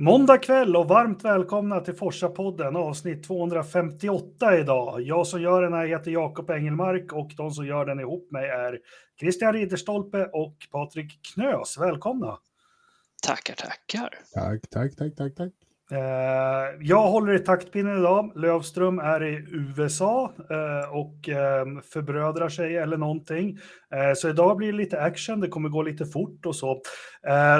Måndag 0.00 0.38
kväll 0.38 0.76
och 0.76 0.88
varmt 0.88 1.24
välkomna 1.24 1.80
till 1.80 1.94
Forsa-podden 1.94 2.76
avsnitt 2.76 3.24
258 3.24 4.58
idag. 4.58 5.02
Jag 5.02 5.26
som 5.26 5.42
gör 5.42 5.62
den 5.62 5.72
här 5.72 5.86
heter 5.86 6.10
Jakob 6.10 6.50
Engelmark 6.50 7.12
och 7.12 7.30
de 7.36 7.50
som 7.50 7.66
gör 7.66 7.86
den 7.86 8.00
ihop 8.00 8.30
med 8.30 8.44
är 8.44 8.78
Christian 9.20 9.52
Ridderstolpe 9.52 10.24
och 10.24 10.56
Patrik 10.70 11.20
Knös. 11.34 11.78
Välkomna! 11.78 12.38
Tackar, 13.22 13.54
tackar! 13.54 14.18
Tack, 14.34 14.70
tack, 14.70 14.96
tack, 14.96 15.16
tack, 15.16 15.34
tack. 15.34 15.52
Eh, 15.92 16.76
jag 16.80 17.02
håller 17.02 17.32
i 17.32 17.38
taktpinnen 17.38 17.98
idag. 17.98 18.32
Lövström 18.34 18.98
är 18.98 19.24
i 19.24 19.44
USA 19.50 20.32
eh, 20.50 20.94
och 20.94 21.28
ehm, 21.28 21.82
förbrödrar 21.82 22.48
sig 22.48 22.76
eller 22.76 22.96
någonting. 22.96 23.58
Eh, 23.94 24.14
så 24.16 24.28
idag 24.28 24.56
blir 24.56 24.72
det 24.72 24.78
lite 24.78 25.00
action, 25.00 25.40
det 25.40 25.48
kommer 25.48 25.68
gå 25.68 25.82
lite 25.82 26.06
fort 26.06 26.46
och 26.46 26.56
så. 26.56 26.82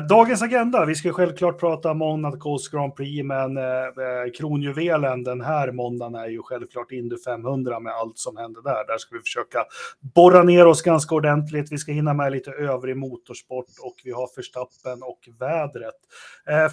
Dagens 0.08 0.42
agenda, 0.42 0.84
vi 0.84 0.94
ska 0.94 1.12
självklart 1.12 1.60
prata 1.60 1.94
Monacos 1.94 2.68
Grand 2.68 2.96
Prix, 2.96 3.24
men 3.24 3.58
kronjuvelen 4.38 5.24
den 5.24 5.40
här 5.40 5.72
måndagen 5.72 6.14
är 6.14 6.28
ju 6.28 6.42
självklart 6.42 6.92
Indy 6.92 7.16
500 7.24 7.80
med 7.80 7.92
allt 7.92 8.18
som 8.18 8.36
händer 8.36 8.62
där. 8.62 8.86
Där 8.86 8.98
ska 8.98 9.16
vi 9.16 9.20
försöka 9.20 9.58
borra 10.14 10.42
ner 10.42 10.66
oss 10.66 10.82
ganska 10.82 11.14
ordentligt. 11.14 11.72
Vi 11.72 11.78
ska 11.78 11.92
hinna 11.92 12.14
med 12.14 12.32
lite 12.32 12.50
övrig 12.50 12.96
motorsport 12.96 13.66
och 13.82 13.94
vi 14.04 14.10
har 14.10 14.26
förstappen 14.34 15.02
och 15.02 15.18
vädret. 15.40 15.94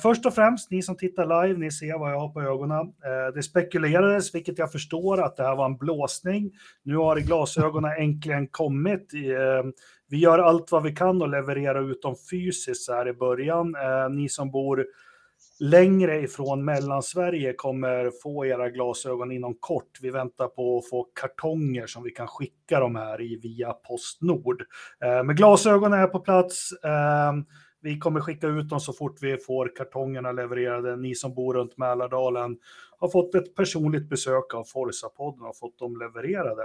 Först 0.02 0.26
och 0.26 0.34
främst, 0.34 0.72
ni 0.72 0.82
som 0.82 0.98
tittar 0.98 1.26
live 1.44 1.45
live, 1.46 1.60
ni 1.60 1.72
ser 1.72 2.00
vad 2.00 2.12
jag 2.12 2.20
har 2.20 2.30
på 2.30 2.42
ögonen. 2.42 2.80
Eh, 2.80 3.34
det 3.36 3.44
spekulerades, 3.44 4.36
vilket 4.36 4.58
jag 4.58 4.72
förstår, 4.72 5.22
att 5.22 5.38
det 5.38 5.44
här 5.44 5.56
var 5.56 5.66
en 5.66 5.78
blåsning. 5.78 6.52
Nu 6.84 6.98
har 6.98 7.18
glasögonen 7.18 7.92
äntligen 7.98 8.48
kommit. 8.48 9.14
Eh, 9.14 9.70
vi 10.10 10.18
gör 10.18 10.40
allt 10.40 10.72
vad 10.72 10.84
vi 10.84 10.92
kan 10.92 11.22
och 11.22 11.30
levererar 11.30 11.92
ut 11.92 12.02
dem 12.02 12.16
fysiskt 12.32 12.90
här 12.90 13.08
i 13.08 13.14
början. 13.14 13.76
Eh, 13.76 14.10
ni 14.10 14.30
som 14.30 14.52
bor 14.52 14.86
längre 15.60 16.20
ifrån 16.20 16.66
Mellansverige 16.66 17.54
kommer 17.54 18.12
få 18.24 18.46
era 18.46 18.70
glasögon 18.70 19.32
inom 19.32 19.58
kort. 19.60 20.00
Vi 20.02 20.10
väntar 20.10 20.48
på 20.48 20.78
att 20.78 20.90
få 20.90 21.08
kartonger 21.22 21.88
som 21.88 22.04
vi 22.04 22.12
kan 22.12 22.28
skicka 22.28 22.80
de 22.80 22.96
här 22.96 23.22
i 23.22 23.40
via 23.44 23.74
Postnord. 23.74 24.64
Men 25.00 25.36
glasögonen 25.36 26.00
är 26.00 26.08
på 26.08 26.20
plats. 26.20 26.70
Vi 27.86 27.98
kommer 27.98 28.20
skicka 28.20 28.48
ut 28.48 28.70
dem 28.70 28.80
så 28.80 28.94
fort 28.94 29.18
vi 29.22 29.38
får 29.38 29.72
kartongerna 29.76 30.32
levererade. 30.32 30.96
Ni 30.96 31.16
som 31.16 31.34
bor 31.34 31.54
runt 31.54 31.78
Mälardalen 31.78 32.58
har 33.00 33.10
fått 33.10 33.36
ett 33.36 33.56
personligt 33.56 34.10
besök 34.10 34.54
av 34.54 34.64
Forsa-podden 34.64 35.46
och 35.46 35.58
fått 35.58 35.80
dem 35.80 35.98
levererade. 35.98 36.62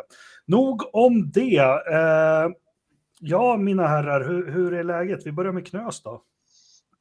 Nog 0.47 0.83
om 0.93 1.31
det. 1.31 1.59
Eh, 1.93 2.51
ja, 3.21 3.57
mina 3.57 3.87
herrar, 3.87 4.25
hur, 4.25 4.51
hur, 4.51 4.75
är 4.75 4.85
läget? 4.85 5.27
Vi 5.27 5.33
börjar 5.33 5.53
med 5.53 5.67
Knös 5.67 6.03
då. 6.03 6.23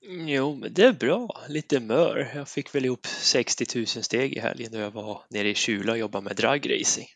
Jo, 0.02 0.56
men 0.56 0.74
det 0.74 0.84
är 0.84 0.94
bra. 0.94 1.42
Lite 1.48 1.80
mör. 1.80 2.32
Jag 2.36 2.50
fick 2.50 2.76
väl 2.76 2.86
ihop 2.86 3.08
60 3.08 3.66
000 3.76 3.88
steg 3.88 4.34
i 4.34 4.40
helgen 4.40 4.72
när 4.72 4.82
jag 4.82 4.92
var 4.92 5.22
nere 5.30 5.50
i 5.50 5.56
Kjula 5.56 5.92
och 5.92 5.98
jobbade 5.98 6.24
med 6.24 6.36
dragracing. 6.36 7.08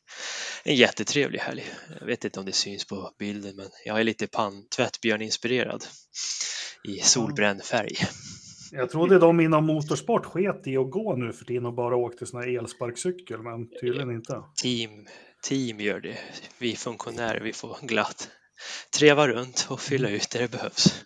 En 0.63 0.75
jättetrevlig 0.75 1.39
helg. 1.39 1.63
Jag 1.99 2.05
vet 2.05 2.25
inte 2.25 2.39
om 2.39 2.45
det 2.45 2.51
syns 2.51 2.85
på 2.85 3.11
bilden, 3.19 3.55
men 3.55 3.69
jag 3.85 3.99
är 3.99 4.03
lite 4.03 4.27
panntvättbjörn-inspirerad 4.27 5.85
i 6.83 6.99
solbränd 6.99 7.63
färg. 7.63 7.95
Jag 8.71 8.89
trodde 8.89 9.19
de 9.19 9.39
inom 9.39 9.65
motorsport 9.65 10.25
sket 10.25 10.67
i 10.67 10.77
att 10.77 10.91
gå 10.91 11.15
nu 11.15 11.33
för 11.33 11.45
tiden 11.45 11.65
och 11.65 11.73
bara 11.73 11.95
åkte 11.95 12.25
sån 12.25 12.41
här 12.41 12.57
elsparkcykel, 12.57 13.41
men 13.41 13.69
tydligen 13.81 14.11
inte. 14.11 14.43
Team, 14.61 15.07
team 15.43 15.79
gör 15.79 15.99
det. 15.99 16.17
Vi 16.57 16.75
funktionärer, 16.75 17.39
vi 17.39 17.53
får 17.53 17.77
glatt 17.81 18.29
treva 18.97 19.27
runt 19.27 19.67
och 19.69 19.81
fylla 19.81 20.09
ut 20.09 20.29
där 20.29 20.39
det 20.39 20.51
behövs. 20.51 21.03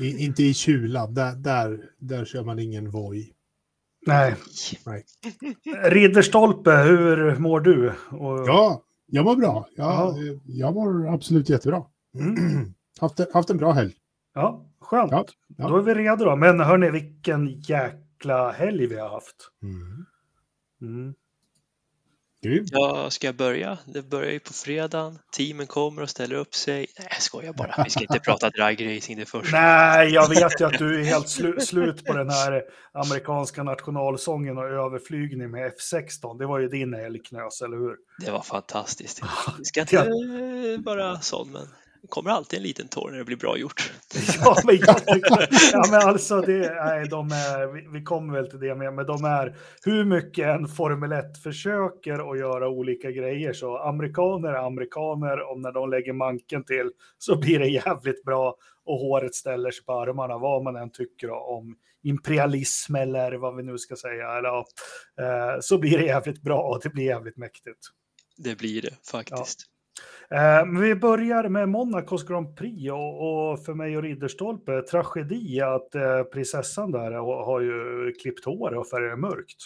I, 0.00 0.24
inte 0.24 0.42
i 0.42 0.54
Kjula, 0.54 1.06
där, 1.06 1.36
där, 1.36 1.90
där 1.98 2.24
kör 2.24 2.44
man 2.44 2.58
ingen 2.58 2.90
Voi. 2.90 3.32
Nej. 4.06 4.34
Nej. 4.86 5.04
Ridderstolpe, 5.84 6.70
hur 6.70 7.36
mår 7.36 7.60
du? 7.60 7.92
Och... 8.10 8.48
Ja, 8.48 8.82
jag 9.06 9.24
mår 9.24 9.36
bra. 9.36 9.68
Jag, 9.76 10.14
jag 10.44 10.74
mår 10.74 11.14
absolut 11.14 11.48
jättebra. 11.48 11.84
Mm. 12.18 12.74
haft, 13.00 13.32
haft 13.34 13.50
en 13.50 13.56
bra 13.56 13.72
helg. 13.72 13.94
Ja, 14.34 14.66
skönt. 14.80 15.12
Ja, 15.12 15.24
ja. 15.56 15.68
Då 15.68 15.76
är 15.76 15.82
vi 15.82 15.94
redo 15.94 16.24
då. 16.24 16.36
Men 16.36 16.60
hörni, 16.60 16.90
vilken 16.90 17.60
jäkla 17.60 18.50
helg 18.50 18.86
vi 18.86 18.98
har 18.98 19.08
haft. 19.08 19.36
Mm. 19.62 20.06
Mm. 20.82 21.14
Ja, 22.44 23.10
ska 23.10 23.26
jag 23.26 23.36
börja? 23.36 23.78
Det 23.84 24.02
börjar 24.02 24.32
ju 24.32 24.40
på 24.40 24.52
fredagen. 24.52 25.18
Teamen 25.36 25.66
kommer 25.66 26.02
och 26.02 26.10
ställer 26.10 26.36
upp 26.36 26.54
sig. 26.54 26.86
Nej, 26.98 27.08
jag 27.10 27.22
skojar 27.22 27.52
bara. 27.52 27.82
Vi 27.84 27.90
ska 27.90 28.00
inte 28.00 28.18
prata 28.24 28.50
dragracing 28.50 29.18
det 29.18 29.26
första. 29.26 29.60
Nej, 29.60 30.08
jag 30.08 30.28
vet 30.28 30.60
ju 30.60 30.64
att 30.64 30.78
du 30.78 31.00
är 31.00 31.04
helt 31.04 31.28
slu 31.28 31.60
slut 31.60 32.04
på 32.04 32.12
den 32.12 32.30
här 32.30 32.62
amerikanska 32.92 33.62
nationalsången 33.62 34.58
och 34.58 34.64
överflygning 34.64 35.50
med 35.50 35.72
F16. 35.72 36.38
Det 36.38 36.46
var 36.46 36.58
ju 36.58 36.68
din 36.68 36.94
helgknös, 36.94 37.62
eller 37.62 37.76
hur? 37.76 37.96
Det 38.18 38.30
var 38.30 38.42
fantastiskt. 38.42 39.22
Vi 39.58 39.64
ska 39.64 39.80
inte 39.80 40.10
vara 40.84 41.20
sån, 41.20 41.52
men 41.52 41.68
kommer 42.08 42.30
alltid 42.30 42.56
en 42.56 42.62
liten 42.62 42.88
tår 42.88 43.10
när 43.10 43.18
det 43.18 43.24
blir 43.24 43.36
bra 43.36 43.56
gjort. 43.56 43.92
ja, 44.44 44.56
men, 44.64 44.76
ja, 45.72 45.84
men 45.90 46.08
alltså, 46.08 46.40
det, 46.40 46.74
nej, 46.84 47.08
de 47.08 47.28
är, 47.32 47.66
vi, 47.66 47.98
vi 47.98 48.04
kommer 48.04 48.34
väl 48.34 48.50
till 48.50 48.60
det 48.60 48.74
med, 48.74 48.94
men 48.94 49.06
de 49.06 49.24
är 49.24 49.56
hur 49.84 50.04
mycket 50.04 50.46
en 50.46 50.68
Formel 50.68 51.12
1 51.12 51.38
försöker 51.42 52.32
att 52.32 52.38
göra 52.38 52.68
olika 52.68 53.10
grejer 53.10 53.52
så 53.52 53.78
amerikaner 53.78 54.48
är 54.48 54.66
amerikaner 54.66 55.50
och 55.50 55.60
när 55.60 55.72
de 55.72 55.90
lägger 55.90 56.12
manken 56.12 56.64
till 56.64 56.90
så 57.18 57.36
blir 57.36 57.58
det 57.58 57.68
jävligt 57.68 58.24
bra 58.24 58.56
och 58.84 58.98
håret 58.98 59.34
ställer 59.34 59.70
sig 59.70 59.84
på 59.84 59.92
armarna 59.92 60.38
vad 60.38 60.62
man 60.62 60.76
än 60.76 60.90
tycker 60.90 61.30
om 61.30 61.76
imperialism 62.02 62.94
eller 62.96 63.32
vad 63.32 63.56
vi 63.56 63.62
nu 63.62 63.78
ska 63.78 63.96
säga. 63.96 64.38
Eller, 64.38 64.48
ja, 64.48 64.66
eh, 65.20 65.60
så 65.60 65.78
blir 65.78 65.98
det 65.98 66.04
jävligt 66.04 66.42
bra 66.42 66.62
och 66.62 66.80
det 66.82 66.88
blir 66.88 67.04
jävligt 67.04 67.36
mäktigt. 67.36 67.78
Det 68.36 68.58
blir 68.58 68.82
det 68.82 68.94
faktiskt. 69.10 69.60
Ja. 69.66 69.71
Eh, 70.30 70.80
vi 70.80 70.94
börjar 70.94 71.48
med 71.48 71.68
Monacos 71.68 72.24
Grand 72.24 72.56
Prix 72.56 72.90
och, 72.90 73.50
och 73.50 73.64
för 73.64 73.74
mig 73.74 73.96
och 73.96 74.02
Ridderstolpe, 74.02 74.82
tragedi 74.82 75.60
att 75.60 75.94
eh, 75.94 76.22
prinsessan 76.32 76.92
där 76.92 77.12
har 77.44 77.60
ju 77.60 78.12
klippt 78.12 78.44
hår 78.44 78.74
och 78.74 78.86
färgat 78.86 79.18
mörkt. 79.18 79.58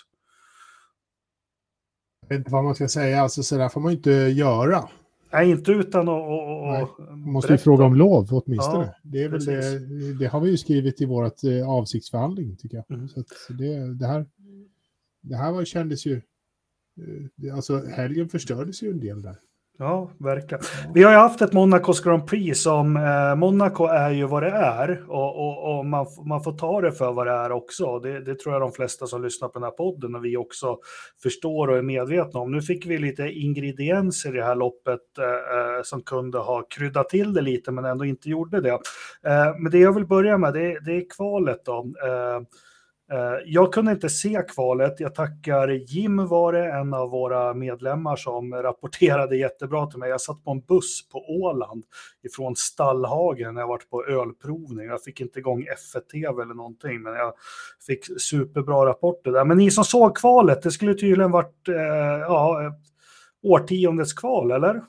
Jag 2.20 2.28
vet 2.28 2.38
inte 2.38 2.52
vad 2.52 2.64
man 2.64 2.74
ska 2.74 2.88
säga, 2.88 3.20
alltså 3.20 3.42
så 3.42 3.56
där 3.56 3.68
får 3.68 3.80
man 3.80 3.92
inte 3.92 4.10
göra. 4.10 4.88
Nej, 5.32 5.50
inte 5.50 5.72
utan 5.72 6.08
att... 6.08 6.22
Och, 6.22 6.66
Nej, 6.66 7.16
måste 7.16 7.52
ju 7.52 7.58
fråga 7.58 7.84
om 7.84 7.94
lov 7.94 8.28
åtminstone. 8.30 8.84
Ja, 8.84 8.94
det, 9.02 9.22
är 9.22 9.28
väl 9.28 9.44
det, 9.44 10.18
det, 10.18 10.26
har 10.26 10.40
vi 10.40 10.50
ju 10.50 10.56
skrivit 10.56 11.00
i 11.00 11.04
vårt 11.04 11.44
eh, 11.44 11.68
avsiktsförhandling 11.68 12.56
tycker 12.56 12.76
jag. 12.76 12.90
Mm. 12.90 13.08
Så 13.08 13.52
det, 13.52 13.94
det, 13.94 14.06
här, 14.06 14.26
det 15.20 15.36
här 15.36 15.52
var, 15.52 15.64
kändes 15.64 16.06
ju... 16.06 16.22
Eh, 17.44 17.54
alltså 17.54 17.86
helgen 17.86 18.28
förstördes 18.28 18.82
ju 18.82 18.90
en 18.90 19.00
del 19.00 19.22
där. 19.22 19.36
Ja, 19.78 20.10
verkligen. 20.18 20.64
Vi 20.94 21.02
har 21.02 21.10
ju 21.10 21.18
haft 21.18 21.42
ett 21.42 21.52
Monacos 21.52 22.00
Grand 22.00 22.26
Prix 22.26 22.62
som, 22.62 22.96
eh, 22.96 23.36
Monaco 23.36 23.84
är 23.84 24.10
ju 24.10 24.26
vad 24.26 24.42
det 24.42 24.50
är 24.50 25.04
och, 25.08 25.36
och, 25.36 25.78
och, 25.78 25.86
man, 25.86 26.06
man 26.26 26.42
får 26.42 26.52
ta 26.52 26.80
det 26.80 26.92
för 26.92 27.12
vad 27.12 27.26
det 27.26 27.32
är 27.32 27.52
också. 27.52 27.98
Det, 27.98 28.20
det, 28.20 28.38
tror 28.38 28.54
jag 28.54 28.62
de 28.62 28.72
flesta 28.72 29.06
som 29.06 29.22
lyssnar 29.22 29.48
på 29.48 29.58
den 29.58 29.62
här 29.62 29.70
podden 29.70 30.14
och 30.14 30.24
vi 30.24 30.36
också 30.36 30.78
förstår 31.22 31.68
och 31.68 31.78
är 31.78 31.82
medvetna 31.82 32.40
om. 32.40 32.52
Nu 32.52 32.62
fick 32.62 32.86
vi 32.86 32.98
lite 32.98 33.22
ingredienser 33.22 34.34
i 34.34 34.38
det 34.38 34.44
här 34.44 34.54
loppet 34.54 35.18
eh, 35.18 35.24
eh 35.24 35.82
som 35.82 36.02
kunde 36.02 36.38
ha 36.38 36.62
kryddat 36.62 37.08
till 37.08 37.32
det 37.32 37.42
lite 37.42 37.72
men 37.72 37.84
ändå 37.84 38.04
inte 38.04 38.30
gjorde 38.30 38.60
det. 38.60 38.78
Eh, 39.26 39.54
men 39.58 39.72
det 39.72 39.78
jag 39.78 39.92
vill 39.92 40.06
börja 40.06 40.38
med 40.38 40.54
det, 40.54 40.78
det 40.84 40.92
är 40.92 41.10
kvalet 41.16 41.64
då. 41.64 41.86
Eh, 43.12 43.38
jag 43.44 43.72
kunde 43.72 43.92
inte 43.92 44.08
se 44.08 44.42
kvalet. 44.48 45.00
Jag 45.00 45.14
tackar 45.14 45.68
Jim 45.68 46.26
var 46.26 46.52
det, 46.52 46.72
en 46.72 46.94
av 46.94 47.10
våra 47.10 47.54
medlemmar 47.54 48.16
som 48.16 48.54
rapporterade 48.54 49.36
jättebra 49.36 49.86
till 49.86 49.98
mig. 49.98 50.10
Jag 50.10 50.20
satt 50.20 50.44
på 50.44 50.50
en 50.50 50.60
buss 50.60 51.08
på 51.08 51.18
Åland 51.18 51.84
ifrån 52.22 52.56
Stallhagen 52.56 53.54
när 53.54 53.60
jag 53.60 53.68
varit 53.68 53.90
på 53.90 54.04
ölprovning. 54.04 54.86
Jag 54.86 55.02
fick 55.02 55.20
inte 55.20 55.38
igång 55.38 55.62
F1-TV 55.62 56.42
eller 56.42 56.54
någonting, 56.54 57.02
men 57.02 57.12
jag 57.14 57.32
fick 57.86 58.20
superbra 58.20 58.86
rapporter 58.86 59.30
där. 59.32 59.44
Men 59.44 59.56
ni 59.56 59.70
som 59.70 59.84
såg 59.84 60.16
kvalet, 60.16 60.62
det 60.62 60.70
skulle 60.70 60.94
tydligen 60.94 61.30
varit 61.30 61.68
eh, 61.68 61.74
ja, 62.20 62.72
årtiondets 63.42 64.12
kval, 64.12 64.50
eller? 64.50 64.82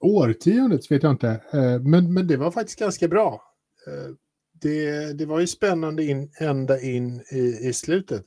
Årtiondets 0.00 0.90
vet 0.90 1.02
jag 1.02 1.12
inte, 1.12 1.28
eh, 1.28 1.80
men, 1.80 2.14
men 2.14 2.26
det 2.26 2.36
var 2.36 2.50
faktiskt 2.50 2.78
ganska 2.78 3.08
bra 3.08 3.42
eh, 3.86 4.14
det, 4.62 5.12
det 5.18 5.26
var 5.26 5.40
ju 5.40 5.46
spännande 5.46 6.04
in, 6.04 6.30
ända 6.38 6.80
in 6.80 7.22
i, 7.30 7.58
i 7.68 7.72
slutet. 7.72 8.26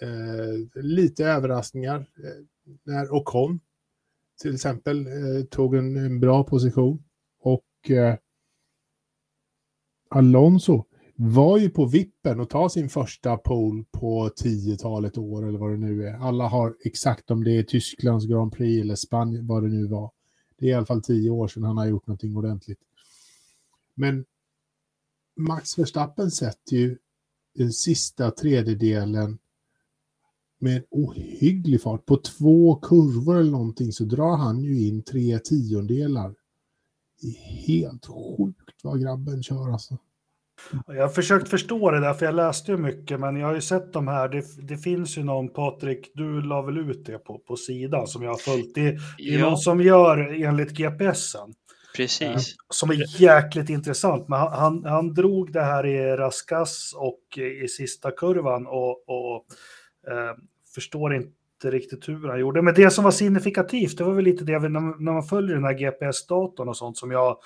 Eh, 0.00 0.82
lite 0.82 1.24
överraskningar 1.24 1.96
eh, 1.96 2.44
när 2.84 3.14
Ocon 3.14 3.60
till 4.42 4.54
exempel 4.54 5.06
eh, 5.06 5.44
tog 5.50 5.74
en, 5.74 5.96
en, 5.96 6.20
bra 6.20 6.44
position 6.44 7.04
och 7.40 7.90
eh, 7.90 8.14
Alonso 10.08 10.84
var 11.16 11.58
ju 11.58 11.70
på 11.70 11.86
vippen 11.86 12.40
att 12.40 12.50
ta 12.50 12.68
sin 12.68 12.88
första 12.88 13.36
pole 13.36 13.84
på 13.90 14.28
10-talet 14.28 15.18
år 15.18 15.48
eller 15.48 15.58
vad 15.58 15.70
det 15.70 15.76
nu 15.76 16.06
är. 16.06 16.14
Alla 16.14 16.48
har 16.48 16.76
exakt 16.84 17.30
om 17.30 17.44
det 17.44 17.56
är 17.56 17.62
Tysklands 17.62 18.26
Grand 18.26 18.52
Prix 18.52 18.82
eller 18.82 18.94
Spanien, 18.94 19.46
vad 19.46 19.62
det 19.62 19.68
nu 19.68 19.86
var. 19.86 20.10
Det 20.58 20.66
är 20.66 20.70
i 20.70 20.74
alla 20.74 20.86
fall 20.86 21.02
tio 21.02 21.30
år 21.30 21.48
sedan 21.48 21.62
han 21.62 21.76
har 21.76 21.86
gjort 21.86 22.06
någonting 22.06 22.36
ordentligt. 22.36 22.78
Men 23.94 24.24
Max 25.36 25.78
Verstappen 25.78 26.30
sätter 26.30 26.76
ju 26.76 26.96
den 27.54 27.72
sista 27.72 28.30
tredjedelen 28.30 29.38
med 30.60 30.76
en 30.76 30.82
ohygglig 30.90 31.82
fart. 31.82 32.06
På 32.06 32.16
två 32.16 32.74
kurvor 32.74 33.36
eller 33.40 33.50
någonting 33.50 33.92
så 33.92 34.04
drar 34.04 34.36
han 34.36 34.60
ju 34.62 34.86
in 34.88 35.02
tre 35.02 35.38
tiondelar. 35.38 36.34
Det 37.22 37.28
är 37.28 37.66
helt 37.66 38.06
sjukt 38.06 38.80
vad 38.82 39.02
grabben 39.02 39.42
kör 39.42 39.72
alltså. 39.72 39.98
Jag 40.86 41.02
har 41.02 41.08
försökt 41.08 41.48
förstå 41.48 41.90
det 41.90 42.00
där, 42.00 42.14
för 42.14 42.26
jag 42.26 42.34
läste 42.34 42.70
ju 42.72 42.78
mycket, 42.78 43.20
men 43.20 43.36
jag 43.36 43.46
har 43.46 43.54
ju 43.54 43.60
sett 43.60 43.92
de 43.92 44.08
här. 44.08 44.28
Det, 44.28 44.44
det 44.68 44.76
finns 44.78 45.18
ju 45.18 45.22
någon, 45.22 45.48
Patrik, 45.48 46.10
du 46.14 46.42
la 46.42 46.62
väl 46.62 46.78
ut 46.78 47.04
det 47.06 47.18
på, 47.18 47.38
på 47.38 47.56
sidan 47.56 48.06
som 48.06 48.22
jag 48.22 48.30
har 48.30 48.38
följt. 48.38 48.74
Det, 48.74 48.90
det 49.18 49.34
är 49.34 49.38
Ja. 49.38 49.48
någon 49.48 49.58
som 49.58 49.80
gör 49.80 50.42
enligt 50.44 50.70
GPSen. 50.70 51.54
Precis. 51.96 52.54
Som 52.68 52.90
är 52.90 53.20
jäkligt 53.22 53.70
intressant. 53.70 54.28
Men 54.28 54.38
han, 54.38 54.52
han, 54.52 54.84
han 54.84 55.14
drog 55.14 55.52
det 55.52 55.62
här 55.62 55.86
i 55.86 56.16
Raskas 56.16 56.94
och 56.96 57.38
i 57.62 57.68
sista 57.68 58.10
kurvan 58.10 58.66
och, 58.66 59.08
och 59.08 59.46
eh, 60.10 60.36
förstår 60.74 61.14
inte 61.14 61.30
riktigt 61.64 62.08
hur 62.08 62.28
han 62.28 62.40
gjorde. 62.40 62.62
Men 62.62 62.74
det 62.74 62.90
som 62.90 63.04
var 63.04 63.10
signifikativt, 63.10 63.98
det 63.98 64.04
var 64.04 64.12
väl 64.12 64.24
lite 64.24 64.44
det 64.44 64.58
när 64.58 65.12
man 65.12 65.22
följer 65.22 65.54
den 65.54 65.64
här 65.64 65.74
GPS-datorn 65.74 66.68
och 66.68 66.76
sånt 66.76 66.98
som 66.98 67.10
jag 67.10 67.36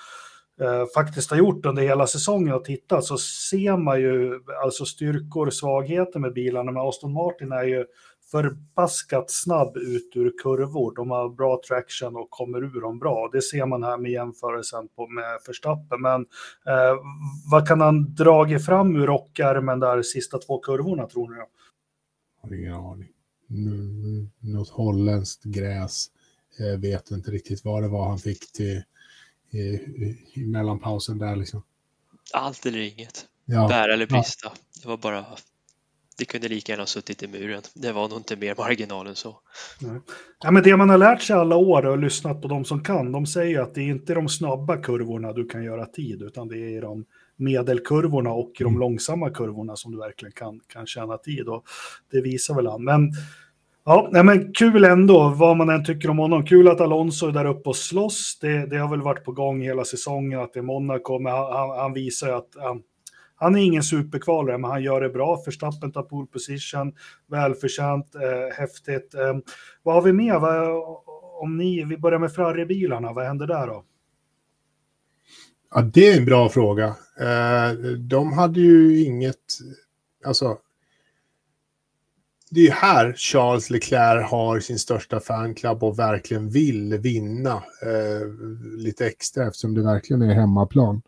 eh, 0.61 0.85
faktiskt 0.95 1.31
har 1.31 1.37
gjort 1.37 1.65
under 1.65 1.81
hela 1.81 2.07
säsongen 2.07 2.53
och 2.53 2.65
tittat 2.65 3.03
så 3.03 3.17
ser 3.17 3.77
man 3.77 4.01
ju 4.01 4.39
alltså 4.63 4.85
styrkor 4.85 5.47
och 5.47 5.53
svagheter 5.53 6.19
med 6.19 6.33
bilarna. 6.33 6.71
Men 6.71 6.87
Aston 6.87 7.13
Martin 7.13 7.51
är 7.51 7.63
ju 7.63 7.85
förbaskat 8.35 9.31
snabb 9.31 9.77
ut 9.77 10.11
ur 10.15 10.33
kurvor. 10.43 10.95
De 10.95 11.11
har 11.11 11.29
bra 11.29 11.61
traction 11.67 12.15
och 12.15 12.29
kommer 12.29 12.63
ur 12.63 12.81
dem 12.81 12.99
bra. 12.99 13.29
Det 13.33 13.41
ser 13.41 13.65
man 13.65 13.83
här 13.83 13.97
med 13.97 14.11
jämförelsen 14.11 14.87
på, 14.87 15.07
med 15.07 15.39
Verstappen. 15.47 16.01
Men 16.01 16.21
eh, 16.65 16.95
vad 17.51 17.67
kan 17.67 17.81
han 17.81 18.15
dragit 18.15 18.65
fram 18.65 18.95
ur 18.95 19.07
rockärmen 19.07 19.79
där 19.79 20.01
sista 20.01 20.37
två 20.37 20.59
kurvorna 20.59 21.07
tror 21.07 21.29
ni? 21.29 21.35
har 22.41 22.55
ingen 22.55 22.73
aning. 22.73 23.09
Något 24.39 24.69
holländskt 24.69 25.43
gräs. 25.43 26.07
Jag 26.57 26.77
vet 26.77 27.11
inte 27.11 27.31
riktigt 27.31 27.65
vad 27.65 27.83
det 27.83 27.87
var 27.87 28.09
han 28.09 28.19
fick 28.19 28.51
till 28.51 28.83
i, 29.51 29.57
i, 29.57 30.25
i 30.33 30.45
mellanpausen 30.45 31.17
där 31.17 31.35
liksom. 31.35 31.63
Allt 32.33 32.65
eller 32.65 32.79
inget. 32.79 33.25
Ja, 33.45 33.67
Bära 33.67 33.93
eller 33.93 34.07
brista. 34.07 34.51
Det 34.81 34.87
var 34.87 34.97
bara... 34.97 35.25
Det 36.17 36.25
kunde 36.25 36.47
lika 36.47 36.71
gärna 36.71 36.81
ha 36.81 36.87
suttit 36.87 37.23
i 37.23 37.27
muren. 37.27 37.61
Det 37.73 37.91
var 37.91 38.09
nog 38.09 38.19
inte 38.19 38.35
mer 38.35 38.55
marginal 38.57 39.07
än 39.07 39.15
så. 39.15 39.35
Ja, 40.43 40.51
men 40.51 40.63
det 40.63 40.77
man 40.77 40.89
har 40.89 40.97
lärt 40.97 41.21
sig 41.21 41.35
alla 41.35 41.55
år 41.55 41.85
och 41.85 41.97
lyssnat 41.97 42.41
på 42.41 42.47
de 42.47 42.65
som 42.65 42.83
kan, 42.83 43.11
de 43.11 43.25
säger 43.25 43.59
att 43.59 43.75
det 43.75 43.81
är 43.81 43.87
inte 43.87 44.13
de 44.13 44.29
snabba 44.29 44.77
kurvorna 44.77 45.33
du 45.33 45.47
kan 45.47 45.63
göra 45.63 45.85
tid, 45.85 46.21
utan 46.21 46.47
det 46.47 46.57
är 46.57 46.81
de 46.81 47.05
medelkurvorna 47.37 48.31
och 48.31 48.51
de 48.57 48.63
Mm. 48.63 48.79
långsamma 48.79 49.29
kurvorna 49.29 49.75
som 49.75 49.91
du 49.91 49.97
verkligen 49.97 50.31
kan, 50.31 50.59
kan 50.67 50.87
tjäna 50.87 51.17
tid. 51.17 51.47
Och 51.47 51.63
det 52.11 52.21
visar 52.21 52.55
väl 52.55 52.67
han. 52.67 52.83
Men, 52.83 53.11
ja, 53.85 54.09
nej, 54.11 54.23
men 54.23 54.53
kul 54.53 54.83
ändå, 54.85 55.29
vad 55.29 55.57
man 55.57 55.69
än 55.69 55.85
tycker 55.85 56.09
om 56.09 56.17
honom. 56.17 56.45
Kul 56.45 56.67
att 56.67 56.81
Alonso 56.81 57.27
är 57.27 57.31
där 57.31 57.45
uppe 57.45 57.69
och 57.69 57.75
slåss. 57.75 58.37
Det, 58.41 58.65
det 58.65 58.77
har 58.77 58.89
väl 58.89 59.01
varit 59.01 59.23
på 59.23 59.31
gång 59.31 59.61
hela 59.61 59.85
säsongen 59.85 60.39
att 60.39 60.53
det 60.53 60.59
är 60.59 60.63
Monaco, 60.63 61.19
men 61.19 61.33
han, 61.33 61.53
han, 61.53 61.69
han 61.69 61.93
visar 61.93 62.27
ju 62.27 62.33
att 62.33 62.49
han, 62.57 62.81
han 63.45 63.55
är 63.55 63.59
ingen 63.59 63.83
superkvalare, 63.83 64.57
men 64.57 64.71
han 64.71 64.83
gör 64.83 65.01
det 65.01 65.09
bra. 65.09 65.41
Förstappen 65.45 65.91
tar 65.91 66.03
pole 66.03 66.27
position, 66.27 66.93
välförtjänt, 67.27 68.15
eh, 68.15 68.57
häftigt. 68.57 69.13
Eh, 69.15 69.37
vad 69.83 69.95
har 69.95 70.01
vi 70.01 70.13
mer? 70.13 70.39
Vad, 70.39 70.69
om 71.41 71.57
ni, 71.57 71.83
vi 71.83 71.97
börjar 71.97 72.19
med 72.19 72.33
Ferrari-bilarna, 72.33 73.13
vad 73.13 73.25
händer 73.25 73.47
där 73.47 73.67
då? 73.67 73.83
ja, 75.75 75.81
det 75.81 76.07
är 76.07 76.17
en 76.17 76.25
bra 76.25 76.49
fråga. 76.49 76.95
Eh, 77.19 77.71
de 77.99 78.33
hade 78.33 78.59
ju 78.59 79.03
inget, 79.03 79.59
alltså. 80.25 80.57
Det 82.49 82.59
är 82.59 82.63
ju 82.63 82.71
här 82.71 83.13
Charles 83.13 83.69
Leclerc 83.69 84.31
har 84.31 84.59
sin 84.59 84.79
största 84.79 85.19
fanclub 85.19 85.83
och 85.83 85.99
verkligen 85.99 86.49
vill 86.49 86.97
vinna 86.97 87.53
eh, 87.81 88.27
lite 88.77 89.07
extra 89.07 89.47
eftersom 89.47 89.73
det 89.73 89.83
verkligen 89.83 90.21
är 90.21 90.33
hemmaplan. 90.33 91.01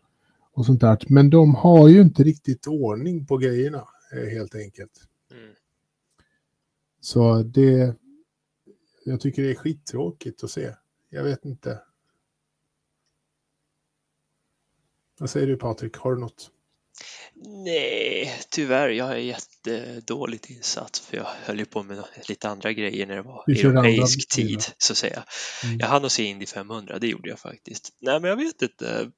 Och 0.58 0.66
sånt 0.66 0.80
där. 0.80 0.98
Men 1.08 1.30
de 1.30 1.54
har 1.54 1.88
ju 1.88 2.00
inte 2.00 2.22
riktigt 2.22 2.66
ordning 2.66 3.26
på 3.26 3.36
grejerna 3.36 3.88
eh, 4.12 4.28
helt 4.28 4.54
enkelt. 4.54 5.08
Mm. 5.30 5.54
Så 7.00 7.42
det, 7.42 7.94
jag 9.04 9.20
tycker 9.20 9.42
det 9.42 9.50
är 9.50 9.54
skittråkigt 9.54 10.44
att 10.44 10.50
se. 10.50 10.74
Jag 11.08 11.24
vet 11.24 11.44
inte. 11.44 11.82
Vad 15.18 15.30
säger 15.30 15.46
du 15.46 15.56
Patrik, 15.56 15.96
har 15.96 16.14
du 16.14 16.20
något? 16.20 16.50
Nej, 17.40 18.40
tyvärr. 18.50 18.88
Jag 18.88 19.10
är 19.10 19.16
jättedåligt 19.16 20.50
insatt 20.50 20.98
för 20.98 21.16
jag 21.16 21.26
höll 21.44 21.58
ju 21.58 21.64
på 21.64 21.82
med 21.82 22.04
lite 22.28 22.48
andra 22.48 22.72
grejer 22.72 23.06
när 23.06 23.16
det 23.16 23.22
var 23.22 23.44
Du 23.46 23.60
europeisk 23.60 24.28
tid, 24.28 24.64
så 24.78 24.92
att 24.92 24.96
säga. 24.96 25.24
Mm. 25.64 25.78
Jag 25.78 25.86
hann 25.86 26.04
att 26.04 26.12
se 26.12 26.22
Indy 26.22 26.46
500, 26.46 26.98
det 26.98 27.06
gjorde 27.06 27.28
jag 27.28 27.38
faktiskt. 27.38 27.92
Nej, 28.00 28.20
men 28.20 28.28
jag 28.30 28.36
vet 28.36 28.62
inte. 28.62 29.10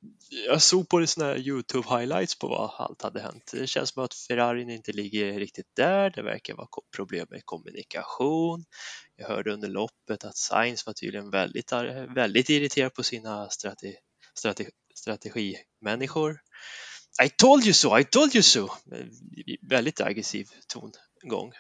Jag 0.47 0.63
såg 0.63 0.89
på 0.89 1.07
såna 1.07 1.27
här 1.27 1.39
Youtube 1.39 1.89
highlights 1.89 2.39
på 2.39 2.49
vad 2.49 2.71
allt 2.79 3.03
hade 3.03 3.21
hänt. 3.21 3.51
Det 3.53 3.67
känns 3.67 3.91
som 3.91 4.05
att 4.05 4.15
Ferrarin 4.15 4.71
inte 4.71 4.93
ligger 4.93 5.39
riktigt 5.39 5.77
där. 5.77 6.11
Det 6.11 6.23
verkar 6.23 6.55
vara 6.55 6.69
problem 6.97 7.27
med 7.31 7.41
kommunikation. 7.45 8.65
Jag 9.17 9.29
hörde 9.29 9.53
under 9.53 9.69
loppet 9.69 10.25
att 10.25 10.37
Sainz 10.37 10.87
var 10.87 10.93
tydligen 10.93 11.31
väldigt, 11.31 11.73
väldigt 12.15 12.51
irriterad 12.51 12.95
på 12.95 13.03
sina 13.03 13.49
strate, 13.49 13.95
strate, 14.35 14.65
strategimänniskor. 14.95 16.41
I 17.23 17.29
told 17.29 17.65
you 17.65 17.75
so, 17.75 17.99
I 17.99 18.05
told 18.05 18.35
you 18.35 18.43
so. 18.43 18.69
Väldigt 19.63 20.01
aggressiv 20.01 20.49
tongång. 20.69 21.53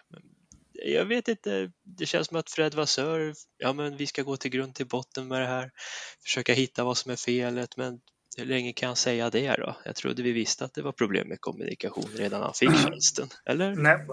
Jag 0.72 1.04
vet 1.04 1.28
inte, 1.28 1.70
det 1.84 2.06
känns 2.06 2.28
som 2.28 2.36
att 2.36 2.50
Fred 2.50 2.74
Vassör, 2.74 3.34
ja 3.56 3.72
men 3.72 3.96
vi 3.96 4.06
ska 4.06 4.22
gå 4.22 4.36
till 4.36 4.50
grund 4.50 4.74
till 4.74 4.86
botten 4.86 5.28
med 5.28 5.40
det 5.40 5.46
här, 5.46 5.70
försöka 6.24 6.52
hitta 6.52 6.84
vad 6.84 6.96
som 6.96 7.12
är 7.12 7.16
felet, 7.16 7.76
men 7.76 8.00
hur 8.38 8.44
länge 8.46 8.72
kan 8.72 8.88
jag 8.88 8.98
säga 8.98 9.30
det 9.30 9.56
då? 9.58 9.76
Jag 9.84 9.96
trodde 9.96 10.22
vi 10.22 10.32
visste 10.32 10.64
att 10.64 10.74
det 10.74 10.82
var 10.82 10.92
problem 10.92 11.28
med 11.28 11.40
kommunikation 11.40 12.04
redan 12.16 12.40
när 12.40 12.44
han 12.44 12.54
fick 12.54 12.76
tjänsten, 12.76 13.28
eller? 13.46 13.74
Nej, 13.74 14.06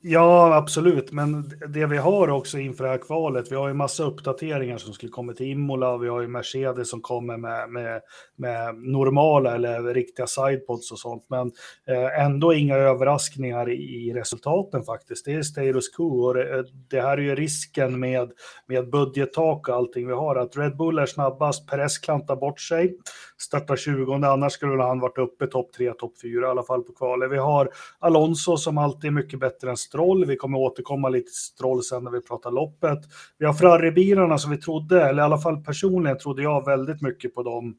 Ja. 0.00 0.54
absolut, 0.56 1.12
men 1.12 1.52
det 1.68 1.86
vi 1.86 1.96
har 1.96 2.28
också 2.28 2.58
inför 2.58 2.84
det 2.84 2.90
här 2.90 2.98
kvalet, 2.98 3.52
vi 3.52 3.56
har 3.56 3.68
ju 3.68 3.74
massa 3.74 4.04
uppdateringar 4.04 4.78
som 4.78 4.92
skulle 4.92 5.12
komma 5.12 5.32
till 5.32 5.46
Imola, 5.46 5.96
vi 5.98 6.08
har 6.08 6.20
ju 6.20 6.28
Mercedes 6.28 6.90
som 6.90 7.00
kommer 7.00 7.36
med, 7.36 7.70
med, 7.70 8.00
med 8.36 8.74
normala 8.74 9.54
eller 9.54 9.94
riktiga 9.94 10.26
sidepods 10.26 10.92
och 10.92 10.98
sånt, 10.98 11.26
men 11.28 11.52
eh, 11.88 12.24
ändå 12.24 12.54
inga 12.54 12.76
överraskningar 12.76 13.70
i, 13.70 14.12
resultaten 14.14 14.82
faktiskt. 14.84 15.24
Det 15.24 15.32
är 15.32 15.42
status 15.42 15.88
quo 15.88 16.24
och 16.24 16.34
det, 16.34 16.64
det 16.90 17.00
här 17.00 17.18
är 17.18 17.22
ju 17.22 17.34
risken 17.34 18.00
med, 18.00 18.32
med 18.66 18.90
budgettak 18.90 19.68
och 19.68 19.74
allting 19.74 20.06
vi 20.06 20.12
har, 20.12 20.36
att 20.36 20.56
Red 20.56 20.76
Bull 20.76 20.98
är 20.98 21.06
snabbast, 21.06 21.66
Perez 21.66 21.98
klantar 21.98 22.36
bort 22.36 22.60
sig, 22.60 22.96
startar 23.40 23.76
20, 23.76 24.12
annars 24.12 24.52
skulle 24.52 24.82
han 24.82 25.00
varit 25.00 25.18
uppe 25.18 25.46
topp 25.46 25.72
3, 25.72 25.92
topp 25.92 26.12
4 26.22 26.46
i 26.46 26.50
alla 26.50 26.62
fall 26.62 26.82
på 26.82 26.92
kvalet. 26.92 27.30
Vi 27.30 27.38
har 27.38 27.70
Alonso 27.98 28.56
som 28.56 28.78
alltid 28.78 29.08
är 29.08 29.12
mycket 29.12 29.40
bättre 29.40 29.70
än 29.70 29.76
Stroll. 29.76 30.24
Vi 30.24 30.36
kommer 30.36 30.58
återkomma 30.58 31.08
lite 31.08 31.24
till 31.24 31.34
Stroll 31.34 31.82
sen 31.82 32.04
när 32.04 32.10
vi 32.10 32.20
pratar 32.20 32.50
loppet. 32.50 32.98
Vi 33.38 33.46
har 33.46 33.52
Ferrari-bilarna 33.52 34.38
som 34.38 34.50
vi 34.50 34.56
trodde, 34.56 35.04
eller 35.04 35.22
i 35.22 35.24
alla 35.24 35.38
fall 35.38 35.64
personligen 35.64 36.18
trodde 36.18 36.42
jag 36.42 36.64
väldigt 36.64 37.02
mycket 37.02 37.34
på 37.34 37.42
dem 37.42 37.76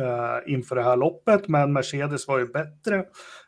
eh, 0.00 0.52
inför 0.52 0.76
det 0.76 0.82
här 0.82 0.96
loppet, 0.96 1.48
men 1.48 1.72
Mercedes 1.72 2.28
var 2.28 2.38
ju 2.38 2.46
bättre. 2.46 3.04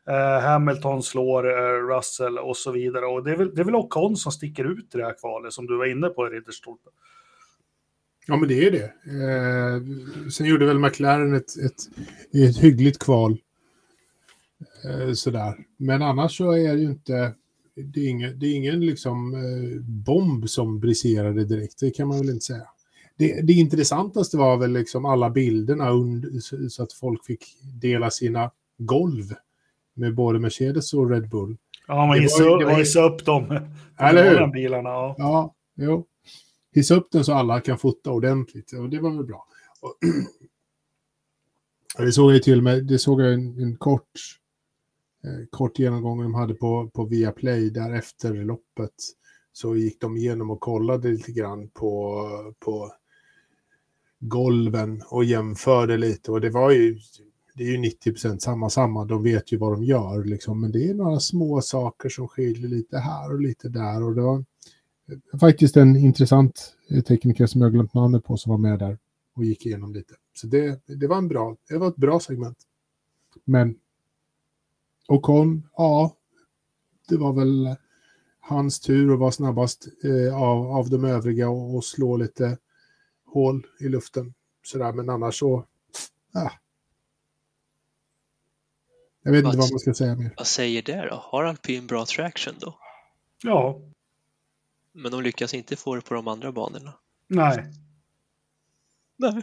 Eh, 0.08 0.40
Hamilton 0.40 1.02
slår 1.02 1.50
eh, 1.50 1.96
Russell 1.96 2.38
och 2.38 2.56
så 2.56 2.70
vidare. 2.70 3.06
Och 3.06 3.24
det 3.24 3.30
är 3.30 3.36
väl, 3.36 3.54
det 3.54 3.60
är 3.60 3.64
väl 3.64 3.74
Ocon 3.74 4.16
som 4.16 4.32
sticker 4.32 4.64
ut 4.64 4.94
i 4.94 4.98
det 4.98 5.04
här 5.04 5.18
kvalet, 5.20 5.52
som 5.52 5.66
du 5.66 5.76
var 5.76 5.86
inne 5.86 6.08
på, 6.08 6.24
Ridderstolpe. 6.24 6.90
Ja, 8.30 8.36
men 8.36 8.48
det 8.48 8.66
är 8.66 8.70
det. 8.70 8.84
Eh, 8.84 9.82
sen 10.30 10.46
gjorde 10.46 10.66
väl 10.66 10.78
McLaren 10.78 11.34
ett, 11.34 11.56
ett, 11.64 11.88
ett 12.48 12.56
hyggligt 12.58 12.98
kval. 12.98 13.38
Eh, 14.84 15.12
sådär. 15.12 15.54
Men 15.76 16.02
annars 16.02 16.36
så 16.36 16.52
är 16.52 16.74
det 16.74 16.80
ju 16.80 16.86
inte... 16.90 17.32
Det 17.74 18.00
är 18.00 18.08
ingen, 18.08 18.38
det 18.38 18.46
är 18.46 18.54
ingen 18.54 18.80
liksom, 18.80 19.34
eh, 19.34 19.80
bomb 19.80 20.48
som 20.48 20.80
briserade 20.80 21.44
direkt, 21.44 21.78
det 21.80 21.90
kan 21.90 22.08
man 22.08 22.18
väl 22.18 22.30
inte 22.30 22.44
säga. 22.44 22.66
Det, 23.16 23.40
det 23.46 23.52
intressantaste 23.52 24.36
var 24.36 24.56
väl 24.56 24.72
liksom 24.72 25.04
alla 25.04 25.30
bilderna 25.30 25.90
und, 25.92 26.44
så, 26.44 26.68
så 26.70 26.82
att 26.82 26.92
folk 26.92 27.24
fick 27.24 27.44
dela 27.80 28.10
sina 28.10 28.50
golv 28.78 29.24
med 29.94 30.14
både 30.14 30.38
Mercedes 30.38 30.94
och 30.94 31.10
Red 31.10 31.28
Bull. 31.28 31.56
Ja, 31.88 31.94
man 32.06 32.08
Det 32.08 32.14
var 32.16 32.22
hissar 32.22 32.44
ju- 32.44 32.58
det 32.58 32.64
var 32.64 32.72
ju- 32.72 32.78
hissa 32.78 33.02
upp 33.02 33.24
dem. 33.24 33.58
Eller 33.98 34.30
hur? 34.30 34.46
Bilarna, 34.52 34.88
ja. 34.88 35.14
Ja, 35.18 35.54
jo. 35.74 36.04
Hissa 36.72 36.94
upp 36.94 37.08
den 37.10 37.24
så 37.24 37.32
alla 37.32 37.60
kan 37.60 37.78
fota 37.78 38.10
ordentligt. 38.10 38.72
Och 38.72 38.88
det 38.88 39.00
var 39.00 39.10
väl 39.10 39.24
bra. 39.24 39.46
Och, 39.80 39.98
det 42.04 42.12
såg 42.12 42.30
jag 42.30 42.34
ju 42.34 42.40
till 42.40 42.58
och 42.58 42.64
med, 42.64 42.86
det 42.86 42.98
såg 42.98 43.20
jag 43.20 43.34
en, 43.34 43.58
en 43.58 43.76
kort, 43.76 44.10
eh, 45.24 45.46
kort 45.50 45.78
genomgång 45.78 46.22
de 46.22 46.34
hade 46.34 46.54
på, 46.54 46.90
på 46.94 47.04
Viaplay 47.04 47.70
där 47.70 47.94
efter 47.94 48.34
loppet. 48.34 48.94
Så 49.52 49.76
gick 49.76 50.00
de 50.00 50.16
igenom 50.16 50.50
och 50.50 50.60
kollade 50.60 51.08
lite 51.08 51.32
grann 51.32 51.68
på, 51.68 52.22
på 52.58 52.92
golven 54.20 55.02
och 55.06 55.24
jämförde 55.24 55.96
lite. 55.96 56.32
Och 56.32 56.40
det 56.40 56.50
var 56.50 56.70
ju, 56.70 56.98
det 57.54 57.64
är 57.64 57.68
ju 57.68 57.78
90 57.78 58.12
procent 58.12 58.42
samma 58.42 58.70
samma, 58.70 59.04
de 59.04 59.22
vet 59.22 59.52
ju 59.52 59.56
vad 59.56 59.72
de 59.72 59.84
gör 59.84 60.24
liksom, 60.24 60.60
men 60.60 60.72
det 60.72 60.88
är 60.88 60.94
några 60.94 61.20
små 61.20 61.60
saker 61.60 62.08
som 62.08 62.28
skiljer 62.28 62.68
lite 62.68 62.98
här 62.98 63.32
och 63.32 63.40
lite 63.40 63.68
där 63.68 64.02
och 64.02 64.14
det 64.14 64.22
var 64.22 64.44
faktiskt 65.40 65.76
en 65.76 65.96
intressant 65.96 66.76
tekniker 67.08 67.46
som 67.46 67.60
jag 67.60 67.72
glömt 67.72 67.94
namnet 67.94 68.24
på 68.24 68.36
som 68.36 68.50
var 68.50 68.58
med 68.58 68.78
där 68.78 68.98
och 69.34 69.44
gick 69.44 69.66
igenom 69.66 69.92
lite. 69.92 70.14
Så 70.34 70.46
det, 70.46 70.80
det 70.86 71.06
var 71.06 71.18
en 71.18 71.28
bra, 71.28 71.56
det 71.68 71.78
var 71.78 71.88
ett 71.88 71.96
bra 71.96 72.20
segment. 72.20 72.58
Men 73.44 73.78
Ocon, 75.08 75.68
ja, 75.76 76.16
det 77.08 77.16
var 77.16 77.32
väl 77.32 77.76
hans 78.40 78.80
tur 78.80 79.12
att 79.12 79.18
vara 79.18 79.32
snabbast 79.32 79.88
eh, 80.04 80.42
av, 80.42 80.66
av 80.66 80.90
de 80.90 81.04
övriga 81.04 81.48
och, 81.48 81.74
och, 81.74 81.84
slå 81.84 82.16
lite 82.16 82.58
hål 83.26 83.66
i 83.80 83.88
luften. 83.88 84.34
Sådär, 84.62 84.92
men 84.92 85.08
annars 85.08 85.38
så, 85.38 85.66
ah. 86.34 86.50
Jag 89.22 89.32
vet 89.32 89.44
vad, 89.44 89.54
inte 89.54 89.58
vad 89.58 89.72
man 89.72 89.78
ska 89.78 89.94
säga 89.94 90.14
mer. 90.14 90.34
Vad 90.36 90.46
säger 90.46 90.82
det 90.82 91.08
då? 91.10 91.14
Har 91.14 91.44
alpin 91.44 91.86
bra 91.86 92.06
traction 92.06 92.54
då? 92.60 92.78
Ja. 93.42 93.80
Men 94.94 95.12
de 95.12 95.22
lyckas 95.22 95.54
inte 95.54 95.76
få 95.76 95.94
det 95.94 96.00
på 96.00 96.14
de 96.14 96.28
andra 96.28 96.52
banorna? 96.52 96.92
Nej. 97.28 97.72
Nej, 99.20 99.42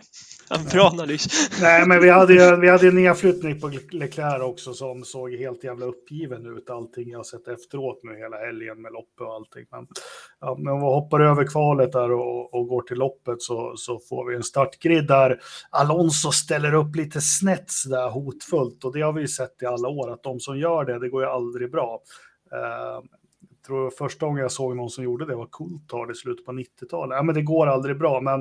en 0.50 0.66
bra 0.66 0.88
analys. 0.88 1.50
Nej, 1.62 1.88
men 1.88 2.02
vi 2.02 2.10
hade 2.10 2.34
ju 2.34 2.56
vi 2.56 2.70
hade 2.70 2.92
nedflyttning 2.92 3.60
på 3.60 3.72
Leclerc 3.92 4.42
också 4.42 4.74
som 4.74 5.04
såg 5.04 5.34
helt 5.34 5.64
jävla 5.64 5.86
uppgiven 5.86 6.58
ut. 6.58 6.70
Allting 6.70 7.10
jag 7.10 7.26
sett 7.26 7.48
efteråt 7.48 8.00
nu 8.04 8.18
hela 8.18 8.38
helgen 8.38 8.82
med 8.82 8.92
loppet 8.92 9.22
och 9.22 9.34
allting. 9.34 9.66
Men, 9.72 9.88
ja, 10.40 10.56
men 10.60 10.74
om 10.74 10.80
vi 10.80 10.86
hoppar 10.86 11.20
över 11.20 11.48
kvalet 11.48 11.92
där 11.92 12.12
och, 12.12 12.54
och 12.54 12.68
går 12.68 12.82
till 12.82 12.98
loppet 12.98 13.42
så, 13.42 13.74
så 13.76 14.00
får 14.00 14.30
vi 14.30 14.36
en 14.36 14.44
startgrid 14.44 15.08
där 15.08 15.40
Alonso 15.70 16.32
ställer 16.32 16.74
upp 16.74 16.96
lite 16.96 17.22
snett 17.22 17.72
där 17.90 18.10
hotfullt. 18.10 18.84
Och 18.84 18.94
det 18.94 19.02
har 19.02 19.14
vi 19.14 19.22
ju 19.22 19.28
sett 19.28 19.62
i 19.62 19.66
alla 19.66 19.88
år 19.88 20.14
att 20.14 20.24
de 20.24 20.40
som 20.40 20.60
gör 20.60 20.86
det, 20.86 21.00
det 21.00 21.10
går 21.10 21.24
ju 21.24 21.30
aldrig 21.30 21.72
bra. 21.72 22.02
Uh, 22.54 23.06
tror 23.68 23.90
första 23.90 24.26
gången 24.26 24.42
jag 24.42 24.52
såg 24.52 24.76
någon 24.76 24.90
som 24.90 25.04
gjorde 25.04 25.26
det 25.26 25.36
var 25.36 25.48
Coulthard 25.52 26.12
i 26.12 26.16
slutet 26.16 26.46
på 26.46 26.52
90-talet. 26.52 27.16
Ja, 27.16 27.24
men 27.24 27.36
det 27.36 27.42
går 27.42 27.68
aldrig 27.68 28.00
bra, 28.00 28.22
men 28.22 28.40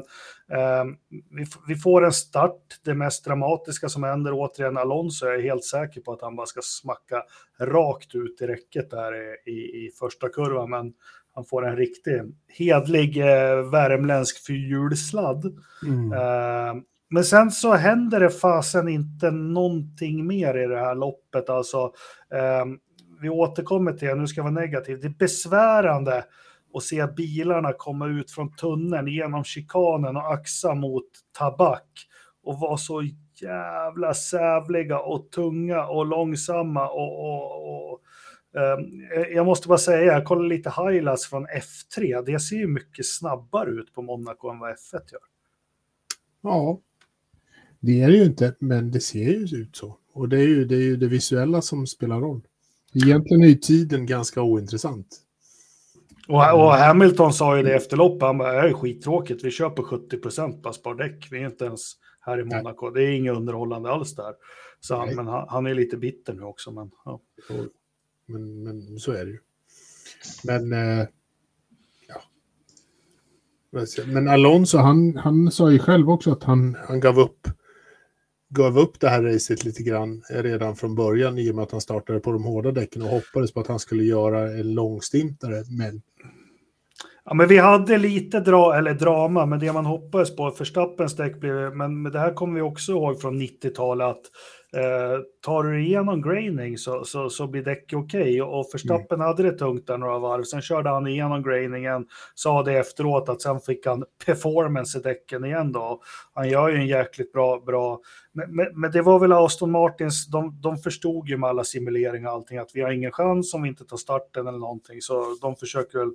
eh, 0.53 0.85
vi, 1.31 1.47
vi, 1.69 1.75
får 1.77 2.05
en 2.05 2.13
start. 2.13 2.63
Det 2.85 2.95
mest 2.95 3.25
dramatiska 3.25 3.89
som 3.89 4.03
händer 4.03 4.33
återigen 4.35 4.77
Alonso, 4.77 5.27
jag 5.27 5.35
är 5.35 5.43
helt 5.43 5.65
säker 5.65 6.01
på 6.01 6.13
att 6.13 6.23
han 6.23 6.37
bara 6.37 6.47
ska 6.47 6.61
smacka 6.63 7.23
rakt 7.61 8.15
ut 8.15 8.41
i 8.41 8.47
räcket 8.47 8.91
där 8.91 9.13
i, 9.49 9.51
i, 9.51 9.91
första 9.99 10.29
kurvan, 10.29 10.71
men 10.71 10.93
han 11.35 11.45
får 11.45 11.69
en 11.69 11.77
riktig 11.77 12.13
hedlig 12.49 13.19
eh, 13.19 13.71
värmländsk 13.71 14.47
fyrhjulssladd. 14.47 15.45
Mm. 15.87 16.13
Eh, 16.13 16.83
men 17.11 17.25
sen 17.25 17.51
så 17.51 17.73
händer 17.73 18.21
det 18.21 18.31
fasen 18.31 18.89
inte 18.89 19.31
någonting 19.31 20.27
mer 20.27 20.59
i 20.59 20.67
det 20.67 20.79
här 20.79 20.95
loppet. 20.95 21.51
Alltså, 21.51 21.93
eh, 22.33 22.65
vi 23.21 23.29
återkommer 23.29 23.93
till, 23.93 24.15
nu 24.15 24.27
ska 24.27 24.39
jag 24.39 24.53
vara 24.53 24.61
negativ, 24.61 25.01
det 25.01 25.07
är 25.07 25.19
besvärande 25.19 26.25
att 26.75 26.83
se 26.83 27.07
bilarna 27.07 27.73
komma 27.73 28.07
ut 28.07 28.31
från 28.31 28.53
tunneln 28.53 29.09
genom 29.09 29.45
chikanen 29.45 30.17
och 30.17 30.33
axa 30.33 30.75
mot 30.75 31.07
tabak 31.39 31.89
och 32.43 32.61
vara 32.61 32.77
så 32.77 33.03
jävla 33.43 34.15
sävliga 34.15 34.99
och 34.99 35.31
tunga 35.31 35.87
och 35.87 36.07
långsamma 36.07 36.89
och, 36.89 37.21
och, 37.21 37.93
och 37.93 38.01
um, 38.53 39.03
jag 39.35 39.47
måste 39.47 39.69
bara 39.69 39.79
säga, 39.79 40.13
jag 40.13 40.25
kollar 40.25 40.49
lite 40.49 40.71
highlights 40.71 41.27
från 41.27 41.47
F3, 41.47 42.25
det 42.27 42.41
ser 42.41 42.57
ju 42.57 42.67
mycket 42.67 43.07
snabbare 43.07 43.71
ut 43.71 43.95
på 43.95 44.03
Monaco 44.03 44.51
än 44.51 44.59
vad 44.59 44.71
F1 44.71 44.93
gör. 44.93 45.21
Ja, 46.41 46.81
det 47.81 48.03
är 48.03 48.09
det 48.09 48.17
ju 48.17 48.25
inte, 48.25 48.55
men 48.59 48.91
det 48.91 49.01
ser 49.01 49.19
ju 49.19 49.63
ut 49.63 49.77
så. 49.77 49.99
Och 50.13 50.29
det 50.29 50.37
är 50.37 50.47
ju 50.47 50.65
det, 50.65 50.75
är 50.75 50.81
ju 50.81 50.97
det 50.97 51.09
visuella 51.09 51.63
som 51.63 51.87
spelar 51.87 52.21
roll. 52.21 52.47
Egentligen 53.05 53.43
är 53.43 53.49
ju 53.49 53.55
tiden 53.55 54.07
ganska 54.07 54.43
ointressant. 54.43 55.07
Och, 56.29 56.65
och 56.65 56.73
Hamilton 56.73 57.33
sa 57.33 57.57
ju 57.57 57.63
det 57.63 57.75
efter 57.75 57.97
loppet, 57.97 58.23
han 58.23 58.39
bara, 58.39 58.53
det 58.53 58.69
är 58.69 58.73
skittråkigt, 58.73 59.45
vi 59.45 59.71
på 59.77 59.83
70 59.83 60.17
procent 60.17 60.63
på 60.63 60.73
spardäck, 60.73 61.29
vi 61.31 61.39
är 61.39 61.47
inte 61.47 61.65
ens 61.65 61.93
här 62.21 62.41
i 62.41 62.45
Monaco, 62.45 62.91
det 62.91 63.03
är 63.03 63.11
inget 63.11 63.37
underhållande 63.37 63.91
alls 63.91 64.15
där. 64.15 64.35
Så 64.81 64.97
han, 64.97 65.15
men 65.15 65.27
han, 65.27 65.47
han, 65.49 65.67
är 65.67 65.75
lite 65.75 65.97
bitter 65.97 66.35
nu 66.35 66.43
också. 66.43 66.71
Men, 66.71 66.91
ja. 67.05 67.21
men, 68.27 68.63
men 68.63 68.99
så 68.99 69.13
är 69.13 69.25
det 69.25 69.31
ju. 69.31 69.39
Men, 70.45 70.73
eh, 70.73 71.07
ja. 72.09 72.23
Men 74.07 74.29
Alonso, 74.29 74.79
han, 74.79 75.17
han 75.17 75.51
sa 75.51 75.71
ju 75.71 75.79
själv 75.79 76.11
också 76.11 76.33
att 76.33 76.43
han, 76.43 76.77
han 76.89 77.01
gav 77.01 77.19
upp 77.19 77.49
gav 78.49 78.79
upp 78.79 79.01
det 79.01 79.09
här 79.09 79.23
racet 79.23 79.65
lite 79.65 79.83
grann 79.83 80.23
eh, 80.31 80.43
redan 80.43 80.77
från 80.77 80.95
början 80.95 81.39
i 81.39 81.51
och 81.51 81.55
med 81.55 81.63
att 81.63 81.73
han 81.73 81.81
startade 81.81 82.21
på 82.21 82.33
de 82.33 82.45
hårda 82.45 82.73
däcken 82.73 83.03
och 83.03 83.09
hoppades 83.09 83.53
på 83.53 83.61
att 83.61 83.67
han 83.67 83.79
skulle 83.79 84.05
göra 84.05 84.41
en 84.41 84.75
långstintare. 84.75 85.65
Men... 85.79 86.03
Ja, 87.25 87.35
men 87.35 87.49
vi 87.49 87.59
hade 87.59 87.99
lite 87.99 88.41
dra 88.41 88.77
eller 88.77 88.95
drama, 88.95 89.47
men 89.47 89.59
det 89.59 89.73
man 89.73 89.87
hoppades 89.87 90.37
på, 90.37 90.51
Förstappens 90.51 91.17
däck 91.17 91.41
blev, 91.41 91.77
men, 91.77 92.03
men 92.03 92.13
det 92.13 92.19
här 92.19 92.35
kommer 92.35 92.55
vi 92.55 92.61
också 92.61 92.93
ihåg 92.93 93.21
från 93.21 93.43
90-talet, 93.43 94.07
att 94.07 94.23
Eh, 94.77 95.21
tar 95.41 95.63
du 95.63 95.85
igenom 95.85 96.23
graining 96.23 96.79
så, 96.79 97.05
så, 97.05 97.31
så 97.31 97.47
blir 97.47 97.63
däck 97.63 97.93
okej. 97.93 98.21
Okay. 98.21 98.41
Och 98.41 98.71
Förstappen 98.71 99.15
mm. 99.15 99.27
hade 99.27 99.43
det 99.43 99.59
tungt 99.59 99.87
där 99.87 99.99
några 99.99 100.19
varv. 100.19 100.43
Sen 100.43 100.63
körde 100.63 100.91
han 100.91 101.07
igenom 101.07 101.43
grainingen, 101.43 102.07
sa 102.35 102.63
det 102.63 102.73
efteråt 102.73 103.29
att 103.29 103.43
sen 103.43 103.61
fick 103.61 103.87
han 103.87 104.05
performance 104.27 104.99
i 104.99 105.03
däcken 105.03 105.45
igen 105.45 105.73
då. 105.73 106.03
Han 106.35 106.49
gör 106.49 106.69
ju 106.69 106.77
en 106.77 106.87
jäkligt 106.87 107.33
bra, 107.33 107.61
bra 107.61 108.01
men, 108.33 108.57
men, 108.57 108.81
men 108.81 108.91
det 108.91 109.03
var 109.03 109.19
väl 109.19 109.33
Aston 109.33 109.71
Martins, 109.71 110.27
de, 110.27 110.61
de 110.61 110.77
förstod 110.77 111.29
ju 111.29 111.37
med 111.37 111.51
alla 111.51 111.65
simuleringar 111.65 112.29
och 112.29 112.35
allting 112.35 112.59
att 112.59 112.71
vi 112.75 112.81
har 112.81 112.91
ingen 112.91 113.13
chans 113.13 113.55
om 113.55 113.63
vi 113.63 113.69
inte 113.69 113.85
tar 113.85 113.97
starten 113.97 114.47
eller 114.47 114.59
någonting. 114.59 115.03
Så 115.03 115.37
de 115.43 115.57
försöker 115.57 115.99
väl, 115.99 116.13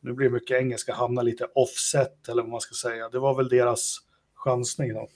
nu 0.00 0.12
blir 0.12 0.26
det 0.26 0.32
mycket 0.32 0.60
engelska, 0.60 0.94
hamna 0.94 1.22
lite 1.22 1.46
offset 1.54 2.28
eller 2.28 2.42
vad 2.42 2.50
man 2.50 2.60
ska 2.60 2.74
säga. 2.74 3.08
Det 3.08 3.18
var 3.18 3.34
väl 3.34 3.48
deras 3.48 3.98
chansning 4.34 4.94
då. 4.94 5.08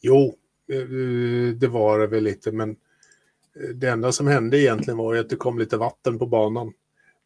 Jo, 0.00 0.34
Eh, 0.72 1.54
det 1.54 1.68
var 1.68 1.98
det 1.98 2.06
väl 2.06 2.24
lite, 2.24 2.52
men 2.52 2.70
eh, 3.60 3.68
det 3.74 3.88
enda 3.88 4.12
som 4.12 4.26
hände 4.26 4.58
egentligen 4.58 4.98
var 4.98 5.14
att 5.14 5.30
det 5.30 5.36
kom 5.36 5.58
lite 5.58 5.76
vatten 5.76 6.18
på 6.18 6.26
banan. 6.26 6.72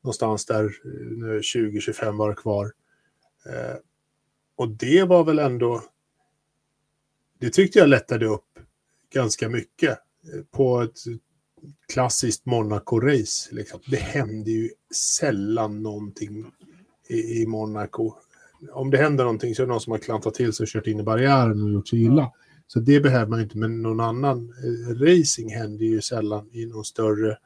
Någonstans 0.03 0.47
där, 0.47 0.65
eh, 0.65 1.41
20-25 1.41 2.17
var 2.17 2.35
kvar. 2.35 2.73
Och 4.57 4.69
det 4.69 5.05
var 5.05 5.25
väl 5.25 5.39
ändå... 5.39 5.83
Det 7.39 7.51
tyckte 7.51 7.79
jag 7.79 7.89
lättade 7.89 8.27
upp 8.27 8.59
ganska 9.13 9.49
mycket 9.49 9.99
på 10.51 10.81
ett 10.81 10.99
klassiskt 11.93 12.45
Monaco-race. 12.45 13.55
Liksom. 13.55 13.81
Det 13.87 13.97
hände 13.97 14.51
ju 14.51 14.71
sällan 14.95 15.83
någonting 15.83 16.53
i, 17.09 17.43
i 17.43 17.47
Monaco. 17.47 18.15
Om 18.73 18.91
det 18.91 18.99
händer 18.99 19.25
någonting 19.25 19.55
så 19.55 19.63
är 19.63 19.67
det 19.67 19.73
någon 19.73 19.81
som 19.81 19.91
har 19.91 19.99
klantat 19.99 20.35
till 20.35 20.53
sig 20.53 20.65
och 20.65 20.69
kört 20.69 20.87
in 20.87 21.01
i 21.01 21.03
barriären 21.03 21.63
och 21.63 21.71
gjort 21.71 21.89
sig 21.89 22.03
illa. 22.03 22.33
Så 22.67 22.81
det 22.81 23.01
behöver 23.01 23.27
man 23.27 23.41
inte, 23.41 23.59
men 23.59 23.83
någon 23.83 24.01
annan 24.01 24.55
eh, 24.65 24.95
racing 24.95 25.55
händer 25.55 25.85
ju 25.85 26.01
sällan 26.01 26.49
i 26.53 26.67
någon 26.67 26.85
större 26.85 27.39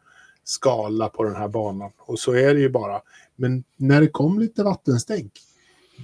skala 0.45 1.09
på 1.09 1.25
den 1.25 1.37
här 1.37 1.49
banan. 1.49 1.91
Och 1.99 2.19
så 2.19 2.33
är 2.33 2.55
det 2.55 2.61
ju 2.61 2.69
bara. 2.69 3.01
Men 3.37 3.65
när 3.77 4.01
det 4.01 4.09
kom 4.09 4.39
lite 4.39 4.63
vattenstänk, 4.63 5.33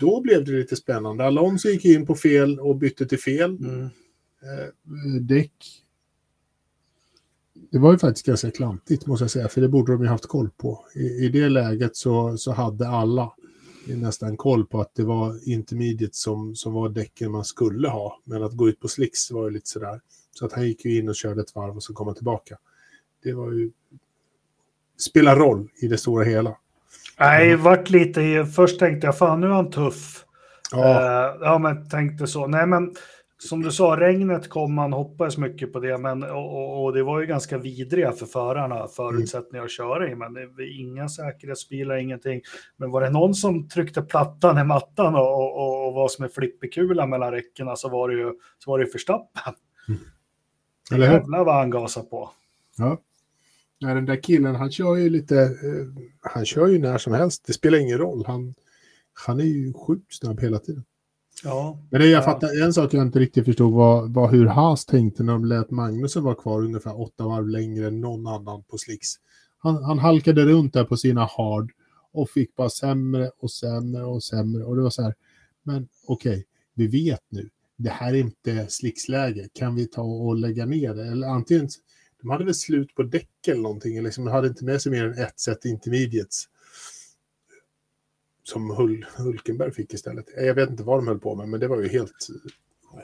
då 0.00 0.20
blev 0.20 0.44
det 0.44 0.52
lite 0.52 0.76
spännande. 0.76 1.24
Alonso 1.24 1.68
gick 1.68 1.84
in 1.84 2.06
på 2.06 2.14
fel 2.14 2.60
och 2.60 2.76
bytte 2.76 3.06
till 3.06 3.20
fel 3.20 3.56
mm. 3.56 3.82
eh, 3.82 5.20
däck. 5.20 5.82
Det 7.70 7.78
var 7.78 7.92
ju 7.92 7.98
faktiskt 7.98 8.26
ganska 8.26 8.50
klantigt 8.50 9.06
måste 9.06 9.24
jag 9.24 9.30
säga, 9.30 9.48
för 9.48 9.60
det 9.60 9.68
borde 9.68 9.92
de 9.92 10.02
ju 10.02 10.08
haft 10.08 10.26
koll 10.26 10.50
på. 10.56 10.84
I, 10.94 11.24
i 11.24 11.28
det 11.28 11.48
läget 11.48 11.96
så, 11.96 12.36
så 12.38 12.52
hade 12.52 12.88
alla 12.88 13.32
nästan 13.86 14.36
koll 14.36 14.66
på 14.66 14.80
att 14.80 14.94
det 14.94 15.04
var 15.04 15.48
intermediate 15.48 16.16
som, 16.16 16.54
som 16.54 16.72
var 16.72 16.88
däcken 16.88 17.32
man 17.32 17.44
skulle 17.44 17.88
ha. 17.88 18.20
Men 18.24 18.42
att 18.42 18.52
gå 18.52 18.68
ut 18.68 18.80
på 18.80 18.88
slicks 18.88 19.30
var 19.30 19.44
ju 19.44 19.50
lite 19.50 19.68
sådär. 19.68 20.00
Så 20.32 20.46
att 20.46 20.52
han 20.52 20.66
gick 20.66 20.84
ju 20.84 20.98
in 20.98 21.08
och 21.08 21.16
körde 21.16 21.40
ett 21.40 21.54
varv 21.54 21.76
och 21.76 21.82
så 21.82 21.94
kom 21.94 22.06
han 22.06 22.16
tillbaka. 22.16 22.58
Det 23.22 23.32
var 23.32 23.52
ju... 23.52 23.70
Spelar 24.98 25.36
roll 25.36 25.68
i 25.82 25.88
det 25.88 25.98
stora 25.98 26.24
hela. 26.24 26.56
Nej, 27.18 27.56
vart 27.56 27.90
lite... 27.90 28.46
Först 28.54 28.78
tänkte 28.78 29.06
jag, 29.06 29.18
fan 29.18 29.40
nu 29.40 29.46
är 29.46 29.50
han 29.50 29.70
tuff. 29.70 30.24
Ja. 30.72 30.78
Uh, 30.78 31.38
ja, 31.40 31.58
men 31.58 31.88
tänkte 31.88 32.26
så. 32.26 32.46
Nej, 32.46 32.66
men 32.66 32.94
som 33.38 33.62
du 33.62 33.70
sa, 33.70 34.00
regnet 34.00 34.48
kom, 34.48 34.74
man 34.74 34.92
hoppades 34.92 35.38
mycket 35.38 35.72
på 35.72 35.80
det, 35.80 35.98
men, 35.98 36.22
och, 36.22 36.84
och 36.84 36.92
det 36.92 37.02
var 37.02 37.20
ju 37.20 37.26
ganska 37.26 37.58
vidriga 37.58 38.12
för 38.12 38.26
förarna, 38.26 38.86
förutsättningar 38.88 39.64
att 39.64 39.70
köra 39.70 40.10
i, 40.10 40.14
men 40.14 40.36
inga 40.78 41.08
säkerhetsbilar, 41.08 41.96
ingenting. 41.96 42.40
Men 42.76 42.90
var 42.90 43.00
det 43.00 43.10
någon 43.10 43.34
som 43.34 43.68
tryckte 43.68 44.02
plattan 44.02 44.58
i 44.58 44.64
mattan 44.64 45.14
och, 45.14 45.56
och, 45.56 45.86
och 45.86 45.94
var 45.94 46.08
som 46.08 46.24
en 46.24 46.30
flippekula 46.30 47.06
mellan 47.06 47.32
räckena 47.32 47.76
så 47.76 47.88
var 47.88 48.08
det 48.08 48.14
ju, 48.14 48.32
så 48.58 48.70
var 48.70 48.78
det 48.78 48.84
ju 48.84 48.90
Förstappen. 48.90 49.54
Mm. 49.88 50.00
Eller 50.92 51.12
Jävlar 51.12 51.44
vad 51.44 51.54
han 51.54 51.70
gasade 51.70 52.06
på. 52.06 52.30
Ja. 52.76 53.00
ja, 53.78 53.94
den 53.94 54.06
där 54.06 54.22
killen, 54.22 54.54
han 54.54 54.72
kör 54.72 54.96
ju 54.96 55.10
lite, 55.10 55.36
eh, 55.42 56.04
han 56.20 56.44
kör 56.44 56.66
ju 56.66 56.78
när 56.78 56.98
som 56.98 57.12
helst, 57.12 57.44
det 57.46 57.52
spelar 57.52 57.78
ingen 57.78 57.98
roll, 57.98 58.24
han, 58.26 58.54
han 59.26 59.40
är 59.40 59.44
ju 59.44 59.72
sjukt 59.72 60.14
snabb 60.14 60.40
hela 60.40 60.58
tiden. 60.58 60.84
Ja. 61.44 61.78
Men 61.90 62.00
det 62.00 62.06
jag 62.06 62.22
Ja. 62.22 62.24
fattar, 62.24 62.62
en 62.64 62.72
sak 62.72 62.94
jag 62.94 63.02
inte 63.02 63.18
riktigt 63.18 63.44
förstod 63.44 63.72
var, 63.72 64.08
var 64.08 64.30
hur 64.30 64.46
Haas 64.46 64.84
tänkte 64.86 65.22
när 65.22 65.32
de 65.32 65.44
lät 65.44 65.70
Magnusen 65.70 66.22
vara 66.22 66.34
kvar 66.34 66.62
ungefär 66.62 67.00
åtta 67.00 67.24
varv 67.24 67.48
längre 67.48 67.86
än 67.86 68.00
någon 68.00 68.26
annan 68.26 68.62
på 68.62 68.78
slicks. 68.78 69.08
Han, 69.58 69.84
han 69.84 69.98
halkade 69.98 70.44
runt 70.44 70.72
där 70.72 70.84
på 70.84 70.96
sina 70.96 71.20
hard 71.24 71.72
och 72.12 72.30
fick 72.30 72.56
bara 72.56 72.70
sämre 72.70 73.30
och 73.38 73.50
sämre 73.50 74.04
och 74.04 74.22
sämre. 74.24 74.64
Och 74.64 74.76
det 74.76 74.82
var 74.82 74.90
så 74.90 75.02
här, 75.02 75.14
men 75.62 75.88
okej, 76.06 76.46
vi 76.74 76.86
vet 76.86 77.20
nu, 77.28 77.48
det 77.76 77.90
här 77.90 78.14
är 78.14 78.18
inte 78.18 78.66
slicksläge. 78.68 79.48
Kan 79.52 79.74
vi 79.74 79.86
ta 79.86 80.02
och 80.02 80.36
lägga 80.36 80.66
ner 80.66 80.94
det? 80.94 81.06
Eller 81.06 81.26
antingen, 81.26 81.68
de 82.22 82.30
hade 82.30 82.44
väl 82.44 82.54
slut 82.54 82.94
på 82.94 83.02
däck 83.02 83.48
eller 83.48 83.62
någonting, 83.62 84.02
liksom, 84.02 84.24
de 84.24 84.30
hade 84.30 84.48
inte 84.48 84.64
med 84.64 84.82
sig 84.82 84.92
mer 84.92 85.04
än 85.04 85.18
ett 85.18 85.40
set 85.40 85.64
intermediates. 85.64 86.44
Som 88.48 88.70
Hul 88.70 89.06
Hulkenberg 89.16 89.72
fick 89.72 89.94
istället. 89.94 90.24
Jag 90.36 90.54
vet 90.54 90.70
inte 90.70 90.82
vad 90.82 90.98
de 90.98 91.08
höll 91.08 91.18
på 91.18 91.34
med, 91.34 91.48
men 91.48 91.60
det 91.60 91.68
var 91.68 91.80
ju 91.80 91.88
helt 91.88 92.28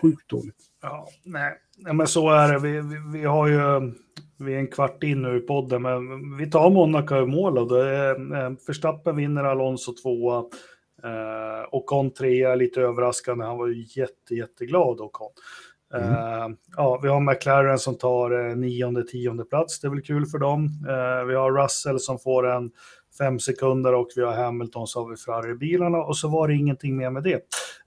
sjukt 0.00 0.30
dåligt. 0.30 0.56
Ja, 0.82 1.08
nej. 1.24 1.58
nej, 1.76 1.94
men 1.94 2.06
så 2.06 2.30
är 2.30 2.52
det. 2.52 2.58
Vi, 2.58 2.80
vi, 2.80 3.18
vi 3.18 3.24
har 3.24 3.48
ju, 3.48 3.92
vi 4.38 4.54
är 4.54 4.58
en 4.58 4.66
kvart 4.66 5.02
in 5.02 5.22
nu 5.22 5.36
i 5.36 5.40
podden, 5.40 5.82
men 5.82 6.36
vi 6.36 6.50
tar 6.50 6.70
Monaco 6.70 7.16
i 7.16 7.26
mål 7.26 7.58
och 7.58 7.68
det 7.68 7.88
är, 7.88 9.08
eh, 9.08 9.14
vinner, 9.14 9.44
Alonso 9.44 9.94
tvåa. 10.02 10.38
Eh, 11.04 11.68
Ocon 11.70 12.10
trea, 12.10 12.54
lite 12.54 12.80
överraskande. 12.80 13.44
Han 13.44 13.58
var 13.58 13.66
ju 13.66 14.00
jätte, 14.00 14.34
jätteglad 14.34 15.00
Ocon. 15.00 15.30
Eh, 15.94 16.48
ja, 16.76 17.00
vi 17.02 17.08
har 17.08 17.20
McLaren 17.20 17.78
som 17.78 17.98
tar 17.98 18.48
eh, 18.48 18.56
nionde, 18.56 19.02
tionde 19.02 19.44
plats. 19.44 19.80
Det 19.80 19.86
är 19.86 19.90
väl 19.90 20.02
kul 20.02 20.26
för 20.26 20.38
dem. 20.38 20.64
Eh, 20.88 21.26
vi 21.26 21.34
har 21.34 21.62
Russell 21.62 22.00
som 22.00 22.18
får 22.18 22.46
en 22.46 22.70
fem 23.18 23.38
sekunder 23.38 23.94
och 23.94 24.08
vi 24.16 24.22
har 24.22 24.32
Hamilton 24.32 24.86
så 24.86 25.02
har 25.02 25.10
vi 25.10 25.16
Ferrari-bilarna 25.16 25.98
och 25.98 26.16
så 26.16 26.28
var 26.28 26.48
det 26.48 26.54
ingenting 26.54 26.96
mer 26.96 27.10
med 27.10 27.22
det. 27.22 27.34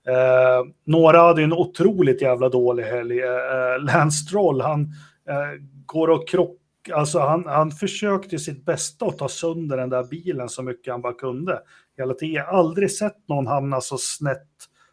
Eh, 0.08 0.64
några 0.84 1.20
hade 1.20 1.42
en 1.42 1.52
otroligt 1.52 2.22
jävla 2.22 2.48
dålig 2.48 2.84
helg. 2.84 3.20
Eh, 3.20 3.80
Lance 3.80 4.24
Stroll, 4.24 4.60
han 4.60 4.80
eh, 5.28 5.60
går 5.86 6.08
och 6.08 6.28
krockar, 6.28 6.94
alltså 6.94 7.18
han, 7.18 7.44
han 7.46 7.70
försökte 7.70 8.38
sitt 8.38 8.64
bästa 8.64 9.06
att 9.06 9.18
ta 9.18 9.28
sönder 9.28 9.76
den 9.76 9.90
där 9.90 10.04
bilen 10.04 10.48
så 10.48 10.62
mycket 10.62 10.92
han 10.92 11.02
bara 11.02 11.12
kunde. 11.12 11.60
Hela 11.98 12.14
tiden. 12.14 12.34
Jag 12.34 12.44
har 12.44 12.58
aldrig 12.58 12.90
sett 12.90 13.28
någon 13.28 13.46
hamna 13.46 13.80
så 13.80 13.98
snett. 13.98 14.48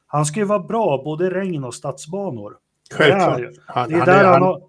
Han 0.08 0.26
ska 0.26 0.40
ju 0.40 0.46
vara 0.46 0.60
bra 0.60 1.02
både 1.04 1.30
regn 1.30 1.64
och 1.64 1.74
stadsbanor. 1.74 2.54
Självklart. 2.94 3.38
Det 3.38 3.46
är, 3.46 3.54
Han, 3.66 3.90
det 3.90 3.96
är 3.96 4.00
han, 4.00 4.08
där 4.08 4.20
är, 4.20 4.24
han 4.24 4.34
han, 4.34 4.44
har... 4.44 4.62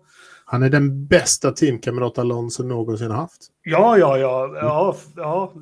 han 0.45 0.63
är 0.63 0.71
den 0.71 1.07
bästa 1.07 1.51
teamkamrat 1.51 2.19
Alonso 2.19 2.63
någonsin 2.63 3.11
har 3.11 3.19
haft. 3.19 3.47
Ja, 3.63 3.99
ja, 3.99 4.19
ja, 4.19 4.51
ja, 4.55 4.97
ja. 5.17 5.53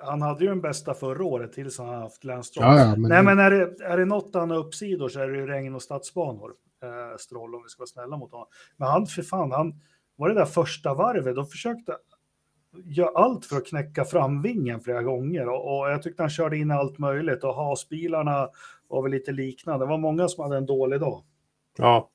Han 0.00 0.22
hade 0.22 0.44
ju 0.44 0.48
den 0.48 0.60
bästa 0.60 0.94
förra 0.94 1.24
året 1.24 1.52
tills 1.52 1.78
han 1.78 1.88
haft 1.88 2.24
Lance. 2.24 2.52
Ja, 2.54 2.78
ja, 2.78 2.96
men, 2.96 3.08
Nej, 3.08 3.22
men 3.22 3.38
är 3.38 3.50
det, 3.50 3.84
är 3.84 3.96
det 3.96 4.04
något 4.04 4.34
han 4.34 4.50
har 4.50 4.58
uppsidor 4.58 5.08
så 5.08 5.20
är 5.20 5.28
det 5.28 5.38
ju 5.38 5.46
regn 5.46 5.74
och 5.74 5.82
stadsbanor. 5.82 6.52
Eh, 6.82 7.16
Stroll, 7.18 7.54
om 7.54 7.62
vi 7.62 7.68
ska 7.68 7.80
vara 7.80 7.86
snälla 7.86 8.16
mot 8.16 8.32
honom. 8.32 8.46
Men 8.76 8.88
han, 8.88 9.06
för 9.06 9.22
fan, 9.22 9.52
han 9.52 9.80
var 10.16 10.28
det 10.28 10.34
där 10.34 10.44
första 10.44 10.94
varvet, 10.94 11.36
då 11.36 11.44
försökte 11.44 11.96
göra 12.84 13.10
allt 13.14 13.46
för 13.46 13.56
att 13.56 13.66
knäcka 13.66 14.04
framvingen 14.04 14.80
flera 14.80 15.02
gånger. 15.02 15.48
Och, 15.48 15.78
och 15.78 15.90
jag 15.90 16.02
tyckte 16.02 16.22
han 16.22 16.30
körde 16.30 16.56
in 16.56 16.70
allt 16.70 16.98
möjligt. 16.98 17.44
Och 17.44 17.54
hasbilarna 17.54 18.48
var 18.88 19.02
väl 19.02 19.12
lite 19.12 19.32
liknande. 19.32 19.84
Det 19.84 19.88
var 19.88 19.98
många 19.98 20.28
som 20.28 20.44
hade 20.44 20.56
en 20.56 20.66
dålig 20.66 21.00
dag. 21.00 21.22
ja. 21.78 22.10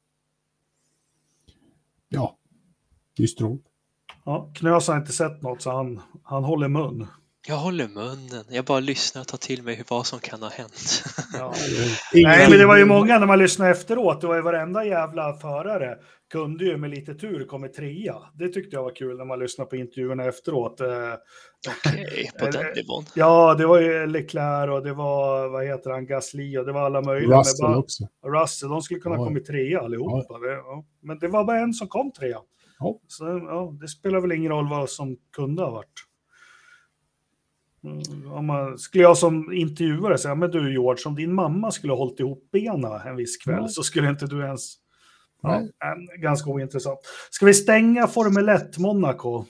Ja, 2.15 2.37
det 3.17 3.23
är 3.23 3.27
Stroll. 3.27 3.57
Ja, 4.25 4.51
Knös 4.55 4.87
har 4.87 4.97
inte 4.97 5.11
sett 5.11 5.41
något, 5.41 5.61
så 5.61 5.71
han, 5.71 6.01
han 6.23 6.43
håller 6.43 6.67
mun. 6.67 7.07
Jag 7.47 7.55
håller 7.55 7.87
munnen. 7.87 8.45
Jag 8.49 8.65
bara 8.65 8.79
lyssnar 8.79 9.21
och 9.21 9.27
tar 9.27 9.37
till 9.37 9.63
mig 9.63 9.83
vad 9.89 10.05
som 10.05 10.19
kan 10.19 10.41
ha 10.41 10.49
hänt. 10.49 11.03
Ja. 11.33 11.53
Nej, 12.13 12.49
men 12.49 12.59
det 12.59 12.65
var 12.65 12.77
ju 12.77 12.85
många 12.85 13.19
när 13.19 13.27
man 13.27 13.39
lyssnade 13.39 13.71
efteråt. 13.71 14.21
Det 14.21 14.27
var 14.27 14.35
ju 14.35 14.41
varenda 14.41 14.85
jävla 14.85 15.33
förare 15.33 15.95
kunde 16.31 16.65
ju 16.65 16.77
med 16.77 16.89
lite 16.89 17.15
tur 17.15 17.45
komma 17.45 17.67
trea. 17.67 18.15
Det 18.33 18.49
tyckte 18.49 18.75
jag 18.75 18.83
var 18.83 18.95
kul 18.95 19.17
när 19.17 19.25
man 19.25 19.39
lyssnade 19.39 19.69
på 19.69 19.75
intervjuerna 19.75 20.23
efteråt. 20.23 20.81
Eh, 21.71 21.91
Okej, 21.91 22.31
på 22.39 22.45
den 22.45 22.55
Eller- 22.61 22.75
nivån. 22.75 23.03
Ja, 23.15 23.55
det 23.55 23.65
var 23.67 23.79
ju 23.81 24.07
Leclerc 24.07 24.69
och 24.71 24.83
det 24.83 24.93
var, 24.93 25.49
vad 25.49 25.65
heter 25.65 25.89
han, 25.89 26.05
Gasly 26.05 26.57
och 26.57 26.65
det 26.65 26.71
var 26.71 26.81
alla 26.81 27.01
möjliga. 27.01 27.39
Russell 27.39 27.65
bara, 27.67 27.77
också. 27.77 28.03
Russell, 28.25 28.69
de 28.69 28.81
skulle 28.81 28.99
kunna 28.99 29.15
Ja. 29.15 29.25
komma 29.25 29.39
trea 29.39 29.79
allihopa. 29.81 30.39
Ja. 30.47 30.85
Men 31.01 31.19
det 31.19 31.27
var 31.27 31.43
bara 31.43 31.59
en 31.59 31.73
som 31.73 31.87
kom 31.87 32.11
trea. 32.11 32.37
Ja. 32.79 32.99
Så 33.07 33.25
ja, 33.25 33.77
det 33.81 33.87
spelar 33.87 34.19
väl 34.21 34.31
ingen 34.31 34.51
roll 34.51 34.69
vad 34.69 34.89
som 34.89 35.17
kunde 35.35 35.63
ha 35.63 35.69
varit. 35.71 35.93
Mm, 37.83 38.31
Om 38.31 38.45
man, 38.45 38.77
skulle 38.77 39.03
jag 39.03 39.17
som 39.17 39.53
intervjuare 39.53 40.17
säga, 40.17 40.35
men 40.35 40.51
du 40.51 40.71
George, 40.73 41.03
om 41.05 41.15
din 41.15 41.33
mamma 41.33 41.71
skulle 41.71 41.93
ha 41.93 41.97
hållit 41.97 42.19
ihop 42.19 42.51
benen 42.51 42.91
en 43.05 43.15
viss 43.15 43.37
kväll 43.37 43.57
Ja. 43.61 43.67
så 43.67 43.83
skulle 43.83 44.09
inte 44.09 44.25
du 44.25 44.41
ens... 44.45 44.73
Ja, 45.41 45.61
ganska 46.17 46.49
ointressant. 46.49 46.99
Ska 47.29 47.45
vi 47.45 47.53
stänga 47.53 48.07
Formel 48.07 48.49
1 48.49 48.77
Monaco? 48.77 49.45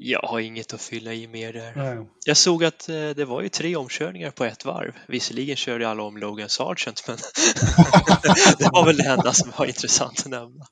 Jag 0.00 0.20
har 0.22 0.40
inget 0.40 0.74
att 0.74 0.80
fylla 0.82 1.12
i 1.12 1.26
mer 1.26 1.52
där. 1.52 1.72
Nej. 1.76 2.06
Jag 2.26 2.36
såg 2.36 2.64
att 2.64 2.88
eh, 2.88 2.94
det 2.94 3.24
var 3.24 3.42
ju 3.42 3.48
tre 3.48 3.76
omkörningar 3.76 4.30
på 4.30 4.44
ett 4.44 4.64
varv. 4.64 4.92
Visserligen 5.08 5.56
körde 5.56 5.88
alla 5.88 6.02
om 6.02 6.16
Logan 6.16 6.48
Sargent, 6.48 7.04
men 7.08 7.16
det 8.58 8.68
var 8.72 8.84
väl 8.86 8.96
det 8.96 9.04
enda 9.08 9.32
som 9.32 9.52
var 9.58 9.66
intressant 9.66 10.18
att 10.24 10.30
nämna. 10.30 10.64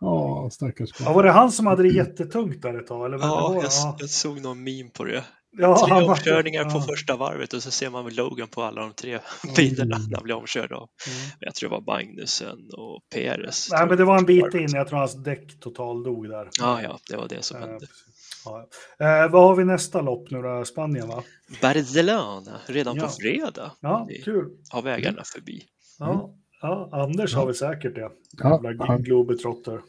Ja, 0.00 0.48
stackars 0.52 0.90
Ja, 1.00 1.12
var 1.12 1.22
det 1.22 1.30
han 1.30 1.52
som 1.52 1.66
hade 1.66 1.82
det 1.82 1.88
jättetungt 1.88 2.62
där 2.62 2.78
ett 2.80 2.86
tag? 2.86 3.06
Eller 3.06 3.18
vem 3.18 3.28
det 3.28 3.34
Ja, 3.34 3.48
var? 3.48 3.54
jag, 3.54 3.64
ja. 3.72 3.96
jag 4.00 4.10
såg 4.10 4.40
någon 4.40 4.62
meme 4.64 4.90
på 4.90 5.04
det. 5.04 5.24
Ja, 5.56 5.86
Tre 5.86 5.94
omkörningar 6.08 6.64
på 6.64 6.70
ja. 6.78 6.80
första 6.80 7.16
varvet 7.16 7.52
och 7.52 7.62
så 7.62 7.70
ser 7.70 7.90
man 7.90 8.04
väl 8.04 8.14
Logan 8.16 8.48
på 8.48 8.62
alla 8.62 8.80
de 8.80 8.92
tre 8.92 9.18
bilarna 9.56 9.96
Mm. 9.96 10.08
när 10.10 10.16
han 10.16 10.24
blir 10.24 10.34
omkörd 10.34 10.72
av. 10.72 10.88
Mm. 11.08 11.18
Jag 11.40 11.54
tror 11.54 11.70
det 11.70 11.76
var 11.76 11.82
Magnusen 11.96 12.58
och 12.76 13.00
Perez. 13.14 13.68
Nej, 13.72 13.86
men 13.86 13.96
det 13.96 14.04
var 14.04 14.18
en 14.18 14.24
bit 14.24 14.54
in. 14.54 14.68
Jag 14.72 14.88
tror 14.88 14.98
hans 14.98 15.22
däck 15.24 15.60
totaldog 15.60 16.28
där. 16.28 16.48
Ja, 16.60 16.82
ja, 16.82 16.98
det 17.10 17.16
var 17.16 17.28
det 17.28 17.42
som 17.42 17.56
Eh, 17.56 17.60
hände. 17.62 17.78
precis. 17.80 18.42
Ja, 18.44 18.68
ja. 18.98 19.24
Eh, 19.24 19.30
vad 19.30 19.42
har 19.42 19.56
vi 19.56 19.64
nästa 19.64 20.00
lopp 20.00 20.30
nu 20.30 20.42
då? 20.42 20.64
Spanien 20.64 21.08
va? 21.08 21.22
Barcelona, 21.62 22.60
redan 22.66 22.96
Ja. 22.96 23.02
på 23.02 23.08
fredag. 23.08 23.72
Ja, 23.80 24.06
Vi 24.08 24.22
kul. 24.22 24.50
har 24.70 24.82
vägarna 24.82 25.22
förbi. 25.34 25.62
Ja, 25.98 26.34
ja 26.62 26.88
Anders 26.92 27.34
har 27.34 27.46
väl 27.46 27.54
säkert 27.54 27.94
det. 27.94 28.00
Mm. 28.00 28.12
Ja, 28.38 28.60
Jävla 28.64 28.86
han- 28.86 29.02
globetrotter. 29.02 29.80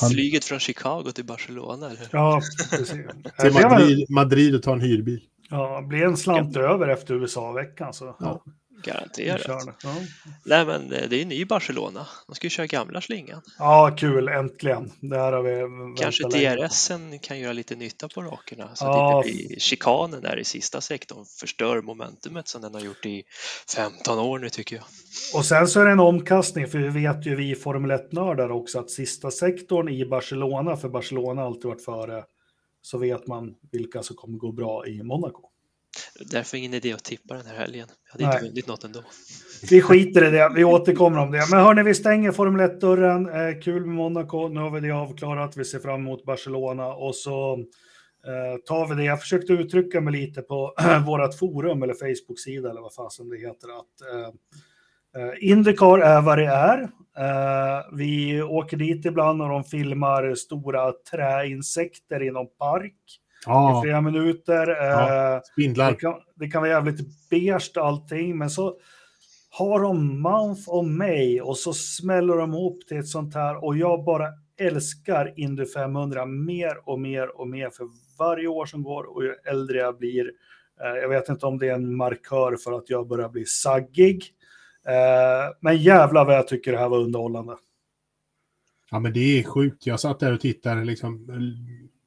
Han- 0.00 0.10
Flyget 0.10 0.44
från 0.44 0.58
Chicago 0.58 1.04
till 1.14 1.24
Barcelona, 1.24 1.86
eller? 1.86 2.08
Ja, 2.10 2.40
precis. 2.70 2.88
Till 3.40 3.52
Det 3.54 3.68
Madrid, 3.68 4.10
Madrid 4.10 4.54
och 4.54 4.62
ta 4.62 4.72
en 4.72 4.80
hyrbil. 4.80 5.20
Ja, 5.50 5.82
blir 5.88 6.02
en 6.04 6.16
slant 6.16 6.56
över 6.56 6.88
efter 6.88 7.14
USA-veckan 7.14 7.94
så. 7.94 8.16
Ja. 8.20 8.44
Garanterat. 8.84 9.74
Ja. 9.82 9.94
Nej, 10.44 10.66
men 10.66 10.92
eh, 10.92 11.08
det 11.08 11.20
är 11.20 11.24
ny 11.24 11.44
Barcelona. 11.44 12.06
De 12.26 12.34
ska 12.34 12.46
ju 12.46 12.50
köra 12.50 12.66
gamla 12.66 13.00
slingan. 13.00 13.42
ja, 13.58 13.94
kul. 13.98 14.28
Äntligen. 14.28 14.92
Det 15.00 15.18
här 15.18 15.32
har 15.32 15.42
vi 15.42 15.94
Kanske. 16.00 16.28
DRSen 16.28 17.18
kan 17.18 17.38
göra 17.38 17.52
lite 17.52 17.74
nytta 17.76 18.08
på 18.08 18.22
rakerna 18.22 18.74
så 18.74 18.84
Ja. 18.84 19.18
att 19.18 19.24
det 19.24 19.30
inte 19.30 19.46
blir 19.48 19.58
chikanen 19.58 20.20
där 20.22 20.38
i 20.38 20.44
sista 20.44 20.80
sektorn 20.80 21.24
förstör 21.40 21.82
momentumet 21.82 22.48
som 22.48 22.62
den 22.62 22.74
har 22.74 22.80
gjort 22.80 23.06
i 23.06 23.22
15 23.76 24.18
år 24.18 24.38
nu 24.38 24.48
tycker 24.48 24.76
jag. 24.76 24.84
Och 25.34 25.44
sen 25.44 25.68
så 25.68 25.80
är 25.80 25.84
det 25.84 25.90
en 25.92 26.00
omkastning, 26.00 26.68
för 26.68 26.78
vi 26.78 26.88
vet 26.88 27.26
ju 27.26 27.34
vi 27.36 27.54
Formel 27.54 27.90
1-nördar 27.90 28.50
också 28.50 28.78
att 28.78 28.90
sista 28.90 29.30
sektorn 29.30 29.88
i 29.88 30.06
Barcelona, 30.06 30.76
för 30.76 30.88
Barcelona 30.88 31.40
har 31.40 31.46
alltid 31.46 31.64
varit 31.64 31.84
före, 31.84 32.24
så 32.82 32.98
vet 32.98 33.26
man 33.26 33.54
vilka 33.72 34.02
som 34.02 34.16
kommer 34.16 34.38
gå 34.38 34.52
bra 34.52 34.86
i 34.86 35.02
Monaco. 35.02 35.50
Därför 36.30 36.56
ingen 36.56 36.74
idé 36.74 36.92
att 36.92 37.04
tippa 37.04 37.34
den 37.34 37.46
här 37.46 37.56
helgen. 37.56 37.88
Jag 38.04 38.12
hade 38.12 38.24
Nej. 38.24 38.34
inte 38.34 38.48
vunnit 38.48 38.66
något 38.66 38.84
ändå. 38.84 39.02
Vi 39.70 39.82
skiter 39.82 40.24
i 40.28 40.30
det, 40.30 40.52
vi 40.54 40.64
återkommer 40.64 41.18
om 41.18 41.30
det. 41.30 41.46
Men 41.50 41.60
hörni, 41.60 41.82
vi 41.82 41.94
stänger 41.94 42.32
Formel 42.32 42.70
1-dörren. 42.70 43.28
Eh, 43.28 43.60
kul 43.60 43.86
med 43.86 43.94
Monaco, 43.94 44.48
nu 44.48 44.60
har 44.60 44.70
vi 44.70 44.80
det 44.80 44.90
avklarat. 44.90 45.56
Vi 45.56 45.64
ser 45.64 45.78
fram 45.78 46.00
emot 46.00 46.24
Barcelona 46.24 46.94
och 46.94 47.14
så 47.14 47.52
eh, 48.26 48.60
tar 48.66 48.88
vi 48.88 48.94
det. 48.94 49.04
Jag 49.04 49.20
försökte 49.20 49.52
uttrycka 49.52 50.00
mig 50.00 50.12
lite 50.12 50.42
på 50.42 50.74
vårt 51.06 51.38
forum 51.38 51.82
eller 51.82 51.94
Facebook-sida 51.94 52.70
eller 52.70 52.80
vad 52.80 52.94
fasen 52.94 53.28
det 53.28 53.38
heter. 53.38 53.68
Att, 53.78 54.14
eh, 54.14 54.28
eh, 55.22 55.50
Indycar 55.50 55.98
är 55.98 56.20
vad 56.20 56.38
det 56.38 56.46
är. 56.46 56.82
Eh, 57.18 57.84
vi 57.92 58.42
åker 58.42 58.76
dit 58.76 59.06
ibland 59.06 59.42
och 59.42 59.48
de 59.48 59.64
filmar 59.64 60.34
stora 60.34 60.92
träinsekter 60.92 62.22
i 62.22 62.30
någon 62.30 62.56
park 62.58 63.20
i 63.46 63.50
Ja, 63.50 63.80
flera 63.84 64.00
minuter. 64.00 64.66
Ja. 64.66 65.02
Eh, 65.02 65.34
det 65.34 65.42
spindlar. 65.52 65.94
kan, 65.94 66.14
det 66.34 66.50
kan 66.50 66.62
vara 66.62 66.70
jävligt 66.70 67.28
beige 67.30 67.70
allting, 67.76 68.38
men 68.38 68.50
så 68.50 68.76
har 69.50 69.80
de 69.80 70.22
Mouth 70.22 70.68
of 70.68 70.86
May 70.86 71.40
och 71.40 71.56
så 71.56 71.72
smäller 71.72 72.36
de 72.36 72.52
ihop 72.54 72.86
till 72.88 72.98
ett 72.98 73.08
sånt 73.08 73.34
här 73.34 73.64
och 73.64 73.76
jag 73.76 74.04
bara 74.04 74.28
älskar 74.60 75.32
Indy 75.36 75.66
500 75.66 76.26
mer 76.26 76.88
och 76.88 77.00
mer 77.00 77.40
och 77.40 77.48
mer 77.48 77.70
för 77.70 77.88
varje 78.18 78.48
år 78.48 78.66
som 78.66 78.82
går 78.82 79.16
och 79.16 79.24
ju 79.24 79.34
äldre 79.50 79.78
jag 79.78 79.98
blir. 79.98 80.30
Eh, 80.80 80.96
jag 81.02 81.08
vet 81.08 81.28
inte 81.28 81.46
om 81.46 81.58
det 81.58 81.68
är 81.68 81.74
en 81.74 81.96
markör 81.96 82.56
för 82.56 82.72
att 82.72 82.90
jag 82.90 83.08
börjar 83.08 83.28
bli 83.28 83.44
saggig. 83.44 84.24
Eh, 84.86 85.54
men 85.60 85.76
jävlar 85.76 86.24
vad 86.24 86.34
jag 86.34 86.48
tycker 86.48 86.72
det 86.72 86.78
här 86.78 86.88
var 86.88 86.98
underhållande. 86.98 87.56
Ja, 88.90 88.98
men 89.00 89.12
det 89.12 89.38
är 89.38 89.42
sjukt. 89.42 89.86
Jag 89.86 90.00
satt 90.00 90.20
där 90.20 90.32
och 90.32 90.40
tittade 90.40 90.84
liksom 90.84 91.26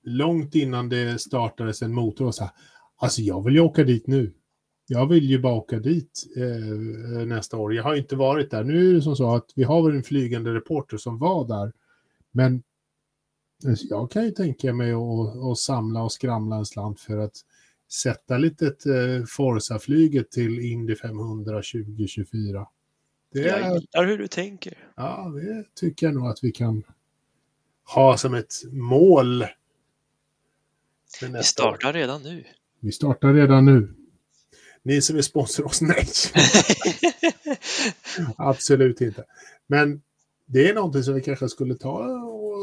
långt 0.08 0.56
innan 0.56 0.90
det 0.90 1.22
startades 1.22 1.82
en 1.82 1.94
motor 1.94 2.26
och 2.26 2.36
så 2.36 2.44
här. 2.44 2.52
Alltså, 2.98 3.22
jag 3.22 3.44
vill 3.44 3.54
ju 3.54 3.60
åka 3.60 3.84
dit 3.84 4.08
nu. 4.08 4.34
Jag 4.88 5.08
vill 5.08 5.24
ju 5.30 5.40
bara 5.40 5.54
åka 5.54 5.80
dit 5.80 6.28
eh, 6.38 7.26
nästa 7.26 7.58
år. 7.58 7.74
Jag 7.74 7.84
har 7.84 7.96
inte 7.96 8.16
varit 8.16 8.52
där. 8.52 8.64
Nu 8.64 8.90
är 8.90 8.94
det 8.94 9.02
som 9.02 9.16
så 9.16 9.36
att 9.36 9.46
vi 9.56 9.64
har 9.64 9.84
väl 9.84 9.96
en 9.96 10.04
flygande 10.04 10.54
reporter 10.54 10.98
som 10.98 11.18
var 11.18 11.48
där. 11.48 11.74
Men 12.32 12.64
alltså, 13.68 13.86
jag 13.90 14.12
kan 14.12 14.26
ju 14.26 14.32
tänka 14.32 14.74
mig 14.74 14.92
att, 14.92 15.38
att 15.52 15.58
samla 15.58 16.04
och 16.04 16.12
skramla 16.12 16.56
en 16.56 16.66
slant 16.66 17.00
för 17.00 17.18
att 17.18 17.36
sätta 17.92 18.38
lite 18.38 18.66
eh, 18.66 19.26
Forza-flyget 19.26 20.32
till 20.32 20.60
Indy 20.60 20.96
500 20.96 21.56
2024. 21.56 22.68
Det 23.34 23.40
är, 23.40 23.60
jag 23.60 23.74
gillar 23.74 24.08
hur 24.08 24.18
du 24.18 24.28
tänker. 24.28 24.78
Ja, 24.96 25.32
det 25.36 25.66
tycker 25.76 26.06
jag 26.06 26.16
nog 26.16 26.28
att 26.28 26.40
vi 26.44 26.52
kan 26.52 26.84
ha 27.94 28.18
som 28.18 28.34
ett 28.34 28.54
mål. 28.72 29.46
Vi 31.22 31.44
startar 31.44 31.90
år. 31.90 31.94
redan 31.94 32.24
nu. 32.24 32.44
Vi 32.80 32.92
startar 32.92 33.34
redan 33.34 33.66
nu. 33.66 33.94
Ni 34.84 35.02
som 35.02 35.16
vill 35.16 35.24
sponsra 35.24 35.66
oss, 35.66 35.82
nej. 35.82 36.08
Absolut 38.38 39.02
inte. 39.02 39.26
Men 39.68 40.02
det 40.46 40.70
är 40.70 40.74
någonting 40.74 41.04
som 41.04 41.14
vi 41.14 41.22
kanske 41.22 41.50
skulle 41.50 41.76
ta 41.76 42.06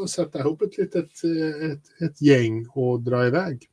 och 0.01 0.09
sätta 0.09 0.39
ihop 0.39 0.61
ett 0.61 0.77
litet 0.77 1.05
ett, 1.05 2.01
ett 2.09 2.21
gäng 2.21 2.67
och 2.67 3.01
dra 3.01 3.27
iväg. 3.27 3.69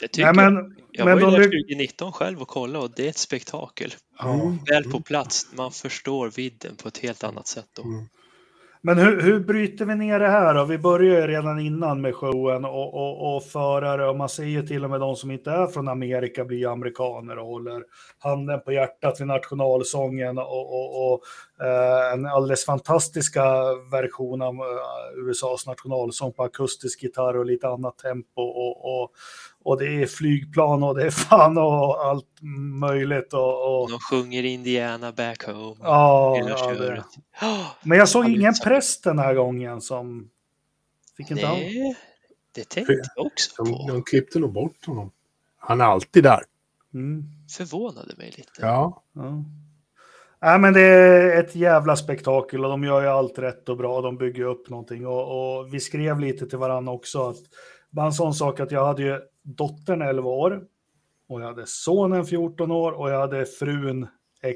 Det 0.00 0.08
tycker 0.08 0.32
Nej, 0.32 0.50
men, 0.50 0.54
jag. 0.54 0.74
Jag 0.92 1.04
men 1.04 1.20
var 1.20 1.30
ju 1.30 1.36
där 1.36 1.44
2019 1.44 2.12
själv 2.12 2.42
och 2.42 2.48
kollade 2.48 2.84
och 2.84 2.92
det 2.96 3.04
är 3.04 3.10
ett 3.10 3.16
spektakel. 3.16 3.94
Mm. 4.22 4.58
Väl 4.64 4.84
på 4.84 5.00
plats, 5.00 5.46
man 5.52 5.72
förstår 5.72 6.30
vidden 6.30 6.76
på 6.76 6.88
ett 6.88 6.98
helt 6.98 7.24
annat 7.24 7.46
sätt 7.46 7.68
då. 7.72 7.82
Mm. 7.82 8.08
Men 8.84 8.98
hur, 8.98 9.20
hur 9.20 9.40
bryter 9.40 9.84
vi 9.84 9.94
ner 9.94 10.18
det 10.18 10.28
här 10.28 10.54
då? 10.54 10.64
Vi 10.64 10.78
börjar 10.78 11.20
ju 11.20 11.26
redan 11.26 11.60
innan 11.60 12.00
med 12.00 12.14
showen 12.14 12.64
och, 12.64 12.94
och, 12.94 13.36
och 13.36 13.44
förare 13.44 14.08
och 14.08 14.16
man 14.16 14.28
ser 14.28 14.44
ju 14.44 14.62
till 14.62 14.84
och 14.84 14.90
med 14.90 15.00
de 15.00 15.16
som 15.16 15.30
inte 15.30 15.50
är 15.50 15.66
från 15.66 15.88
Amerika 15.88 16.44
blir 16.44 16.72
amerikaner 16.72 17.38
och 17.38 17.46
håller 17.46 17.82
handen 18.18 18.60
på 18.60 18.72
hjärtat 18.72 19.20
vid 19.20 19.26
nationalsången 19.26 20.38
och, 20.38 20.72
och, 20.72 21.12
och 21.12 21.22
eh, 21.66 22.12
en 22.12 22.26
alldeles 22.26 22.64
fantastiska 22.64 23.44
version 23.92 24.42
av 24.42 24.54
eh, 24.54 25.28
USAs 25.28 25.66
nationalsång 25.66 26.32
på 26.32 26.42
akustisk 26.42 27.02
gitarr 27.02 27.36
och 27.36 27.46
lite 27.46 27.68
annat 27.68 27.98
tempo 27.98 28.42
och, 28.42 29.02
och, 29.02 29.10
och 29.64 29.78
det 29.78 30.02
är 30.02 30.06
flygplan 30.06 30.82
och 30.82 30.94
det 30.94 31.06
är 31.06 31.10
fan 31.28 31.58
och 31.58 32.04
allt 32.06 32.38
möjligt. 32.80 33.32
Och, 33.32 33.82
och... 33.82 33.90
De 33.90 33.98
sjunger 33.98 34.44
Indiana 34.44 35.12
back 35.12 35.44
home. 35.44 35.76
Ja, 35.82 36.38
ja 36.38 36.74
det... 36.74 37.04
Men 37.82 37.98
jag 37.98 38.08
såg 38.08 38.28
ingen 38.28 38.54
präst 38.64 39.04
den 39.04 39.18
här 39.18 39.34
gången 39.34 39.80
som 39.80 40.30
fick 41.16 41.30
inte 41.30 41.46
Nej, 41.46 41.96
det 42.54 42.68
tänkte 42.68 42.92
jag 42.92 43.26
också 43.26 43.64
på. 43.64 43.64
De, 43.64 43.86
de 43.86 44.02
klippte 44.02 44.38
nog 44.38 44.52
bort 44.52 44.86
honom. 44.86 45.10
Han 45.58 45.80
är 45.80 45.84
alltid 45.84 46.22
där. 46.22 46.42
Mm. 46.94 47.24
Förvånade 47.56 48.14
mig 48.16 48.26
lite. 48.26 48.50
Ja. 48.60 49.02
ja. 49.12 49.44
Nej, 50.42 50.58
men 50.58 50.72
det 50.72 50.80
är 50.80 51.40
ett 51.40 51.54
jävla 51.54 51.96
spektakel 51.96 52.64
och 52.64 52.70
de 52.70 52.84
gör 52.84 53.02
ju 53.02 53.08
allt 53.08 53.38
rätt 53.38 53.68
och 53.68 53.76
bra. 53.76 54.00
De 54.00 54.16
bygger 54.16 54.44
upp 54.44 54.70
någonting 54.70 55.06
och, 55.06 55.58
och 55.58 55.74
vi 55.74 55.80
skrev 55.80 56.20
lite 56.20 56.46
till 56.46 56.58
varandra 56.58 56.92
också 56.92 57.28
att 57.28 57.36
bara 57.90 58.06
en 58.06 58.12
sån 58.12 58.34
sak 58.34 58.60
att 58.60 58.70
jag 58.70 58.86
hade 58.86 59.02
ju 59.02 59.20
dottern 59.42 60.02
11 60.02 60.30
år 60.30 60.62
och 61.28 61.40
jag 61.40 61.46
hade 61.46 61.66
sonen 61.66 62.24
14 62.24 62.70
år 62.70 62.92
och 62.92 63.10
jag 63.10 63.20
hade 63.20 63.46
frun 63.46 64.06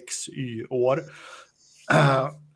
XY 0.09 0.65
år. 0.71 1.03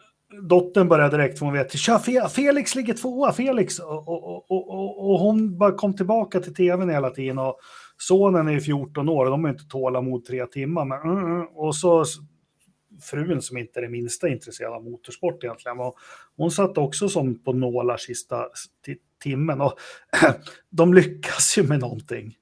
Dottern 0.42 0.88
började 0.88 1.16
direkt 1.16 1.38
få 1.38 1.50
veta, 1.50 1.78
Tja, 1.78 1.98
Felix 2.28 2.74
ligger 2.74 2.94
tvåa, 2.94 3.32
Felix. 3.32 3.78
Och, 3.78 4.08
och, 4.08 4.50
och, 4.50 5.10
och, 5.10 5.18
hon 5.18 5.58
bara 5.58 5.72
kom 5.72 5.96
tillbaka 5.96 6.40
till 6.40 6.54
tvn 6.54 6.88
hela 6.88 7.10
tiden. 7.10 7.38
Och 7.38 7.56
sonen 7.98 8.48
är 8.48 8.60
14 8.60 9.08
år 9.08 9.24
och 9.24 9.30
de 9.30 9.44
har 9.44 9.50
inte 9.50 9.68
tålamod 9.68 10.24
tre 10.24 10.46
timmar. 10.46 10.84
Men, 10.84 11.00
mm, 11.00 11.24
mm. 11.24 11.46
och 11.46 11.76
så 11.76 12.04
frun 13.02 13.42
som 13.42 13.56
inte 13.56 13.80
är 13.80 13.82
det 13.82 13.88
minsta 13.88 14.28
intresserad 14.28 14.72
av 14.72 14.84
motorsport 14.84 15.44
egentligen. 15.44 15.80
Och 15.80 15.96
hon 16.36 16.50
satt 16.50 16.78
också 16.78 17.08
som 17.08 17.42
på 17.42 17.52
nålar 17.52 17.96
sista 17.96 18.46
timmen 19.20 19.60
och 19.60 19.74
de 20.70 20.94
lyckas 20.94 21.58
ju 21.58 21.62
med 21.62 21.80
någonting. 21.80 22.36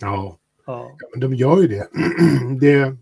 Ja, 0.00 0.38
ja. 0.66 0.96
ja 0.98 1.08
men 1.12 1.20
de 1.20 1.34
gör 1.34 1.62
ju 1.62 1.68
det. 1.68 1.88
det. 2.60 2.96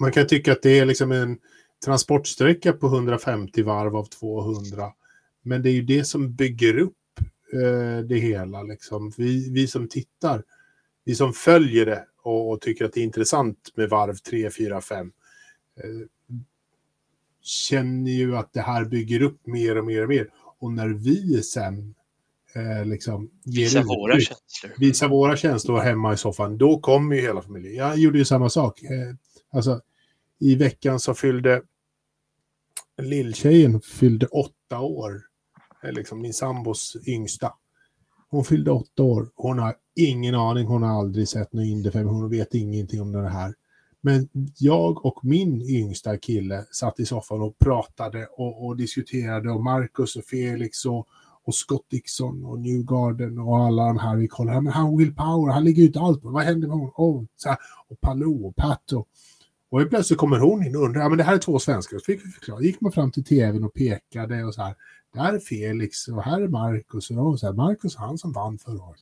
Man 0.00 0.12
kan 0.12 0.26
tycka 0.26 0.52
att 0.52 0.62
det 0.62 0.78
är 0.78 0.84
liksom 0.84 1.12
en 1.12 1.38
transportsträcka 1.84 2.72
på 2.72 2.86
150 2.86 3.62
varv 3.62 3.96
av 3.96 4.04
200. 4.04 4.92
Men 5.42 5.62
det 5.62 5.70
är 5.70 5.74
ju 5.74 5.82
det 5.82 6.04
som 6.04 6.34
bygger 6.34 6.78
upp 6.78 6.92
eh, 7.52 8.04
det 8.04 8.18
hela. 8.18 8.62
Liksom. 8.62 9.12
Vi, 9.16 9.52
vi 9.52 9.66
som 9.66 9.88
tittar, 9.88 10.42
vi 11.04 11.14
som 11.14 11.32
följer 11.32 11.86
det 11.86 12.04
och, 12.22 12.50
och, 12.50 12.60
tycker 12.60 12.84
att 12.84 12.92
det 12.92 13.00
är 13.00 13.04
intressant 13.04 13.72
med 13.74 13.88
varv 13.88 14.14
3, 14.14 14.50
4, 14.50 14.80
5 14.80 15.12
känner 17.44 18.10
ju 18.10 18.36
att 18.36 18.52
det 18.52 18.60
här 18.60 18.84
bygger 18.84 19.22
upp 19.22 19.46
mer 19.46 19.78
och 19.78 19.84
mer 19.84 20.02
och 20.02 20.08
mer. 20.08 20.28
Och 20.58 20.72
när 20.72 20.88
vi 20.88 21.42
sen 21.42 21.94
eh, 22.54 22.86
liksom 22.86 23.30
Visa 23.44 23.82
våra 23.82 24.20
känslor. 24.20 24.72
Visa 24.78 25.08
våra 25.08 25.36
känslor 25.36 25.78
hemma 25.78 26.12
i 26.12 26.16
soffan, 26.16 26.58
då 26.58 26.78
kommer 26.78 27.16
ju 27.16 27.22
hela 27.22 27.42
familjen. 27.42 27.74
Jag 27.74 27.98
gjorde 27.98 28.18
ju 28.18 28.24
samma 28.24 28.48
sak. 28.48 28.82
Eh, 28.82 29.14
alltså, 29.52 29.80
i 30.40 30.54
veckan 30.54 31.00
så 31.00 31.14
fyllde 31.14 31.62
lilltjejen 33.02 33.80
fyllde 33.80 34.26
åtta 34.26 34.80
år. 34.80 35.22
Liksom 35.82 36.20
min 36.20 36.34
sambos 36.34 36.96
yngsta. 37.06 37.52
Hon 38.30 38.44
fyllde 38.44 38.70
åtta 38.70 39.02
år. 39.02 39.30
Hon 39.34 39.58
har 39.58 39.74
ingen 39.96 40.34
aning. 40.34 40.66
Hon 40.66 40.82
har 40.82 40.98
aldrig 41.00 41.28
sett 41.28 41.52
någon 41.52 41.92
500. 41.92 42.12
Hon 42.12 42.30
vet 42.30 42.54
ingenting 42.54 43.00
om 43.00 43.12
det 43.12 43.28
här. 43.28 43.54
Men 44.00 44.28
jag 44.58 45.06
och 45.06 45.24
min 45.24 45.62
yngsta 45.62 46.18
kille 46.18 46.64
satt 46.72 47.00
i 47.00 47.06
soffan 47.06 47.42
och 47.42 47.58
pratade 47.58 48.26
och, 48.26 48.66
och 48.66 48.76
diskuterade 48.76 49.50
och 49.50 49.64
Marcus 49.64 50.16
och 50.16 50.24
Felix 50.24 50.84
och, 50.84 51.08
och 51.44 51.54
Scott 51.54 51.86
Dixon 51.90 52.44
och 52.44 52.60
Newgarden 52.60 53.38
och 53.38 53.58
alla 53.58 53.86
de 53.86 53.98
här. 53.98 54.16
Vi 54.16 54.28
kollar, 54.28 54.60
men 54.60 54.72
han 54.72 54.96
Will 54.96 55.14
Power, 55.14 55.52
han 55.52 55.64
ligger 55.64 55.84
ut 55.84 55.96
allt. 55.96 56.20
Vad 56.22 56.42
händer 56.42 56.68
med 56.68 56.76
honom? 56.76 56.92
Oh, 56.96 57.24
så 57.36 57.48
här, 57.48 57.58
och 57.88 58.00
Palou 58.00 58.46
och 58.46 58.56
Pat 58.56 58.92
och, 58.92 59.08
och 59.70 59.88
plötsligt 59.90 60.18
kommer 60.18 60.38
hon 60.38 60.66
in 60.66 60.76
och 60.76 60.82
undrar, 60.82 61.02
ja 61.02 61.08
men 61.08 61.18
det 61.18 61.24
här 61.24 61.34
är 61.34 61.38
två 61.38 61.58
svenskar. 61.58 61.98
Så 61.98 62.04
fick 62.04 62.26
vi 62.26 62.30
förklara. 62.30 62.62
gick 62.62 62.80
man 62.80 62.92
fram 62.92 63.10
till 63.10 63.24
tvn 63.24 63.64
och 63.64 63.74
pekade 63.74 64.44
och 64.44 64.54
så 64.54 64.62
här. 64.62 64.74
Där 65.14 65.32
är 65.32 65.38
Felix 65.38 66.08
och 66.08 66.22
här 66.22 66.40
är 66.40 66.48
Marcus 66.48 67.10
och 67.10 67.40
så 67.40 67.46
här, 67.46 67.52
Marcus 67.52 67.96
han 67.96 68.18
som 68.18 68.32
vann 68.32 68.58
förra 68.58 68.82
året. 68.82 69.00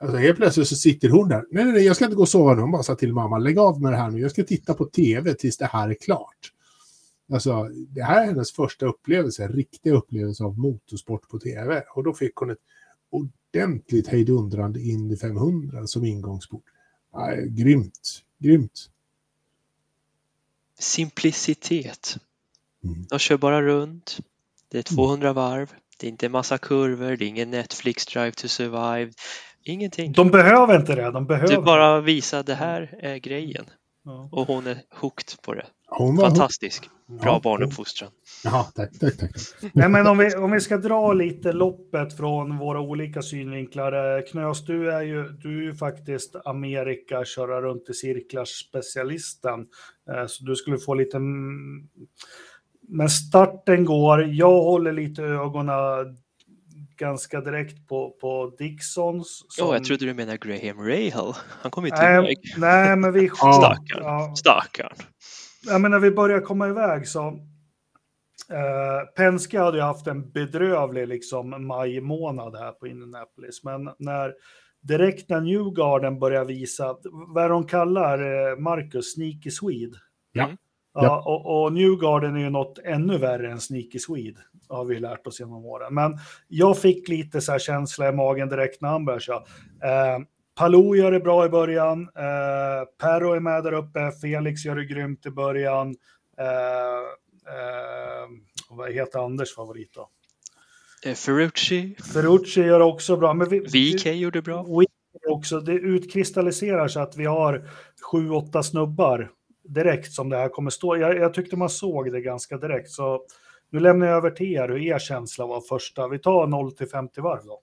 Alltså 0.00 0.16
helt 0.16 0.36
plötsligt 0.36 0.68
så 0.68 0.76
sitter 0.76 1.08
hon 1.08 1.28
där. 1.28 1.44
Nej, 1.50 1.64
nej, 1.64 1.72
nej, 1.72 1.82
jag 1.82 1.96
ska 1.96 2.04
inte 2.04 2.16
gå 2.16 2.22
och 2.22 2.28
sova 2.28 2.54
nu. 2.54 2.60
Hon 2.60 2.70
bara 2.72 2.82
sa 2.82 2.94
till 2.94 3.12
mamma, 3.12 3.38
lägg 3.38 3.58
av 3.58 3.82
med 3.82 3.92
det 3.92 3.96
här 3.96 4.10
nu. 4.10 4.20
Jag 4.20 4.30
ska 4.30 4.42
titta 4.44 4.74
på 4.74 4.84
tv 4.84 5.34
tills 5.34 5.56
det 5.56 5.66
här 5.66 5.88
är 5.88 5.94
klart. 5.94 6.52
Alltså, 7.32 7.68
det 7.88 8.02
här 8.02 8.22
är 8.22 8.26
hennes 8.26 8.52
första 8.52 8.86
upplevelse, 8.86 9.48
riktiga 9.48 9.94
upplevelse 9.94 10.44
av 10.44 10.58
motorsport 10.58 11.28
på 11.28 11.38
tv. 11.38 11.84
Och 11.94 12.04
då 12.04 12.14
fick 12.14 12.34
hon 12.34 12.50
ett 12.50 12.58
ordentligt 13.10 14.08
hejdundrande 14.08 14.80
Indy 14.80 15.16
500 15.16 15.86
som 15.86 16.04
ingångsport. 16.04 16.64
Ja, 17.12 17.34
grymt, 17.34 18.22
grymt. 18.38 18.90
Simplicitet. 20.78 22.16
Mm. 22.84 23.06
De 23.08 23.18
kör 23.18 23.36
bara 23.36 23.62
runt. 23.62 24.18
Det 24.68 24.78
är 24.78 24.82
200 24.82 25.28
mm. 25.28 25.34
varv. 25.34 25.72
Det 25.98 26.06
är 26.06 26.10
inte 26.10 26.26
en 26.26 26.32
massa 26.32 26.58
kurvor, 26.58 27.16
det 27.16 27.24
är 27.24 27.28
ingen 27.28 27.50
Netflix 27.50 28.06
Drive 28.06 28.32
to 28.32 28.48
Survive. 28.48 29.12
Ingenting. 29.62 30.12
De 30.12 30.30
behöver 30.30 30.80
inte 30.80 30.94
det. 30.94 31.10
De 31.10 31.26
behöver. 31.26 31.56
Du 31.56 31.62
bara 31.62 32.00
visa 32.00 32.42
det 32.42 32.54
här 32.54 32.98
är 32.98 33.16
grejen. 33.16 33.64
Ja. 34.02 34.28
Och 34.32 34.46
hon 34.46 34.66
är 34.66 34.82
hooked 34.90 35.42
på 35.42 35.54
det. 35.54 35.66
Fantastisk. 36.20 36.90
Bra 37.06 37.32
ja, 37.32 37.40
barnuppfostran. 37.44 38.10
Ja, 38.44 38.70
tack, 38.74 38.98
tack, 39.00 39.16
tack. 39.16 39.30
Nej, 39.72 39.88
men 39.88 40.06
om 40.06 40.18
vi, 40.18 40.34
om 40.34 40.50
vi 40.50 40.60
ska 40.60 40.76
dra 40.76 41.12
lite 41.12 41.52
loppet 41.52 42.16
från 42.16 42.58
våra 42.58 42.80
olika 42.80 43.22
synvinklar. 43.22 44.16
Eh, 44.18 44.22
Knös, 44.22 44.64
du 44.64 44.92
är 44.92 45.02
ju, 45.02 45.28
du 45.28 45.58
är 45.58 45.62
ju 45.62 45.74
faktiskt 45.74 46.36
Amerika 46.44 47.24
köra 47.24 47.60
runt 47.60 47.90
i 47.90 47.94
cirklar 47.94 48.44
specialisten. 48.44 49.66
Eh, 50.10 50.26
så 50.26 50.44
du 50.44 50.56
skulle 50.56 50.78
få 50.78 50.94
lite... 50.94 51.18
Men 52.88 53.08
starten 53.08 53.84
går. 53.84 54.24
Jag 54.24 54.62
håller 54.62 54.92
lite 54.92 55.22
ögonen 55.22 55.70
ganska 56.96 57.40
direkt 57.40 57.88
på, 57.88 58.10
på 58.20 58.54
Dixons. 58.58 59.44
Som... 59.48 59.66
Ja, 59.66 59.74
jag 59.74 59.84
trodde 59.84 60.06
du 60.06 60.14
menade 60.14 60.38
Graham 60.38 60.88
Rahal. 60.88 61.34
Han 61.62 61.70
kom 61.70 61.84
ju 61.84 61.90
till 61.90 61.98
nej, 62.00 62.18
iväg. 62.18 62.38
Nej, 62.56 62.96
men 62.96 63.12
vi... 63.12 63.28
Stackarn. 63.34 64.02
Ja. 64.02 64.34
Stackarn. 64.36 64.96
Ja, 65.66 65.78
men 65.78 65.90
när 65.90 65.98
vi 65.98 66.10
börjar 66.10 66.40
komma 66.40 66.68
iväg 66.68 67.08
så... 67.08 67.26
Eh, 68.50 69.06
Penske 69.16 69.58
hade 69.58 69.76
ju 69.76 69.82
haft 69.82 70.06
en 70.06 70.30
bedrövlig 70.30 71.08
liksom, 71.08 71.66
maj 71.66 72.00
månad 72.00 72.56
här 72.56 72.72
på 72.72 72.86
Indianapolis, 72.86 73.64
men 73.64 73.90
när 73.98 74.34
direkt 74.80 75.28
när 75.28 75.40
Newgarden 75.40 76.18
börjar 76.18 76.44
visa, 76.44 76.96
vad 77.34 77.50
de 77.50 77.66
kallar 77.66 78.18
eh, 78.18 78.58
Marcus, 78.58 79.12
Sneaky 79.12 79.50
Swede. 79.50 79.96
Ja. 80.32 80.44
Mm. 80.44 80.56
Ja, 80.94 81.22
och, 81.26 81.64
och 81.64 81.72
Newgarden 81.72 82.36
är 82.36 82.40
ju 82.40 82.50
något 82.50 82.78
ännu 82.84 83.18
värre 83.18 83.50
än 83.50 83.60
Sneaky 83.60 83.98
Swede, 83.98 84.40
har 84.68 84.84
vi 84.84 85.00
lärt 85.00 85.26
oss 85.26 85.40
genom 85.40 85.64
åren. 85.64 85.94
Men 85.94 86.18
jag 86.48 86.78
fick 86.78 87.08
lite 87.08 87.40
så 87.40 87.52
här 87.52 87.58
känsla 87.58 88.08
i 88.08 88.12
magen 88.12 88.48
direkt 88.48 88.80
när 88.80 88.88
han 88.88 89.04
började 89.04 89.22
köra. 89.22 89.42
Eh, 89.82 90.18
Palou 90.56 90.96
gör 90.96 91.12
det 91.12 91.20
bra 91.20 91.46
i 91.46 91.48
början. 91.48 92.02
Eh, 92.02 92.88
Perro 93.00 93.32
är 93.32 93.40
med 93.40 93.64
där 93.64 93.72
uppe. 93.72 94.12
Felix 94.22 94.64
gör 94.64 94.76
det 94.76 94.84
grymt 94.84 95.26
i 95.26 95.30
början. 95.30 95.94
Eh, 96.38 96.46
eh, 97.54 98.28
vad 98.70 98.92
heter 98.92 99.18
Anders 99.18 99.54
favorit 99.54 99.94
då? 99.94 100.08
Eh, 101.04 101.14
Ferrucci. 101.14 101.96
Ferrucci 102.12 102.60
gör 102.60 102.78
det 102.78 102.84
också 102.84 103.16
bra. 103.16 103.34
Men 103.34 103.48
vi, 103.48 103.60
VK 103.60 104.06
gjorde 104.06 104.42
bra. 104.42 104.66
Också, 105.28 105.60
det 105.60 105.72
utkristalliserar 105.72 106.88
sig 106.88 107.02
att 107.02 107.16
vi 107.16 107.24
har 107.24 107.68
sju, 108.12 108.30
åtta 108.30 108.62
snubbar 108.62 109.30
direkt 109.68 110.12
som 110.12 110.28
det 110.28 110.36
här 110.36 110.48
kommer 110.48 110.70
stå. 110.70 110.96
Jag, 110.96 111.16
jag 111.16 111.34
tyckte 111.34 111.56
man 111.56 111.70
såg 111.70 112.12
det 112.12 112.20
ganska 112.20 112.56
direkt. 112.58 112.90
Så 112.90 113.22
nu 113.70 113.80
lämnar 113.80 114.06
jag 114.06 114.16
över 114.16 114.30
till 114.30 114.52
er 114.52 114.68
hur 114.68 114.82
er 114.82 114.98
känsla 114.98 115.46
var 115.46 115.60
första. 115.60 116.08
Vi 116.08 116.18
tar 116.18 116.46
0 116.46 116.72
till 116.72 116.88
50 116.88 117.20
varv 117.20 117.44
då. 117.44 117.60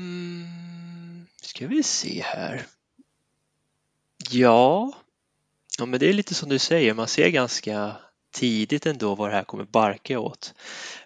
Mm, 0.00 1.26
ska 1.42 1.66
vi 1.66 1.82
se 1.82 2.22
här. 2.22 2.66
Ja, 4.30 4.92
ja 5.78 5.86
men 5.86 6.00
det 6.00 6.08
är 6.08 6.12
lite 6.12 6.34
som 6.34 6.48
du 6.48 6.58
säger, 6.58 6.94
man 6.94 7.08
ser 7.08 7.28
ganska 7.28 7.96
tidigt 8.32 8.86
ändå 8.86 9.14
vad 9.14 9.30
det 9.30 9.34
här 9.34 9.44
kommer 9.44 9.64
barka 9.64 10.18
åt. 10.18 10.54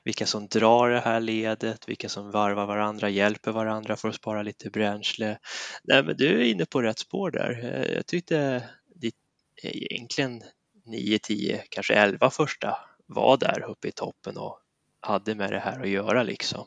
Vilka 0.05 0.27
som 0.27 0.47
drar 0.49 0.91
det 0.91 1.01
här 1.01 1.21
ledet, 1.21 1.89
vilka 1.89 2.09
som 2.09 2.31
varvar 2.31 2.67
varandra, 2.67 3.09
hjälper 3.09 3.53
varandra 3.53 3.97
för 3.97 4.09
att 4.09 4.15
spara 4.15 4.43
lite 4.43 4.71
bränsle. 4.71 5.39
Nej, 5.85 6.03
men 6.03 6.17
du 6.17 6.41
är 6.41 6.45
inne 6.45 6.67
på 6.67 6.83
rätt 6.83 6.99
spår 6.99 7.31
där. 7.31 7.61
Eh, 7.65 7.95
jag 7.95 8.07
tyckte 8.07 8.69
ditt 8.95 9.15
eh, 9.63 9.71
egentligen 9.75 10.43
9, 10.87 11.19
10, 11.19 11.65
kanske 11.69 11.95
11 11.95 12.31
första 12.31 12.77
var 13.07 13.37
där 13.37 13.65
uppe 13.71 13.89
i 13.89 13.93
toppen 13.93 14.37
och 14.37 14.61
hade 15.01 15.35
med 15.35 15.53
det 15.53 15.59
här 15.59 15.81
att 15.81 15.89
göra 15.89 16.23
liksom. 16.23 16.67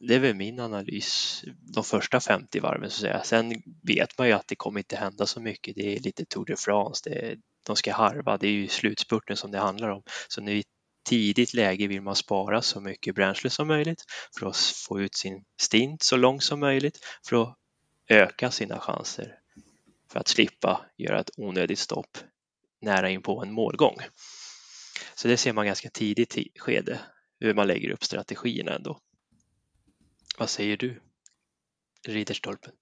Det 0.00 0.14
är 0.14 0.18
väl 0.18 0.34
min 0.34 0.60
analys 0.60 1.44
de 1.74 1.84
första 1.84 2.20
50 2.20 2.60
varven 2.60 2.90
så 2.90 2.96
att 2.96 3.00
säga. 3.00 3.24
Sen 3.24 3.62
vet 3.82 4.18
man 4.18 4.26
ju 4.26 4.32
att 4.32 4.48
det 4.48 4.56
kommer 4.56 4.80
inte 4.80 4.96
hända 4.96 5.26
så 5.26 5.40
mycket. 5.40 5.74
Det 5.74 5.96
är 5.96 6.00
lite 6.00 6.24
Tour 6.24 6.44
de 6.44 6.56
France, 6.56 7.10
det 7.10 7.36
de 7.66 7.76
ska 7.76 7.92
harva, 7.92 8.36
det 8.36 8.46
är 8.46 8.52
ju 8.52 8.68
slutspurten 8.68 9.36
som 9.36 9.50
det 9.50 9.58
handlar 9.58 9.88
om. 9.88 10.02
Så 10.28 10.40
nu 10.40 10.58
i 10.58 10.64
tidigt 11.08 11.54
läge 11.54 11.86
vill 11.86 12.02
man 12.02 12.16
spara 12.16 12.62
så 12.62 12.80
mycket 12.80 13.14
bränsle 13.14 13.50
som 13.50 13.68
möjligt 13.68 14.04
för 14.38 14.46
att 14.46 14.56
få 14.56 15.00
ut 15.00 15.14
sin 15.14 15.44
stint 15.60 16.02
så 16.02 16.16
långt 16.16 16.42
som 16.42 16.60
möjligt 16.60 16.98
för 17.28 17.42
att 17.42 17.56
öka 18.08 18.50
sina 18.50 18.78
chanser 18.80 19.38
för 20.12 20.20
att 20.20 20.28
slippa 20.28 20.86
göra 20.96 21.20
ett 21.20 21.30
onödigt 21.36 21.78
stopp 21.78 22.18
nära 22.80 23.10
in 23.10 23.22
på 23.22 23.42
en 23.42 23.52
målgång. 23.52 23.96
Så 25.14 25.28
det 25.28 25.36
ser 25.36 25.52
man 25.52 25.66
ganska 25.66 25.90
tidigt 25.90 26.38
i 26.38 26.50
skede 26.58 27.00
hur 27.40 27.54
man 27.54 27.66
lägger 27.66 27.90
upp 27.90 28.04
strategierna 28.04 28.74
ändå. 28.74 29.00
Vad 30.38 30.50
säger 30.50 30.76
du? 30.76 31.00
Ridderstolpen. 32.06 32.72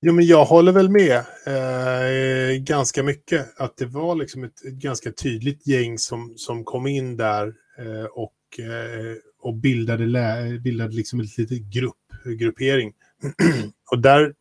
Jo, 0.00 0.12
men 0.12 0.26
jag 0.26 0.44
håller 0.44 0.72
väl 0.72 0.88
med 0.88 1.16
eh, 1.46 2.62
ganska 2.62 3.02
mycket. 3.02 3.60
Att 3.60 3.76
det 3.76 3.86
var 3.86 4.14
liksom 4.14 4.44
ett, 4.44 4.64
ett, 4.64 4.74
ganska 4.74 5.12
tydligt 5.12 5.66
gäng 5.66 5.98
som, 5.98 6.34
som 6.36 6.64
kom 6.64 6.86
in 6.86 7.16
där 7.16 7.54
eh, 7.78 8.04
och, 8.04 8.58
eh, 8.58 9.16
och 9.38 9.54
bildade, 9.54 10.06
lä, 10.06 10.58
bildade 10.58 10.94
liksom 10.94 11.20
en 11.20 11.26
liten 11.38 11.70
grupp, 11.70 12.12
gruppering. 12.38 12.92
och 13.90 13.98
där, 13.98 14.34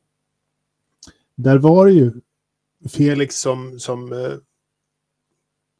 där 1.36 1.58
var 1.58 1.86
det 1.86 1.91
ju 1.91 2.12
Felix 2.89 3.36
som, 3.36 3.80
som 3.80 4.13
eh, 4.13 4.38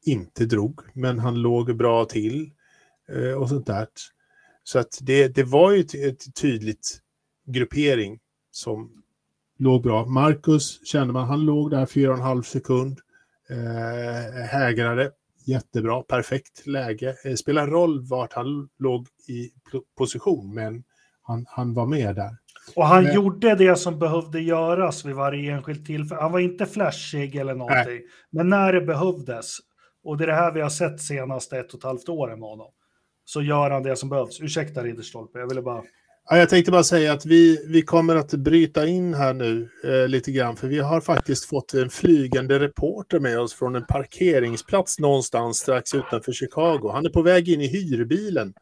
inte 0.06 0.46
drog, 0.46 0.80
men 0.93 1.19
han 1.19 1.41
låg 1.41 1.76
bra 1.76 2.06
till 2.06 2.52
eh, 3.10 3.32
och 3.32 3.50
sånt 3.50 3.67
där. 3.67 3.88
Så 4.63 4.80
att 4.80 4.99
det, 5.02 5.28
det 5.28 5.43
var 5.43 5.71
ju 5.71 5.80
ett, 5.80 5.95
ett 5.95 6.36
tydligt 6.36 6.99
gruppering 7.45 8.19
som 8.52 9.04
låg 9.60 9.84
bra. 9.84 10.06
Marcus 10.06 10.88
kände 10.88 11.13
man, 11.13 11.28
han 11.28 11.45
låg 11.45 11.71
där 11.71 11.86
fyra 11.86 12.10
och 12.12 12.17
en 12.17 12.23
halv 12.23 12.43
sekund. 12.43 12.99
Eh, 13.49 14.45
hägrade, 14.45 15.12
jättebra, 15.45 16.02
perfekt 16.02 16.67
läge. 16.67 17.15
Det 17.23 17.38
spelar 17.38 17.67
roll 17.67 18.08
vart 18.08 18.34
han 18.34 18.69
låg 18.80 19.08
i 19.28 19.52
position, 19.97 20.54
men 20.54 20.84
han, 21.21 21.45
han 21.49 21.73
var 21.73 21.86
med 21.86 22.15
där. 22.15 22.38
Och 22.76 22.86
han 22.86 23.04
men... 23.04 23.15
gjorde 23.15 23.56
det 23.56 23.76
som 23.76 23.99
behövde 23.99 24.41
göras 24.41 25.06
vid 25.06 25.15
varje 25.15 25.54
enskilt 25.54 25.86
tillfälle. 25.86 26.21
Han 26.21 26.32
var 26.32 26.39
inte 26.39 26.65
flashig 26.65 27.36
eller 27.36 27.56
någonting, 27.56 27.86
Nej. 27.86 28.08
men 28.30 28.49
när 28.49 28.73
det 28.73 28.82
behövdes 28.82 29.58
och 30.04 30.17
det 30.17 30.23
är 30.23 30.28
det 30.28 30.34
här 30.34 30.52
vi 30.52 30.62
har 30.62 30.69
sett 30.69 31.02
senaste 31.02 31.58
ett 31.58 31.73
och 31.73 31.80
ett 31.80 31.84
halvt 31.84 32.10
åren 32.10 32.39
med 32.39 32.49
honom. 32.49 32.71
Så 33.25 33.41
gör 33.41 33.71
han 33.71 33.83
det 33.83 33.95
som 33.95 34.09
behövs. 34.09 34.41
Ursäkta 34.41 34.83
Ridderstolpe, 34.83 35.39
jag 35.39 35.47
ville 35.47 35.62
bara... 35.62 35.83
Ja, 36.29 36.38
jag 36.38 36.49
tänkte 36.49 36.71
bara 36.71 36.83
säga 36.83 37.13
att 37.13 37.25
vi, 37.25 37.65
vi 37.67 37.81
kommer 37.81 38.15
att 38.15 38.33
bryta 38.33 38.88
in 38.88 39.13
här 39.13 39.33
nu 39.33 39.69
eh, 39.83 40.07
lite 40.07 40.31
grann, 40.31 40.55
för 40.55 40.67
vi 40.67 40.79
har 40.79 41.01
faktiskt 41.01 41.45
fått 41.45 41.73
en 41.73 41.89
flygande 41.89 42.59
reporter 42.59 43.19
med 43.19 43.39
oss 43.39 43.53
från 43.53 43.75
en 43.75 43.86
parkeringsplats 43.86 44.99
någonstans 44.99 45.57
strax 45.57 45.93
utanför 45.93 46.31
Chicago. 46.31 46.91
Han 46.93 47.05
är 47.05 47.09
på 47.09 47.21
väg 47.21 47.49
in 47.49 47.62
i 47.62 47.67
hyrbilen, 47.67 48.53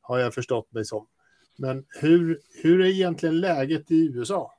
har 0.00 0.18
jag 0.18 0.34
förstått 0.34 0.72
mig 0.72 0.84
som. 0.84 1.06
Men 1.58 1.84
hur, 2.00 2.38
hur 2.62 2.80
är 2.80 2.86
egentligen 2.86 3.40
läget 3.40 3.90
i 3.90 4.12
USA? 4.14 4.57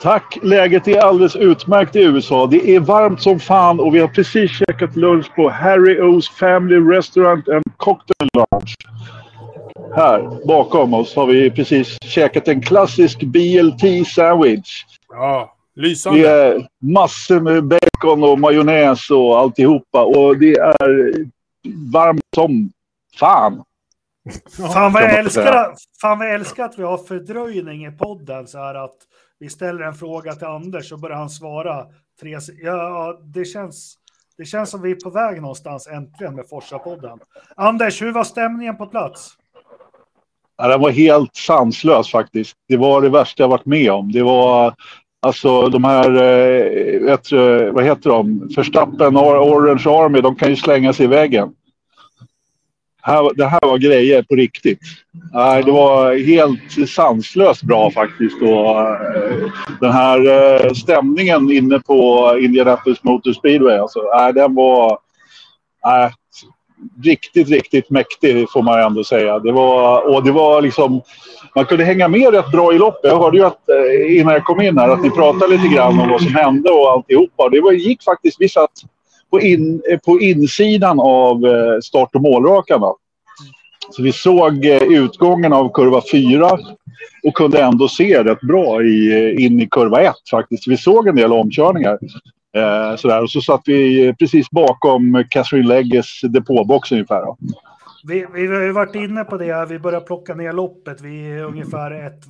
Tack, 0.00 0.38
läget 0.42 0.88
är 0.88 0.98
alldeles 0.98 1.36
utmärkt 1.36 1.96
i 1.96 2.02
USA. 2.02 2.46
Det 2.46 2.70
är 2.70 2.80
varmt 2.80 3.22
som 3.22 3.40
fan 3.40 3.80
och 3.80 3.94
vi 3.94 3.98
har 3.98 4.08
precis 4.08 4.50
käkat 4.50 4.96
lunch 4.96 5.34
på 5.34 5.50
Harry 5.50 6.00
O's 6.00 6.30
Family 6.30 6.96
Restaurant 6.96 7.48
and 7.48 7.64
Cocktail 7.76 8.28
Lounge. 8.34 8.74
Här 9.94 10.46
bakom 10.46 10.94
oss 10.94 11.16
har 11.16 11.26
vi 11.26 11.50
precis 11.50 11.98
käkat 12.02 12.48
en 12.48 12.62
klassisk 12.62 13.22
BLT 13.22 14.08
sandwich. 14.08 14.84
Ja, 15.08 15.56
lysande. 15.74 16.20
Det 16.20 16.28
är 16.28 16.68
massor 16.82 17.40
med 17.40 17.64
bacon 17.64 18.24
och 18.24 18.38
majonnäs 18.38 19.10
och 19.10 19.38
alltihopa 19.38 20.04
och 20.04 20.38
det 20.38 20.54
är 20.54 21.12
varmt 21.92 22.20
som 22.34 22.70
fan. 23.18 23.62
Fan 24.72 24.92
vad, 24.92 25.02
jag 25.02 25.18
älskar, 25.18 25.74
fan 26.00 26.18
vad 26.18 26.28
jag 26.28 26.34
älskar 26.34 26.64
att 26.64 26.78
vi 26.78 26.82
har 26.82 26.98
fördröjning 26.98 27.86
i 27.86 27.90
podden 27.90 28.46
så 28.46 28.58
här 28.58 28.74
att 28.74 28.96
vi 29.40 29.48
ställer 29.48 29.82
en 29.82 29.94
fråga 29.94 30.32
till 30.32 30.46
Anders 30.46 30.92
och 30.92 31.00
börjar 31.00 31.16
han 31.16 31.30
svara 31.30 31.86
tre 32.20 32.38
Ja, 32.62 33.20
det 33.22 33.44
känns, 33.44 33.94
det 34.38 34.44
känns 34.44 34.70
som 34.70 34.82
vi 34.82 34.90
är 34.90 34.94
på 34.94 35.10
väg 35.10 35.42
någonstans 35.42 35.86
äntligen 35.86 36.34
med 36.34 36.44
Forsa-podden. 36.48 37.18
Anders, 37.56 38.02
hur 38.02 38.12
var 38.12 38.24
stämningen 38.24 38.76
på 38.76 38.86
plats? 38.86 39.30
Ja, 40.56 40.68
den 40.68 40.80
var 40.80 40.90
helt 40.90 41.36
sanslös 41.36 42.10
faktiskt. 42.10 42.56
Det 42.68 42.76
var 42.76 43.02
det 43.02 43.08
värsta 43.08 43.42
jag 43.42 43.48
varit 43.48 43.66
med 43.66 43.92
om. 43.92 44.12
Det 44.12 44.22
var 44.22 44.74
alltså 45.22 45.68
de 45.68 45.84
här, 45.84 46.10
eh, 46.10 47.00
vet, 47.00 47.32
vad 47.74 47.84
heter 47.84 48.10
de, 48.10 48.50
Förstappen, 48.54 49.16
Orange 49.16 49.84
Army, 49.86 50.20
de 50.20 50.36
kan 50.36 50.48
ju 50.48 50.56
slänga 50.56 50.92
sig 50.92 51.04
i 51.04 51.08
väggen 51.08 51.54
här, 53.08 53.30
det 53.34 53.46
här 53.46 53.60
var 53.62 53.78
grejer 53.78 54.22
på 54.22 54.34
riktigt. 54.34 54.78
Nej, 55.32 55.62
det 55.62 55.72
var 55.72 56.16
helt 56.26 56.90
sanslöst 56.90 57.62
bra 57.62 57.90
faktiskt. 57.90 58.42
Och, 58.42 58.80
eh, 58.80 59.50
den 59.80 59.92
här 59.92 60.26
eh, 60.26 60.72
stämningen 60.72 61.50
inne 61.50 61.80
på 61.80 62.32
Indianapolis 62.40 63.04
Motor 63.04 63.32
Speedway, 63.32 63.78
alltså, 63.78 64.00
nej, 64.14 64.32
den 64.32 64.54
var 64.54 64.98
äh, 65.86 66.10
riktigt, 67.04 67.48
riktigt 67.48 67.90
mäktig 67.90 68.50
får 68.50 68.62
man 68.62 68.80
ändå 68.80 69.04
säga. 69.04 69.38
Det 69.38 69.52
var, 69.52 70.14
och 70.14 70.24
det 70.24 70.32
var 70.32 70.62
liksom, 70.62 71.02
man 71.54 71.64
kunde 71.64 71.84
hänga 71.84 72.08
med 72.08 72.34
rätt 72.34 72.52
bra 72.52 72.72
i 72.74 72.78
loppet. 72.78 73.10
Jag 73.10 73.18
hörde 73.18 73.36
ju 73.38 73.44
att, 73.44 73.68
eh, 73.68 74.18
innan 74.18 74.32
jag 74.32 74.44
kom 74.44 74.60
in 74.60 74.78
här 74.78 74.88
att 74.88 75.02
ni 75.02 75.10
pratade 75.10 75.56
lite 75.56 75.74
grann 75.74 76.00
om 76.00 76.08
vad 76.08 76.22
som 76.22 76.34
hände 76.34 76.70
och 76.70 76.90
alltihopa. 76.90 77.48
Det 77.48 77.60
var, 77.60 77.72
gick 77.72 78.02
faktiskt, 78.02 78.36
vi 78.40 78.48
satt 78.48 78.70
på, 79.30 79.40
in, 79.40 79.82
eh, 79.90 79.98
på 79.98 80.20
insidan 80.20 81.00
av 81.00 81.46
eh, 81.46 81.80
start 81.82 82.14
och 82.14 82.22
målrakan. 82.22 82.80
Så 83.90 84.02
vi 84.02 84.12
såg 84.12 84.66
eh, 84.66 84.82
utgången 84.82 85.52
av 85.52 85.72
kurva 85.72 86.02
4 86.12 86.58
och 87.22 87.34
kunde 87.34 87.62
ändå 87.62 87.88
se 87.88 88.24
rätt 88.24 88.40
bra 88.40 88.82
i, 88.82 89.34
in 89.38 89.60
i 89.60 89.68
kurva 89.70 90.00
1 90.00 90.14
faktiskt. 90.30 90.68
Vi 90.68 90.76
såg 90.76 91.08
en 91.08 91.16
del 91.16 91.32
omkörningar. 91.32 91.98
Eh, 92.56 92.96
sådär. 92.96 93.22
Och 93.22 93.30
så 93.30 93.40
satt 93.40 93.62
vi 93.64 94.14
precis 94.18 94.50
bakom 94.50 95.24
Catherine 95.30 95.68
Legges 95.68 96.20
depåbox 96.22 96.92
ungefär. 96.92 97.20
Då. 97.20 97.36
Vi, 98.04 98.26
vi 98.34 98.46
har 98.46 98.62
ju 98.62 98.72
varit 98.72 98.94
inne 98.94 99.24
på 99.24 99.36
det, 99.36 99.66
vi 99.68 99.78
börjar 99.78 100.00
plocka 100.00 100.34
ner 100.34 100.52
loppet. 100.52 101.00
Vi 101.00 101.30
är 101.30 101.44
ungefär 101.44 102.06
ett 102.06 102.22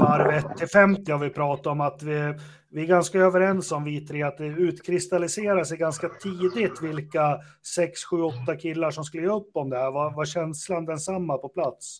varv 0.00 0.30
1 0.30 0.56
till 0.56 0.68
50 0.68 1.12
har 1.12 1.18
vi 1.18 1.30
pratat 1.30 1.66
om 1.66 1.80
att 1.80 2.02
vi, 2.02 2.34
vi 2.74 2.82
är 2.82 2.86
ganska 2.86 3.18
överens 3.18 3.72
om 3.72 3.84
vi 3.84 4.00
tre 4.00 4.22
att 4.22 4.38
det 4.38 4.46
utkristalliserar 4.46 5.64
sig 5.64 5.78
ganska 5.78 6.08
tidigt 6.08 6.82
vilka 6.82 7.38
6, 7.74 8.04
7, 8.04 8.22
8 8.22 8.56
killar 8.56 8.90
som 8.90 9.04
skulle 9.04 9.22
ge 9.22 9.28
upp 9.28 9.50
om 9.52 9.70
det 9.70 9.76
här. 9.76 9.90
Var, 9.90 10.10
var 10.10 10.24
känslan 10.24 10.84
densamma 10.84 11.38
på 11.38 11.48
plats? 11.48 11.98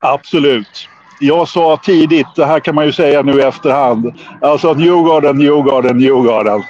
Absolut. 0.00 0.88
Jag 1.20 1.48
sa 1.48 1.76
tidigt, 1.76 2.26
det 2.36 2.44
här 2.44 2.60
kan 2.60 2.74
man 2.74 2.86
ju 2.86 2.92
säga 2.92 3.22
nu 3.22 3.32
i 3.32 3.42
efterhand, 3.42 4.14
alltså 4.40 4.74
Newgarden, 4.74 5.38
Newgarden, 5.38 5.98
Newgarden. 5.98 6.62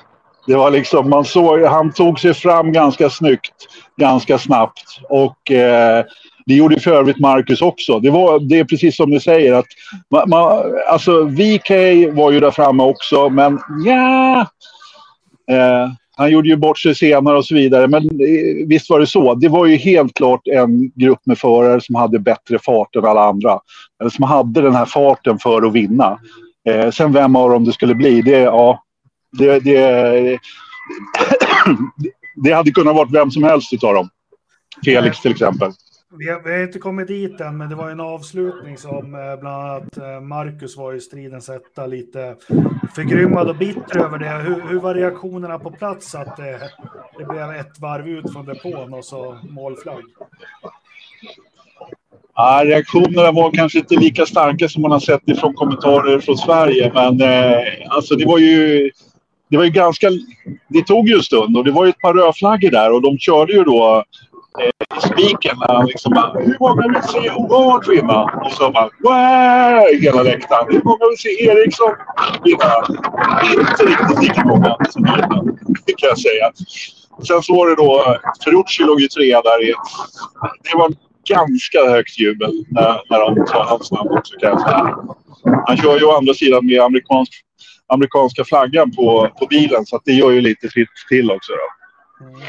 Det 0.46 0.54
var 0.54 0.70
liksom, 0.70 1.11
man 1.11 1.24
såg, 1.24 1.62
han 1.62 1.92
tog 1.92 2.20
sig 2.20 2.35
fram 2.35 2.72
ganska 2.72 3.11
snyggt, 3.11 3.68
ganska 3.96 4.38
snabbt. 4.38 5.00
Och 5.08 5.50
eh, 5.50 6.04
det 6.46 6.55
gjorde 6.55 6.81
för 6.81 6.90
övrigt 6.90 7.20
Marcus 7.20 7.62
också. 7.62 8.00
Det, 8.00 8.11
var, 8.11 8.40
det 8.40 8.59
är 8.59 8.64
precis 8.64 8.96
som 8.96 9.11
du 9.11 9.20
säger 9.20 9.52
att 9.52 9.66
man, 10.11 10.31
man, 10.31 10.64
alltså 10.88 11.24
VK 11.24 11.70
var 12.12 12.33
ju 12.33 12.40
där 12.40 12.50
framme 12.50 12.83
också, 12.83 13.28
men 13.28 13.59
ja. 13.85 14.40
Eh, 15.50 15.92
han 16.16 16.31
gjorde 16.31 16.48
ju 16.48 16.57
bort 16.57 16.78
sig 16.78 16.94
senare 16.94 17.37
och 17.37 17.46
så 17.46 17.55
vidare, 17.55 17.88
men 17.88 18.05
eh, 18.05 18.66
visst 18.66 18.90
var 18.90 19.00
det 19.00 19.07
så. 19.07 19.35
Det 19.35 19.48
var 19.48 19.66
ju 19.66 19.76
helt 19.76 20.14
klart 20.14 20.40
en 20.46 20.90
grupp 20.94 21.20
med 21.24 21.38
förare 21.38 21.81
som 21.81 21.94
hade 21.94 22.18
bättre 22.18 22.59
fart 22.59 22.96
än 22.96 23.05
alla 23.05 23.28
andra. 23.28 23.61
Eller 24.00 24.11
som 24.11 24.24
hade 24.24 24.61
den 24.61 24.74
här 24.74 24.85
farten 24.85 25.38
för 25.38 25.62
att 25.62 25.72
vinna. 25.72 26.18
Eh, 26.68 26.90
sen 26.90 27.12
vem 27.12 27.37
av 27.37 27.50
dem 27.50 27.64
det 27.64 27.72
skulle 27.72 27.94
bli, 27.94 28.22
det, 28.22 28.38
ja, 28.38 28.83
det, 29.38 29.59
det, 29.59 30.38
det 32.37 32.52
hade 32.52 32.70
kunnat 32.70 32.94
vara 32.94 33.09
vem 33.12 33.31
som 33.31 33.42
helst 33.42 33.72
utav 33.72 33.94
dem. 33.94 34.09
Felix 34.85 35.20
till 35.20 35.31
exempel. 35.31 35.72
Vi 36.18 36.29
har, 36.29 36.40
vi 36.40 36.53
har, 36.53 36.62
inte 36.62 36.79
kommit 36.79 37.09
dit 37.09 37.40
än, 37.40 37.57
men 37.57 37.68
det 37.68 37.75
var 37.75 37.90
en 37.90 38.01
avslutning 38.01 38.79
som 38.79 39.14
eh, 39.14 39.40
bland 39.40 39.46
annat 39.46 39.96
eh, 39.96 40.20
Marcus 40.20 40.77
var 40.77 40.94
i 40.94 41.01
stridens 41.01 41.48
etta 41.48 41.87
lite 41.87 42.37
förgrymmad 42.94 43.48
och 43.48 43.57
bitter 43.57 43.98
över 43.98 44.18
det. 44.18 44.29
Hur, 44.29 44.68
hur 44.68 44.81
var 44.81 44.94
reaktionerna 44.94 45.59
på 45.59 45.70
plats 45.70 46.14
att 46.14 46.37
det, 46.37 46.61
det 47.18 47.25
blev 47.25 47.51
ett 47.51 47.81
varv 47.81 48.09
ut 48.09 48.33
från 48.33 48.46
depån 48.46 48.94
och 48.94 49.05
så 49.05 49.38
målflagg? 49.51 50.03
Ja, 52.35 52.62
reaktionerna 52.64 53.33
var 53.33 53.51
kanske 53.51 53.79
inte 53.79 53.96
lika 53.96 54.27
starka 54.27 54.68
som 54.68 54.83
man 54.83 54.90
har 54.90 55.01
sett 55.01 55.29
ifrån 55.29 55.55
kommentarer 55.55 56.18
från 56.18 56.37
Sverige, 56.38 56.92
men 56.94 57.20
eh, 57.20 57.62
alltså 57.88 58.14
det 58.14 58.27
var 58.27 58.38
ju 58.38 58.90
det 59.48 59.57
var 59.57 59.64
ju 59.64 59.70
ganska... 59.70 60.09
Det 60.68 60.83
tog 60.87 61.09
ju 61.09 61.14
en 61.14 61.22
stund 61.22 61.57
och 61.57 61.64
det 61.64 61.72
var 61.72 61.85
ju 61.85 61.90
ett 61.90 62.01
par 62.01 62.14
rödflaggor 62.14 62.70
där 62.70 62.92
och 62.92 63.03
de 63.03 63.18
körde 63.18 63.53
ju 63.53 63.64
då 63.64 64.05
eh, 64.60 64.98
spiken 64.98 65.56
liksom 65.86 66.12
bara, 66.12 66.40
Hur 66.40 66.56
många 66.60 66.88
vill 66.88 67.02
se 67.02 67.30
Hogard 67.30 67.88
vinna? 67.88 68.22
Och 68.22 68.52
så 68.52 68.70
bara 68.70 68.90
Wow! 69.00 70.00
hela 70.00 70.22
läktaren. 70.22 70.66
Hur 70.68 70.82
många 70.84 71.08
vill 71.08 71.18
se 71.18 71.44
Eriksson 71.44 71.94
vinna? 72.44 72.70
Inte 73.60 73.82
riktigt 73.82 74.22
lika 74.22 74.44
många 74.44 74.76
som 74.90 75.02
vinna, 75.04 75.42
det 75.86 75.92
kan 75.92 76.08
jag 76.08 76.18
säga. 76.18 76.52
Sen 77.26 77.42
så 77.42 77.54
var 77.54 77.68
det 77.68 77.76
då, 77.76 78.16
Ferrucci 78.44 78.82
låg 78.82 79.00
ju 79.00 79.08
trea 79.08 79.42
där 79.42 79.62
i 79.62 79.74
Det 80.62 80.78
var 80.78 80.92
ganska 81.28 81.90
högt 81.90 82.18
jubel 82.18 82.64
när, 82.68 83.00
när 83.10 83.18
de 83.18 83.46
tar 83.46 83.64
hans 83.64 83.92
namn 83.92 84.10
också 84.10 84.38
kan 84.38 84.50
jag 84.50 84.60
säga. 84.60 84.96
Han 85.66 85.76
kör 85.76 85.98
ju 85.98 86.04
å 86.04 86.16
andra 86.16 86.34
sidan 86.34 86.66
med 86.66 86.80
amerikansk 86.80 87.32
amerikanska 87.86 88.44
flaggan 88.44 88.90
på, 88.90 89.30
på 89.38 89.46
bilen 89.46 89.86
så 89.86 89.96
att 89.96 90.02
det 90.04 90.12
gör 90.12 90.30
ju 90.30 90.40
lite 90.40 90.68
fritt 90.68 90.88
till 91.08 91.30
också. 91.30 91.52
Då. 91.52 92.26
Mm. 92.26 92.40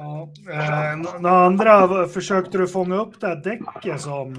Ja, 0.00 0.28
eh, 0.52 1.20
några 1.20 1.44
andra, 1.44 2.06
försökte 2.06 2.58
du 2.58 2.68
fånga 2.68 2.96
upp 2.96 3.20
det 3.20 3.26
här 3.26 3.36
däcket 3.36 4.00
som... 4.00 4.34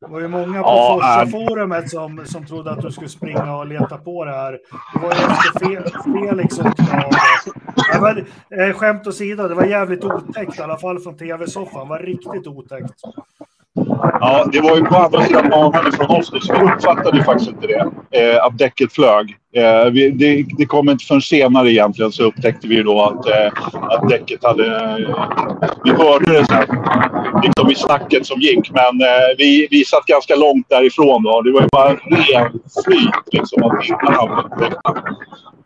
Det 0.00 0.08
var 0.08 0.20
ju 0.20 0.28
många 0.28 0.62
på 0.62 0.68
ja, 0.68 1.00
Forsa-forumet 1.00 1.90
som, 1.90 2.26
som 2.26 2.46
trodde 2.46 2.70
att 2.70 2.80
du 2.80 2.90
skulle 2.90 3.08
springa 3.08 3.56
och 3.56 3.66
leta 3.66 3.98
på 3.98 4.24
det 4.24 4.30
här. 4.30 4.52
Det 4.92 4.98
var 4.98 5.14
ju 5.14 5.76
efter 5.76 6.28
Felix 6.28 6.58
åkte 6.58 6.82
av. 7.92 8.18
Eh, 8.58 8.74
skämt 8.74 9.06
åsido, 9.06 9.48
det 9.48 9.54
var 9.54 9.64
jävligt 9.64 10.04
otäckt 10.04 10.58
i 10.58 10.62
alla 10.62 10.78
fall 10.78 10.98
från 10.98 11.16
tv-soffan. 11.16 11.88
Var 11.88 11.98
riktigt 11.98 12.46
otäckt. 12.46 12.94
Ja, 13.74 14.48
det 14.52 14.60
var 14.60 14.76
ju 14.76 14.84
på 14.84 14.96
andra 14.96 15.22
sidan 15.22 15.50
banan 15.50 15.92
från 15.92 16.10
oss, 16.10 16.26
så 16.26 16.54
vi 16.54 16.72
uppfattade 16.72 17.16
ju 17.16 17.22
faktiskt 17.22 17.50
inte 17.50 17.66
det. 17.66 17.90
Eh, 18.10 18.44
att 18.44 18.58
däcket 18.58 18.92
flög. 18.92 19.36
Eh, 19.54 19.90
vi, 19.92 20.10
det, 20.10 20.44
det 20.58 20.66
kom 20.66 20.88
inte 20.88 21.04
förrän 21.04 21.22
senare 21.22 21.72
egentligen 21.72 22.12
så 22.12 22.24
upptäckte 22.24 22.68
vi 22.68 22.74
ju 22.74 22.82
då 22.82 23.02
att, 23.02 23.26
eh, 23.26 23.52
att 23.72 24.08
däcket 24.08 24.44
hade... 24.44 24.66
Eh, 24.76 24.96
vi 25.84 25.90
hörde 25.90 26.32
det 26.32 26.46
sen, 26.46 26.66
liksom 27.42 27.70
i 27.70 27.74
snacket 27.74 28.26
som 28.26 28.40
gick, 28.40 28.70
men 28.70 29.00
eh, 29.00 29.36
vi, 29.38 29.68
vi 29.70 29.84
satt 29.84 30.06
ganska 30.06 30.36
långt 30.36 30.66
därifrån. 30.68 31.22
Då. 31.22 31.42
Det 31.42 31.52
var 31.52 31.60
ju 31.60 31.68
bara 31.72 31.92
ren 31.92 32.52
flyt 32.84 33.32
liksom 33.32 33.62
att 33.62 33.84
vinnarna 33.84 34.16
hade 34.16 34.76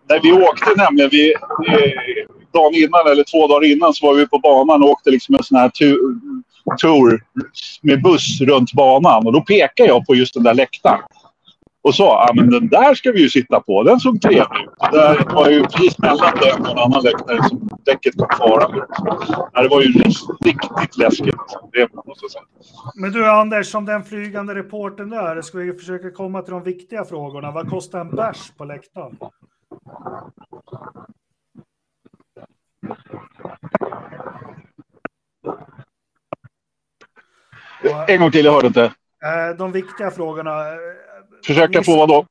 När 0.09 0.21
vi 0.23 0.33
åkte 0.33 0.71
nämligen, 0.77 1.11
vi, 1.11 1.35
eh, 1.69 2.27
dagen 2.53 2.75
innan 2.75 3.13
eller 3.13 3.25
två 3.25 3.47
dagar 3.47 3.67
innan 3.73 3.95
så 3.95 4.07
var 4.07 4.15
vi 4.15 4.27
på 4.27 4.39
banan 4.39 4.83
och 4.83 4.91
åkte 4.91 5.11
liksom 5.11 5.35
en 5.35 5.43
sån 5.43 5.59
här 5.59 5.69
tur 5.69 5.99
tour 6.79 7.25
med 7.83 8.03
buss 8.03 8.41
runt 8.41 8.73
banan 8.73 9.27
och 9.27 9.33
då 9.33 9.41
pekade 9.41 9.89
jag 9.89 10.07
på 10.07 10.15
just 10.15 10.35
den 10.35 10.43
där 10.43 10.55
läktaren. 10.55 11.01
Och 11.83 11.95
sa, 11.95 12.27
ja 12.29 12.35
men 12.35 12.51
den 12.51 12.69
där 12.69 12.95
ska 12.95 13.13
vi 13.13 13.21
ju 13.21 13.29
sitta 13.29 13.61
på, 13.61 13.83
den 13.83 14.01
såg 14.01 14.21
trevlig 14.21 14.43
ut. 14.43 14.93
Det 14.93 15.35
var 15.35 15.51
ju 15.51 15.63
precis 15.63 15.99
mellan 15.99 16.33
den 16.41 16.61
och 16.61 16.71
en 16.71 16.79
annan 16.79 17.03
läktare 17.03 17.49
som 17.49 17.69
däcket 17.85 18.17
kom 18.17 18.29
farande. 18.39 18.87
Det 19.55 19.69
var 19.69 19.83
ju 19.83 19.93
riktigt 20.45 20.97
läskigt, 20.99 21.35
det 21.73 21.95
måste 22.07 22.25
jag 22.25 22.31
säga. 22.31 22.45
Men 22.95 23.13
du 23.13 23.31
Anders, 23.31 23.67
som 23.67 23.85
den 23.85 24.05
flygande 24.05 24.55
reporten 24.55 25.11
du 25.11 25.17
är, 25.17 25.43
ska 25.43 25.59
vi 25.59 25.73
försöka 25.73 26.11
komma 26.11 26.43
till 26.43 26.53
de 26.53 26.63
viktiga 26.63 27.05
frågorna. 27.05 27.51
Vad 27.51 27.71
kostar 27.71 28.01
en 28.01 28.11
bärs 28.11 28.53
på 28.57 28.65
läktaren? 28.65 29.17
En 38.09 38.21
gång 38.21 38.31
till, 38.31 38.45
jag 38.45 38.53
hörde 38.53 38.67
inte. 38.67 38.85
Eh, 38.85 39.57
de 39.59 39.73
viktiga 39.73 40.11
frågorna. 40.11 40.69
Eh, 40.69 40.77
Försöka 41.47 41.83
få 41.83 41.97
vad 41.97 42.09
då? 42.09 42.27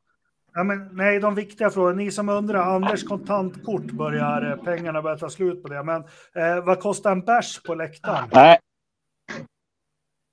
Ja, 0.53 0.63
men, 0.63 0.89
nej, 0.91 1.19
de 1.19 1.35
viktiga 1.35 1.69
frågorna. 1.69 1.95
Ni 1.95 2.11
som 2.11 2.29
undrar, 2.29 2.75
Anders 2.75 3.03
kontantkort 3.03 3.91
börjar, 3.91 4.51
eh, 4.51 4.57
pengarna 4.63 5.01
börjar 5.01 5.17
ta 5.17 5.29
slut 5.29 5.63
på 5.63 5.69
det. 5.69 5.83
Men 5.83 6.03
eh, 6.35 6.63
vad 6.65 6.79
kostar 6.79 7.11
en 7.11 7.21
bärs 7.21 7.61
på 7.63 7.75
läktaren? 7.75 8.29
Nej. 8.33 8.57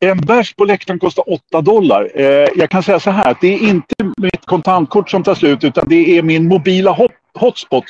En 0.04 0.20
bärs 0.20 0.54
på 0.54 0.64
läktaren 0.64 0.98
kostar 0.98 1.32
8 1.32 1.60
dollar. 1.60 2.10
Eh, 2.14 2.48
jag 2.56 2.70
kan 2.70 2.82
säga 2.82 3.00
så 3.00 3.10
här, 3.10 3.30
att 3.30 3.40
det 3.40 3.54
är 3.54 3.58
inte 3.68 3.94
mitt 4.16 4.46
kontantkort 4.46 5.10
som 5.10 5.22
tar 5.22 5.34
slut 5.34 5.64
utan 5.64 5.88
det 5.88 6.18
är 6.18 6.22
min 6.22 6.48
mobila 6.48 6.92
hot 6.92 7.12
hotspot 7.34 7.84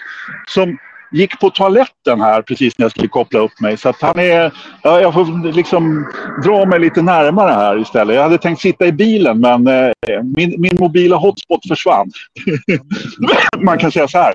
som 0.48 0.78
gick 1.12 1.40
på 1.40 1.50
toaletten 1.50 2.20
här 2.20 2.42
precis 2.42 2.78
när 2.78 2.84
jag 2.84 2.90
skulle 2.90 3.08
koppla 3.08 3.40
upp 3.40 3.60
mig. 3.60 3.76
Så 3.76 3.88
att 3.88 4.02
han 4.02 4.18
är... 4.18 4.52
Ja, 4.82 5.00
jag 5.00 5.14
får 5.14 5.52
liksom 5.52 6.12
dra 6.44 6.66
mig 6.66 6.80
lite 6.80 7.02
närmare 7.02 7.52
här 7.52 7.80
istället. 7.80 8.16
Jag 8.16 8.22
hade 8.22 8.38
tänkt 8.38 8.60
sitta 8.60 8.86
i 8.86 8.92
bilen 8.92 9.40
men 9.40 9.66
eh, 9.66 9.92
min, 10.36 10.60
min 10.60 10.76
mobila 10.80 11.16
hotspot 11.16 11.68
försvann. 11.68 12.10
man 13.60 13.78
kan 13.78 13.92
säga 13.92 14.08
så 14.08 14.18
här. 14.18 14.34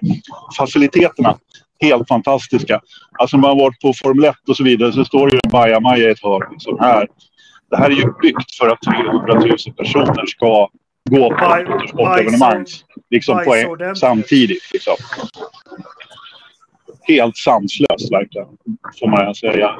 Faciliteterna. 0.57 1.37
Helt 1.79 2.07
fantastiska. 2.07 2.81
Alltså 3.19 3.37
man 3.37 3.49
har 3.49 3.59
varit 3.59 3.79
på 3.79 3.93
Formel 3.93 4.25
1 4.25 4.35
och 4.47 4.57
så 4.57 4.63
vidare 4.63 4.91
så 4.91 5.05
står 5.05 5.27
det 5.27 5.33
ju 5.33 5.39
en 5.43 5.51
bajamaja 5.51 6.07
i 6.07 6.11
ett 6.11 6.23
hörn. 6.23 6.47
Liksom 6.51 6.79
här. 6.79 7.07
Det 7.69 7.77
här 7.77 7.89
är 7.89 7.95
ju 7.95 8.13
byggt 8.21 8.55
för 8.59 8.67
att 8.69 8.81
300 8.81 9.33
000 9.33 9.57
personer 9.77 10.25
ska 10.25 10.69
gå 11.09 11.29
på 11.29 11.63
motorsportevenemang 11.69 12.65
liksom 13.09 13.43
på 13.45 13.55
en, 13.55 13.95
samtidigt. 13.95 14.73
Liksom 14.73 14.95
helt 17.07 17.37
sanslöst 17.37 18.11
verkligen, 18.11 18.47
får 18.99 19.07
man 19.07 19.35
säga. 19.35 19.75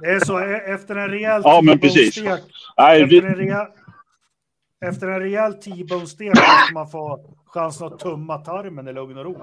Det 0.00 0.10
är 0.10 0.20
så, 0.20 0.40
e- 0.40 0.62
efter 0.74 0.96
en 0.96 1.08
rejäl 1.08 1.40
Ja, 1.44 1.60
men 1.64 1.78
precis. 1.78 2.22
Nej, 2.76 3.02
efter, 3.02 3.22
en 3.26 3.34
rejäl, 3.34 3.66
efter 4.86 5.08
en 5.08 5.20
rejäl 5.20 5.54
T-bone-stek 5.54 6.28
måste 6.28 6.74
man 6.74 6.88
få 6.88 7.20
chansen 7.46 7.86
att 7.86 7.98
tumma 7.98 8.38
tarmen 8.38 8.88
i 8.88 8.92
lugn 8.92 9.18
och 9.18 9.24
ro. 9.24 9.42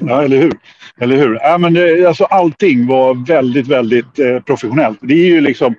Ja, 0.00 0.22
eller 0.22 0.36
hur? 0.36 0.52
Eller 1.00 1.16
hur? 1.16 1.38
Ja, 1.42 1.58
men 1.58 1.74
det, 1.74 2.06
alltså, 2.06 2.24
allting 2.24 2.86
var 2.86 3.26
väldigt, 3.26 3.66
väldigt 3.66 4.18
eh, 4.18 4.40
professionellt. 4.40 4.98
Det 5.00 5.14
är 5.14 5.26
ju 5.26 5.40
liksom 5.40 5.74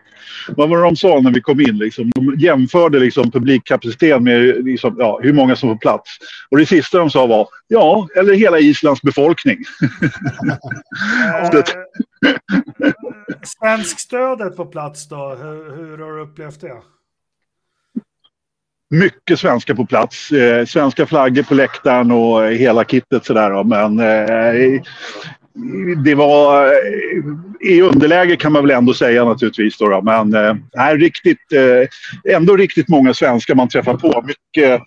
vad 0.55 0.69
var 0.69 0.77
det 0.77 0.83
de 0.83 0.95
sa 0.95 1.19
när 1.19 1.31
vi 1.31 1.41
kom 1.41 1.61
in? 1.61 1.77
Liksom? 1.77 2.11
De 2.15 2.35
jämförde 2.39 2.99
liksom 2.99 3.31
publikkapaciteten 3.31 4.23
med 4.23 4.65
liksom, 4.65 4.95
ja, 4.99 5.19
hur 5.23 5.33
många 5.33 5.55
som 5.55 5.69
får 5.69 5.77
plats. 5.77 6.17
Och 6.51 6.57
det 6.57 6.65
sista 6.65 6.97
de 6.97 7.09
sa 7.09 7.27
var 7.27 7.47
ja, 7.67 8.07
eller 8.15 8.33
hela 8.33 8.59
Islands 8.59 9.01
befolkning. 9.01 9.57
eh, 11.53 11.63
Svenskstödet 13.43 14.55
på 14.55 14.65
plats 14.65 15.07
då, 15.07 15.35
hur, 15.41 15.75
hur 15.75 15.97
har 15.97 16.11
du 16.11 16.21
upplevt 16.21 16.61
det? 16.61 16.73
Mycket 18.89 19.39
svenska 19.39 19.75
på 19.75 19.85
plats. 19.85 20.31
Eh, 20.31 20.65
svenska 20.65 21.05
flaggor 21.05 21.43
på 21.43 21.53
läktaren 21.53 22.11
och 22.11 22.47
hela 22.47 22.83
kittet 22.83 23.25
sådär. 23.25 23.63
Men 23.63 23.99
eh, 23.99 24.81
det 26.03 26.15
var 26.15 26.65
eh, 26.65 27.71
i 27.71 27.81
underläge 27.81 28.35
kan 28.35 28.51
man 28.51 28.63
väl 28.63 28.77
ändå 28.77 28.93
säga 28.93 29.25
naturligtvis. 29.25 29.77
Då, 29.77 29.89
då. 29.89 30.01
Men 30.01 30.33
eh, 30.33 30.95
riktigt, 30.95 31.53
eh, 31.53 32.35
ändå 32.35 32.55
riktigt 32.55 32.89
många 32.89 33.13
svenskar 33.13 33.55
man 33.55 33.69
träffar 33.69 33.93
på. 33.93 34.23
Mycket, 34.25 34.81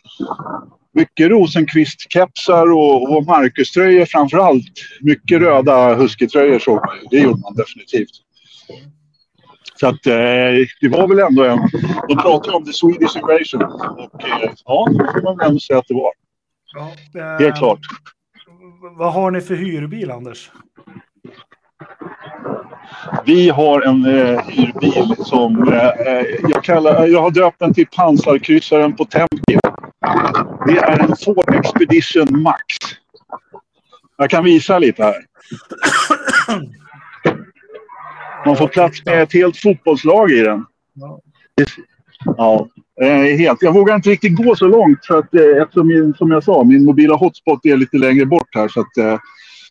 mycket 0.94 1.30
Rosenqvist-kepsar 1.30 2.72
och, 2.72 3.16
och 3.16 3.26
Marcus-tröjor 3.26 4.04
framför 4.04 4.38
allt. 4.38 4.72
Mycket 5.00 5.40
röda 5.40 5.94
Husky-tröjor 5.94 6.58
såg 6.58 6.76
man 6.86 6.96
Det 7.10 7.18
gjorde 7.18 7.40
man 7.40 7.54
definitivt. 7.54 8.10
Så 9.82 9.88
att 9.88 10.06
eh, 10.06 10.66
det 10.80 10.88
var 10.88 11.08
väl 11.08 11.18
ändå 11.18 11.44
en... 11.44 11.58
De 12.08 12.16
pratade 12.16 12.56
om 12.56 12.64
the 12.64 12.72
Swedish 12.72 13.16
invasion. 13.16 13.62
Och 13.62 14.24
eh, 14.24 14.50
ja, 14.64 14.88
det 14.90 15.12
får 15.12 15.22
man 15.22 15.36
väl 15.36 15.48
ändå 15.48 15.60
säga 15.60 15.78
att 15.78 15.88
det 15.88 15.94
var. 15.94 16.12
Ja, 16.74 16.92
eh, 17.20 17.38
Helt 17.38 17.58
klart 17.58 17.80
vad 18.96 19.12
har 19.12 19.30
ni 19.30 19.40
för 19.40 19.54
hyrbil, 19.54 20.10
Anders? 20.10 20.50
Vi 23.24 23.48
har 23.50 23.80
en 23.80 24.04
eh, 24.04 24.40
hyrbil 24.48 25.14
som 25.18 25.72
eh, 25.72 25.88
eh 25.88 26.26
jag, 26.48 26.64
kallar, 26.64 27.06
jag 27.06 27.20
har 27.20 27.30
döpt 27.30 27.58
den 27.58 27.74
till 27.74 27.86
pansarkryssaren 27.86 28.96
på 28.96 29.04
Temkin. 29.04 29.60
Det 30.66 30.78
är 30.78 31.00
en 31.00 31.16
Ford 31.16 31.54
Expedition 31.54 32.42
Max. 32.42 32.62
Jag 34.16 34.30
kan 34.30 34.44
visa 34.44 34.78
lite 34.78 35.04
här. 35.04 35.24
Man 38.46 38.56
får 38.56 38.68
plats 38.68 39.04
med 39.04 39.22
ett 39.22 39.32
helt 39.32 39.56
fotbollslag 39.56 40.30
i 40.30 40.40
den. 40.42 40.64
Ja, 42.36 42.66
helt. 43.38 43.62
Jag 43.62 43.72
vågar 43.72 43.94
inte 43.94 44.10
riktigt 44.10 44.36
gå 44.36 44.56
så 44.56 44.66
långt 44.66 45.06
för 45.06 45.18
att, 45.18 45.34
eh, 45.34 45.62
eftersom 45.62 45.86
min, 45.86 46.14
som 46.14 46.30
jag 46.30 46.44
sa, 46.44 46.64
min 46.64 46.84
mobila 46.84 47.16
hotspot 47.16 47.66
är 47.66 47.76
lite 47.76 47.96
längre 47.96 48.26
bort 48.26 48.48
här. 48.54 48.68
Så 48.68 48.80
att, 48.80 48.96
eh, 48.96 49.18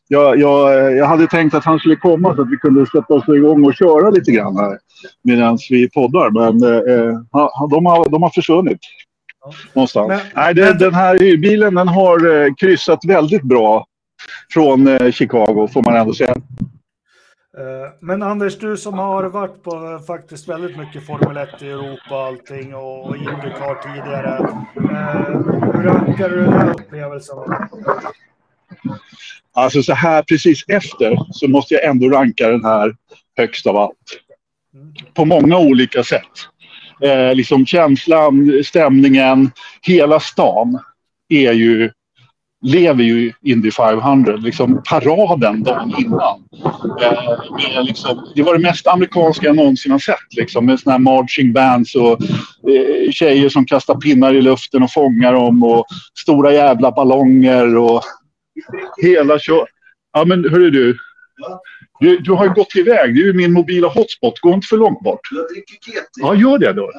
jag, 0.08 0.40
jag, 0.40 0.94
jag 0.98 1.06
hade 1.06 1.28
tänkt 1.28 1.56
att 1.56 1.66
han 1.66 1.80
skulle 1.80 1.96
komma 1.96 2.36
så 2.36 2.42
att 2.42 2.52
vi 2.52 2.58
kunde 2.58 2.86
sätta 2.86 3.14
oss 3.14 3.30
igång 3.30 3.66
och 3.66 3.74
köra 3.74 4.10
lite 4.10 4.32
grann 4.32 4.58
här 4.58 4.78
medan 5.24 5.58
vi 5.70 5.90
poddar. 5.90 6.30
Men 6.30 6.64
eh, 6.64 7.20
de, 7.70 7.86
har, 7.86 8.10
de 8.10 8.24
har 8.24 8.30
försvunnit. 8.30 8.80
Någonstans. 9.74 10.08
Men, 10.08 10.20
Nej, 10.36 10.54
det, 10.54 10.66
men... 10.66 10.78
Den 10.78 10.94
här 10.94 11.38
bilen 11.38 11.76
den 11.76 11.88
har 11.88 12.44
eh, 12.44 12.54
kryssat 12.54 13.06
väldigt 13.06 13.44
bra 13.44 13.86
från 14.54 14.88
eh, 14.88 15.12
Chicago 15.12 15.68
får 15.74 15.82
man 15.82 15.96
ändå 15.96 16.14
säga. 16.14 16.36
Eh, 17.58 17.92
men 18.00 18.24
Anders, 18.24 18.58
du 18.58 18.78
som 18.78 18.94
har 18.94 19.24
varit 19.24 19.64
på 19.64 19.76
eh, 19.76 20.06
faktiskt 20.06 20.50
väldigt 20.50 20.78
mycket 20.78 21.06
Formel 21.06 21.38
1 21.38 21.62
i 21.62 21.68
Europa 21.68 22.16
och 22.16 22.26
allting 22.26 22.76
och 22.76 23.18
Indycar 23.18 23.82
tidigare. 23.84 24.38
Eh, 24.76 25.30
hur 25.74 25.84
rankar 25.84 26.30
du 26.30 26.44
den 26.44 26.54
här 26.54 26.70
upplevelsen? 26.70 27.38
Alltså 29.54 29.84
så 29.84 29.94
här 29.94 30.24
precis 30.24 30.64
efter 30.68 31.18
så 31.32 31.48
måste 31.48 31.74
jag 31.74 31.84
ändå 31.84 32.10
ranka 32.10 32.48
den 32.48 32.66
här 32.66 32.96
högst 33.38 33.68
av 33.68 33.78
allt. 33.78 34.22
Mm. 34.74 34.94
På 35.14 35.26
många 35.26 35.58
olika 35.58 36.04
sätt. 36.04 36.32
Eh, 37.02 37.36
liksom 37.36 37.66
känslan, 37.66 38.64
stämningen, 38.66 39.52
hela 39.82 40.20
stan 40.20 40.80
är 41.30 41.52
ju 41.52 41.92
lever 42.62 43.04
ju 43.04 43.34
Indy 43.42 43.72
500, 43.72 44.36
liksom 44.36 44.82
paraden 44.90 45.64
dagen 45.64 45.94
innan. 45.98 46.44
Eh, 47.02 47.84
liksom, 47.84 48.28
det 48.36 48.44
var 48.44 48.54
det 48.54 48.60
mest 48.60 48.88
amerikanska 48.88 49.46
jag 49.46 49.56
någonsin 49.56 49.92
har 49.92 50.00
sett. 50.00 50.34
Liksom, 50.38 50.66
med 50.66 50.80
såna 50.80 50.92
här 50.92 51.00
marching 51.00 51.54
bands 51.54 51.96
och 51.96 52.12
eh, 52.72 53.12
tjejer 53.12 53.50
som 53.50 53.66
kastar 53.66 53.96
pinnar 53.96 54.34
i 54.34 54.42
luften 54.42 54.84
och 54.84 54.92
fångar 54.92 55.34
dem 55.34 55.64
och 55.64 55.86
stora 56.22 56.54
jävla 56.54 56.92
ballonger 56.92 57.78
och 57.78 58.02
hela 59.02 59.40
kör. 59.40 59.68
Ja 60.14 60.26
men 60.26 60.50
hörru 60.50 60.70
du. 60.70 60.98
Du, 62.00 62.18
du 62.18 62.32
har 62.32 62.46
ju 62.46 62.54
gått 62.54 62.76
iväg. 62.76 63.16
Det 63.16 63.22
är 63.22 63.26
ju 63.26 63.34
min 63.34 63.54
mobila 63.54 63.88
hotspot. 63.88 64.40
Gå 64.40 64.54
inte 64.54 64.68
för 64.68 64.78
långt 64.78 65.00
bort. 65.00 65.20
Jag 65.32 65.48
dricker 65.48 65.76
GT. 65.76 66.08
Ja, 66.22 66.36
gör 66.36 66.58
det 66.58 66.74
då. 66.74 66.92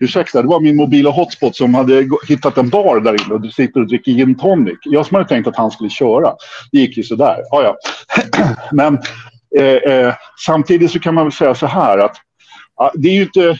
Ursäkta, 0.00 0.42
det 0.42 0.48
var 0.48 0.60
min 0.60 0.76
mobila 0.76 1.10
hotspot 1.10 1.56
som 1.56 1.74
hade 1.74 2.08
hittat 2.28 2.58
en 2.58 2.68
bar 2.68 3.00
där 3.00 3.24
inne 3.24 3.34
och 3.34 3.40
du 3.40 3.50
sitter 3.50 3.80
och 3.80 3.86
dricker 3.86 4.12
gin 4.12 4.34
tonic. 4.34 4.78
Jag 4.84 5.06
som 5.06 5.14
hade 5.14 5.28
tänkt 5.28 5.46
att 5.46 5.56
han 5.56 5.70
skulle 5.70 5.90
köra. 5.90 6.32
Det 6.72 6.78
gick 6.78 6.96
ju 6.96 7.02
sådär. 7.02 7.36
Ah, 7.50 7.62
ja. 7.62 7.76
Men 8.72 8.98
eh, 9.58 9.94
eh, 9.94 10.14
samtidigt 10.46 10.90
så 10.90 11.00
kan 11.00 11.14
man 11.14 11.24
väl 11.24 11.32
säga 11.32 11.54
så 11.54 11.66
här 11.66 11.98
att 11.98 12.16
ah, 12.76 12.90
det 12.94 13.08
är 13.08 13.14
ju 13.14 13.22
inte... 13.22 13.58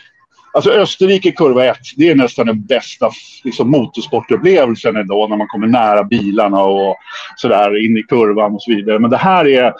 Alltså 0.53 0.71
Österrike 0.71 1.33
kurva 1.33 1.65
1, 1.65 1.79
det 1.97 2.11
är 2.11 2.15
nästan 2.15 2.47
den 2.47 2.67
bästa 2.67 3.11
liksom, 3.45 3.71
motorsportupplevelsen 3.71 4.97
ändå 4.97 5.27
när 5.31 5.37
man 5.37 5.47
kommer 5.47 5.67
nära 5.67 6.05
bilarna 6.05 6.63
och 6.63 6.97
sådär 7.37 7.85
in 7.85 7.97
i 7.97 8.03
kurvan 8.03 8.55
och 8.55 8.63
så 8.63 8.71
vidare. 8.71 8.99
Men 8.99 9.11
det 9.11 9.17
här 9.17 9.47
är 9.47 9.73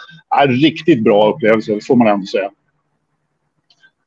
en 0.43 0.51
riktigt 0.51 1.03
bra 1.03 1.33
upplevelse, 1.33 1.79
får 1.87 1.95
man 1.95 2.07
ändå 2.07 2.25
säga. 2.25 2.49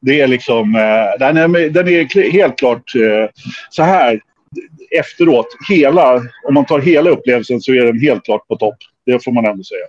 Det 0.05 0.21
är 0.21 0.29
liksom, 0.29 0.75
eh, 0.75 1.19
den, 1.19 1.37
är, 1.37 1.71
den 1.71 1.89
är 1.89 2.31
helt 2.31 2.59
klart 2.59 2.95
eh, 2.95 3.31
så 3.71 3.83
här 3.83 4.21
efteråt. 4.91 5.47
Hela, 5.69 6.17
om 6.49 6.55
man 6.55 6.67
tar 6.67 6.81
hela 6.81 7.11
upplevelsen 7.11 7.61
så 7.61 7.73
är 7.73 7.85
den 7.85 8.01
helt 8.01 8.25
klart 8.25 8.49
på 8.49 8.57
topp. 8.57 8.77
Det 9.07 9.25
får 9.25 9.33
man 9.33 9.47
ändå 9.47 9.65
säga. 9.65 9.87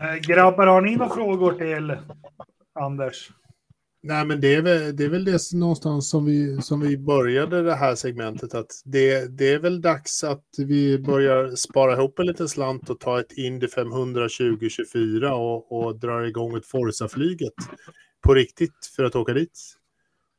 Eh, 0.00 0.20
grabbar, 0.20 0.66
har 0.66 0.80
ni 0.80 0.96
några 0.96 1.14
frågor 1.14 1.52
till 1.52 1.96
Anders? 2.80 3.30
Nej, 4.04 4.24
men 4.24 4.40
det 4.40 4.54
är 4.54 4.62
väl 4.62 4.96
det, 4.96 5.04
är 5.04 5.08
väl 5.08 5.24
det 5.24 5.52
någonstans 5.54 6.10
som 6.10 6.24
vi, 6.24 6.62
som 6.62 6.80
vi 6.80 6.98
började 6.98 7.62
det 7.62 7.74
här 7.74 7.94
segmentet. 7.94 8.54
Att 8.54 8.82
det, 8.84 9.38
det 9.38 9.52
är 9.52 9.58
väl 9.58 9.80
dags 9.80 10.24
att 10.24 10.44
vi 10.58 10.98
börjar 10.98 11.56
spara 11.56 11.92
ihop 11.92 12.18
en 12.18 12.26
liten 12.26 12.48
slant 12.48 12.90
och 12.90 13.00
ta 13.00 13.20
ett 13.20 13.32
Indy 13.32 13.68
500 13.68 14.22
2024 14.22 15.34
och, 15.34 15.72
och 15.72 15.98
dra 15.98 16.26
igång 16.26 16.56
ett 16.56 16.66
Forza-flyget 16.66 17.54
på 18.22 18.34
riktigt 18.34 18.86
för 18.96 19.04
att 19.04 19.16
åka 19.16 19.32
dit. 19.32 19.58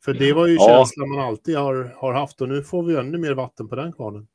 För 0.06 0.14
det 0.14 0.34
var 0.34 0.48
ju 0.48 0.56
ja. 0.56 0.68
känslan 0.68 1.10
man 1.10 1.20
alltid 1.20 1.58
har, 1.58 1.94
har 1.96 2.14
haft 2.14 2.42
och 2.42 2.50
nu 2.50 2.64
får 2.64 2.84
vi 2.84 2.96
ännu 2.96 3.18
mer 3.18 3.34
vatten 3.34 3.70
på 3.70 3.76
den 3.76 3.94
kvarnen. 3.94 4.28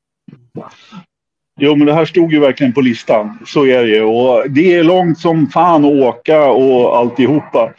Jo, 1.60 1.76
men 1.76 1.86
det 1.86 1.92
här 1.92 2.04
stod 2.04 2.32
ju 2.32 2.40
verkligen 2.40 2.72
på 2.72 2.80
listan. 2.80 3.38
Så 3.46 3.66
är 3.66 3.82
det 3.82 3.88
ju. 3.88 4.02
Och 4.02 4.50
det 4.50 4.74
är 4.74 4.84
långt 4.84 5.18
som 5.18 5.46
fan 5.46 5.84
att 5.84 5.92
åka 5.92 6.50
och 6.50 6.96
alltihopa. 6.96 7.72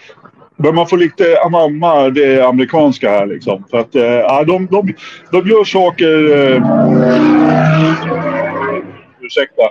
Men 0.57 0.76
man 0.76 0.88
får 0.88 0.97
lite 0.97 1.41
anamma 1.45 2.09
det 2.09 2.41
amerikanska 2.41 3.09
här 3.09 3.26
liksom. 3.26 3.63
För 3.72 3.78
att 3.78 3.95
äh, 3.95 4.41
de, 4.47 4.67
de, 4.72 4.93
de 5.32 5.49
gör 5.49 5.63
saker... 5.63 6.36
Äh, 6.36 6.63
ursäkta. 9.22 9.63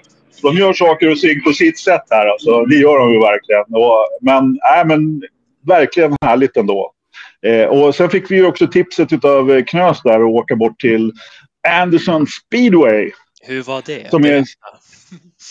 De 0.43 0.57
gör 0.57 0.73
saker 0.73 1.11
och 1.11 1.19
ting 1.19 1.43
på 1.43 1.53
sitt 1.53 1.79
sätt 1.79 2.03
här 2.11 2.27
alltså. 2.27 2.65
Det 2.65 2.77
gör 2.77 2.99
de 2.99 3.13
ju 3.13 3.21
verkligen. 3.21 3.65
Och, 3.85 3.97
men, 4.21 4.59
äh, 4.79 4.87
men 4.87 5.23
verkligen 5.67 6.17
härligt 6.21 6.57
ändå. 6.57 6.93
Eh, 7.47 7.65
och 7.65 7.95
sen 7.95 8.11
fick 8.11 8.31
vi 8.31 8.37
ju 8.37 8.47
också 8.47 8.67
tipset 8.67 9.25
av 9.25 9.51
eh, 9.51 9.65
Knös 9.65 10.03
där 10.03 10.21
att 10.21 10.35
åka 10.35 10.57
bort 10.57 10.81
till 10.81 11.13
Anderson 11.69 12.27
Speedway. 12.27 13.11
Hur 13.43 13.63
var 13.63 13.83
det? 13.87 14.11
Som 14.11 14.25
är, 14.25 14.45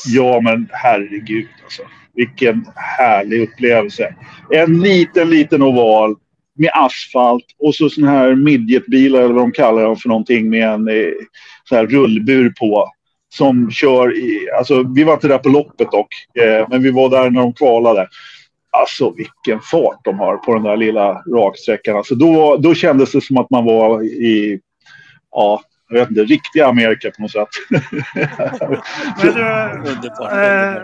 ja 0.05 0.41
men 0.41 0.70
herregud 0.72 1.47
alltså. 1.64 1.82
Vilken 2.14 2.66
härlig 2.76 3.41
upplevelse. 3.41 4.16
En 4.51 4.82
liten, 4.82 5.30
liten 5.30 5.62
oval 5.62 6.16
med 6.55 6.72
asfalt 6.74 7.45
och 7.60 7.76
så 7.76 7.89
sån 7.89 8.03
här 8.03 8.36
midgetbilar 8.36 9.20
eller 9.20 9.34
vad 9.34 9.43
de 9.43 9.51
kallar 9.51 9.84
dem 9.84 9.97
för 9.97 10.10
någonting 10.10 10.49
med 10.49 10.70
en 10.70 10.88
eh, 10.88 11.14
sån 11.70 11.78
här 11.78 11.88
rullbur 11.88 12.53
på. 12.60 12.91
Som 13.30 13.72
kör 13.72 14.18
i, 14.18 14.49
alltså 14.58 14.84
vi 14.95 15.03
var 15.03 15.14
inte 15.14 15.28
där 15.28 15.38
på 15.38 15.49
loppet 15.49 15.91
dock, 15.91 16.08
eh, 16.39 16.68
men 16.70 16.84
vi 16.84 16.91
var 16.91 17.10
där 17.10 17.30
när 17.30 17.41
de 17.41 17.53
kvalade. 17.53 18.08
Alltså 18.80 19.11
vilken 19.11 19.61
fart 19.61 19.99
de 20.03 20.19
har 20.19 20.38
på 20.38 20.53
den 20.53 20.63
där 20.63 20.78
lilla 20.78 21.23
raksträckan. 21.36 21.97
Alltså 21.97 22.15
då, 22.15 22.57
då 22.57 22.73
kändes 22.73 23.11
det 23.11 23.21
som 23.21 23.38
att 23.38 23.49
man 23.49 23.65
var 23.65 24.03
i, 24.03 24.59
ja, 25.32 25.61
jag 25.89 25.99
vet 25.99 26.09
inte, 26.09 26.23
riktiga 26.23 26.67
Amerika 26.67 27.11
på 27.11 27.21
något 27.21 27.32
sätt. 27.32 27.47
Men 29.17 30.01
du, 30.01 30.07
eh, 30.07 30.82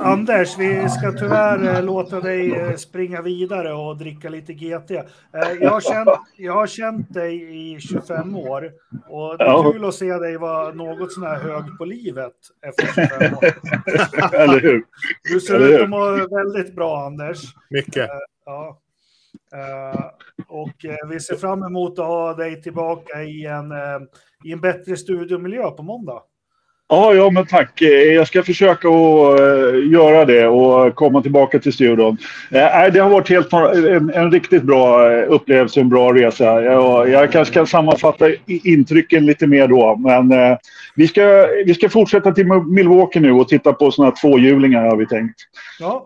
Anders, 0.00 0.58
vi 0.58 0.88
ska 0.88 1.12
tyvärr 1.12 1.76
eh, 1.76 1.84
låta 1.84 2.20
dig 2.20 2.54
eh, 2.54 2.74
springa 2.74 3.22
vidare 3.22 3.74
och 3.74 3.96
dricka 3.96 4.28
lite 4.28 4.52
GT. 4.52 4.90
Eh, 4.90 5.04
jag, 5.60 5.70
har 5.70 5.80
känt, 5.80 6.08
jag 6.36 6.52
har 6.52 6.66
känt 6.66 7.14
dig 7.14 7.34
i 7.74 7.80
25 7.80 8.36
år 8.36 8.72
och 9.08 9.38
det 9.38 9.44
är 9.44 9.48
ja. 9.48 9.72
kul 9.72 9.84
att 9.84 9.94
se 9.94 10.12
dig 10.12 10.36
vara 10.36 10.74
något 10.74 11.12
sån 11.12 11.22
här 11.22 11.38
hög 11.38 11.78
på 11.78 11.84
livet 11.84 12.34
efter 12.62 12.86
25 12.86 13.34
år. 13.34 13.44
Eller 14.40 14.60
hur? 14.60 14.84
Du 15.32 15.40
ser 15.40 15.74
ut 15.74 15.82
att 15.82 15.88
må 15.88 16.28
väldigt 16.36 16.74
bra, 16.74 17.06
Anders. 17.06 17.42
Mycket. 17.70 18.10
Ja. 18.44 18.80
Och 20.46 20.84
vi 21.08 21.20
ser 21.20 21.36
fram 21.36 21.62
emot 21.62 21.98
att 21.98 22.06
ha 22.06 22.34
dig 22.34 22.62
tillbaka 22.62 23.22
i 23.22 23.46
en, 23.46 23.72
i 24.44 24.52
en 24.52 24.60
bättre 24.60 24.96
studiomiljö 24.96 25.70
på 25.70 25.82
måndag. 25.82 26.22
Ja, 26.90 27.14
ja, 27.14 27.30
men 27.30 27.46
tack. 27.46 27.82
Eh, 27.82 27.88
jag 27.88 28.26
ska 28.26 28.42
försöka 28.42 28.88
att 28.88 29.40
uh, 29.40 29.92
göra 29.92 30.24
det 30.24 30.46
och 30.46 30.94
komma 30.94 31.22
tillbaka 31.22 31.58
till 31.58 31.72
studion. 31.72 32.18
Uh, 32.52 32.92
det 32.92 32.98
har 32.98 33.10
varit 33.10 33.28
helt, 33.28 33.52
en, 33.52 34.10
en 34.14 34.32
riktigt 34.32 34.62
bra 34.62 35.10
upplevelse, 35.10 35.80
en 35.80 35.88
bra 35.88 36.14
resa. 36.14 36.62
Jag, 36.62 37.10
jag 37.10 37.32
kanske 37.32 37.54
kan 37.54 37.66
sammanfatta 37.66 38.26
intrycken 38.46 39.26
lite 39.26 39.46
mer 39.46 39.68
då, 39.68 39.96
men 39.96 40.56
vi, 40.94 41.08
ska, 41.08 41.46
vi 41.66 41.74
ska 41.74 41.88
fortsätta 41.88 42.32
till 42.32 42.46
Milwaukee 42.46 43.20
nu 43.20 43.32
och 43.32 43.48
titta 43.48 43.72
på 43.72 43.90
sådana 43.90 44.10
här 44.10 44.20
tvåhjulingar 44.20 44.82
har 44.82 44.96
vi 44.96 45.06
tänkt. 45.06 45.36
Ja. 45.80 46.04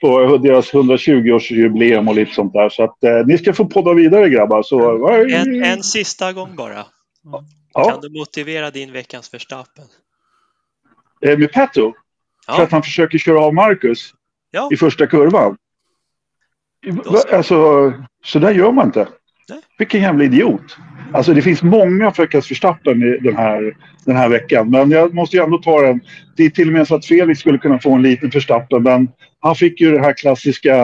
på 0.00 0.36
deras 0.36 0.72
120-årsjubileum 0.72 2.08
och 2.08 2.14
lite 2.14 2.34
sånt 2.34 2.52
där. 2.52 2.68
Så 2.68 2.82
att 2.84 3.26
ni 3.26 3.38
ska 3.38 3.52
få 3.52 3.64
podda 3.64 3.94
vidare 3.94 4.28
grabbar. 4.28 4.62
Så, 4.62 5.08
en, 5.08 5.64
en 5.64 5.82
sista 5.82 6.32
gång 6.32 6.56
bara. 6.56 6.72
Mm. 6.72 7.44
Ja. 7.78 7.90
Kan 7.90 8.00
du 8.00 8.18
motivera 8.18 8.70
din 8.70 8.92
veckans 8.92 9.28
förstappen? 9.28 9.84
Eh, 11.20 11.38
med 11.38 11.52
Petto? 11.52 11.92
Ja. 12.46 12.56
För 12.56 12.62
att 12.62 12.72
han 12.72 12.82
försöker 12.82 13.18
köra 13.18 13.40
av 13.40 13.54
Marcus 13.54 14.14
ja. 14.50 14.68
i 14.72 14.76
första 14.76 15.06
kurvan. 15.06 15.56
Alltså, 17.32 17.92
så 18.24 18.38
där 18.38 18.50
gör 18.50 18.72
man 18.72 18.86
inte. 18.86 19.08
Nej. 19.48 19.60
Vilken 19.78 20.02
jävla 20.02 20.24
idiot. 20.24 20.76
Alltså 21.12 21.34
det 21.34 21.42
finns 21.42 21.62
många 21.62 22.10
veckans 22.10 22.46
förstappen 22.46 23.00
den 23.00 23.36
här, 23.36 23.76
den 24.04 24.16
här 24.16 24.28
veckan. 24.28 24.70
Men 24.70 24.90
jag 24.90 25.14
måste 25.14 25.36
ju 25.36 25.42
ändå 25.42 25.58
ta 25.58 25.82
den. 25.82 26.00
Det 26.36 26.44
är 26.44 26.50
till 26.50 26.68
och 26.68 26.72
med 26.72 26.88
så 26.88 26.94
att 26.94 27.06
Felix 27.06 27.40
skulle 27.40 27.58
kunna 27.58 27.78
få 27.78 27.92
en 27.92 28.02
liten 28.02 28.30
förstappen. 28.30 28.82
Men 28.82 29.08
han 29.40 29.54
fick 29.56 29.80
ju 29.80 29.92
det 29.92 30.00
här 30.00 30.12
klassiska 30.12 30.76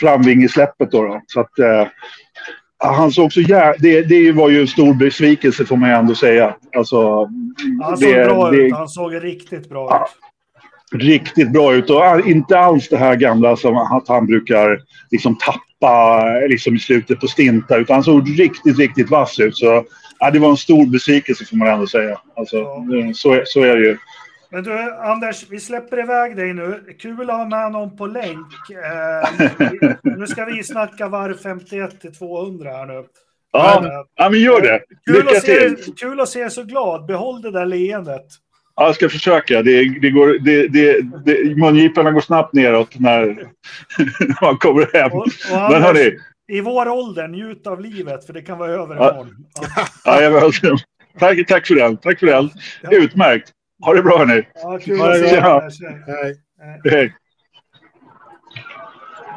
framvingesläppet 0.00 0.90
då. 0.90 1.02
då 1.02 1.22
så 1.26 1.40
att, 1.40 1.58
eh, 1.58 1.86
han 2.78 3.12
såg 3.12 3.32
så 3.32 3.40
jä... 3.40 3.74
det, 3.78 4.02
det 4.02 4.32
var 4.32 4.48
ju 4.50 4.60
en 4.60 4.68
stor 4.68 4.94
besvikelse 4.94 5.64
får 5.66 5.76
man 5.76 5.90
ändå 5.90 6.14
säga. 6.14 6.54
Alltså, 6.76 7.24
han 7.82 7.96
såg 7.96 8.08
det, 8.08 8.24
bra 8.24 8.50
det, 8.50 8.56
ut. 8.56 8.72
Han 8.74 8.88
såg 8.88 9.24
riktigt 9.24 9.68
bra 9.68 9.88
Ja. 9.90 10.08
ut. 10.94 11.02
riktigt 11.02 11.52
bra 11.52 11.74
ut 11.74 11.90
och 11.90 12.26
inte 12.26 12.58
alls 12.58 12.88
det 12.88 12.96
här 12.96 13.16
gamla 13.16 13.56
som 13.56 13.76
att 13.76 14.08
han 14.08 14.26
brukar 14.26 14.80
liksom 15.10 15.36
tappa 15.38 16.24
liksom 16.48 16.74
i 16.76 16.78
slutet 16.78 17.20
på 17.20 17.26
stinta 17.28 17.76
utan 17.76 17.94
han 17.94 18.04
såg 18.04 18.40
riktigt, 18.40 18.78
riktigt 18.78 19.10
vass 19.10 19.40
ut. 19.40 19.56
Så 19.56 19.84
ja, 20.18 20.30
det 20.30 20.38
var 20.38 20.50
en 20.50 20.56
stor 20.56 20.86
besvikelse 20.86 21.44
får 21.44 21.56
man 21.56 21.68
ändå 21.68 21.86
säga. 21.86 22.18
Alltså, 22.36 22.56
Ja. 22.56 23.12
så, 23.14 23.42
så 23.44 23.60
är 23.60 23.76
det 23.76 23.82
ju. 23.86 23.96
Men 24.50 24.64
du, 24.64 24.92
Anders, 24.92 25.46
vi 25.50 25.60
släpper 25.60 25.98
iväg 26.02 26.36
dig 26.36 26.52
nu. 26.54 26.80
Kul 27.00 27.30
att 27.30 27.36
ha 27.36 27.44
med 27.48 27.72
någon 27.72 27.96
på 27.96 28.06
länk. 28.06 28.46
Eh, 28.70 29.48
nu 30.16 30.26
ska 30.26 30.44
vi 30.44 30.62
snacka 30.62 31.08
varv 31.08 31.36
51 31.42 32.00
till 32.00 32.14
200 32.14 32.70
här 32.70 32.86
nu. 32.86 33.04
Ja, 33.52 33.82
Eh, 33.84 33.90
ja 34.16 34.30
men 34.30 34.40
gör 34.40 34.60
det. 34.60 34.80
Kul 35.06 35.14
Lycka 35.16 35.28
att, 35.36 35.42
se, 35.42 35.68
till. 35.70 35.94
kul 35.96 36.20
att 36.20 36.28
se 36.28 36.50
så 36.50 36.62
glad. 36.62 37.06
Behåll 37.06 37.42
det 37.42 37.50
där 37.50 37.66
leendet. 37.66 38.26
Ja, 38.76 38.86
jag 38.86 38.94
ska 38.94 39.08
försöka. 39.08 39.62
Det, 39.62 39.98
det 40.00 40.10
går, 40.10 40.38
det, 40.44 40.68
det, 40.68 41.00
det, 41.24 41.56
mungiporna 41.56 42.10
går 42.10 42.20
snabbt 42.20 42.52
neråt 42.54 42.98
när, 42.98 43.48
man 44.42 44.56
kommer 44.58 44.88
hem. 44.92 45.12
Och, 45.12 45.18
och 45.22 45.28
Men 45.50 45.62
Anders, 45.74 45.82
hörni, 45.82 46.18
I 46.48 46.60
vår 46.60 46.88
ålder, 46.88 47.28
njut 47.28 47.66
av 47.66 47.80
livet, 47.80 48.26
för 48.26 48.32
det 48.32 48.42
kan 48.42 48.58
vara 48.58 48.72
över 48.72 48.94
Ja. 48.96 49.10
imorgon. 49.10 49.36
Ja, 49.74 49.86
ja, 50.04 50.22
jag 50.22 50.40
vill- 50.40 50.78
tack, 51.18 51.46
tack 51.48 51.66
för 51.66 51.74
den. 51.74 51.96
Tack 51.96 52.18
för 52.18 52.26
den. 52.26 52.50
Utmärkt. 52.90 53.52
Ha 53.84 53.94
det 53.94 54.02
bra 54.02 54.18
hörni. 54.18 54.48
ja, 54.54 54.78
kul 54.82 54.98
Ha 55.00 55.08
det 55.08 55.14
att 55.56 55.74
se 55.74 55.84
bra. 55.84 55.94
Hej. 56.90 57.14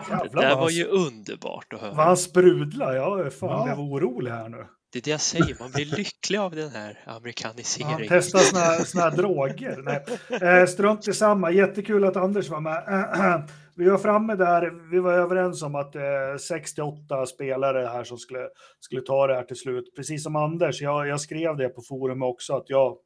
Det 0.10 0.30
där 0.34 0.50
vad 0.50 0.58
var 0.58 0.64
han, 0.64 0.74
ju 0.74 0.86
underbart 0.86 1.74
att 1.74 1.82
vad 1.82 1.92
höra. 1.96 2.04
han 2.06 2.18
sprudlar. 2.18 2.96
Jag 2.96 3.20
är 3.26 3.30
fan 3.30 3.50
Ja. 3.50 3.64
blev 3.76 3.80
orolig 3.86 4.32
här 4.32 4.50
nu. 4.50 4.66
Det 4.94 5.00
är 5.00 5.04
det 5.04 5.12
jag 5.12 5.22
säger, 5.22 5.56
man 5.60 5.72
blir 5.72 5.86
lycklig 5.86 6.38
av 6.38 6.56
den 6.56 6.70
här 6.70 7.00
Han 7.06 7.16
amerikaniseringen. 7.16 8.06
testar 8.10 8.40
såna, 8.40 8.62
här- 8.62 8.84
såna 8.84 9.04
här 9.04 9.12
droger. 9.12 9.78
Nej. 9.84 10.60
Eh, 10.60 10.66
strunt 10.66 11.08
i 11.08 11.14
samma. 11.14 11.52
Jättekul 11.52 12.04
att 12.06 12.16
Anders 12.16 12.50
var 12.50 12.60
med. 12.62 13.44
Vi 13.76 13.90
var 13.90 13.98
framme 13.98 14.36
där, 14.36 14.90
vi 14.92 15.00
var 15.00 15.14
överens 15.14 15.62
om 15.64 15.76
att 15.76 15.96
eh, 15.96 16.02
68 16.48 17.26
spelare 17.26 17.86
här 17.88 18.04
som 18.04 18.18
skulle, 18.18 18.48
skulle 18.80 19.02
ta 19.02 19.28
det 19.28 19.36
här 19.36 19.44
till 19.44 19.56
slut. 19.56 19.96
Precis 19.96 20.24
som 20.24 20.36
Anders, 20.36 20.82
jag, 20.82 21.08
jag 21.08 21.22
skrev 21.22 21.58
det 21.58 21.70
på 21.70 21.82
forum 21.82 22.24
också 22.24 22.54
att 22.56 22.64
jag 22.70 22.98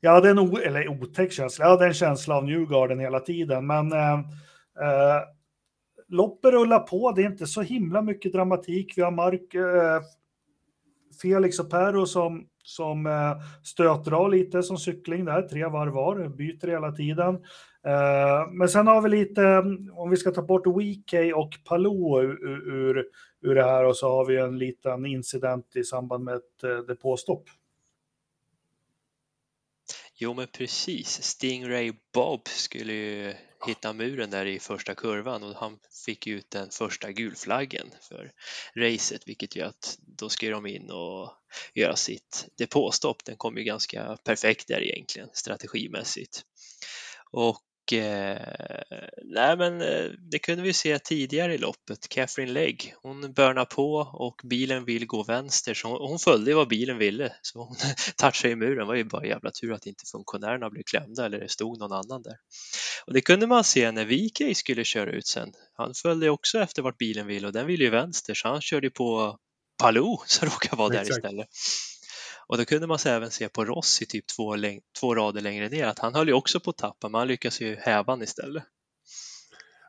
jag 0.00 0.10
hade 0.10 0.30
en 0.30 0.38
o, 0.38 0.58
eller 0.58 0.88
otäck 0.88 1.32
känsla, 1.32 1.64
jag 1.64 1.70
hade 1.70 1.86
en 1.86 1.94
känsla 1.94 2.36
av 2.36 2.44
Newgarden 2.44 3.00
hela 3.00 3.20
tiden, 3.20 3.66
men 3.66 3.92
eh, 3.92 4.18
eh, 4.80 5.20
loppet 6.08 6.52
rullar 6.52 6.80
på, 6.80 7.12
det 7.12 7.22
är 7.22 7.26
inte 7.26 7.46
så 7.46 7.62
himla 7.62 8.02
mycket 8.02 8.32
dramatik. 8.32 8.92
Vi 8.96 9.02
har 9.02 9.10
Mark, 9.10 9.54
eh, 9.54 10.02
Felix 11.22 11.58
och 11.58 11.70
Perro 11.70 12.06
som, 12.06 12.46
som 12.62 13.06
eh, 13.06 13.36
stötdrar 13.62 14.28
lite 14.28 14.62
som 14.62 14.78
cykling 14.78 15.24
där, 15.24 15.42
tre 15.42 15.64
varv 15.64 15.92
var, 15.92 16.28
byter 16.28 16.66
hela 16.66 16.92
tiden. 16.92 17.34
Eh, 17.86 18.50
men 18.52 18.68
sen 18.68 18.86
har 18.86 19.02
vi 19.02 19.08
lite, 19.08 19.64
om 19.92 20.10
vi 20.10 20.16
ska 20.16 20.30
ta 20.30 20.42
bort 20.42 20.66
Weekay 20.66 21.32
och 21.32 21.50
Palou 21.64 22.22
ur, 22.22 22.68
ur, 22.68 23.04
ur 23.40 23.54
det 23.54 23.64
här 23.64 23.84
och 23.84 23.96
så 23.96 24.08
har 24.08 24.24
vi 24.24 24.36
en 24.36 24.58
liten 24.58 25.06
incident 25.06 25.76
i 25.76 25.84
samband 25.84 26.24
med 26.24 26.34
ett 26.34 26.64
eh, 26.64 26.76
depåstopp. 26.76 27.44
Jo 30.16 30.34
men 30.34 30.48
precis, 30.48 31.22
Stingray 31.22 31.92
Bob 32.12 32.48
skulle 32.48 32.92
ju 32.92 33.34
hitta 33.66 33.92
muren 33.92 34.30
där 34.30 34.46
i 34.46 34.58
första 34.58 34.94
kurvan 34.94 35.42
och 35.42 35.54
han 35.54 35.78
fick 36.06 36.26
ut 36.26 36.50
den 36.50 36.70
första 36.70 37.12
gulflaggen 37.12 37.90
för 38.08 38.32
racet 38.76 39.22
vilket 39.26 39.56
gör 39.56 39.66
att 39.66 39.98
då 39.98 40.28
ska 40.28 40.50
de 40.50 40.66
in 40.66 40.90
och 40.90 41.32
göra 41.74 41.96
sitt 41.96 42.46
depåstopp. 42.58 43.24
Den 43.24 43.36
kom 43.36 43.56
ju 43.56 43.64
ganska 43.64 44.16
perfekt 44.24 44.68
där 44.68 44.82
egentligen 44.82 45.28
strategimässigt. 45.32 46.42
Och 47.30 47.60
nej 47.92 49.56
men 49.56 49.80
eh, 49.80 50.10
det 50.30 50.38
kunde 50.38 50.62
vi 50.62 50.72
se 50.72 50.98
tidigare 50.98 51.54
i 51.54 51.58
loppet. 51.58 52.08
Catherine 52.08 52.52
Legg, 52.52 52.94
hon 53.02 53.32
börnar 53.32 53.64
på 53.64 53.94
och 53.96 54.40
bilen 54.44 54.84
vill 54.84 55.06
gå 55.06 55.22
vänster 55.22 55.74
så 55.74 55.88
hon, 55.88 56.08
hon 56.08 56.18
följde 56.18 56.54
vad 56.54 56.68
bilen 56.68 56.98
ville 56.98 57.32
så 57.42 57.58
hon 57.58 57.76
touchade 58.16 58.52
i 58.52 58.56
muren. 58.56 58.78
Det 58.78 58.84
var 58.84 58.94
ju 58.94 59.04
bara 59.04 59.26
jävla 59.26 59.50
tur 59.50 59.72
att 59.72 59.86
inte 59.86 60.04
funktionärerna 60.12 60.70
blev 60.70 60.82
klämda 60.82 61.26
eller 61.26 61.40
det 61.40 61.48
stod 61.48 61.78
någon 61.78 61.92
annan 61.92 62.22
där. 62.22 62.36
Och 63.06 63.12
det 63.12 63.20
kunde 63.20 63.46
man 63.46 63.64
se 63.64 63.90
när 63.90 64.04
VK 64.04 64.56
skulle 64.56 64.84
köra 64.84 65.10
ut 65.10 65.26
sen. 65.26 65.52
Han 65.72 65.94
följde 65.94 66.30
också 66.30 66.58
efter 66.58 66.82
vart 66.82 66.98
bilen 66.98 67.26
ville 67.26 67.46
och 67.46 67.52
den 67.52 67.66
ville 67.66 67.84
ju 67.84 67.90
vänster 67.90 68.34
så 68.34 68.48
han 68.48 68.60
körde 68.60 68.90
på 68.90 69.38
Palou 69.78 70.18
som 70.26 70.48
råkar 70.48 70.76
vara 70.76 70.88
där 70.88 71.00
Exakt. 71.00 71.16
istället. 71.16 71.48
Och 72.46 72.58
då 72.58 72.64
kunde 72.64 72.86
man 72.86 72.98
så 72.98 73.08
även 73.08 73.30
se 73.30 73.48
på 73.48 73.64
Rossi 73.64 74.06
typ 74.06 74.24
två, 74.36 74.54
två 75.00 75.14
rader 75.14 75.40
längre 75.40 75.68
ner 75.68 75.86
att 75.86 75.98
han 75.98 76.14
höll 76.14 76.28
ju 76.28 76.34
också 76.34 76.60
på 76.60 76.70
att 76.70 76.76
tappa 76.76 77.08
men 77.08 77.18
han 77.18 77.28
lyckas 77.28 77.60
ju 77.60 77.76
häva 77.76 78.12
han 78.12 78.22
istället. 78.22 78.64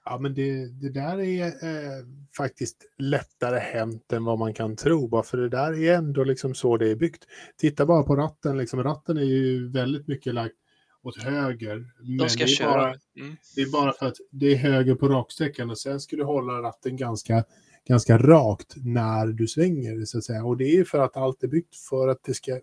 Ja, 0.06 0.18
men 0.20 0.34
det, 0.34 0.68
det 0.82 0.90
där 0.90 1.20
är 1.20 1.46
eh, 1.46 2.06
faktiskt 2.38 2.78
lättare 2.98 3.60
hänt 3.60 4.14
än 4.14 4.24
vad 4.24 4.40
man 4.40 4.54
kan 4.54 4.76
tro. 4.76 5.08
Bara 5.08 5.24
för 5.24 5.38
det 5.38 5.50
där 5.50 5.74
är 5.84 5.94
ändå 5.94 6.24
liksom 6.24 6.56
så 6.56 6.78
det 6.78 6.92
är 6.92 6.96
byggt. 6.96 7.26
Titta 7.58 7.86
bara 7.86 8.04
på 8.04 8.16
ratten. 8.16 8.58
Liksom, 8.58 8.84
ratten 8.84 9.18
är 9.18 9.22
ju 9.24 9.72
väldigt 9.72 10.08
mycket 10.08 10.34
lagt 10.34 10.56
åt 11.04 11.24
höger. 11.24 11.92
Men 12.04 12.18
De 12.18 12.30
ska 12.30 12.44
det, 12.46 12.52
är 12.52 12.56
köra. 12.56 12.72
bara, 12.72 12.96
Mm. 13.20 13.36
det 13.56 13.62
är 13.62 13.72
bara 13.72 13.94
för 13.94 14.06
att 14.06 14.18
det 14.32 14.46
är 14.54 14.56
höger 14.56 14.96
på 14.96 15.08
raksträckan 15.08 15.70
och 15.70 15.78
sen 15.80 16.00
ska 16.00 16.16
du 16.16 16.24
hålla 16.24 16.54
ratten 16.62 16.98
ganska, 16.98 17.44
ganska 17.88 18.18
rakt 18.18 18.76
när 18.76 19.28
du 19.28 19.48
svänger. 19.48 20.06
Så 20.06 20.18
att 20.18 20.24
säga. 20.24 20.46
Och 20.46 20.58
det 20.58 20.78
är 20.78 20.84
för 20.84 21.00
att 21.00 21.18
allt 21.18 21.44
är 21.44 21.48
byggt 21.48 21.76
för 21.76 22.08
att 22.08 22.24
det 22.24 22.34
ska 22.34 22.60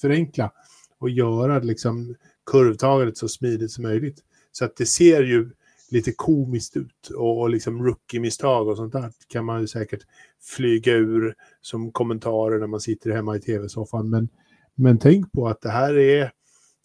förenkla 0.00 0.52
och 0.98 1.10
göra 1.10 1.58
liksom, 1.58 2.14
kurvtagandet 2.46 3.16
så 3.16 3.28
smidigt 3.28 3.70
som 3.70 3.82
möjligt. 3.82 4.18
Så 4.52 4.64
att 4.64 4.76
det 4.76 4.86
ser 4.86 5.22
ju 5.22 5.50
lite 5.90 6.12
komiskt 6.12 6.76
ut 6.76 7.08
och, 7.16 7.40
och 7.40 7.50
liksom 7.50 7.82
rookie-misstag 7.86 8.68
och 8.68 8.76
sånt 8.76 8.92
där 8.92 9.12
kan 9.28 9.44
man 9.44 9.60
ju 9.60 9.66
säkert 9.66 10.00
flyga 10.40 10.92
ur 10.92 11.34
som 11.60 11.92
kommentarer 11.92 12.58
när 12.58 12.66
man 12.66 12.80
sitter 12.80 13.10
hemma 13.10 13.36
i 13.36 13.40
tv-soffan. 13.40 14.10
Men, 14.10 14.28
men 14.74 14.98
tänk 14.98 15.32
på 15.32 15.48
att 15.48 15.60
det 15.60 15.70
här 15.70 15.98
är, 15.98 16.32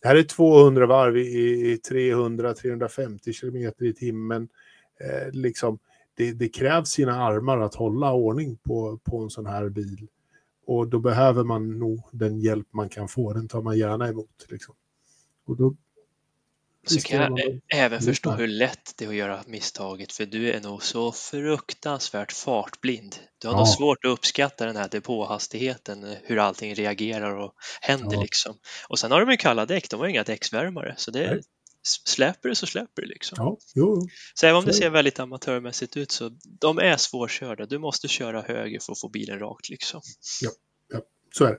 det 0.02 0.08
här 0.08 0.16
är 0.16 0.24
200 0.24 0.86
varv 0.86 1.18
i, 1.18 1.22
i 1.22 1.80
300-350 1.90 3.32
kilometer 3.32 3.86
i 3.86 3.94
timmen. 3.94 4.50
Eh, 5.00 5.32
liksom, 5.32 5.80
det, 6.16 6.32
det 6.32 6.50
krävs 6.50 6.90
sina 6.90 7.24
armar 7.24 7.58
att 7.60 7.76
hålla 7.76 8.12
ordning 8.14 8.58
på, 8.58 8.98
på 9.04 9.18
en 9.24 9.30
sån 9.30 9.46
här 9.46 9.70
bil. 9.70 10.08
Och 10.66 10.88
då 10.88 11.00
behöver 11.00 11.44
man 11.44 11.80
nog 11.80 12.02
den 12.12 12.40
hjälp 12.40 12.68
man 12.74 12.90
kan 12.90 13.08
få. 13.08 13.34
Den 13.34 13.48
tar 13.48 13.62
man 13.62 13.78
gärna 13.78 14.08
emot. 14.08 14.46
Liksom. 14.50 14.76
Och 15.46 15.58
då 15.58 15.76
Så 16.88 17.00
kan 17.00 17.22
jag 17.22 17.32
man- 17.32 17.62
även 17.74 18.02
förstå 18.02 18.32
hur 18.32 18.48
lätt 18.48 18.94
det 18.98 19.06
är 19.06 19.10
att 19.10 19.16
göra 19.16 19.44
misstaget 19.48 20.12
för 20.12 20.26
du 20.26 20.52
är 20.52 20.62
nog 20.62 20.84
så 20.84 21.12
fruktansvärt 21.12 22.32
fartblind. 22.32 23.16
Du 23.38 23.48
har 23.48 23.54
Ja. 23.56 23.58
nog 23.58 23.68
svårt 23.68 24.06
att 24.06 24.12
uppskatta 24.12 24.66
den 24.66 24.76
här 24.76 24.90
depåhastigheten, 24.90 26.16
hur 26.24 26.40
allting 26.40 26.76
reagerar 26.76 27.36
och 27.36 27.54
händer 27.82 28.16
Ja. 28.16 28.22
liksom. 28.22 28.56
Och 28.90 29.00
sen 29.00 29.12
har 29.12 29.20
de 29.26 29.32
ju 29.32 29.38
kalla 29.38 29.66
däck, 29.66 29.90
de 29.90 30.00
har 30.00 30.08
inga 30.08 30.24
däcksvärmare 30.24 30.94
så 30.98 31.12
det 31.12 31.32
Nej. 31.32 31.42
Släpper 31.84 32.50
det 32.50 32.56
så 32.56 32.66
släpper 32.66 33.02
det 33.02 33.08
liksom. 33.08 33.36
Ja, 33.40 33.58
jo. 33.76 34.08
Så 34.34 34.46
även 34.46 34.58
om 34.58 34.66
det 34.66 34.74
ser 34.74 34.90
väldigt 34.90 35.20
amatörmässigt 35.20 35.98
ut 35.98 36.12
så 36.12 36.32
de 36.44 36.78
är 36.78 36.98
svårkörda. 36.98 37.66
Du 37.66 37.78
måste 37.80 38.08
köra 38.08 38.42
höger 38.42 38.80
för 38.80 38.92
att 38.94 39.00
få 39.00 39.10
bilen 39.10 39.40
rakt 39.40 39.70
liksom. 39.70 40.02
så 41.36 41.46
är 41.46 41.50
det. 41.52 41.58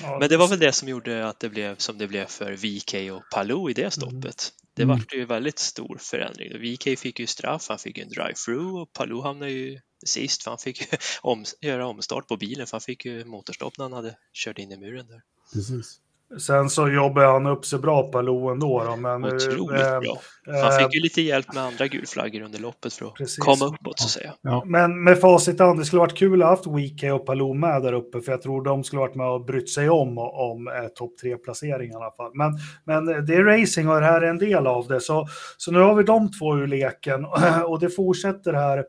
Ja, 0.00 0.18
Men 0.18 0.28
det 0.28 0.36
var 0.36 0.48
väl 0.48 0.58
det 0.58 0.72
som 0.72 0.88
gjorde 0.88 1.28
att 1.28 1.40
det 1.40 1.48
blev 1.48 1.76
som 1.76 1.98
det 1.98 2.06
blev 2.08 2.26
för 2.26 2.52
VK 2.52 3.12
och 3.12 3.22
Palou 3.30 3.70
i 3.70 3.72
det 3.72 3.90
stoppet. 3.90 4.52
Det 4.74 4.82
Mm. 4.82 4.96
vart 4.98 5.14
ju 5.14 5.24
väldigt 5.24 5.58
stor 5.58 5.98
förändring. 6.00 6.52
VK 6.58 6.98
fick 6.98 7.20
ju 7.20 7.26
straff, 7.26 7.66
han 7.68 7.78
fick 7.78 7.96
ju 7.98 8.02
en 8.02 8.08
drive-through 8.08 8.80
och 8.82 8.92
Palou 8.92 9.22
hamnade 9.22 9.52
ju 9.52 9.80
sist 10.06 10.42
för 10.42 10.50
han 10.50 10.58
fick 10.58 10.82
om, 11.22 11.44
göra 11.60 11.86
omstart 11.86 12.28
på 12.28 12.36
bilen 12.36 12.66
för 12.66 12.72
han 12.72 12.80
fick 12.80 13.04
ju 13.04 13.24
motorstopp 13.24 13.78
när 13.78 13.84
han 13.84 13.92
hade 13.92 14.16
kört 14.32 14.58
in 14.58 14.72
i 14.72 14.76
muren 14.76 15.06
där. 15.06 15.22
Precis. 15.52 16.00
Sen 16.40 16.70
så 16.70 16.88
jobbade 16.88 17.26
han 17.26 17.46
upp 17.46 17.66
sig 17.66 17.78
bra 17.78 18.10
på 18.10 18.22
Lo 18.22 18.48
ändå. 18.48 18.84
Då, 18.84 18.96
men, 18.96 19.24
Otroligt 19.24 19.82
eh, 19.82 20.00
bra. 20.00 20.18
eh, 20.48 20.62
Han 20.62 20.78
fick 20.78 20.94
ju 20.94 21.00
lite 21.00 21.22
hjälp 21.22 21.54
med 21.54 21.62
andra 21.62 21.86
gulflaggor 21.86 22.42
under 22.42 22.58
loppet 22.58 22.94
för 22.94 23.06
att 23.06 23.14
Precis. 23.14 23.38
komma 23.38 23.64
uppåt 23.66 23.98
så 23.98 24.04
att 24.04 24.10
säga. 24.10 24.32
Ja, 24.42 24.62
Men 24.66 25.04
med 25.04 25.20
facit 25.20 25.60
i 25.60 25.62
hand, 25.62 25.78
det 25.78 25.84
skulle 25.84 26.00
varit 26.00 26.18
kul 26.18 26.42
att 26.42 26.48
ha 26.48 26.56
haft 26.56 26.66
Wike 26.66 27.10
och 27.10 27.26
Palou 27.26 27.54
med 27.54 27.82
där 27.82 27.92
uppe, 27.92 28.20
för 28.20 28.32
jag 28.32 28.42
tror 28.42 28.64
de 28.64 28.84
skulle 28.84 29.00
varit 29.00 29.14
med 29.14 29.26
och 29.26 29.44
brytt 29.44 29.70
sig 29.70 29.90
om, 29.90 30.18
om 30.18 30.68
eh, 30.68 30.88
topp 30.94 31.18
tre-placering 31.22 31.90
i 31.90 31.94
alla 31.94 32.10
fall. 32.16 32.30
Men, 32.34 32.52
men 32.84 33.26
det 33.26 33.34
är 33.34 33.44
racing 33.44 33.88
och 33.88 34.00
det 34.00 34.06
här 34.06 34.22
är 34.22 34.26
en 34.30 34.38
del 34.38 34.66
av 34.66 34.88
det, 34.88 35.00
så, 35.00 35.26
så 35.56 35.72
nu 35.72 35.78
har 35.78 35.94
vi 35.94 36.02
de 36.02 36.30
två 36.32 36.56
ur 36.56 36.66
leken 36.66 37.24
och 37.66 37.80
det 37.80 37.90
fortsätter 37.90 38.52
här. 38.52 38.84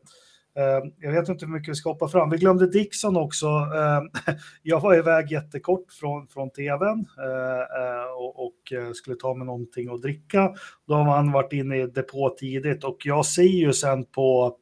Ehm, 0.56 0.92
jag 1.00 1.12
vet 1.12 1.30
inte 1.30 1.46
hur 1.46 1.54
mycket 1.54 1.70
vi 1.70 1.76
ska 1.76 1.90
hoppa 1.90 2.08
fram. 2.08 2.30
Vi 2.30 2.38
glömde 2.38 2.68
Dixon 2.68 3.18
också. 3.18 3.48
Ehm, 3.48 4.36
jag 4.64 4.80
var 4.80 4.96
iväg 4.96 5.32
jättekort 5.32 5.92
från, 5.92 6.28
från 6.28 6.50
tvn 6.50 7.06
eh, 7.20 7.82
eh, 7.82 8.12
och, 8.18 8.46
och 8.46 8.74
eh, 8.74 8.92
skulle 8.94 9.16
ta 9.16 9.34
med 9.34 9.48
någonting 9.48 9.94
att 9.94 10.02
dricka. 10.02 10.54
Då 10.88 10.94
har 10.94 11.04
han 11.04 11.32
varit 11.32 11.54
inne 11.54 11.78
i 11.78 11.88
depå 11.88 12.36
tidigt 12.40 12.84
och 12.84 12.98
jag 13.04 13.26
ser 13.26 13.44
ju 13.44 13.74
sen 13.74 14.06
på 14.06 14.58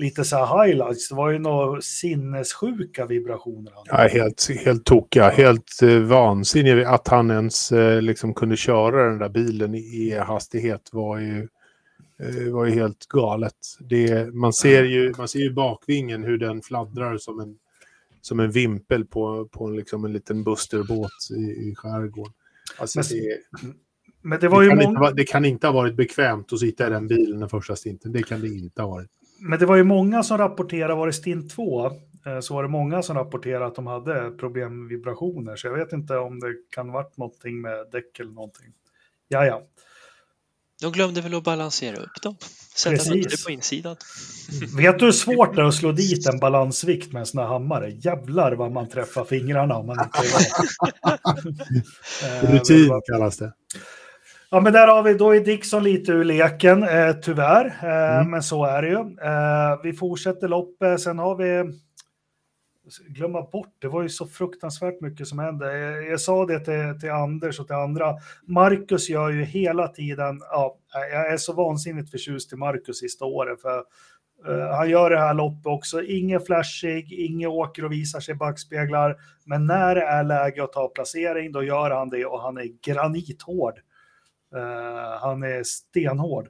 lite 0.00 0.24
så 0.24 0.36
här 0.36 0.64
highlights. 0.64 1.08
Det 1.08 1.14
var 1.14 1.30
ju 1.30 1.38
några 1.38 1.80
sinnessjuka 1.80 3.06
vibrationer. 3.06 3.72
Ja, 3.84 3.96
helt, 3.96 4.50
helt 4.64 4.84
tokiga. 4.84 5.30
Helt 5.30 5.82
eh, 5.82 6.92
att 6.92 7.08
han 7.08 7.30
ens 7.30 7.72
eh, 7.72 8.02
liksom 8.02 8.34
kunde 8.34 8.56
köra 8.56 9.08
den 9.08 9.18
där 9.18 9.28
bilen 9.28 9.74
i 9.74 10.18
hastighet 10.18 10.88
var 10.92 11.18
ju, 11.18 11.48
eh, 12.22 12.52
var 12.52 12.66
ju 12.66 12.72
helt 12.72 13.06
galet. 13.06 13.56
Det, 13.80 14.34
man, 14.34 14.52
ser 14.52 14.84
ju, 14.84 15.14
man 15.18 15.28
ser 15.28 15.38
ju 15.38 15.52
bakvingen 15.52 16.24
hur 16.24 16.38
den 16.38 16.62
fladdrar 16.62 17.18
som 17.18 17.40
en, 17.40 17.56
som 18.20 18.40
en 18.40 18.50
vimpel 18.50 19.04
på, 19.04 19.48
på 19.52 19.66
en, 19.66 19.76
liksom 19.76 20.04
en 20.04 20.12
liten 20.12 20.44
busterbåt 20.44 21.30
i, 21.30 21.70
i 21.70 21.74
skärgården. 21.76 22.32
Alltså 22.78 22.98
men, 22.98 23.06
det, 23.08 23.72
men 24.22 24.40
det, 24.40 24.48
var 24.48 24.60
det, 24.60 24.64
ju 24.64 24.70
kan 24.70 24.78
många... 24.78 25.08
inte, 25.08 25.16
det 25.16 25.24
kan 25.24 25.44
inte 25.44 25.66
ha 25.66 25.74
varit 25.74 25.96
bekvämt 25.96 26.52
att 26.52 26.60
sitta 26.60 26.86
i 26.86 26.90
den 26.90 27.06
bilen 27.06 27.40
den 27.40 27.48
första 27.48 27.76
stinten. 27.76 28.12
Det 28.12 28.22
kan 28.22 28.40
det 28.40 28.48
inte 28.48 28.82
ha 28.82 28.88
varit 28.88 29.10
men 29.40 29.58
det 29.58 29.66
var 29.66 29.76
ju 29.76 29.84
många 29.84 30.22
som 30.22 30.38
rapporterade, 30.38 30.94
var 30.94 31.06
det 31.06 31.12
stint 31.12 31.50
2, 31.50 31.86
eh, 31.86 32.40
så 32.40 32.54
var 32.54 32.62
det 32.62 32.68
många 32.68 33.02
som 33.02 33.16
rapporterade 33.16 33.66
att 33.66 33.74
de 33.74 33.86
hade 33.86 34.30
problem 34.30 34.80
med 34.80 34.88
vibrationer. 34.88 35.56
Så 35.56 35.66
jag 35.66 35.74
vet 35.74 35.92
inte 35.92 36.16
om 36.16 36.40
det 36.40 36.54
kan 36.70 36.92
varit 36.92 37.16
någonting 37.16 37.60
med 37.60 37.86
däck 37.92 38.20
eller 38.20 38.32
någonting. 38.32 38.66
Ja, 39.28 39.46
ja. 39.46 39.62
De 40.80 40.92
glömde 40.92 41.20
väl 41.20 41.34
att 41.34 41.44
balansera 41.44 41.96
upp 41.96 42.22
dem. 42.22 42.36
Sätta 42.76 43.14
det 43.14 43.44
på 43.44 43.50
insidan. 43.50 43.96
Vet 44.76 44.98
du 44.98 45.04
hur 45.04 45.12
svårt 45.12 45.56
det 45.56 45.62
är 45.62 45.66
att 45.66 45.74
slå 45.74 45.92
dit 45.92 46.26
en 46.26 46.38
balansvikt 46.38 47.12
med 47.12 47.20
en 47.20 47.26
sån 47.26 47.40
här 47.40 47.46
hammare? 47.46 47.90
Jävlar 47.90 48.52
vad 48.52 48.72
man 48.72 48.88
träffar 48.88 49.24
fingrarna 49.24 49.76
om 49.76 49.86
man 49.86 49.96
inte 50.04 50.18
Rutin 52.52 53.00
kallas 53.12 53.36
det. 53.36 53.52
Ja, 54.50 54.60
men 54.60 54.72
där 54.72 54.86
har 54.86 55.02
vi, 55.02 55.14
då 55.14 55.34
är 55.34 55.40
Dixon 55.40 55.84
lite 55.84 56.12
ur 56.12 56.24
leken, 56.24 56.82
eh, 56.82 57.12
tyvärr. 57.12 57.66
Eh, 57.82 58.16
mm. 58.16 58.30
Men 58.30 58.42
så 58.42 58.64
är 58.64 58.82
det 58.82 58.88
ju. 58.88 58.98
Eh, 58.98 59.82
vi 59.82 59.92
fortsätter 59.92 60.48
loppet, 60.48 61.00
sen 61.00 61.18
har 61.18 61.36
vi... 61.36 61.72
Glömma 62.98 63.42
bort, 63.42 63.74
det 63.78 63.88
var 63.88 64.02
ju 64.02 64.08
så 64.08 64.26
fruktansvärt 64.26 65.00
mycket 65.00 65.26
som 65.28 65.38
hände. 65.38 65.78
Jag, 65.78 66.10
jag 66.10 66.20
sa 66.20 66.46
det 66.46 66.60
till, 66.60 67.00
till, 67.00 67.10
Anders 67.10 67.60
och 67.60 67.66
till 67.66 67.76
andra. 67.76 68.14
Marcus 68.46 69.08
gör 69.08 69.30
ju 69.30 69.44
hela 69.44 69.88
tiden, 69.88 70.40
ja, 70.50 70.78
jag 70.92 71.32
är 71.32 71.36
så 71.36 71.52
vansinnigt 71.52 72.10
förtjust 72.10 72.52
i 72.52 72.56
Marcus 72.56 72.98
sista 72.98 73.24
året. 73.24 73.62
För 73.62 73.84
Uh, 74.48 74.66
han 74.76 74.90
gör 74.90 75.10
det 75.10 75.18
här 75.18 75.34
loppet 75.34 75.66
också. 75.66 76.02
Ingen 76.02 76.40
flashig, 76.40 77.12
ingen 77.12 77.50
åker 77.50 77.84
och 77.84 77.92
visar 77.92 78.20
sig 78.20 78.34
backspeglar. 78.34 79.16
Men 79.44 79.66
när 79.66 79.94
det 79.94 80.02
är 80.02 80.24
läge 80.24 80.64
att 80.64 80.72
ta 80.72 80.88
placering, 80.88 81.52
då 81.52 81.62
gör 81.62 81.90
han 81.90 82.08
det 82.08 82.24
och 82.24 82.42
han 82.42 82.58
är 82.58 82.68
granithård. 82.86 83.74
Uh, 84.56 85.20
han 85.20 85.42
är 85.42 85.62
stenhård. 85.62 86.48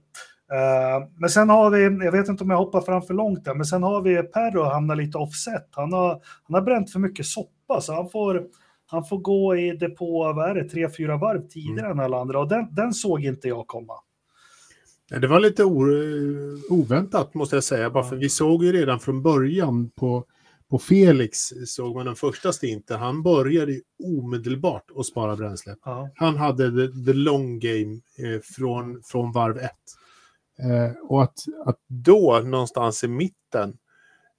Uh, 0.53 1.09
men 1.17 1.31
sen 1.31 1.51
har 1.51 1.71
vi, 1.71 2.05
jag 2.05 2.13
vet 2.13 2.29
inte 2.29 2.45
om 2.45 2.51
jag 2.51 2.57
hoppar 2.57 2.81
fram 2.81 3.03
för 3.03 3.15
långt 3.15 3.45
där, 3.45 3.55
men 3.55 3.67
sen 3.67 3.83
har 3.83 4.03
vi 4.03 4.23
Perro 4.23 4.63
hamnar 4.63 4.97
lite 4.97 5.19
offset. 5.19 5.69
Han 5.71 5.93
har, 5.93 6.09
han 6.43 6.55
har 6.55 6.63
bränt 6.63 6.93
för 6.93 6.99
mycket 6.99 7.27
soppa, 7.27 7.81
så 7.81 7.95
han 7.95 8.11
får, 8.11 8.47
han 8.87 9.05
får 9.05 9.19
gå 9.19 9.57
i 9.57 9.71
depå, 9.77 10.33
vad 10.33 10.51
är 10.51 10.55
det, 10.55 10.69
tre, 10.69 10.89
fyra 10.97 11.17
varv 11.17 11.49
tidigare 11.49 11.87
mm. 11.87 11.99
än 11.99 12.05
alla 12.05 12.21
andra. 12.21 12.41
Och 12.41 12.49
den, 12.49 12.75
den 12.75 12.93
såg 12.93 13.25
inte 13.25 13.49
jag 13.49 13.67
komma. 13.67 13.95
Det 15.21 15.27
var 15.27 15.41
lite 15.41 15.65
oväntat 16.71 17.35
måste 17.35 17.57
jag 17.57 17.65
säga, 17.65 17.91
bara 17.91 18.05
för 18.05 18.17
vi 18.17 18.29
såg 18.29 18.65
ju 18.65 18.73
redan 18.73 19.01
från 19.01 19.23
början 19.23 19.91
på 19.91 20.25
på 20.71 20.79
Felix 20.79 21.39
såg 21.67 21.95
man 21.95 22.07
den 22.07 22.15
första 22.17 22.53
stinten, 22.53 23.01
han 23.01 23.23
började 23.23 23.81
omedelbart 24.05 24.85
att 24.97 25.07
spara 25.07 25.37
bränsle. 25.37 25.77
Ja. 25.85 26.11
Han 26.15 26.37
hade 26.37 26.71
the, 26.71 27.05
the 27.05 27.13
long 27.13 27.59
game 27.59 28.01
eh, 28.19 28.41
från, 28.57 29.03
från 29.03 29.33
varv 29.33 29.59
ett. 29.59 29.71
Eh, 30.65 30.93
och 31.03 31.23
att, 31.23 31.39
att 31.65 31.79
då 31.87 32.43
någonstans 32.45 33.05
i 33.05 33.09
mitten 33.09 33.79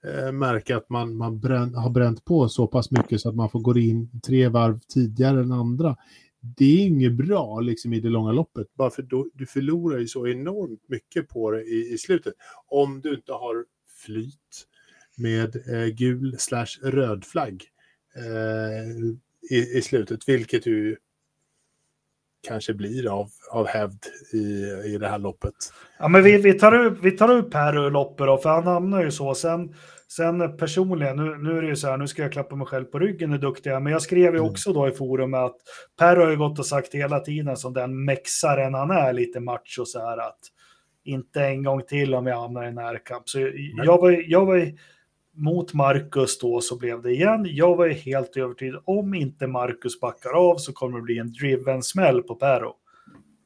eh, 0.07 0.31
märka 0.31 0.77
att 0.77 0.89
man, 0.89 1.17
man 1.17 1.39
brän, 1.39 1.75
har 1.75 1.89
bränt 1.89 2.25
på 2.25 2.49
så 2.49 2.67
pass 2.67 2.91
mycket 2.91 3.21
så 3.21 3.29
att 3.29 3.35
man 3.35 3.49
får 3.49 3.59
gå 3.59 3.77
in 3.77 4.21
tre 4.25 4.47
varv 4.47 4.79
tidigare 4.79 5.39
än 5.39 5.51
andra. 5.51 5.97
Det 6.39 6.65
är 6.65 6.87
inget 6.87 7.13
bra 7.13 7.59
liksom, 7.59 7.93
i 7.93 7.99
det 7.99 8.09
långa 8.09 8.31
loppet, 8.31 8.67
bara 8.73 8.89
för 8.89 9.01
då, 9.01 9.27
du 9.33 9.45
förlorar 9.45 9.99
ju 9.99 10.07
så 10.07 10.27
enormt 10.27 10.89
mycket 10.89 11.27
på 11.27 11.51
det 11.51 11.63
i, 11.63 11.93
i 11.93 11.97
slutet. 11.97 12.33
Om 12.67 13.01
du 13.01 13.15
inte 13.15 13.31
har 13.31 13.65
flyt, 14.05 14.67
med 15.17 15.55
eh, 15.55 15.87
gul 15.87 16.35
slash 16.39 16.79
röd 16.81 17.25
flagg 17.25 17.63
eh, 18.15 19.57
i, 19.57 19.77
i, 19.77 19.81
slutet, 19.81 20.29
vilket 20.29 20.65
ju 20.65 20.97
kanske 22.41 22.73
blir 22.73 23.19
av, 23.19 23.29
av 23.51 23.67
hävd 23.67 24.05
i, 24.33 24.37
i 24.93 24.97
det 24.97 25.07
här 25.07 25.19
loppet. 25.19 25.53
Ja, 25.99 26.07
men 26.07 26.23
vi, 26.23 26.37
vi 26.37 26.53
tar 26.53 26.85
upp, 26.85 26.97
vi 27.03 27.11
tar 27.11 27.31
upp 27.31 27.53
här 27.53 27.77
ur 27.77 27.91
loppet 27.91 28.27
då, 28.27 28.37
för 28.37 28.49
han 28.49 28.67
hamnar 28.67 29.03
ju 29.03 29.11
så. 29.11 29.35
Sen, 29.35 29.75
sen 30.07 30.57
personligen, 30.57 31.17
nu, 31.17 31.37
nu 31.37 31.57
är 31.57 31.61
det 31.61 31.67
ju 31.67 31.75
så 31.75 31.87
här, 31.87 31.97
nu 31.97 32.07
ska 32.07 32.21
jag 32.21 32.31
klappa 32.31 32.55
mig 32.55 32.67
själv 32.67 32.85
på 32.85 32.99
ryggen 32.99 33.31
hur 33.31 33.37
duktig 33.37 33.69
jag 33.69 33.75
är, 33.75 33.79
men 33.79 33.93
jag 33.93 34.01
skrev 34.01 34.33
ju 34.33 34.39
mm. 34.39 34.51
också 34.51 34.73
då 34.73 34.87
i 34.87 34.91
forumet 34.91 35.39
att 35.39 35.55
Per 35.99 36.17
har 36.17 36.29
ju 36.29 36.37
gått 36.37 36.59
och 36.59 36.65
sagt 36.65 36.93
hela 36.93 37.19
tiden 37.19 37.57
som 37.57 37.73
den 37.73 38.05
mexaren 38.05 38.73
han 38.73 38.91
är, 38.91 39.13
lite 39.13 39.39
macho 39.39 39.85
så 39.85 39.99
här 39.99 40.17
att 40.17 40.39
inte 41.03 41.45
en 41.45 41.63
gång 41.63 41.81
till 41.81 42.15
om 42.15 42.27
jag 42.27 42.41
hamnar 42.41 42.67
i 42.67 42.71
närkamp. 42.71 43.29
Så 43.29 43.49
jag 43.83 44.01
var, 44.01 44.23
jag 44.27 44.45
var 44.45 44.71
mot 45.33 45.73
Marcus 45.73 46.39
då 46.39 46.61
så 46.61 46.77
blev 46.77 47.01
det 47.01 47.11
igen. 47.11 47.45
Jag 47.49 47.75
var 47.75 47.85
ju 47.85 47.93
helt 47.93 48.37
övertygad 48.37 48.81
om 48.85 49.13
inte 49.13 49.47
Marcus 49.47 49.99
backar 49.99 50.29
av 50.29 50.57
så 50.57 50.73
kommer 50.73 50.97
det 50.97 51.03
bli 51.03 51.17
en 51.17 51.33
driven 51.33 51.83
smäll 51.83 52.23
på 52.23 52.35
Pero. 52.35 52.75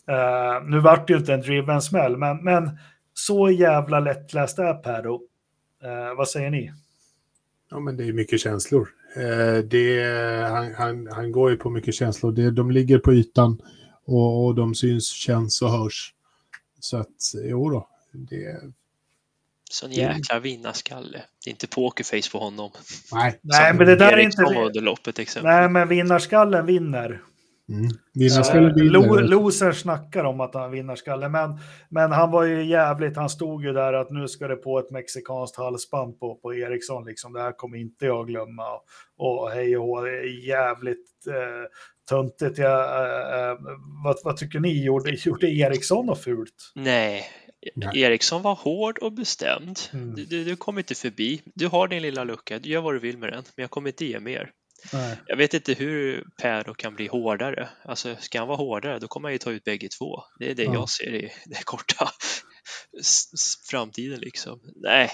Uh, 0.09 0.15
eh, 0.15 0.63
nu 0.63 0.79
vart 0.79 1.07
det 1.07 1.13
ju 1.13 1.19
inte 1.19 1.33
en 1.33 1.41
driven 1.41 1.81
smäll, 1.81 2.17
men, 2.17 2.43
men 2.43 2.69
så 3.13 3.49
jävla 3.49 3.99
lättläst 3.99 4.59
är 4.59 4.73
Pero. 4.73 5.21
Uh, 5.83 5.89
eh, 5.89 6.15
vad 6.17 6.29
säger 6.29 6.49
ni? 6.49 6.71
Ja, 7.71 7.79
men 7.79 7.97
det 7.97 8.03
är 8.03 8.13
mycket 8.13 8.39
känslor. 8.39 8.89
Uh, 9.17 9.63
det, 9.63 10.03
han, 10.49 10.73
han, 10.73 11.07
han 11.07 11.31
går 11.31 11.51
ju 11.51 11.57
på 11.57 11.69
mycket 11.69 11.95
känslor. 11.95 12.31
Det, 12.31 12.51
de 12.51 12.71
ligger 12.71 12.99
på 12.99 13.13
ytan 13.13 13.61
och, 14.05 14.45
och 14.45 14.55
de 14.55 14.75
syns, 14.75 15.09
känns 15.09 15.61
och 15.61 15.69
hörs. 15.69 16.13
Så 16.79 16.97
att, 16.97 17.15
jo 17.43 17.69
då, 17.69 17.88
det, 18.11 18.61
Sån 19.76 19.91
mm. 19.91 19.99
jäkla 19.99 20.39
vinnarskalle. 20.39 21.21
Det 21.43 21.49
är 21.49 21.51
inte 21.51 21.67
pokerface 21.67 22.32
på 22.32 22.38
honom. 22.38 22.71
Nej, 23.13 23.39
Nej 23.43 23.73
men 23.73 23.88
det 23.88 23.95
där 23.95 24.13
är 24.13 24.17
inte... 24.17 24.43
Under 24.43 24.82
loppet, 24.82 25.19
exempel. 25.19 25.51
Nej, 25.51 25.69
men 25.69 25.88
vinnarskallen 25.88 26.65
vinner. 26.65 27.21
Mm. 27.69 27.89
Vinnarskalle 28.13 28.73
vinner. 28.73 28.91
Lo 28.91 29.19
Loser 29.19 29.71
snackar 29.71 30.23
om 30.23 30.41
att 30.41 30.53
han 30.53 30.71
vinnarskalle, 30.71 31.30
men, 31.30 31.59
men 31.89 32.11
han 32.11 32.32
var 32.32 32.43
ju 32.43 32.65
jävligt, 32.65 33.17
han 33.17 33.30
stod 33.30 33.63
ju 33.63 33.73
där 33.73 33.93
att 33.93 34.11
nu 34.11 34.28
ska 34.28 34.47
det 34.47 34.55
på 34.55 34.80
ett 34.80 34.91
mexikanskt 34.91 35.57
halsband 35.57 36.19
på, 36.19 36.36
på 36.36 36.55
Eriksson, 36.55 37.05
liksom. 37.05 37.34
det 37.34 37.41
här 37.41 37.51
kommer 37.51 37.78
inte 37.78 38.05
jag 38.05 38.28
glömma. 38.28 38.63
Och, 39.17 39.51
hej 39.51 39.78
och 39.78 40.05
det 40.05 40.09
är 40.09 40.47
jävligt 40.47 41.28
eh, 41.28 41.69
töntigt. 42.09 42.57
Jag, 42.57 42.80
eh, 42.82 43.49
eh, 43.49 43.57
vad, 44.03 44.15
vad 44.23 44.38
tycker 44.38 44.59
ni, 44.59 44.86
gjorde, 44.86 45.09
gjorde 45.26 45.47
Eriksson 45.47 46.05
något 46.05 46.23
fult? 46.23 46.71
Nej, 46.76 47.23
Nej. 47.76 48.01
Eriksson 48.01 48.41
var 48.41 48.55
hård 48.55 48.97
och 48.97 49.13
bestämd. 49.13 49.80
Mm. 49.93 50.16
Du, 50.16 50.43
du, 50.43 50.55
kommer 50.55 50.82
inte 50.82 50.95
förbi. 50.95 51.41
Du 51.55 51.68
har 51.68 51.88
din 51.88 52.01
lilla 52.01 52.24
lucka, 52.24 52.59
du 52.59 52.70
gör 52.70 52.82
vad 52.82 52.95
du 52.95 52.99
vill 52.99 53.18
med 53.18 53.32
den, 53.32 53.43
men 53.55 53.63
jag 53.63 53.70
kommer 53.70 53.89
inte 53.89 54.05
ge 54.05 54.20
mer. 54.20 54.51
Nej. 54.93 55.18
Jag 55.26 55.38
vet 55.38 55.53
inte 55.53 55.74
hur 55.74 56.24
Per 56.41 56.74
kan 56.74 56.95
bli 56.95 57.07
hårdare. 57.07 57.70
Alltså, 57.84 58.16
ska 58.20 58.39
han 58.39 58.47
vara 58.47 58.57
hårdare, 58.57 58.99
då 58.99 59.07
kommer 59.07 59.28
han 59.28 59.34
ju 59.34 59.38
ta 59.38 59.51
ut 59.51 59.63
bägge 59.63 59.88
två. 59.99 60.24
Det 60.39 60.51
är 60.51 60.55
det 60.55 60.63
ja. 60.63 60.74
jag 60.74 60.89
ser 60.89 61.16
i 61.16 61.32
det 61.45 61.63
korta 61.63 62.09
framtiden 63.70 64.20
liksom. 64.20 64.59
Nej, 64.76 65.09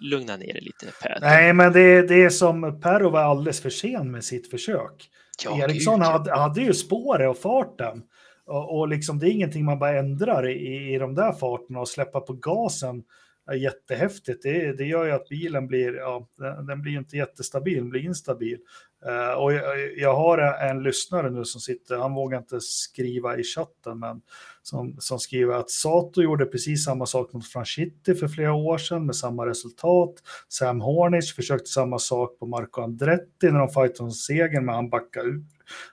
lugna 0.00 0.36
ner 0.36 0.52
dig 0.52 0.62
lite 0.62 0.92
Per. 1.02 1.18
Nej, 1.20 1.52
men 1.52 1.72
det, 1.72 2.02
det 2.02 2.22
är 2.22 2.30
som 2.30 2.80
Per 2.80 3.00
var 3.00 3.20
alldeles 3.20 3.60
för 3.60 3.70
sen 3.70 4.10
med 4.10 4.24
sitt 4.24 4.50
försök. 4.50 5.08
Ja, 5.44 5.64
Eriksson 5.64 6.00
hade, 6.00 6.34
hade 6.34 6.60
ju 6.60 6.74
spåret 6.74 7.30
och 7.30 7.38
farten. 7.38 8.02
Och, 8.46 8.78
och 8.78 8.88
liksom, 8.88 9.18
det 9.18 9.26
är 9.26 9.30
ingenting 9.30 9.64
man 9.64 9.78
bara 9.78 9.98
ändrar 9.98 10.48
i, 10.48 10.94
i 10.94 10.98
de 10.98 11.14
där 11.14 11.32
farterna 11.32 11.80
och 11.80 11.88
släppa 11.88 12.20
på 12.20 12.32
gasen 12.32 13.04
är 13.46 13.54
jättehäftigt. 13.54 14.42
Det, 14.42 14.72
det 14.72 14.84
gör 14.84 15.04
ju 15.04 15.12
att 15.12 15.28
bilen 15.28 15.66
blir, 15.66 15.94
ja, 15.94 16.28
den, 16.36 16.66
den 16.66 16.82
blir 16.82 16.92
inte 16.92 17.16
jättestabil, 17.16 17.76
den 17.76 17.90
blir 17.90 18.04
instabil. 18.04 18.58
Uh, 19.06 19.32
och 19.32 19.52
jag, 19.52 19.98
jag, 19.98 20.14
har 20.14 20.38
en 20.38 20.82
lyssnare 20.82 21.30
nu 21.30 21.44
som 21.44 21.60
sitter, 21.60 21.96
han 21.96 22.14
vågar 22.14 22.38
inte 22.38 22.60
skriva 22.60 23.36
i 23.36 23.42
chatten, 23.42 23.98
men 23.98 24.22
som, 24.62 24.96
som 24.98 25.18
skriver 25.18 25.54
att 25.54 25.70
Sato 25.70 26.22
gjorde 26.22 26.46
precis 26.46 26.84
samma 26.84 27.06
sak 27.06 27.32
mot 27.32 27.46
Franchitti 27.46 28.14
för 28.14 28.28
flera 28.28 28.54
år 28.54 28.78
sedan 28.78 29.06
med 29.06 29.16
samma 29.16 29.46
resultat. 29.46 30.14
Sam 30.48 30.80
Hornish 30.80 31.34
försökte 31.34 31.70
samma 31.70 31.98
sak 31.98 32.38
på 32.38 32.46
Marco 32.46 32.80
Andretti 32.80 33.50
när 33.50 33.58
de 33.58 33.68
fightade 33.68 34.04
om 34.04 34.10
segern, 34.10 34.64
men 34.64 34.74
han 34.74 34.90
backade 34.90 35.28
ur 35.28 35.42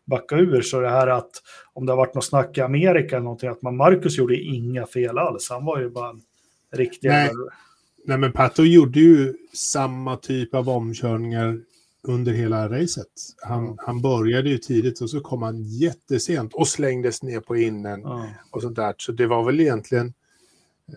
backa 0.05 0.35
ur. 0.35 0.61
Så 0.61 0.79
det 0.79 0.89
här 0.89 1.07
att 1.07 1.31
om 1.73 1.85
det 1.85 1.91
har 1.91 1.97
varit 1.97 2.15
något 2.15 2.25
snack 2.25 2.57
i 2.57 2.61
Amerika 2.61 3.15
eller 3.15 3.23
någonting, 3.23 3.49
att 3.49 3.61
man 3.61 3.77
Marcus 3.77 4.17
gjorde 4.17 4.35
inga 4.41 4.85
fel 4.85 5.17
alls. 5.17 5.49
Han 5.49 5.65
var 5.65 5.79
ju 5.79 5.89
bara 5.89 6.09
en 6.09 6.21
riktig... 6.73 7.09
Nej. 7.09 7.29
Nej, 8.05 8.17
men 8.17 8.31
Pato 8.31 8.63
gjorde 8.63 8.99
ju 8.99 9.33
samma 9.53 10.17
typ 10.17 10.55
av 10.55 10.69
omkörningar 10.69 11.59
under 12.03 12.31
hela 12.33 12.69
racet. 12.69 13.07
Han, 13.41 13.65
Ja. 13.65 13.75
han 13.77 14.01
började 14.01 14.49
ju 14.49 14.57
tidigt 14.57 15.01
och 15.01 15.09
så 15.09 15.19
kom 15.21 15.41
han 15.41 15.63
jättesent 15.63 16.53
och 16.53 16.67
slängdes 16.67 17.23
ner 17.23 17.39
på 17.39 17.57
innen 17.57 18.01
Ja. 18.01 18.29
och 18.51 18.61
sånt 18.61 18.75
där. 18.75 18.95
Så 18.97 19.11
det 19.11 19.27
var 19.27 19.43
väl 19.45 19.59
egentligen 19.59 20.07
eh, 20.87 20.93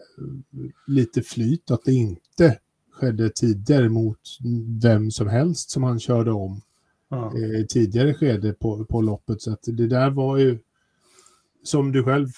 lite 0.86 1.22
flyt 1.22 1.70
att 1.70 1.84
det 1.84 1.92
inte 1.92 2.59
skedde 2.92 3.30
tidigare 3.30 3.88
mot 3.88 4.18
vem 4.82 5.11
som 5.11 5.28
helst 5.28 5.70
som 5.70 5.82
han 5.82 6.00
körde 6.00 6.32
om 6.32 6.61
Ja. 7.09 7.26
eh, 7.26 7.66
tidigare 7.66 8.14
skede 8.14 8.53
på, 8.53 8.84
på 8.84 9.00
loppet. 9.00 9.42
Så 9.42 9.53
att 9.53 9.62
det 9.62 9.86
där 9.86 10.11
var 10.11 10.36
ju 10.36 10.59
som 11.62 11.92
du 11.92 12.05
själv 12.05 12.28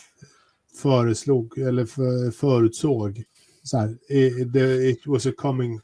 föreslog 0.82 1.58
eller 1.58 1.84
för, 1.86 2.30
förutsåg. 2.30 3.22
Så 3.62 3.78
här, 3.78 3.98
eh, 4.08 4.88
it 4.90 5.06
was 5.06 5.26
a 5.26 5.32
coming 5.36 5.80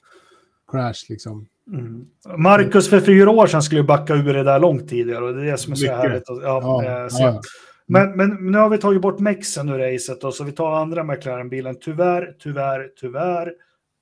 crash 0.70 1.04
liksom. 1.08 1.46
Mm. 1.72 2.06
Marcus 2.36 2.90
för 2.90 3.00
fyra 3.00 3.30
år 3.30 3.46
sedan 3.46 3.62
skulle 3.62 3.80
ju 3.80 3.86
backa 3.86 4.14
ur 4.14 4.34
det 4.34 4.42
där 4.42 4.58
långt 4.58 4.88
tidigare 4.88 5.24
och 5.24 5.34
det 5.34 5.40
är 5.40 5.50
det 5.50 5.58
som 5.58 5.72
är 5.72 5.76
så 5.76 5.82
Mycket. 5.82 5.96
härligt. 5.96 6.22
Ja, 6.28 6.36
Ja, 6.42 7.02
eh, 7.02 7.08
se. 7.08 7.22
ja, 7.22 7.40
Men, 7.86 8.16
men 8.16 8.50
nu 8.52 8.58
har 8.58 8.68
vi 8.68 8.78
tagit 8.78 9.02
bort 9.02 9.18
mexen 9.18 9.68
ur 9.68 9.78
racet 9.78 10.24
och 10.24 10.34
så 10.34 10.44
vi 10.44 10.52
tar 10.52 10.72
andra 10.72 11.04
McLaren-bilen. 11.04 11.76
Tyvärr, 11.80 12.36
tyvärr, 12.38 12.90
tyvärr. 12.96 13.52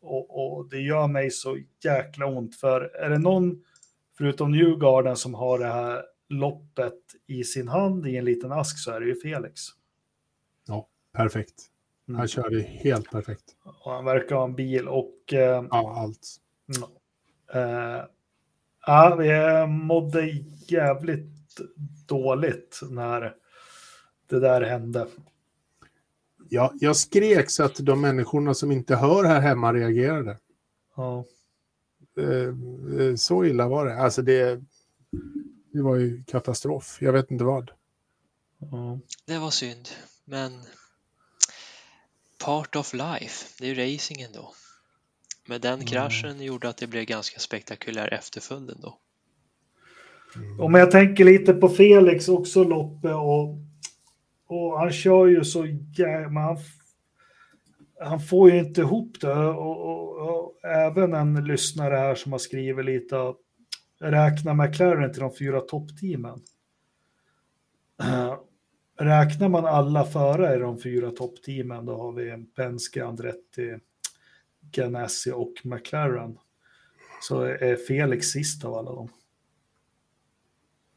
Och, 0.00 0.56
och 0.58 0.68
det 0.70 0.78
gör 0.80 1.06
mig 1.08 1.30
så 1.30 1.58
jäkla 1.84 2.26
ont 2.26 2.56
för 2.56 2.80
är 2.80 3.10
det 3.10 3.18
någon 3.18 3.62
förutom 4.18 4.50
Newgarden 4.52 5.16
som 5.16 5.34
har 5.34 5.58
det 5.58 5.66
här 5.66 6.02
loppet 6.28 6.94
i 7.26 7.44
sin 7.44 7.68
hand 7.68 8.06
i 8.06 8.16
en 8.16 8.24
liten 8.24 8.52
ask 8.52 8.78
så 8.78 8.90
är 8.90 9.00
det 9.00 9.06
ju 9.06 9.20
Felix. 9.20 9.60
perfekt. 11.16 11.54
Mm. 12.08 12.18
Han 12.18 12.28
körde 12.28 12.60
helt 12.60 13.10
perfekt. 13.10 13.44
Och 13.84 13.92
han 13.92 14.04
verkar 14.04 14.36
ha 14.36 14.44
en 14.44 14.54
bil 14.54 14.88
och 14.88 15.32
eh, 15.32 15.64
Ja, 15.70 15.94
allt. 16.02 16.36
Eh, 17.54 18.04
ja, 18.86 19.16
vi 19.16 19.66
mådde 19.66 20.26
jävligt 20.68 21.60
dåligt 22.06 22.80
när 22.90 23.34
det 24.28 24.40
där 24.40 24.60
hände. 24.60 25.06
Ja, 26.48 26.72
jag 26.80 26.96
skrek 26.96 27.50
så 27.50 27.62
att 27.62 27.76
de 27.76 28.00
människorna 28.00 28.54
som 28.54 28.72
inte 28.72 28.96
hör 28.96 29.24
här 29.24 29.40
hemma 29.40 29.72
reagerade. 29.72 30.38
Ja. 30.96 31.24
Eh, 32.18 33.14
så 33.16 33.44
illa 33.44 33.68
var 33.68 33.86
det. 33.86 33.96
Alltså 33.96 34.22
det, 34.22 34.60
det 35.72 35.82
var 35.82 35.96
ju 35.96 36.24
katastrof. 36.24 36.98
Jag 37.00 37.12
vet 37.12 37.30
inte 37.30 37.44
vad. 37.44 37.70
Ja. 38.58 38.98
Det 39.26 39.38
var 39.38 39.50
synd, 39.50 39.88
men 40.24 40.52
part 42.44 42.76
of 42.76 42.94
life, 42.94 43.46
det 43.58 43.70
är 43.70 43.74
ju 43.74 43.94
racingen 43.94 44.32
då. 44.32 44.54
Men 45.48 45.60
den 45.60 45.84
kraschen 45.84 46.42
gjorde 46.42 46.68
att 46.68 46.76
det 46.76 46.86
blev 46.86 47.04
ganska 47.04 47.38
spektakulär 47.38 48.14
efterföljd 48.14 48.70
ändå. 48.70 48.98
Om 50.58 50.74
jag 50.74 50.90
tänker 50.90 51.24
lite 51.24 51.54
på 51.54 51.68
Felix 51.68 52.28
också, 52.28 52.64
Loppe, 52.64 53.12
och, 53.14 53.56
och 54.46 54.78
han 54.78 54.92
kör 54.92 55.26
ju 55.26 55.44
så 55.44 55.66
jävla... 55.98 56.40
Han, 56.40 56.56
han 58.00 58.20
får 58.20 58.50
ju 58.50 58.58
inte 58.58 58.80
ihop 58.80 59.20
det. 59.20 59.34
Och, 59.34 59.88
och, 59.88 60.28
och 60.28 60.64
även 60.64 61.14
en 61.14 61.44
lyssnare 61.44 61.96
här 61.96 62.14
som 62.14 62.32
har 62.32 62.38
skrivit 62.38 62.84
lite 62.84 63.16
räkna 64.00 64.54
McLaren 64.54 65.12
till 65.12 65.22
de 65.22 65.34
fyra 65.36 65.60
toppteamen. 65.60 66.40
Räknar 69.00 69.48
man 69.48 69.66
alla 69.66 70.04
förare 70.04 70.56
i 70.56 70.58
de 70.58 70.78
fyra 70.78 71.10
toppteamen, 71.10 71.86
då 71.86 71.96
har 71.96 72.12
vi 72.12 72.46
Penske, 72.56 73.04
Andretti, 73.04 73.78
Ganassi 74.72 75.32
och 75.32 75.52
McLaren. 75.64 76.38
Så 77.20 77.42
är 77.42 77.76
Felix 77.76 78.26
sist 78.26 78.64
av 78.64 78.74
alla 78.74 78.92
dem. 78.92 79.08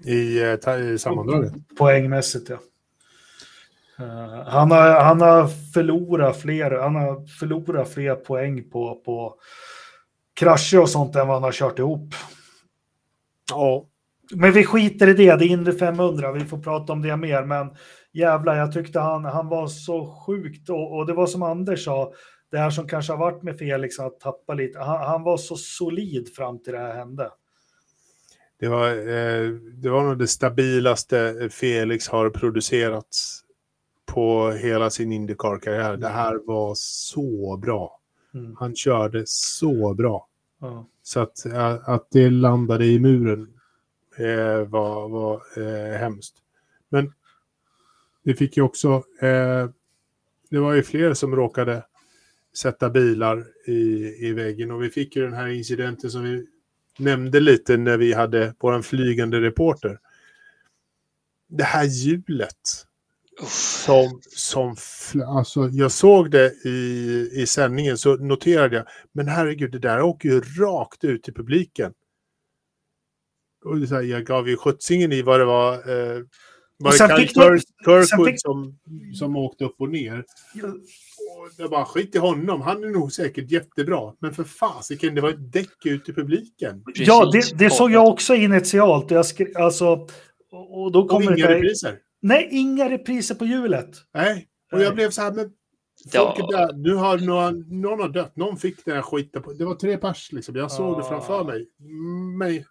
I, 0.05 0.41
eh, 0.41 0.93
i 0.93 0.97
sammandraget. 0.99 1.53
Poängmässigt, 1.77 2.49
ja. 2.49 2.59
Eh, 3.99 4.47
han, 4.47 4.71
har, 4.71 5.01
han 5.03 5.21
har 5.21 5.47
förlorat 5.73 6.37
fler, 6.37 6.71
han 6.71 6.95
har 6.95 7.27
förlorat 7.39 7.89
fler 7.89 8.15
poäng 8.15 8.69
på, 8.69 8.95
på 8.95 9.35
krascher 10.33 10.81
och 10.81 10.89
sånt 10.89 11.15
än 11.15 11.27
vad 11.27 11.35
han 11.35 11.43
har 11.43 11.51
kört 11.51 11.79
ihop. 11.79 12.13
Ja. 13.49 13.87
Men 14.33 14.51
vi 14.51 14.63
skiter 14.63 15.07
i 15.07 15.13
det, 15.13 15.35
det 15.35 15.45
är 15.45 15.51
Indy 15.51 15.71
500, 15.71 16.31
vi 16.31 16.39
får 16.39 16.57
prata 16.57 16.93
om 16.93 17.01
det 17.01 17.17
mer, 17.17 17.43
men 17.43 17.75
jävlar, 18.13 18.55
jag 18.55 18.71
tyckte 18.71 18.99
han, 18.99 19.25
han 19.25 19.47
var 19.47 19.67
så 19.67 20.23
sjukt 20.25 20.69
och, 20.69 20.97
och 20.97 21.05
det 21.05 21.13
var 21.13 21.27
som 21.27 21.43
Anders 21.43 21.85
sa, 21.85 22.13
det 22.51 22.57
här 22.57 22.69
som 22.69 22.87
kanske 22.87 23.13
har 23.13 23.17
varit 23.17 23.43
med 23.43 23.57
Felix, 23.57 23.99
att 23.99 24.19
tappa 24.19 24.53
lite, 24.53 24.79
han, 24.79 25.07
han 25.07 25.23
var 25.23 25.37
så 25.37 25.55
solid 25.55 26.35
fram 26.35 26.59
till 26.59 26.73
det 26.73 26.79
här 26.79 26.95
hände. 26.95 27.31
Det 28.59 28.67
var, 28.67 28.87
eh, 28.89 29.49
det 29.73 29.89
var 29.89 30.03
nog 30.03 30.19
det 30.19 30.27
stabilaste 30.27 31.49
Felix 31.51 32.07
har 32.07 32.29
producerat 32.29 33.07
på 34.05 34.51
hela 34.51 34.89
sin 34.89 35.11
Indycar-karriär. 35.11 35.97
Det 35.97 36.07
här 36.07 36.39
var 36.47 36.73
så 36.75 37.57
bra. 37.57 37.99
Mm. 38.33 38.55
Han 38.59 38.75
körde 38.75 39.23
så 39.25 39.93
bra. 39.93 40.27
Ja. 40.59 40.85
Så 41.03 41.19
att, 41.19 41.45
att 41.45 41.87
att 41.87 42.07
det 42.11 42.29
landade 42.29 42.85
i 42.85 42.99
muren 42.99 43.53
eh, 44.17 44.67
var, 44.67 45.09
var 45.09 45.41
eh, 45.57 45.99
hemskt. 45.99 46.35
Men 46.89 47.13
det 48.23 48.33
fick 48.33 48.57
ju 48.57 48.63
också... 48.63 49.03
Eh, 49.21 49.69
det 50.49 50.59
var 50.59 50.73
ju 50.73 50.83
fler 50.83 51.13
som 51.13 51.35
råkade 51.35 51.83
sätta 52.57 52.89
bilar 52.89 53.45
i, 53.67 54.13
i 54.27 54.33
väggen 54.33 54.71
och 54.71 54.83
vi 54.83 54.89
fick 54.89 55.15
ju 55.15 55.21
den 55.21 55.33
här 55.33 55.47
incidenten 55.47 56.11
som 56.11 56.23
vi 56.23 56.45
nämnde 56.97 57.39
lite 57.39 57.77
när 57.77 57.97
vi 57.97 58.13
hade 58.13 58.55
vår 58.59 58.81
flygande 58.81 59.41
reporter. 59.41 59.99
Det 61.49 61.63
här 61.63 61.83
hjulet 61.85 62.85
som, 63.85 64.21
som 64.35 64.75
alltså 65.27 65.69
jag 65.69 65.91
såg 65.91 66.31
det 66.31 66.53
i, 66.65 67.29
i 67.33 67.45
sändningen 67.47 67.97
så 67.97 68.15
noterade 68.15 68.75
jag, 68.75 68.85
men 69.11 69.27
herregud, 69.27 69.71
det 69.71 69.79
där 69.79 70.01
åker 70.01 70.29
ju 70.29 70.41
rakt 70.41 71.03
ut 71.03 71.23
till 71.23 71.33
publiken. 71.33 71.93
Och 73.65 73.77
här, 73.77 74.01
jag 74.01 74.25
gav 74.25 74.49
ju 74.49 74.57
skjutsingen 74.57 75.11
i 75.11 75.21
vad 75.21 75.39
det 75.39 75.45
var. 75.45 75.73
Eh, 75.73 76.21
var 76.77 76.91
det 76.91 76.97
Kirk- 77.35 77.61
Kirkwood 77.85 78.27
fick- 78.27 78.41
som, 78.41 78.79
som 79.19 79.35
åkte 79.35 79.65
upp 79.65 79.75
och 79.81 79.89
ner. 79.89 80.25
Och 81.37 81.49
jag 81.57 81.69
bara, 81.69 81.85
skit 81.85 82.15
i 82.15 82.17
honom, 82.17 82.61
han 82.61 82.83
är 82.83 82.87
nog 82.87 83.11
säkert 83.11 83.51
jättebra. 83.51 84.13
Men 84.19 84.33
för 84.33 84.43
fasiken, 84.43 85.15
det 85.15 85.21
var 85.21 85.29
ett 85.29 85.53
däck 85.53 85.85
ut 85.85 86.05
till 86.05 86.15
publiken. 86.15 86.83
Ja, 86.95 87.31
precis. 87.33 87.51
det, 87.51 87.57
det 87.65 87.69
såg 87.69 87.91
jag 87.91 88.07
också 88.07 88.35
initialt. 88.35 89.05
och 89.11 89.17
Jag 89.17 89.25
skri, 89.25 89.55
alltså, 89.55 89.87
och 90.51 90.81
och 90.83 90.91
då 90.91 90.99
Och 91.01 91.09
kommer 91.09 91.37
inga 91.37 91.47
det... 91.47 91.55
repriser. 91.55 91.95
Nej, 92.21 92.47
inga 92.51 92.89
repriser 92.89 93.35
på 93.35 93.45
hjulet. 93.45 93.89
Nej, 94.13 94.47
och 94.73 94.81
jag 94.81 94.95
blev 94.95 95.09
så 95.09 95.21
här, 95.21 95.31
men 95.31 95.49
Ja. 96.13 96.33
folk 96.37 96.53
är 96.53 96.57
där. 96.57 96.73
Nu 96.73 96.93
har 96.95 97.17
någon, 97.17 97.81
någon 97.81 97.99
har 97.99 98.09
dött, 98.09 98.35
någon 98.35 98.57
fick 98.57 98.85
den 98.85 98.95
här 98.95 99.01
skiten 99.01 99.41
på. 99.41 99.53
Det 99.53 99.65
var 99.65 99.75
tre 99.75 99.97
pers 99.97 100.31
liksom, 100.31 100.55
jag 100.55 100.71
såg 100.71 100.97
det 100.97 101.03
Ah. 101.03 101.09
framför 101.09 101.43
mig. 101.43 101.67
mig, 102.37 102.65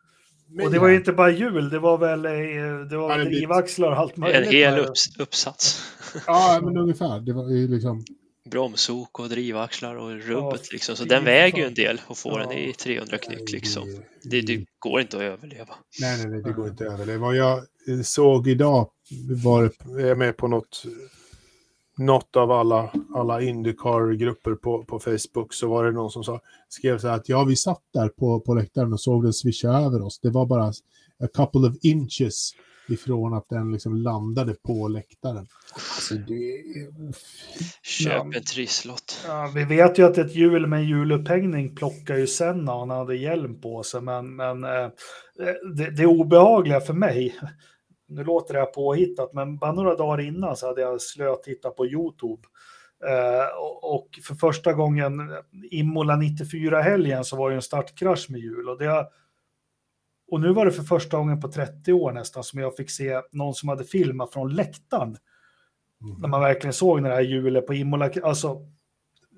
mig 0.48 0.66
Och 0.66 0.72
det 0.72 0.78
var 0.78 0.88
ju 0.88 0.96
inte 0.96 1.12
bara 1.12 1.30
hjul, 1.30 1.70
det 1.70 1.78
var 1.78 1.98
väl, 1.98 2.24
eh, 2.26 2.32
det 2.90 2.96
var 2.96 3.10
Ja, 3.10 3.16
det 3.16 3.24
drivaxlar 3.24 3.90
och 3.90 3.96
allt 3.98 4.14
En 4.16 4.20
möjligt. 4.20 4.50
hel 4.52 4.74
där. 4.74 4.80
upps, 4.86 5.18
uppsats. 5.20 5.82
Ja, 6.26 6.60
men 6.62 6.76
ungefär. 6.76 7.20
Det 7.20 7.32
var 7.32 7.50
ju 7.50 7.68
liksom... 7.68 8.04
Bromsok 8.50 9.20
och 9.20 9.28
drivaxlar 9.28 9.96
och 9.96 10.10
rubbet 10.10 10.60
Ja, 10.64 10.68
liksom. 10.72 10.96
Så 10.96 11.04
den 11.04 11.24
väger 11.24 11.58
ju 11.58 11.64
en 11.64 11.74
del 11.74 12.00
och 12.06 12.18
får 12.18 12.38
den 12.38 12.50
Ja. 12.50 12.58
i 12.58 12.72
300 12.72 13.18
knyck 13.18 13.52
liksom. 13.52 14.02
Det, 14.22 14.40
det 14.40 14.64
går 14.78 15.00
inte 15.00 15.16
att 15.16 15.22
överleva. 15.22 15.74
Nej, 16.00 16.18
nej, 16.18 16.26
nej, 16.26 16.42
det 16.42 16.52
går 16.52 16.68
inte 16.68 16.86
att 16.86 16.92
överleva. 16.92 17.26
Vad 17.26 17.36
jag 17.36 17.58
eh, 17.58 18.02
såg 18.04 18.48
idag 18.48 18.90
var 19.44 19.72
jag 19.86 20.00
är 20.08 20.14
med 20.14 20.36
på 20.36 20.48
något, 20.48 20.82
något 21.98 22.36
av 22.36 22.50
alla, 22.50 22.92
alla 23.14 23.42
Indycar-grupper 23.42 24.54
på, 24.54 24.84
på 24.84 24.98
Facebook 24.98 25.54
så 25.54 25.68
var 25.68 25.84
det 25.84 25.92
någon 25.92 26.10
som 26.10 26.24
sa, 26.24 26.40
skrev 26.68 26.98
så 26.98 27.08
här 27.08 27.14
att 27.14 27.28
ja, 27.28 27.44
vi 27.44 27.56
satt 27.56 27.82
där 27.94 28.08
på, 28.08 28.40
på 28.40 28.54
läktaren 28.54 28.92
och 28.92 29.00
såg 29.00 29.22
den 29.24 29.32
swisha 29.32 29.68
över 29.68 30.02
oss. 30.02 30.20
Det 30.20 30.30
var 30.30 30.46
bara 30.46 30.72
a 31.24 31.28
couple 31.34 31.68
of 31.68 31.76
inches 31.82 32.50
ifrån 32.90 33.34
att 33.34 33.48
den 33.48 33.72
liksom 33.72 33.96
landade 33.96 34.54
på 34.54 34.88
läktaren. 34.88 35.46
Alltså, 35.74 36.14
det 36.14 36.34
är... 36.34 37.12
Köp 37.82 38.12
Ja. 38.12 38.24
en 38.34 38.44
trisslott. 38.44 39.24
Ja, 39.26 39.52
vi 39.54 39.64
vet 39.64 39.98
ju 39.98 40.06
att 40.06 40.18
ett 40.18 40.34
hjul 40.34 40.66
med 40.66 40.84
hjulupphängning 40.84 41.74
plockar 41.74 42.16
ju 42.16 42.26
sen 42.26 42.64
när 42.64 42.78
han 42.78 42.90
hade 42.90 43.16
hjälm 43.16 43.60
på 43.60 43.82
sig, 43.82 44.00
men, 44.00 44.36
men 44.36 44.64
eh, 44.64 44.88
det, 45.76 45.90
det 45.96 46.06
obehagliga 46.06 46.80
för 46.80 46.94
mig, 46.94 47.36
nu 48.08 48.24
låter 48.24 48.54
det 48.54 48.60
här 48.60 48.66
påhittat, 48.66 49.32
men 49.32 49.58
bara 49.58 49.72
några 49.72 49.94
dagar 49.96 50.20
innan 50.20 50.56
så 50.56 50.66
hade 50.66 50.80
jag 50.80 51.02
slötittat 51.02 51.76
på 51.76 51.86
YouTube. 51.86 52.42
Eh, 53.06 53.46
och, 53.82 54.08
för 54.24 54.34
första 54.34 54.72
gången, 54.72 55.12
Imola 55.70 56.14
94-helgen, 56.14 57.24
så 57.24 57.36
var 57.36 57.50
det 57.50 57.54
ju 57.54 57.56
en 57.56 57.62
startkrasch 57.62 58.30
med 58.30 58.40
hjul. 58.40 58.68
Och, 58.68 58.78
det, 58.78 59.06
och 60.30 60.40
nu 60.40 60.52
var 60.52 60.66
det 60.66 60.72
för 60.72 60.82
första 60.82 61.16
gången 61.16 61.40
på 61.40 61.48
30 61.48 61.92
år 61.92 62.12
nästan 62.12 62.44
som 62.44 62.60
jag 62.60 62.76
fick 62.76 62.90
se 62.90 63.20
någon 63.32 63.54
som 63.54 63.68
hade 63.68 63.84
filmat 63.84 64.32
från 64.32 64.54
läktaren. 64.54 65.16
När 66.20 66.28
man 66.28 66.40
verkligen 66.40 66.72
såg 66.74 67.02
när 67.02 67.08
det 67.08 67.14
här 67.14 67.22
hjulet 67.22 67.66
på 67.66 67.74
Imola, 67.74 68.10
alltså 68.22 68.66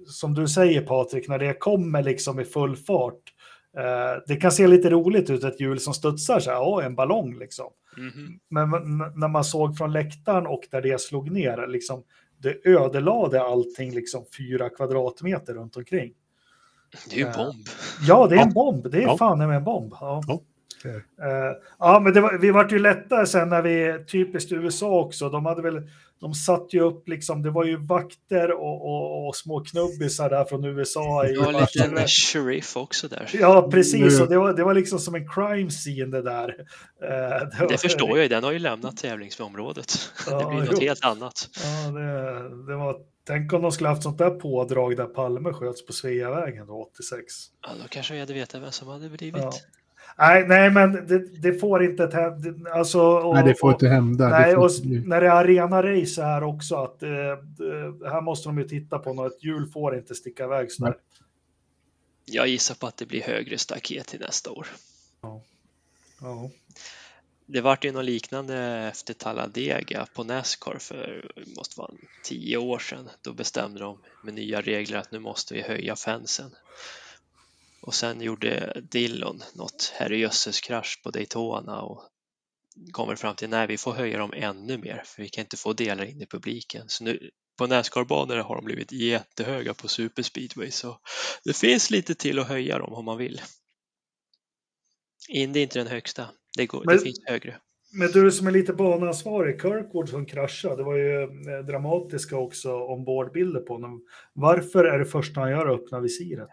som 0.06 0.34
du 0.34 0.48
säger 0.48 0.82
Patrik, 0.82 1.28
när 1.28 1.38
det 1.38 1.54
kommer 1.54 2.02
liksom 2.02 2.40
i 2.40 2.44
full 2.44 2.76
fart. 2.76 3.32
Eh, 3.76 4.22
det 4.26 4.36
kan 4.36 4.52
se 4.52 4.66
lite 4.66 4.90
roligt 4.90 5.30
ut, 5.30 5.44
ett 5.44 5.60
hjul 5.60 5.80
som 5.80 5.94
studsar 5.94 6.40
så 6.40 6.50
här, 6.50 6.60
åh, 6.62 6.84
en 6.84 6.94
ballong 6.94 7.38
liksom. 7.38 7.66
Mhm. 7.96 8.38
Men 8.50 8.70
när 9.16 9.28
man 9.28 9.44
såg 9.44 9.76
från 9.76 9.92
läktaren 9.92 10.46
och 10.46 10.60
där 10.70 10.82
det 10.82 11.00
slog 11.00 11.30
ner, 11.30 11.66
liksom, 11.66 12.02
det 12.38 12.66
ödelade 12.68 13.42
allting 13.42 13.94
liksom 13.94 14.24
fyra 14.38 14.68
kvadratmeter 14.68 15.54
runt 15.54 15.76
omkring. 15.76 16.12
Det 17.10 17.14
är 17.16 17.18
ju 17.18 17.24
en 17.26 17.32
Ja. 17.36 17.44
bomb. 17.44 17.66
Ja, 18.08 18.26
det 18.26 18.34
är 18.36 18.40
en 18.42 18.48
Ja. 18.48 18.54
bomb. 18.54 18.90
Det 18.90 18.98
är 18.98 19.02
Ja. 19.02 19.16
fan 19.18 19.38
med 19.38 19.56
en 19.56 19.64
bomb. 19.64 19.92
Ja. 20.00 20.22
Ja. 20.26 20.40
Eh, 20.88 21.56
ja, 21.78 22.00
men 22.04 22.12
det 22.14 22.20
var, 22.20 22.38
vi 22.38 22.50
vart 22.50 22.72
ju 22.72 22.78
lättare 22.78 23.26
sen 23.26 23.48
när 23.48 23.62
vi, 23.62 24.04
typiskt 24.04 24.52
USA 24.52 25.00
också, 25.00 25.28
de 25.28 25.46
hade 25.46 25.62
väl, 25.62 25.82
de 26.20 26.34
satt 26.34 26.74
ju 26.74 26.80
upp 26.80 27.08
liksom, 27.08 27.42
det 27.42 27.50
var 27.50 27.64
ju 27.64 27.76
vakter 27.76 28.52
och, 28.52 28.82
och, 28.86 29.28
och 29.28 29.36
små 29.36 29.60
knubbisar 29.64 30.30
där 30.30 30.44
från 30.44 30.64
USA. 30.64 31.26
I 31.26 31.32
Det 31.32 31.38
var 31.38 31.98
en 31.98 32.08
sheriff 32.08 32.76
också 32.76 33.08
där. 33.08 33.30
Ja, 33.32 33.68
precis. 33.70 34.12
Mm. 34.12 34.22
Och 34.22 34.28
det, 34.28 34.38
var, 34.38 34.52
det 34.52 34.64
var 34.64 34.74
liksom 34.74 34.98
som 34.98 35.14
en 35.14 35.28
crime 35.28 35.70
scene 35.70 36.04
det 36.16 36.22
där. 36.22 36.54
Eh, 37.02 37.60
var- 37.60 37.68
Det 37.68 37.78
förstår 37.80 38.08
jag 38.10 38.18
ju, 38.22 38.28
den 38.28 38.44
har 38.44 38.52
ju 38.52 38.58
lämnat 38.58 38.96
tävlingsområdet. 38.96 39.94
Ja, 40.30 40.38
Det 40.38 40.44
blir 40.46 40.58
något 40.58 40.68
jo. 40.72 40.78
helt 40.80 41.04
annat. 41.04 41.48
Ja, 41.64 41.90
det, 41.90 42.66
det 42.66 42.76
var, 42.76 42.96
tänk 43.26 43.52
om 43.52 43.62
de 43.62 43.72
skulle 43.72 43.88
haft 43.88 44.02
sånt 44.02 44.18
där 44.18 44.30
pådrag 44.30 44.96
där 44.96 45.04
Palme 45.06 45.52
sköts 45.52 45.86
på 45.86 45.92
Sveavägen 45.92 46.66
då, 46.66 46.88
86. 46.92 47.24
Ja, 47.62 47.68
då 47.82 47.88
kanske 47.88 48.14
vi 48.14 48.20
hade 48.20 48.34
vetat 48.34 48.62
vem 48.62 48.72
som 48.72 48.88
hade 48.88 49.08
blivit. 49.08 49.42
Ja. 49.42 49.52
Nej, 50.18 50.44
nej, 50.48 50.70
men 50.70 50.92
det, 50.92 51.18
det 51.42 51.52
får 51.60 51.84
inte... 51.84 52.06
det- 52.06 52.70
Alltså, 52.72 53.00
och, 53.00 53.34
Nej, 53.34 53.44
det 53.44 53.54
får 53.54 53.68
och- 53.68 53.72
inte 53.74 53.88
hända. 53.88 54.28
Nej, 54.28 54.50
det 54.50 54.54
får 54.56 54.64
och 54.64 54.70
när 55.06 55.20
det 55.20 55.26
är 55.26 55.44
arena-race 55.44 56.22
här 56.22 56.42
också, 56.42 56.76
att 56.76 57.02
eh, 57.02 57.08
här 58.10 58.20
måste 58.20 58.48
de 58.48 58.58
ju 58.58 58.68
titta 58.68 58.98
på 58.98 59.14
något. 59.14 59.44
Hjul 59.44 59.66
får 59.70 59.96
inte 59.96 60.14
sticka 60.14 60.44
iväg 60.44 60.72
så 60.72 60.84
där. 60.84 60.96
Jag 62.24 62.48
gissar 62.48 62.74
på 62.74 62.86
att 62.86 62.96
det 62.96 63.06
blir 63.06 63.22
högre 63.22 63.58
staket 63.58 64.06
till 64.06 64.20
nästa 64.20 64.50
år. 64.50 64.66
Ja. 66.20 66.50
Det 67.46 67.60
vart 67.60 67.84
ju 67.84 67.92
något 67.92 68.04
liknande 68.04 68.56
efter 68.92 69.14
Talladega 69.14 70.06
på 70.14 70.24
Nascar 70.24 70.76
för 70.80 71.30
det 71.36 71.56
måste 71.56 71.80
vara 71.80 71.90
tio 72.24 72.56
år 72.56 72.78
sedan. 72.78 73.08
Då 73.22 73.32
bestämde 73.32 73.80
de 73.80 73.98
med 74.24 74.34
nya 74.34 74.60
regler 74.60 74.98
att 74.98 75.12
nu 75.12 75.18
måste 75.18 75.54
vi 75.54 75.62
höja 75.62 75.96
fansen. 75.96 76.50
Och 77.82 77.94
sen 77.94 78.20
gjorde 78.20 78.80
Dillon 78.90 79.42
något 79.54 79.92
herrejösses 79.94 80.60
krasch 80.60 81.00
på 81.04 81.10
Daytona 81.10 81.82
och 81.82 82.08
kommer 82.92 83.16
fram 83.16 83.36
till 83.36 83.48
nej, 83.48 83.66
vi 83.66 83.78
får 83.78 83.92
höja 83.92 84.18
dem 84.18 84.32
ännu 84.36 84.78
mer 84.78 85.02
för 85.06 85.22
vi 85.22 85.28
kan 85.28 85.42
inte 85.42 85.56
få 85.56 85.72
delar 85.72 86.04
in 86.04 86.20
i 86.22 86.26
publiken. 86.26 86.88
Så 86.88 87.04
nu 87.04 87.30
på 87.58 87.66
Nascar-banor 87.66 88.36
har 88.36 88.56
de 88.56 88.64
blivit 88.64 88.92
jättehöga 88.92 89.74
på 89.74 89.88
superspeedway 89.88 90.70
så 90.70 90.98
det 91.44 91.56
finns 91.56 91.90
lite 91.90 92.14
till 92.14 92.38
att 92.38 92.48
höja 92.48 92.78
dem 92.78 92.92
om 92.92 93.04
man 93.04 93.18
vill. 93.18 93.40
Indy 95.28 95.60
är 95.60 95.62
inte 95.62 95.78
den 95.78 95.88
högsta, 95.88 96.28
det, 96.56 96.66
går, 96.66 96.84
Men- 96.84 96.96
det 96.96 97.02
finns 97.02 97.22
högre. 97.26 97.58
Men 97.94 98.10
du 98.12 98.30
som 98.32 98.46
är 98.46 98.50
lite 98.50 98.72
banansvarig, 98.72 99.62
Kirkwood 99.62 100.08
som 100.08 100.26
kraschade, 100.26 100.76
det 100.76 100.82
var 100.82 100.96
ju 100.96 101.22
eh, 101.22 101.64
dramatiska 101.66 102.36
också 102.36 102.72
ombordbilder 102.72 103.60
på 103.60 103.72
honom. 103.72 104.04
Varför 104.32 104.84
är 104.84 104.98
det 104.98 105.04
första 105.04 105.40
han 105.40 105.50
gör 105.50 105.66
att 105.66 105.80
öppna 105.80 106.00
visiret? 106.00 106.48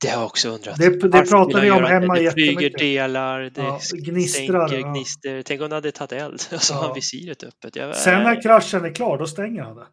Det 0.00 0.08
har 0.08 0.16
jag 0.16 0.26
också 0.26 0.48
undrat. 0.48 0.76
Det- 0.78 1.08
det 1.08 1.22
pratar 1.30 1.60
vi 1.60 1.70
om 1.70 1.84
hemma 1.84 2.14
Det 2.14 2.30
flyger 2.32 2.70
delar, 2.78 3.40
det 3.40 3.60
Ja, 3.60 3.80
gnistrar, 3.92 4.68
sänker, 4.68 4.86
ja. 4.86 4.92
gnister. 4.92 5.42
Tänk 5.42 5.60
om 5.60 5.68
det 5.68 5.74
hade 5.74 5.92
tagit 5.92 6.12
eld 6.12 6.42
och 6.54 6.62
så 6.62 6.74
har 6.74 6.88
Ja. 6.88 6.92
visiret 6.94 7.42
öppet. 7.44 7.76
Jag, 7.76 7.96
Sen 7.96 8.22
när 8.22 8.42
kraschen 8.42 8.84
är 8.84 8.94
klar, 8.94 9.18
då 9.18 9.26
stänger 9.26 9.62
han 9.62 9.76
det. 9.76 9.86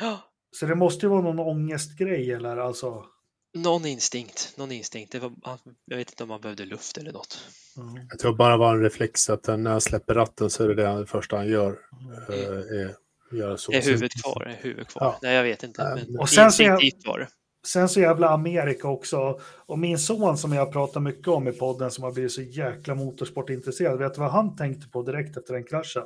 Ja, 0.00 0.20
Så 0.50 0.66
det 0.66 0.74
måste 0.74 1.06
ju 1.06 1.10
vara 1.10 1.22
någon 1.22 1.38
ångestgrej 1.38 2.32
eller 2.32 2.56
alltså. 2.56 3.04
någon 3.54 3.86
instinkt, 3.86 4.54
någon 4.56 4.72
instinkt. 4.72 5.12
Det 5.12 5.18
var, 5.18 5.32
jag 5.84 5.96
vet 5.96 6.10
inte 6.10 6.22
om 6.24 6.30
han 6.30 6.40
behövde 6.40 6.64
luft 6.64 6.98
eller 6.98 7.12
något. 7.12 7.38
Jag 8.10 8.18
tror 8.18 8.34
bara 8.34 8.56
var 8.56 8.74
en 8.74 8.82
reflex 8.82 9.30
att 9.30 9.46
när 9.58 9.70
han 9.70 9.80
släpper 9.80 10.14
ratten 10.14 10.50
så 10.50 10.64
är 10.64 10.68
det 10.68 10.98
det 11.00 11.06
första 11.06 11.36
han 11.36 11.48
gör. 11.48 11.78
eh, 12.28 12.34
är, 12.80 12.94
göra 13.36 13.56
så. 13.56 13.72
Är 13.72 13.82
huvudet 13.82 14.22
kvar? 14.22 14.42
Är 14.46 14.56
huvudet 14.62 14.88
kvar? 14.88 15.02
Ja. 15.06 15.18
Nej, 15.22 15.34
jag 15.34 15.42
vet 15.42 15.62
inte. 15.62 15.82
Men 16.08 16.18
Och 16.20 16.28
sen 16.28 16.52
så 16.52 16.62
jag- 16.62 16.80
var 17.06 17.18
det. 17.18 17.28
Sen 17.66 17.88
så 17.88 18.00
jävla 18.00 18.28
Amerika 18.28 18.88
också. 18.88 19.40
Och 19.66 19.78
min 19.78 19.98
son 19.98 20.38
som 20.38 20.52
jag 20.52 20.72
pratar 20.72 21.00
mycket 21.00 21.28
om 21.28 21.48
i 21.48 21.52
podden 21.52 21.90
som 21.90 22.04
har 22.04 22.12
blivit 22.12 22.32
så 22.32 22.42
jäkla 22.42 22.94
motorsportintresserad. 22.94 23.98
Vet 23.98 24.14
du 24.14 24.20
vad 24.20 24.30
han 24.30 24.56
tänkte 24.56 24.88
på 24.88 25.02
direkt 25.02 25.36
efter 25.36 25.54
den 25.54 25.64
kraschen? 25.64 26.02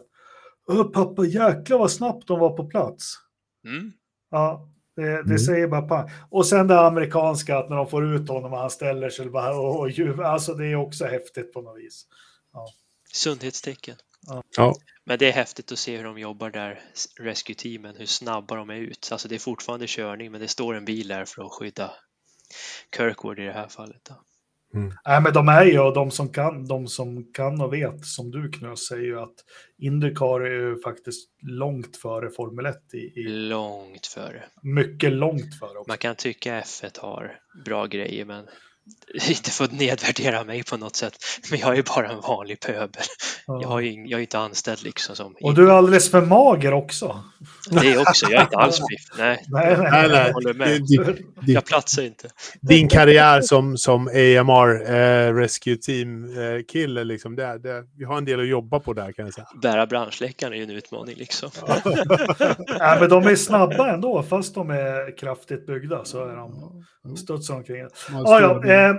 Pappa, 0.94 1.24
jäklar 1.24 1.78
vad 1.78 1.90
snabbt 1.90 2.28
de 2.28 2.38
var 2.38 2.50
på 2.56 2.64
plats. 2.66 3.14
Mm. 3.66 3.92
Ja, 4.30 4.68
det, 4.96 5.02
det 5.02 5.18
Mm. 5.18 5.38
säger 5.38 5.68
bara 5.68 5.82
pang. 5.82 6.10
Och 6.30 6.46
sen 6.46 6.66
det 6.68 6.80
amerikanska, 6.80 7.58
att 7.58 7.68
när 7.68 7.76
de 7.76 7.86
får 7.86 8.14
ut 8.14 8.28
honom 8.28 8.52
och 8.52 8.58
han 8.58 8.70
ställer 8.70 9.10
sig 9.10 9.26
och 9.26 9.32
bara 9.32 9.56
och, 9.58 9.78
och 9.80 9.90
ljuv, 9.90 10.20
Alltså 10.20 10.54
det 10.54 10.66
är 10.66 10.76
också 10.76 11.04
häftigt 11.04 11.52
på 11.52 11.62
något 11.62 11.78
vis. 11.78 12.06
Sundhetstecken. 13.12 13.94
Ja. 14.56 14.74
Men 15.08 15.18
det 15.18 15.28
är 15.28 15.32
häftigt 15.32 15.72
att 15.72 15.78
se 15.78 15.96
hur 15.96 16.04
de 16.04 16.18
jobbar 16.18 16.50
där, 16.50 16.80
rescue-teamen, 17.20 17.96
hur 17.96 18.06
snabba 18.06 18.56
de 18.56 18.70
är 18.70 18.74
ut. 18.74 19.08
Alltså 19.12 19.28
det 19.28 19.34
är 19.34 19.38
fortfarande 19.38 19.86
körning, 19.88 20.32
men 20.32 20.40
det 20.40 20.48
står 20.48 20.74
en 20.74 20.84
bil 20.84 21.08
där 21.08 21.24
för 21.24 21.42
att 21.42 21.52
skydda 21.52 21.90
Kirkwood 22.96 23.38
i 23.38 23.42
det 23.42 23.52
här 23.52 23.68
fallet. 23.68 24.04
Då. 24.08 24.14
Nej, 25.06 25.20
men 25.22 25.32
de 25.32 25.48
är 25.48 25.64
ju, 25.64 25.80
och 25.80 25.94
de 25.94 26.10
som 26.10 26.32
kan, 26.32 26.66
de 26.66 26.86
som 26.86 27.32
kan 27.32 27.60
och 27.60 27.72
vet, 27.72 28.04
som 28.04 28.30
du 28.30 28.50
Knös, 28.50 28.86
säger 28.86 29.04
ju 29.04 29.20
att 29.20 29.34
Indycar 29.78 30.40
är 30.40 30.50
ju 30.50 30.80
faktiskt 30.80 31.30
långt 31.42 31.96
före 31.96 32.30
Formel 32.30 32.66
1 32.66 32.76
i, 32.94 33.20
i 33.20 33.28
Långt 33.28 34.06
före. 34.06 34.44
mycket 34.62 35.12
långt 35.12 35.58
före 35.58 35.78
också. 35.78 35.90
Man 35.90 35.98
kan 35.98 36.16
tycka 36.16 36.60
F1 36.60 37.00
har 37.00 37.38
bra 37.64 37.86
grejer, 37.86 38.24
men 38.24 38.46
inte 39.28 39.50
för 39.50 39.64
att 39.64 39.72
nedvärdera 39.72 40.44
mig 40.44 40.64
på 40.64 40.76
något 40.76 40.96
sätt. 40.96 41.14
Men 41.50 41.60
jag 41.60 41.78
är 41.78 41.82
bara 41.96 42.08
en 42.08 42.20
vanlig 42.20 42.60
pöbel. 42.60 43.02
Ja. 43.46 43.58
Jag, 43.62 43.68
har 43.68 43.80
ju, 43.80 44.06
jag 44.06 44.18
är 44.18 44.22
inte 44.22 44.38
anställd 44.38 44.82
liksom 44.82 45.16
som... 45.16 45.34
Och 45.40 45.54
du 45.54 45.70
är 45.70 45.74
alldeles 45.74 46.10
för 46.10 46.20
mager 46.20 46.72
också. 46.72 47.24
Det 47.70 47.92
är 47.92 48.00
också, 48.00 48.26
jag 48.30 48.40
är 48.40 48.42
inte 48.42 48.56
alls 48.56 48.78
biff. 48.88 49.00
Nej, 49.18 49.44
Nej, 49.48 49.76
nej. 49.78 50.08
Nej, 50.08 50.10
jag 50.10 50.32
håller 50.32 50.54
med. 50.54 50.68
Din, 50.68 51.04
din, 51.04 51.54
Jag 51.54 51.64
platsar 51.64 52.02
inte. 52.02 52.28
din 52.60 52.88
karriär 52.88 53.40
som, 53.40 53.76
som 53.76 54.08
AMR 54.08 54.94
eh, 54.94 55.34
Rescue 55.34 55.76
Team-kille, 55.76 57.04
liksom, 57.04 57.36
det, 57.36 57.58
det, 57.58 57.84
vi 57.98 58.04
har 58.04 58.18
en 58.18 58.24
del 58.24 58.40
att 58.40 58.48
jobba 58.48 58.80
på 58.80 58.92
där 58.92 59.12
kan 59.12 59.24
jag 59.24 59.34
säga. 59.34 59.46
Bära 59.62 59.86
branschläckaren 59.86 60.52
är 60.52 60.56
ju 60.56 60.62
en 60.62 60.70
utmaning 60.70 61.14
liksom. 61.16 61.50
Nej, 62.78 63.00
men 63.00 63.08
de 63.08 63.26
är 63.26 63.36
snabba 63.36 63.94
ändå, 63.94 64.22
fast 64.22 64.54
de 64.54 64.70
är 64.70 65.18
kraftigt 65.18 65.66
byggda 65.66 66.04
så 66.04 66.24
är 66.24 66.36
de 66.36 66.84
studsar 67.16 67.54
omkring. 67.54 67.88
Ja, 68.10 68.40
ja, 68.40 68.66
eh, 68.78 68.94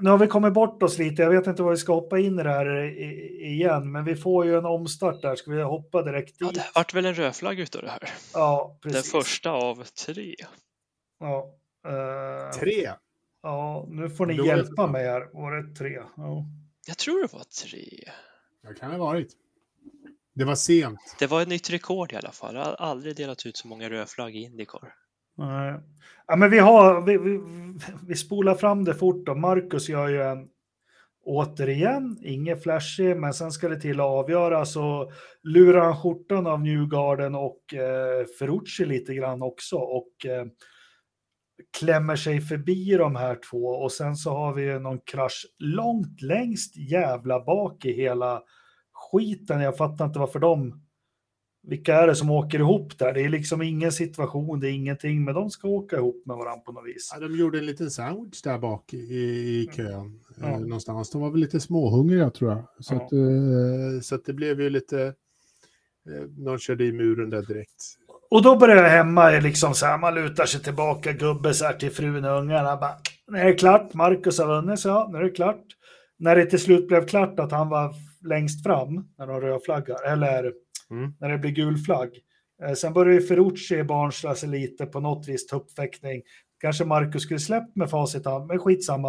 nu 0.00 0.10
har 0.10 0.18
vi 0.18 0.26
kommit 0.26 0.52
bort 0.52 0.82
oss 0.82 0.98
lite. 0.98 1.22
Jag 1.22 1.30
vet 1.30 1.46
inte 1.46 1.62
vad 1.62 1.70
vi 1.70 1.76
ska 1.76 1.92
hoppa 1.94 2.18
in 2.18 2.38
i 2.38 2.42
det 2.42 2.50
här 2.50 2.84
i- 2.84 3.44
igen, 3.54 3.92
men 3.92 4.04
vi 4.04 4.16
får 4.16 4.46
ju 4.46 4.58
en 4.58 4.64
omstart 4.66 5.22
där. 5.22 5.36
Ska 5.36 5.50
vi 5.50 5.62
hoppa 5.62 6.02
direkt 6.02 6.36
Ja, 6.38 6.46
dit? 6.46 6.54
det 6.54 6.64
vart 6.74 6.94
väl 6.94 7.06
en 7.06 7.14
rödflagg 7.14 7.60
utav 7.60 7.82
det 7.82 7.90
här. 7.90 8.08
Ja, 8.34 8.78
Den 8.82 8.92
precis. 8.92 9.12
första 9.12 9.50
av 9.50 9.84
tre. 9.84 10.34
Ja, 11.20 11.54
eh, 11.88 12.50
Tre. 12.60 12.90
ja, 13.42 13.86
nu 13.88 14.10
får 14.10 14.26
ni 14.26 14.34
Då 14.36 14.46
hjälpa 14.46 14.86
mig 14.86 15.06
här. 15.06 15.28
Var 15.32 15.52
det 15.52 15.74
tre? 15.74 15.98
Ja. 16.16 16.44
Jag 16.86 16.98
tror 16.98 17.22
det 17.22 17.32
var 17.32 17.44
tre. 17.64 17.88
Det 18.68 18.74
kan 18.80 18.90
det 18.90 18.96
ha 18.96 19.04
varit. 19.06 19.28
Det 20.34 20.44
var 20.44 20.54
sent. 20.54 21.16
Det 21.18 21.26
var 21.26 21.42
ett 21.42 21.48
nytt 21.48 21.70
rekord 21.70 22.12
i 22.12 22.16
alla 22.16 22.32
fall. 22.32 22.54
Jag 22.54 22.64
har 22.64 22.72
aldrig 22.74 23.16
delat 23.16 23.46
ut 23.46 23.56
så 23.56 23.68
många 23.68 23.90
rödflagg 23.90 24.36
i 24.36 24.38
Indycar. 24.42 24.94
Nej. 25.38 25.80
Ja, 26.26 26.36
men 26.36 26.50
vi, 26.50 26.58
har, 26.58 27.00
vi, 27.00 27.18
vi, 27.18 27.40
vi 28.08 28.14
spolar 28.14 28.54
fram 28.54 28.84
det 28.84 28.94
fort. 28.94 29.26
Då. 29.26 29.34
Marcus 29.34 29.88
gör 29.88 30.08
ju 30.08 30.22
en, 30.22 30.48
återigen, 31.24 32.18
inget 32.22 32.62
flashig, 32.62 33.16
men 33.16 33.34
sen 33.34 33.50
ska 33.50 33.68
det 33.68 33.80
till 33.80 34.00
att 34.00 34.06
avgöra. 34.06 34.64
Så 34.64 35.12
lurar 35.42 35.80
han 35.80 35.96
skjortan 35.96 36.46
av 36.46 36.60
Newgarden 36.60 37.34
och 37.34 37.74
eh, 37.74 38.26
Ferrucci 38.38 38.84
lite 38.84 39.14
grann 39.14 39.42
också. 39.42 39.76
Och 39.76 40.26
eh, 40.26 40.46
klämmer 41.78 42.16
sig 42.16 42.40
förbi 42.40 42.96
de 42.96 43.16
här 43.16 43.38
två. 43.50 43.66
Och 43.68 43.92
sen 43.92 44.16
så 44.16 44.30
har 44.30 44.54
vi 44.54 44.62
ju 44.62 44.78
någon 44.78 45.00
krasch 45.00 45.46
långt 45.58 46.22
längst 46.22 46.76
jävla 46.76 47.44
bak 47.44 47.84
i 47.84 47.92
hela 47.92 48.42
skiten. 48.92 49.60
Jag 49.60 49.76
fattar 49.76 50.04
inte 50.04 50.18
varför 50.18 50.38
de 50.38 50.87
vilka 51.68 51.94
är 51.94 52.06
det 52.06 52.14
som 52.14 52.30
åker 52.30 52.58
ihop 52.58 52.98
där? 52.98 53.12
Det 53.12 53.20
är 53.24 53.28
liksom 53.28 53.62
ingen 53.62 53.92
situation, 53.92 54.60
det 54.60 54.68
är 54.68 54.72
ingenting, 54.72 55.24
men 55.24 55.34
de 55.34 55.50
ska 55.50 55.68
åka 55.68 55.96
ihop 55.96 56.22
med 56.26 56.36
varandra 56.36 56.60
på 56.66 56.72
något 56.72 56.86
vis. 56.86 57.10
Ja, 57.14 57.28
de 57.28 57.38
gjorde 57.38 57.58
en 57.58 57.66
liten 57.66 57.90
sandwich 57.90 58.42
där 58.42 58.58
bak 58.58 58.94
i, 58.94 58.96
i 58.96 59.70
kön. 59.76 60.20
Ja. 60.40 60.46
Eh, 60.48 60.58
någonstans. 60.60 61.10
De 61.10 61.20
var 61.20 61.30
väl 61.30 61.40
lite 61.40 61.60
småhungriga 61.60 62.30
tror 62.30 62.50
jag. 62.50 62.64
Så, 62.84 62.94
Ja. 62.94 63.00
att, 63.06 63.12
eh, 63.12 64.00
så 64.02 64.14
att 64.14 64.24
det 64.24 64.32
blev 64.32 64.60
ju 64.60 64.70
lite... 64.70 65.02
Eh, 66.10 66.22
de 66.28 66.58
körde 66.58 66.84
i 66.84 66.92
muren 66.92 67.30
där 67.30 67.42
direkt. 67.42 67.84
Och 68.30 68.42
då 68.42 68.56
börjar 68.56 68.76
jag 68.76 68.90
hemma, 68.90 69.32
är 69.32 69.40
liksom 69.40 69.74
så 69.74 69.86
här, 69.86 69.98
man 69.98 70.14
lutar 70.14 70.44
sig 70.46 70.60
tillbaka, 70.60 71.12
gubbe 71.12 71.54
så 71.54 71.64
här 71.64 71.72
till 71.72 71.90
frun 71.90 72.24
och 72.24 72.40
ungarna. 72.40 72.76
Bara, 72.76 72.94
det 73.32 73.38
är 73.38 73.58
klart, 73.58 73.94
Marcus 73.94 74.38
har 74.38 74.46
vunnit, 74.46 74.80
så 74.80 74.88
ja, 74.88 75.10
det 75.12 75.18
är 75.18 75.34
klart. 75.34 75.64
När 76.18 76.36
det 76.36 76.46
till 76.46 76.58
slut 76.58 76.88
blev 76.88 77.06
klart 77.06 77.40
att 77.40 77.52
han 77.52 77.68
var 77.68 77.94
längst 78.28 78.62
fram, 78.62 79.08
när 79.18 79.26
de 79.26 79.40
rödflaggar, 79.40 80.12
eller 80.12 80.52
Mm. 80.90 81.12
när 81.20 81.28
det 81.28 81.38
blir 81.38 81.50
gul 81.50 81.76
flagg. 81.76 82.10
Eh, 82.62 82.72
sen 82.72 82.92
börjar 82.92 83.14
ju 83.14 83.26
Ferrucci 83.26 83.84
barnsla 83.84 84.34
sig 84.34 84.48
lite 84.48 84.86
på 84.86 85.00
något 85.00 85.28
vis 85.28 85.46
tuppfäktning. 85.46 86.22
Kanske 86.60 86.84
Marcus 86.84 87.22
skulle 87.22 87.40
släppt 87.40 87.76
med 87.76 87.90
facit 87.90 88.22
men 88.48 88.58
skitsamma. 88.58 89.08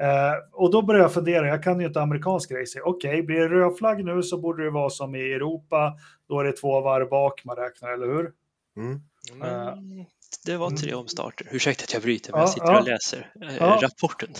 Eh, 0.00 0.32
och 0.52 0.70
då 0.70 0.82
börjar 0.82 1.02
jag 1.02 1.14
fundera, 1.14 1.48
jag 1.48 1.62
kan 1.62 1.80
ju 1.80 1.86
inte 1.86 2.00
amerikansk 2.00 2.52
racing. 2.52 2.82
Okej, 2.84 3.10
okay, 3.10 3.22
blir 3.22 3.40
det 3.40 3.48
rödflagg 3.48 4.04
nu 4.04 4.22
så 4.22 4.40
borde 4.40 4.64
det 4.64 4.70
vara 4.70 4.90
som 4.90 5.14
i 5.14 5.32
Europa, 5.32 5.94
då 6.28 6.40
är 6.40 6.44
det 6.44 6.52
två 6.52 6.80
varv 6.80 7.08
bak 7.08 7.44
man 7.44 7.56
räknar, 7.56 7.92
eller 7.92 8.06
hur? 8.06 8.32
Mm. 8.76 9.00
Mm, 9.32 10.06
det 10.44 10.56
var 10.56 10.70
tre 10.70 10.94
omstarter. 10.94 11.48
Ursäkta 11.50 11.84
att 11.84 11.92
jag 11.92 12.02
bryter, 12.02 12.32
men 12.32 12.40
ja, 12.40 12.42
jag 12.42 12.50
sitter 12.50 12.72
ja. 12.72 12.80
och 12.80 12.86
läser 12.86 13.32
eh, 13.42 13.56
ja. 13.56 13.78
rapporten. 13.82 14.30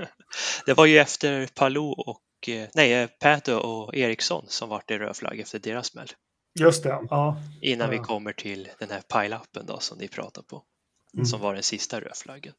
det 0.66 0.74
var 0.74 0.86
ju 0.86 0.98
efter 0.98 1.48
Palou 1.54 1.92
och 1.92 2.20
eh, 2.48 2.68
nej, 2.74 2.92
eh, 2.92 3.08
Pato 3.20 3.54
och 3.54 3.94
Eriksson 3.94 4.44
som 4.48 4.68
vart 4.68 4.88
det 4.88 4.98
röd 4.98 5.16
flagg 5.16 5.40
efter 5.40 5.58
deras 5.58 5.86
smäll. 5.86 6.08
Just 6.60 6.82
det, 6.82 6.98
ja. 7.10 7.36
Innan 7.60 7.90
vi 7.90 7.98
kommer 7.98 8.32
till 8.32 8.68
den 8.78 8.90
här 8.90 9.00
pile-upen 9.00 9.66
då 9.66 9.78
som 9.78 9.98
ni 9.98 10.08
pratar 10.08 10.42
på, 10.42 10.62
mm. 11.14 11.26
som 11.26 11.40
var 11.40 11.54
den 11.54 11.62
sista 11.62 12.00
rödflaggen. 12.00 12.52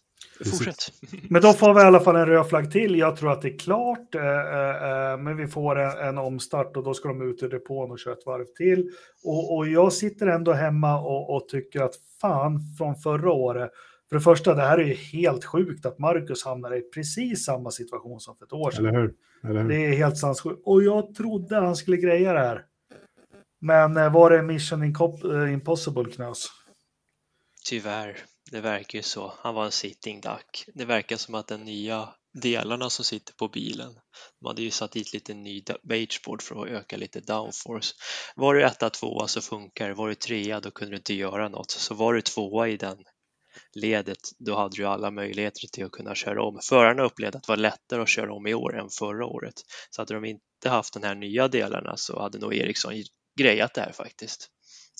Fortsätt. 0.46 0.94
Men 1.30 1.42
då 1.42 1.54
får 1.54 1.74
vi 1.74 1.82
i 1.82 1.84
alla 1.84 2.00
fall 2.00 2.16
en 2.16 2.26
röd 2.26 2.50
flagg 2.50 2.72
till. 2.72 2.96
Jag 2.96 3.18
tror 3.18 3.32
att 3.32 3.42
det 3.42 3.48
är 3.48 3.58
klart, 3.58 4.16
eh, 4.16 4.22
eh, 4.22 5.18
men 5.18 5.38
vi 5.38 5.48
får 5.48 5.80
en, 5.80 6.08
en, 6.08 6.18
omstart 6.18 6.78
och 6.78 6.84
då 6.84 6.94
ska 6.94 7.08
de 7.08 7.30
ut 7.30 7.44
ur 7.44 7.50
depån 7.50 7.92
och 7.92 8.00
köra 8.00 8.14
ett 8.14 8.26
varv 8.26 8.46
till. 8.46 8.90
Och, 9.24 9.56
och 9.56 9.68
jag 9.68 9.94
sitter 9.94 10.28
ändå 10.28 10.54
hemma 10.54 11.00
och, 11.00 11.36
och, 11.36 11.48
tycker 11.48 11.82
att 11.82 11.94
fan 12.22 12.60
från 12.78 12.96
förra 12.96 13.32
året. 13.32 13.72
För 14.14 14.18
det 14.18 14.24
första, 14.24 14.56
det 14.56 14.62
här 14.62 14.78
är 14.78 14.84
ju 14.84 14.94
helt 14.94 15.46
sjukt 15.46 15.86
att 15.86 16.00
Marcus 16.00 16.46
hamnar 16.46 16.78
i 16.78 16.82
precis 16.82 17.46
samma 17.46 17.72
situation 17.72 18.20
som 18.20 18.38
för 18.38 18.46
ett 18.46 18.54
år 18.54 18.72
sedan. 18.72 18.86
Eller 18.86 19.00
hur? 19.00 19.14
Eller 19.50 19.62
hur? 19.62 19.70
Det 19.70 19.86
är 19.86 19.94
helt 19.94 20.18
sanssjukt. 20.18 20.62
Och 20.66 20.84
jag 20.84 21.16
trodde 21.16 21.56
han 21.56 21.76
skulle 21.76 21.98
greja 21.98 22.34
det 22.34 22.40
här. 22.40 22.66
Men 23.62 23.98
eh, 23.98 24.14
var 24.14 24.30
det 24.30 24.42
Mission 24.44 24.84
eh, 24.84 25.54
Impossible 25.54 26.12
knös? 26.12 26.48
Tyvärr, 27.66 28.18
det 28.52 28.62
verkar 28.62 29.00
ju 29.00 29.04
så. 29.04 29.34
Han 29.38 29.56
var 29.56 29.66
en 29.66 29.72
sitting 29.72 30.22
duck. 30.22 30.66
Det 30.74 30.86
verkar 30.86 31.18
som 31.18 31.36
att 31.36 31.48
den 31.48 31.64
nya 31.64 32.10
delarna 32.42 32.90
som 32.90 33.06
sitter 33.06 33.34
på 33.34 33.48
bilen, 33.48 33.94
de 34.40 34.48
hade 34.48 34.62
ju 34.62 34.72
satt 34.72 34.92
dit 34.92 35.14
lite 35.14 35.34
ny 35.34 35.64
bageboard 35.84 36.42
för 36.42 36.64
att 36.64 36.70
öka 36.70 36.98
lite 36.98 37.20
downforce. 37.20 37.96
Var 38.36 38.54
du 38.54 38.64
etta, 38.64 38.90
tvåa 38.90 39.28
så 39.28 39.42
funkar 39.42 39.88
det. 39.88 39.94
Var 39.94 40.08
du 40.08 40.16
trea 40.16 40.60
då 40.60 40.72
kunde 40.72 40.92
du 40.92 40.98
inte 40.98 41.14
göra 41.14 41.50
något. 41.50 41.72
Så 41.72 41.94
var 41.94 42.14
du 42.14 42.22
tvåa 42.22 42.68
i 42.68 42.78
den 42.78 42.98
ledet, 43.76 44.20
då 44.40 44.56
hade 44.56 44.76
du 44.76 44.86
alla 44.86 45.12
möjligheter 45.12 45.68
till 45.74 45.86
att 45.86 45.92
kunna 45.92 46.16
köra 46.16 46.44
om. 46.44 46.60
Förarna 46.70 47.04
upplevde 47.04 47.38
att 47.38 47.44
det 47.44 47.52
var 47.52 47.58
lättare 47.58 48.02
att 48.02 48.10
köra 48.10 48.34
om 48.34 48.48
i 48.48 48.54
år 48.54 48.80
än 48.80 48.90
förra 48.90 49.26
året. 49.26 49.54
Så 49.90 50.02
hade 50.02 50.14
de 50.14 50.26
inte 50.26 50.70
haft 50.70 50.94
de 50.94 51.04
här 51.04 51.16
nya 51.16 51.48
delarna 51.48 51.98
så 51.98 52.22
hade 52.22 52.40
nog 52.40 52.56
Ericsson 52.56 52.94
grejat 53.40 53.74
det 53.74 53.82
här 53.82 53.92
faktiskt. 53.92 54.50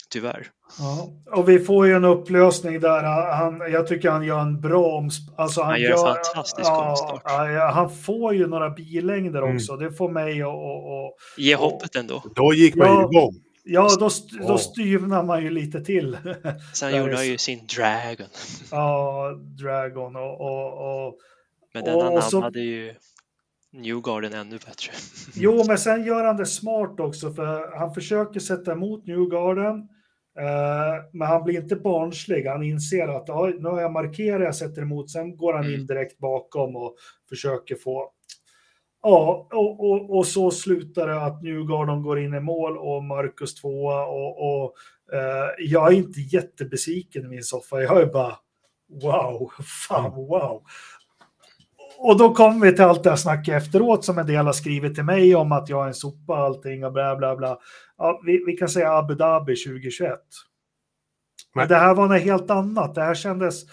Tyvärr. 0.10 0.48
Ja, 0.80 1.10
och 1.32 1.50
vi 1.50 1.60
får 1.60 1.88
ju 1.88 1.94
en 1.94 2.06
upplösning 2.06 2.80
där. 2.80 3.04
Han, 3.34 3.72
jag 3.72 3.88
tycker 3.88 4.10
han 4.10 4.24
gör 4.24 4.40
en 4.40 4.62
bra 4.62 5.10
alltså 5.38 5.62
han, 5.62 5.72
han 5.72 5.82
gör 5.82 5.92
en 5.92 6.16
fantastisk 6.16 6.70
ja, 6.70 6.90
omstart. 6.90 7.22
Ja, 7.26 7.72
han 7.74 7.90
får 7.90 8.34
ju 8.34 8.48
några 8.48 8.70
bilängder 8.70 9.42
mm. 9.42 9.56
också. 9.56 9.78
Det 9.78 9.92
får 9.92 10.10
mig 10.10 10.42
att... 10.42 10.48
Och, 10.48 11.06
och, 11.06 11.16
Ge 11.38 11.56
hoppet 11.56 11.96
ändå. 11.96 12.24
Då 12.36 12.54
gick 12.54 12.76
man 12.76 12.88
ju 12.88 13.04
igång. 13.04 13.34
Ja, 13.64 13.96
då, 14.00 14.10
då 14.48 14.58
styvnar 14.58 15.24
man 15.24 15.44
ju 15.44 15.50
lite 15.50 15.82
till. 15.82 16.18
Sen 16.74 16.98
gjorde 16.98 17.16
han 17.16 17.28
ju 17.28 17.38
sin 17.38 17.68
Dragon. 17.68 18.28
Ja, 18.72 19.32
Dragon 19.62 20.16
och... 20.16 20.42
och, 20.42 21.06
och 21.08 21.20
Men 21.74 21.84
den 21.84 22.00
han 22.02 22.44
hade 22.44 22.60
ju 22.60 22.96
Newgarden 23.74 24.34
ännu 24.34 24.58
bättre. 24.58 24.92
Jo, 25.36 25.64
men 25.68 25.78
sen 25.78 26.04
gör 26.04 26.24
han 26.24 26.38
det 26.38 26.46
smart 26.46 27.00
också, 27.00 27.34
för 27.34 27.78
han 27.78 27.94
försöker 27.94 28.40
sätta 28.40 28.72
emot 28.72 29.06
Newgarden, 29.06 29.78
eh, 30.40 31.06
men 31.14 31.28
han 31.28 31.44
blir 31.44 31.62
inte 31.62 31.76
barnslig. 31.76 32.46
Han 32.46 32.64
inser 32.64 33.08
att 33.08 33.28
nu 33.62 33.70
har 33.70 33.82
jag 33.82 33.92
markerat, 33.92 34.42
jag 34.42 34.56
sätter 34.56 34.82
emot, 34.82 35.12
sen 35.12 35.38
går 35.38 35.54
han 35.54 35.66
in 35.66 35.74
mm. 35.74 35.86
direkt 35.86 36.18
bakom 36.18 36.76
och 36.76 36.96
försöker 37.30 37.76
få 37.76 38.12
Ja, 39.04 39.48
och, 39.52 39.92
och, 39.92 40.18
och, 40.18 40.28
så 40.28 40.52
slutar 40.52 41.08
det 41.08 41.22
att 41.22 41.44
Newgarden 41.44 42.04
går 42.04 42.20
in 42.20 42.34
i 42.34 42.40
mål 42.40 42.78
och 42.78 43.04
Marcus 43.04 43.56
tvåa 43.56 44.06
och, 44.06 44.64
och 44.64 44.74
eh, 45.14 45.50
jag 45.60 45.94
är 45.94 45.98
inte 45.98 46.20
jättebesviken 46.20 47.26
i 47.26 47.28
min 47.28 47.44
soffa. 47.44 47.82
Jag 47.82 48.02
är 48.02 48.06
bara 48.06 48.36
wow, 49.02 49.52
fan 49.90 50.12
wow 50.12 50.64
och 51.98 52.18
då 52.18 52.34
kommer 52.34 52.66
vi 52.66 52.76
till 52.76 52.84
allt 52.84 53.04
det 53.04 53.10
här 53.10 53.18
snacket 53.18 53.64
efteråt 53.64 54.06
som 54.06 54.18
en 54.18 54.28
del 54.28 54.46
har 54.46 54.54
skrivit 54.54 54.96
till 54.96 55.04
mig 55.04 55.36
om 55.36 55.52
att 55.52 55.70
jag 55.70 55.84
är 55.84 55.88
en 55.88 55.94
sopa 55.94 56.36
allting 56.36 56.86
och 56.86 56.94
bla 56.94 57.16
bla 57.16 57.36
bla. 57.36 57.58
Ja, 57.98 58.22
vi, 58.26 58.44
vi 58.46 58.54
kan 58.54 58.70
säga 58.70 58.92
Abu 58.92 59.16
Dhabi 59.16 59.56
2021. 59.56 60.20
Men 61.56 61.68
det 61.68 61.76
här 61.76 61.96
var 61.96 62.08
något 62.08 62.22
helt 62.22 62.52
annat. 62.52 62.96
Det 62.96 63.02
här 63.02 63.16
kändes... 63.16 63.64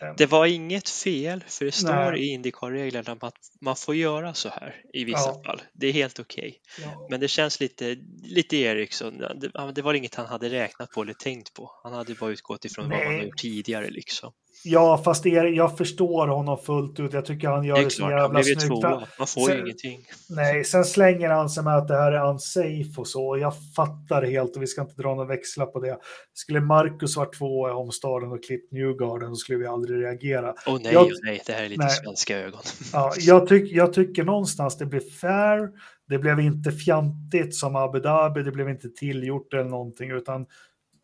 Eh, 0.00 0.14
det 0.16 0.26
var 0.26 0.46
inget 0.46 0.88
fel, 0.88 1.44
för 1.48 1.64
det 1.64 1.72
står 1.72 2.10
Nej. 2.10 2.20
i 2.20 2.26
Indycar-reglerna 2.26 3.16
att 3.20 3.34
man 3.60 3.76
får 3.76 3.94
göra 3.94 4.34
så 4.34 4.48
här 4.48 4.82
i 4.92 5.04
vissa 5.04 5.18
ja. 5.18 5.42
fall. 5.44 5.62
Det 5.72 5.86
är 5.86 5.92
helt 5.92 6.18
okej. 6.18 6.60
Okay. 6.78 6.90
Ja. 6.90 7.06
Men 7.10 7.20
det 7.20 7.28
känns 7.28 7.60
lite, 7.60 7.96
lite 8.22 8.56
Eriksson. 8.56 9.18
Det, 9.18 9.72
det, 9.74 9.82
var 9.82 9.94
inget 9.94 10.14
han 10.14 10.26
hade 10.26 10.48
räknat 10.48 10.90
på 10.90 11.02
eller 11.02 11.14
tänkt 11.14 11.54
på. 11.54 11.80
Han 11.82 11.92
hade 11.92 12.14
bara 12.14 12.30
utgått 12.30 12.64
ifrån 12.64 12.88
Nej. 12.88 12.98
vad 12.98 13.06
man 13.06 13.14
har 13.16 13.24
gjort 13.24 13.38
tidigare. 13.38 13.90
Liksom. 13.90 14.32
Ja, 14.64 15.02
fast 15.04 15.26
är, 15.26 15.44
jag 15.44 15.78
förstår 15.78 16.28
honom 16.28 16.58
fullt 16.58 17.00
ut. 17.00 17.12
Jag 17.12 17.24
tycker 17.24 17.48
han 17.48 17.64
gör 17.64 17.76
det, 17.76 17.84
det 17.84 17.90
så 17.90 18.10
jävla 18.10 18.42
snyggt. 18.42 18.66
Tvåa. 18.66 19.06
Man 19.18 19.26
får 19.26 19.46
sen, 19.46 19.56
ju 19.56 19.62
ingenting. 19.62 20.00
Nej, 20.28 20.64
sen 20.64 20.84
slänger 20.84 21.28
han 21.28 21.50
sig 21.50 21.64
med 21.64 21.76
att 21.76 21.88
det 21.88 21.96
här 21.96 22.12
är 22.12 22.30
unsafe 22.30 23.00
och 23.00 23.08
så. 23.08 23.38
Jag 23.40 23.52
fattar 23.76 24.22
helt 24.22 24.56
och 24.56 24.62
vi 24.62 24.66
ska 24.66 24.80
inte 24.80 25.02
dra 25.02 25.14
några 25.14 25.28
växlar 25.28 25.66
på 25.66 25.80
det. 25.80 25.98
Skulle 26.32 26.60
Marcus 26.60 27.16
varit 27.16 27.38
två 27.38 27.68
i 27.68 27.72
omstarten 27.72 28.32
och 28.32 28.44
klippt 28.44 28.72
Newgarden 28.72 29.28
så 29.28 29.36
skulle 29.36 29.58
vi 29.58 29.66
aldrig 29.66 30.02
reagera. 30.02 30.54
Åh 30.66 30.74
oh, 30.74 30.80
nej, 30.82 30.92
jag, 30.92 31.06
oh, 31.06 31.12
nej, 31.22 31.42
det 31.46 31.52
här 31.52 31.64
är 31.64 31.68
lite 31.68 31.84
nej. 31.84 31.90
svenska 31.90 32.38
ögon. 32.38 32.60
Ja, 32.92 33.12
jag, 33.18 33.48
tyck, 33.48 33.72
jag 33.72 33.92
tycker 33.92 34.24
någonstans 34.24 34.78
det 34.78 34.86
blir 34.86 35.00
fair. 35.20 35.68
Det 36.08 36.18
blev 36.18 36.40
inte 36.40 36.72
fjantigt 36.72 37.54
som 37.54 37.76
Abu 37.76 38.00
Dhabi, 38.00 38.42
det 38.42 38.52
blev 38.52 38.68
inte 38.68 38.88
tillgjort 38.88 39.54
eller 39.54 39.64
någonting, 39.64 40.10
utan 40.10 40.46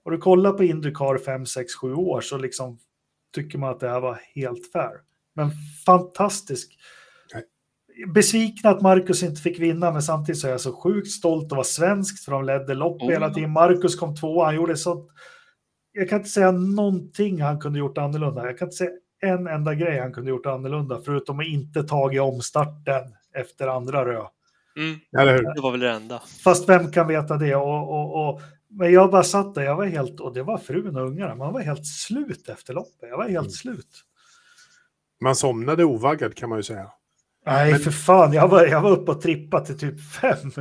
och 0.05 0.13
du 0.13 0.19
kollar 0.19 0.53
på 0.53 0.65
Indycar 0.65 1.19
5, 1.19 1.47
6, 1.47 1.75
7 1.75 1.95
år 1.95 2.21
så 2.21 2.39
liksom 2.39 2.79
tycker 3.37 3.59
man 3.59 3.70
att 3.70 3.80
det 3.80 3.89
här 3.89 4.01
var 4.01 4.20
helt 4.34 4.72
fair. 4.72 4.93
Men 5.34 5.51
fantastisk. 5.87 6.78
Besviken 8.14 8.70
att 8.70 8.82
Marcus 8.82 9.22
inte 9.22 9.41
fick 9.41 9.61
vinna, 9.61 9.93
men 9.93 10.03
samtidigt 10.03 10.41
så 10.41 10.47
är 10.47 10.51
jag 10.51 10.61
så 10.61 10.72
sjukt 10.72 11.11
stolt 11.11 11.45
att 11.45 11.57
vara 11.57 11.64
svensk 11.64 12.24
för 12.24 12.32
de 12.32 12.45
ledde 12.45 12.74
lopp 12.74 13.03
oh. 13.03 13.11
hela 13.11 13.34
tiden. 13.34 13.51
Marcus 13.51 13.97
kom 13.97 14.16
två, 14.16 14.45
han 14.45 14.55
gjorde 14.55 14.76
så. 14.76 15.11
Jag 15.93 16.09
kan 16.09 16.18
inte 16.18 16.30
säga 16.30 16.51
någonting 16.51 17.43
han 17.43 17.61
kunde 17.61 17.78
gjort 17.78 17.99
annorlunda. 17.99 18.47
Jag 18.47 18.59
kan 18.59 18.66
inte 18.66 18.76
säga 18.76 18.91
en 19.22 19.47
enda 19.47 19.74
grej 19.74 20.01
han 20.01 20.12
kunde 20.12 20.30
gjort 20.30 20.47
annorlunda, 20.47 21.01
förutom 21.05 21.41
att 21.41 21.47
inte 21.47 21.82
tagit 21.82 22.20
omstarten 22.20 23.03
efter 23.34 23.68
andra 23.68 24.05
rö. 24.05 24.22
Mm. 24.76 24.99
Det 25.55 25.61
var 25.61 25.70
väl 25.70 25.80
det 25.80 25.91
enda. 25.91 26.22
Fast 26.45 26.68
vem 26.68 26.93
kan 26.93 27.09
veta 27.09 27.37
det? 27.37 27.55
Och, 27.55 27.91
och, 27.91 28.28
och 28.28 28.41
men 28.79 28.93
jag 28.93 29.11
bara 29.11 29.22
satt 29.22 29.55
där, 29.55 29.62
jag 29.62 29.77
var 29.77 29.85
helt, 29.87 30.20
och 30.20 30.35
det 30.35 30.43
var 30.43 30.59
frun 30.59 30.97
och 30.97 31.07
ungarna, 31.07 31.35
man 31.35 31.53
var 31.53 31.61
helt 31.61 31.87
slut 31.87 32.49
efter 32.49 32.74
loppet. 32.74 33.09
Jag 33.11 33.16
var 33.16 33.24
helt 33.24 33.39
mm. 33.39 33.51
slut. 33.51 34.05
Man 35.20 35.37
somnade 35.37 35.85
ovaggad 35.85 36.35
kan 36.35 36.49
man 36.49 36.59
ju 36.59 36.62
säga. 36.62 36.93
Nej, 37.47 37.70
men... 37.70 37.81
för 37.81 37.91
fan, 37.91 38.33
jag 38.33 38.49
var, 38.49 38.66
jag 38.66 38.81
var 38.81 38.91
uppe 38.91 39.11
och 39.11 39.20
trippade 39.20 39.66
till 39.66 39.79
typ 39.79 40.01
fem. 40.01 40.51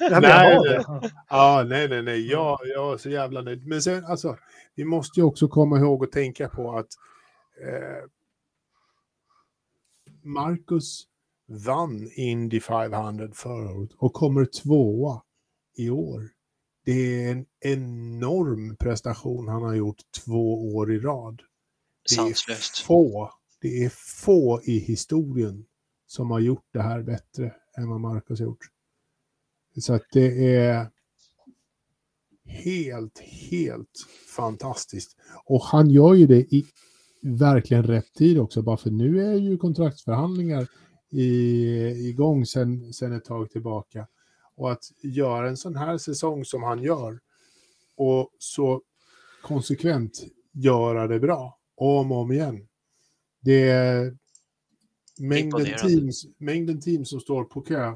nej, 0.00 0.20
nej. 0.20 0.80
Ja, 1.28 1.64
nej, 1.68 1.88
nej, 1.88 2.02
nej, 2.02 2.30
jag, 2.30 2.58
jag 2.64 2.84
var 2.84 2.98
så 2.98 3.10
jävla 3.10 3.42
nöjd. 3.42 3.66
Men 3.66 3.82
sen, 3.82 4.04
alltså, 4.04 4.36
vi 4.74 4.84
måste 4.84 5.20
ju 5.20 5.26
också 5.26 5.48
komma 5.48 5.78
ihåg 5.78 6.02
och 6.02 6.12
tänka 6.12 6.48
på 6.48 6.76
att 6.76 6.88
eh, 7.66 8.04
Marcus 10.22 11.02
vann 11.66 12.10
Indy 12.14 12.60
500 12.60 13.28
förra 13.34 13.70
året 13.70 13.90
och 13.96 14.12
kommer 14.12 14.44
tvåa 14.44 15.22
i 15.76 15.90
år. 15.90 16.39
Det 16.84 17.24
är 17.24 17.32
en 17.32 17.46
enorm 17.60 18.76
prestation 18.76 19.48
han 19.48 19.62
har 19.62 19.74
gjort 19.74 20.02
två 20.24 20.74
år 20.74 20.92
i 20.92 20.98
rad. 20.98 21.42
Det 22.08 22.14
är 22.14 22.84
få, 22.86 23.30
det 23.60 23.84
är 23.84 23.88
få 24.22 24.60
i 24.64 24.78
historien 24.78 25.66
som 26.06 26.30
har 26.30 26.40
gjort 26.40 26.66
det 26.72 26.82
här 26.82 27.02
bättre 27.02 27.54
än 27.78 27.88
vad 27.88 28.00
Marcus 28.00 28.38
har 28.38 28.46
gjort. 28.46 28.64
Så 29.80 29.94
att 29.94 30.04
det 30.12 30.56
är 30.56 30.90
helt, 32.44 33.18
helt 33.18 34.06
fantastiskt. 34.36 35.16
Och 35.44 35.62
han 35.62 35.90
gör 35.90 36.14
ju 36.14 36.26
det 36.26 36.54
i 36.54 36.66
verkligen 37.22 37.82
rätt 37.82 38.14
tid 38.14 38.38
också, 38.38 38.62
bara 38.62 38.76
för 38.76 38.90
nu 38.90 39.26
är 39.26 39.34
ju 39.34 39.58
kontraktsförhandlingar 39.58 40.68
i, 41.10 42.08
igång 42.08 42.46
sen 42.46 43.12
ett 43.16 43.24
tag 43.24 43.50
tillbaka. 43.50 44.06
Och 44.60 44.72
att 44.72 44.92
göra 45.02 45.48
en 45.48 45.56
sån 45.56 45.76
här 45.76 45.98
säsong 45.98 46.44
som 46.44 46.62
han 46.62 46.82
gör 46.82 47.20
och 47.96 48.30
så 48.38 48.82
konsekvent 49.42 50.22
göra 50.52 51.06
det 51.06 51.20
bra 51.20 51.58
om 51.74 52.12
och 52.12 52.18
om 52.18 52.32
igen. 52.32 52.68
Det 53.40 53.68
är 53.68 54.16
mängden 55.18 55.64
teams, 55.64 56.26
mängden 56.38 56.80
teams 56.80 57.10
som 57.10 57.20
står 57.20 57.44
på 57.44 57.60
kö. 57.60 57.86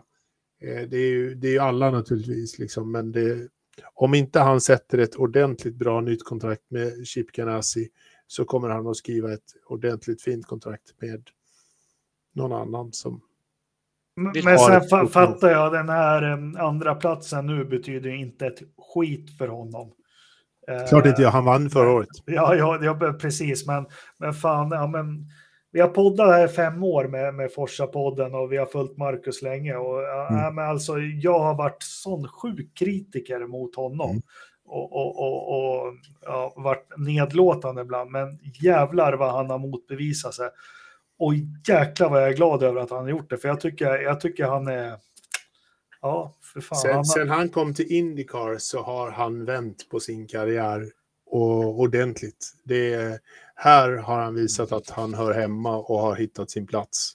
Eh, 0.60 0.88
det 0.88 0.96
är 0.96 1.10
ju 1.10 1.34
det 1.34 1.56
är 1.56 1.60
alla 1.60 1.90
naturligtvis, 1.90 2.58
liksom, 2.58 2.92
men 2.92 3.12
det, 3.12 3.48
om 3.94 4.14
inte 4.14 4.40
han 4.40 4.60
sätter 4.60 4.98
ett 4.98 5.16
ordentligt 5.16 5.74
bra 5.74 6.00
nytt 6.00 6.24
kontrakt 6.24 6.70
med 6.70 7.06
Chip 7.06 7.32
Ganassi 7.32 7.88
så 8.26 8.44
kommer 8.44 8.68
han 8.68 8.86
att 8.86 8.96
skriva 8.96 9.32
ett 9.32 9.54
ordentligt 9.66 10.22
fint 10.22 10.46
kontrakt 10.46 10.94
med 11.00 11.30
någon 12.32 12.52
annan 12.52 12.92
som 12.92 13.20
Men 14.16 14.58
sen 14.58 14.80
fa- 14.80 15.06
fattar 15.08 15.50
jag, 15.50 15.72
den 15.72 15.88
här 15.88 16.22
eh, 16.22 16.64
andra 16.66 16.94
platsen 16.94 17.46
nu 17.46 17.64
betyder 17.64 18.10
inte 18.10 18.46
ett 18.46 18.58
skit 18.94 19.38
för 19.38 19.48
honom. 19.48 19.92
Eh, 20.68 20.86
Klart 20.88 21.06
inte 21.06 21.22
jag, 21.22 21.30
han 21.30 21.44
vann 21.44 21.70
förra 21.70 21.90
året. 21.90 22.08
Ja, 22.24 22.54
ja, 22.54 22.78
ja 22.82 23.12
precis, 23.20 23.66
men, 23.66 23.86
men 24.18 24.32
fan, 24.34 24.68
ja, 24.70 24.86
men 24.86 25.26
vi 25.72 25.80
har 25.80 25.88
poddat 25.88 26.28
här 26.28 26.48
fem 26.48 26.82
år 26.84 27.08
med, 27.08 27.34
med 27.34 27.50
Forsa-podden 27.52 28.34
och 28.34 28.52
vi 28.52 28.56
har 28.56 28.66
följt 28.66 28.96
Marcus 28.96 29.42
länge. 29.42 29.74
Och, 29.76 29.98
Mm. 30.28 30.42
ja, 30.42 30.50
men 30.50 30.64
alltså, 30.68 30.98
jag 30.98 31.38
har 31.38 31.54
varit 31.54 31.82
sån 31.82 32.28
sjuk 32.28 32.78
kritiker 32.78 33.46
mot 33.46 33.76
honom. 33.76 34.10
Mm. 34.10 34.22
Och, 34.66 34.92
och, 34.92 35.18
och, 35.18 35.48
och 35.86 35.92
ja, 36.22 36.52
varit 36.56 36.86
nedlåtande 36.96 37.82
ibland, 37.82 38.10
men 38.10 38.38
jävlar 38.62 39.12
vad 39.12 39.32
han 39.32 39.50
har 39.50 39.58
motbevisat 39.58 40.34
sig. 40.34 40.48
Och 41.18 41.34
jäklar 41.68 42.10
vad 42.10 42.22
jag 42.22 42.28
är 42.28 42.36
glad 42.36 42.62
över 42.62 42.80
att 42.80 42.90
han 42.90 43.02
har 43.02 43.08
gjort 43.08 43.30
det, 43.30 43.38
för 43.38 43.48
jag 43.48 43.60
tycker, 43.60 43.86
jag 43.86 44.20
tycker 44.20 44.44
han 44.44 44.68
är... 44.68 44.98
Ja, 46.00 46.34
för 46.42 46.60
fan. 46.60 46.76
han 46.76 46.80
Sen, 46.82 46.96
har, 46.96 47.04
sen 47.04 47.28
han 47.28 47.48
kom 47.48 47.74
till 47.74 47.92
Indycar 47.92 48.58
så 48.58 48.82
har 48.82 49.10
han 49.10 49.44
vänt 49.44 49.88
på 49.90 50.00
sin 50.00 50.26
karriär 50.26 50.90
och 51.26 51.80
ordentligt. 51.80 52.52
Det, 52.64 53.20
här 53.54 53.92
har 53.92 54.20
han 54.20 54.34
visat 54.34 54.72
att 54.72 54.90
han 54.90 55.14
hör 55.14 55.34
hemma 55.34 55.76
och 55.76 55.98
har 55.98 56.16
hittat 56.16 56.50
sin 56.50 56.66
plats. 56.66 57.12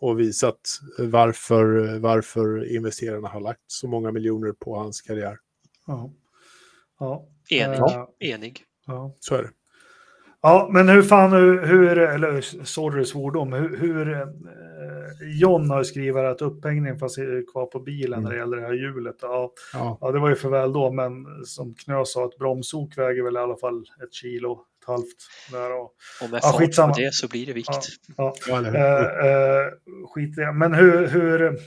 Och 0.00 0.20
visat 0.20 0.60
varför, 0.98 1.98
varför 1.98 2.74
investerarna 2.76 3.28
har 3.28 3.40
lagt 3.40 3.60
så 3.66 3.88
många 3.88 4.12
miljoner 4.12 4.52
på 4.52 4.76
hans 4.76 5.00
karriär. 5.00 5.38
ja. 5.86 6.10
Ja. 6.98 7.28
Enig. 7.50 7.78
Eh, 7.78 8.06
Enig. 8.18 8.64
ja. 8.86 9.16
Så 9.20 9.34
är 9.34 9.42
det. 9.42 9.50
Ja, 10.42 10.68
men 10.72 10.88
hur 10.88 11.02
fan, 11.02 11.32
hur, 11.32 11.66
hur 11.66 11.98
eller 11.98 12.40
sorry 12.64 13.04
svordom, 13.04 13.52
hur, 13.52 13.76
hur 13.76 14.12
eh, 14.12 14.26
John 15.40 15.70
har 15.70 15.82
skrivit 15.84 16.16
att 16.16 16.42
upphängningen 16.42 16.98
fast 16.98 17.18
är 17.18 17.52
kvar 17.52 17.66
på 17.66 17.80
bilen 17.80 18.22
när 18.22 18.30
det 18.30 18.36
gäller 18.36 18.56
det 18.56 18.62
här 18.66 18.72
hjulet. 18.72 19.16
Ja, 19.22 19.52
Ja. 19.72 19.98
ja, 20.00 20.12
det 20.12 20.18
var 20.18 20.28
ju 20.28 20.34
för 20.36 20.48
väl 20.48 20.72
då, 20.72 20.92
men 20.92 21.12
som 21.44 21.74
Knö 21.74 22.04
sa, 22.04 22.24
ett 22.24 22.38
bromsok 22.38 22.98
väger 22.98 23.22
väl 23.22 23.36
i 23.36 23.38
alla 23.38 23.56
fall 23.56 23.84
ett 24.04 24.12
kilo, 24.14 24.52
ett 24.52 24.86
halvt. 24.86 25.06
Där 25.52 25.72
och, 25.80 25.94
Och 26.22 26.30
med 26.30 26.40
Ja, 26.42 26.48
fart 26.52 26.60
skitsamma. 26.60 26.94
på 26.94 27.00
det 27.00 27.14
så 27.14 27.28
blir 27.28 27.46
det 27.46 27.52
vikt. 27.52 27.68
ja, 28.16 28.34
Ja, 28.48 28.58
eller 28.58 28.70
hur? 28.70 28.76
eh, 28.78 29.62
eh, 29.66 29.72
skit 30.14 30.38
i 30.38 30.40
det. 30.40 30.52
Men 30.52 30.74
hur, 30.74 31.06
hur... 31.08 31.58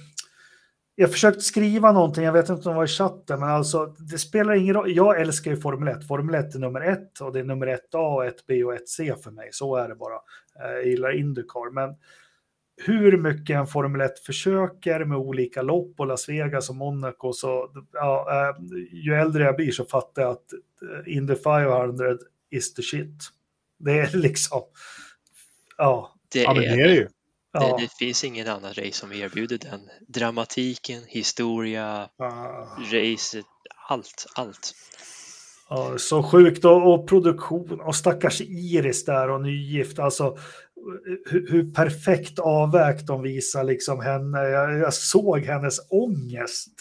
Jag 0.97 1.11
försökte 1.11 1.41
skriva 1.41 1.91
någonting, 1.91 2.23
jag 2.23 2.33
vet 2.33 2.49
inte 2.49 2.69
om 2.69 2.73
det 2.73 2.77
var 2.77 2.83
i 2.85 2.87
chatten, 2.87 3.39
men 3.39 3.49
alltså 3.49 3.85
det 3.85 4.17
spelar 4.17 4.53
ingen 4.53 4.73
roll. 4.73 4.91
Jag 4.95 5.21
älskar 5.21 5.51
ju 5.51 5.57
Formel 5.57 5.87
1. 5.87 6.07
Formel 6.07 6.35
1 6.35 6.55
är 6.55 6.59
nummer 6.59 6.81
ett 6.81 7.21
och 7.21 7.33
det 7.33 7.39
är 7.39 7.43
nummer 7.43 7.67
1A, 7.67 8.31
1B 8.31 8.63
och 8.63 8.73
1C 8.73 9.15
för 9.23 9.31
mig. 9.31 9.49
Så 9.51 9.75
är 9.75 9.89
det 9.89 9.95
bara. 9.95 10.15
Eh, 10.63 10.75
Jag 10.75 10.85
gillar 10.87 11.11
Indycar, 11.11 11.71
men 11.71 11.95
hur 12.85 13.17
mycket 13.17 13.55
en 13.55 13.67
Formel 13.67 14.01
1 14.01 14.19
försöker 14.19 15.05
med 15.05 15.17
olika 15.17 15.61
lopp 15.61 15.99
och 15.99 16.07
Las 16.07 16.29
Vegas 16.29 16.69
och 16.69 16.75
Monaco 16.75 17.33
så 17.33 17.69
ja, 17.93 18.27
eh, 18.31 18.77
ju 18.91 19.13
äldre 19.13 19.43
jag 19.43 19.55
blir 19.55 19.71
så 19.71 19.85
fattar 19.85 20.21
jag 20.21 20.31
att 20.31 20.53
eh, 20.53 21.15
Indy 21.15 21.35
500 21.35 22.17
is 22.49 22.73
the 22.73 22.81
shit. 22.81 23.23
Det 23.77 23.99
är 23.99 24.17
liksom, 24.17 24.61
ja. 25.77 26.11
Det, 26.33 26.41
ja, 26.41 26.53
men 26.53 26.63
är, 26.63 26.77
det 26.77 26.83
är 26.83 26.87
det 26.87 26.95
ju. 26.95 27.07
Ja. 27.61 27.77
det, 27.77 27.83
det 27.83 27.91
finns 28.05 28.23
ingen 28.23 28.47
annan 28.47 28.73
race 28.73 28.91
som 28.91 29.11
erbjuder 29.13 29.57
den 29.57 29.89
dramatiken, 30.07 31.03
historia, 31.07 32.09
Ah. 32.19 32.77
racet, 32.91 33.45
allt, 33.89 34.25
allt. 34.35 34.73
Ja, 35.69 35.97
så 35.97 36.23
sjukt 36.23 36.65
och, 36.65 36.93
och 36.93 37.07
produktion 37.07 37.81
och 37.81 37.95
stackars 37.95 38.41
Iris 38.41 39.05
där 39.05 39.29
och 39.29 39.41
nygift. 39.41 39.99
Alltså 39.99 40.37
hur, 41.25 41.51
hur 41.51 41.73
perfekt 41.73 42.39
avvägt 42.39 43.07
de 43.07 43.21
visar 43.21 43.63
liksom 43.63 44.01
henne. 44.01 44.39
Jag, 44.39 44.77
jag 44.79 44.93
såg 44.93 45.39
hennes 45.39 45.79
ångest. 45.89 46.71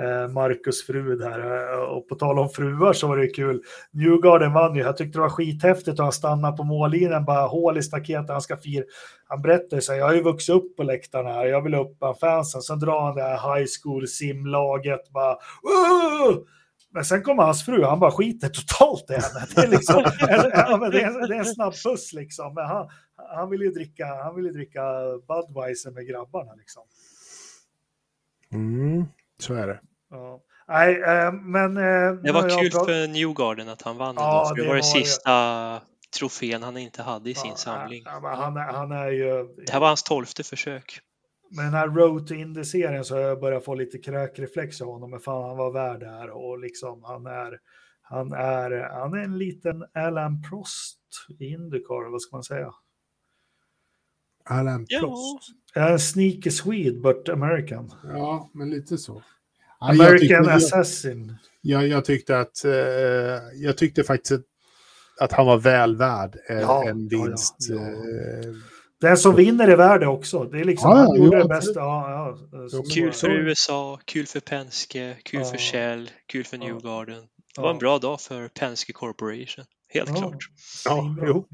Eh, 0.00 0.28
Marcus 0.28 0.86
fru 0.86 1.16
där. 1.16 1.72
Eh, 1.72 1.78
och 1.80 2.08
på 2.08 2.14
tal 2.14 2.38
om 2.38 2.48
fruar 2.48 2.92
så 2.92 3.06
var 3.08 3.16
det 3.16 3.26
kul. 3.26 3.62
Newgarden 3.90 4.52
vann 4.52 4.74
ju. 4.74 4.82
Jag 4.82 4.96
tyckte 4.96 5.18
det 5.18 5.22
var 5.22 5.28
skithäftigt 5.28 5.98
och 5.98 6.04
han 6.04 6.12
stannade 6.12 6.56
på 6.56 6.64
mållinjen, 6.64 7.24
bara 7.24 7.46
hål 7.46 7.78
i 7.78 7.82
staketet. 7.82 8.30
Han 8.30 8.42
ska 8.42 8.56
fira. 8.56 8.84
Han 9.28 9.42
berättade 9.42 9.82
så 9.82 9.92
här, 9.92 9.98
jag 9.98 10.06
har 10.06 10.14
ju 10.14 10.22
vuxit 10.22 10.54
upp 10.54 10.76
på 10.76 10.82
läktarna 10.82 11.32
här. 11.32 11.46
Jag 11.46 11.62
vill 11.62 11.74
upp 11.74 11.98
bland 11.98 12.18
fansen. 12.18 12.62
Sen 12.62 12.78
drar 12.78 13.00
han 13.00 13.14
det 13.14 13.22
här 13.22 13.56
high 13.56 13.68
school 13.82 14.08
simlaget. 14.08 15.10
Bara, 15.10 15.36
"Åh!" 15.62 16.34
Men 16.92 17.04
sen 17.04 17.22
kommer 17.22 17.42
hans 17.42 17.64
fru, 17.64 17.84
han 17.84 18.00
bara 18.00 18.10
skiter 18.10 18.48
totalt 18.48 19.10
i 19.10 19.12
henne. 19.12 19.46
Det 19.54 19.60
är, 19.60 19.68
liksom, 19.68 19.96
det 20.92 21.02
är, 21.02 21.28
det 21.28 21.34
är 21.34 21.38
en 21.38 21.44
snabb 21.44 21.74
puss 21.84 22.12
liksom. 22.12 22.54
Men 22.54 22.66
han, 22.66 22.88
han 23.34 23.50
vill 23.50 23.60
ju 23.60 23.70
dricka, 23.70 24.06
han 24.06 24.36
vill 24.36 24.44
ju 24.44 24.50
dricka 24.52 24.82
Budweiser 25.28 25.90
med 25.90 26.06
grabbarna 26.06 26.54
liksom. 26.54 26.82
Mm, 28.52 29.04
så 29.38 29.54
är 29.54 29.66
det. 29.66 29.80
Ja. 30.10 30.40
Nej, 30.68 31.02
eh, 31.02 31.32
men... 31.32 31.76
eh, 31.76 32.12
Det 32.22 32.32
var 32.32 32.48
kul 32.62 32.70
pra- 32.70 32.84
för 32.84 33.08
Newgarden 33.08 33.68
att 33.68 33.82
han 33.82 33.96
vann 33.96 34.14
Ja, 34.18 34.40
ändå, 34.42 34.48
för 34.48 34.54
det 34.56 34.62
det 34.62 34.68
var 34.68 34.76
det. 34.76 34.82
sista 34.82 35.80
trofén 36.18 36.62
han 36.62 36.76
inte 36.76 37.02
hade 37.02 37.30
i 37.30 37.34
sin 37.34 37.50
Ja, 37.50 37.56
samling. 37.56 38.02
ja, 38.06 38.34
han, 38.36 38.56
är- 38.56 38.72
han 38.72 38.92
är 38.92 39.10
ju... 39.10 39.48
Det 39.66 39.72
här 39.72 39.80
var 39.80 39.86
hans 39.86 40.02
tolfte 40.02 40.42
försök. 40.44 41.00
Med 41.50 41.64
den 41.64 41.74
här 41.74 41.88
Road 41.88 42.26
to 42.26 42.34
Indy-serien 42.34 43.04
så 43.04 43.14
har 43.14 43.20
jag 43.22 43.40
börjat 43.40 43.64
få 43.64 43.74
lite 43.74 43.98
kräkreflex 43.98 44.80
av 44.80 44.86
honom. 44.88 45.10
Men 45.10 45.20
fan, 45.20 45.48
han 45.48 45.56
var 45.56 45.70
värd 45.72 46.00
det 46.00 46.10
här 46.10 46.30
och 46.30 46.58
liksom 46.58 47.02
han 47.04 47.26
är... 47.26 47.58
Han 48.02 48.32
är, 48.32 48.70
han 49.00 49.14
är 49.14 49.18
en 49.24 49.38
liten 49.38 49.84
Alan 49.94 50.42
Prost 50.42 50.98
i 51.38 51.44
Indycar, 51.52 52.10
vad 52.12 52.22
ska 52.22 52.36
man 52.36 52.44
säga? 52.44 52.72
Alan 54.44 54.86
Ja. 54.88 55.00
Prost. 55.00 55.48
En 55.74 55.98
sneaky 55.98 56.50
Swede, 56.50 57.00
but 57.00 57.28
American. 57.28 57.92
Ja, 58.04 58.50
men 58.54 58.70
lite 58.70 58.98
så. 58.98 59.22
Jag, 59.80 59.90
American 59.90 60.18
tyckte, 60.18 60.34
jag, 60.34 60.48
Assassin. 60.50 61.36
jag, 61.60 61.88
jag 61.88 62.04
tyckte 62.04 62.38
att 62.38 62.64
eh, 62.64 62.72
jag 63.54 63.76
tyckte 63.76 64.04
faktiskt 64.04 64.32
att, 64.32 64.44
att 65.20 65.32
han 65.32 65.46
var 65.46 65.56
väl 65.58 65.96
värd 65.96 66.36
eh, 66.50 66.60
Ja, 66.60 66.82
en 66.88 67.08
ja, 67.10 67.18
ja, 67.18 67.24
vinst. 67.24 67.56
ja. 67.58 67.76
Eh, 67.76 68.52
Den 69.00 69.16
som 69.16 69.34
vinner 69.36 69.68
är 69.68 69.76
värd 69.76 70.00
det 70.00 70.06
också. 70.06 70.44
Det 70.44 70.60
är 70.60 70.64
liksom, 70.64 70.90
Ja, 70.90 70.96
han 70.96 71.06
ja, 71.08 71.16
gjorde 71.24 71.38
det 71.38 71.48
bästa. 71.48 71.80
Ja, 71.80 72.36
ja, 72.50 72.80
Kul 72.94 73.12
för 73.12 73.30
USA, 73.30 73.98
kul 74.04 74.26
för 74.26 74.40
Penske, 74.40 75.16
kul 75.24 75.40
Ja. 75.40 75.46
för 75.46 75.58
Shell, 75.58 76.10
kul 76.26 76.44
för. 76.44 76.58
Newgarden. 76.58 77.22
Det 77.54 77.60
var 77.60 77.70
en 77.70 77.78
bra 77.78 77.98
dag 77.98 78.20
för 78.20 78.48
Penske 78.48 78.92
Corporation, 78.92 79.64
helt 79.88 80.08
Ja. 80.10 80.14
klart. 80.16 80.36
ja, 80.84 81.16
jo. 81.26 81.46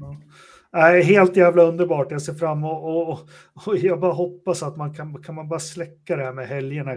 Nej, 0.73 1.03
helt 1.03 1.35
jävla 1.35 1.63
underbart. 1.63 2.11
Jag 2.11 2.21
ser 2.21 2.33
fram 2.33 2.63
och, 2.63 3.09
och, 3.09 3.19
och 3.65 3.77
jag 3.77 3.99
bara 3.99 4.13
hoppas 4.13 4.63
att 4.63 4.77
man 4.77 4.93
kan, 4.93 5.23
kan 5.23 5.35
man 5.35 5.49
bara 5.49 5.59
släcka 5.59 6.15
det 6.15 6.23
här 6.23 6.33
med 6.33 6.47
helgerna. 6.47 6.91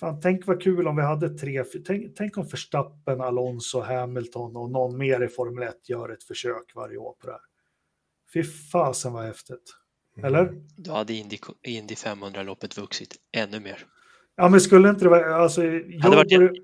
Fan, 0.00 0.20
tänk 0.20 0.46
vad 0.46 0.62
kul 0.62 0.88
om 0.88 0.96
vi 0.96 1.02
hade 1.02 1.28
tre, 1.28 1.64
tänk, 1.64 2.16
tänk 2.16 2.38
om 2.38 2.46
Verstappen, 2.46 3.20
Alonso, 3.20 3.80
Hamilton 3.80 4.56
och 4.56 4.70
någon 4.70 4.98
mer 4.98 5.22
i 5.24 5.28
Formel 5.28 5.68
1 5.68 5.88
gör 5.88 6.08
ett 6.08 6.24
försök 6.24 6.74
varje 6.74 6.96
år 6.96 7.12
på 7.12 7.26
det 7.26 7.32
här. 7.32 7.40
Fy 8.34 8.44
fasen 8.44 9.12
vad 9.12 9.24
häftigt. 9.24 9.74
Eller? 10.22 10.52
Då 10.76 10.92
hade 10.92 11.12
Indy, 11.12 11.38
Indy 11.62 11.94
500-loppet 11.94 12.78
vuxit 12.78 13.16
ännu 13.32 13.60
mer. 13.60 13.86
Ja, 14.36 14.48
men 14.48 14.60
skulle 14.60 14.88
inte 14.90 15.04
det 15.04 15.08
vara... 15.08 15.36
Alltså, 15.36 15.64
jag, 15.64 16.10
varit- 16.10 16.28
började, 16.28 16.58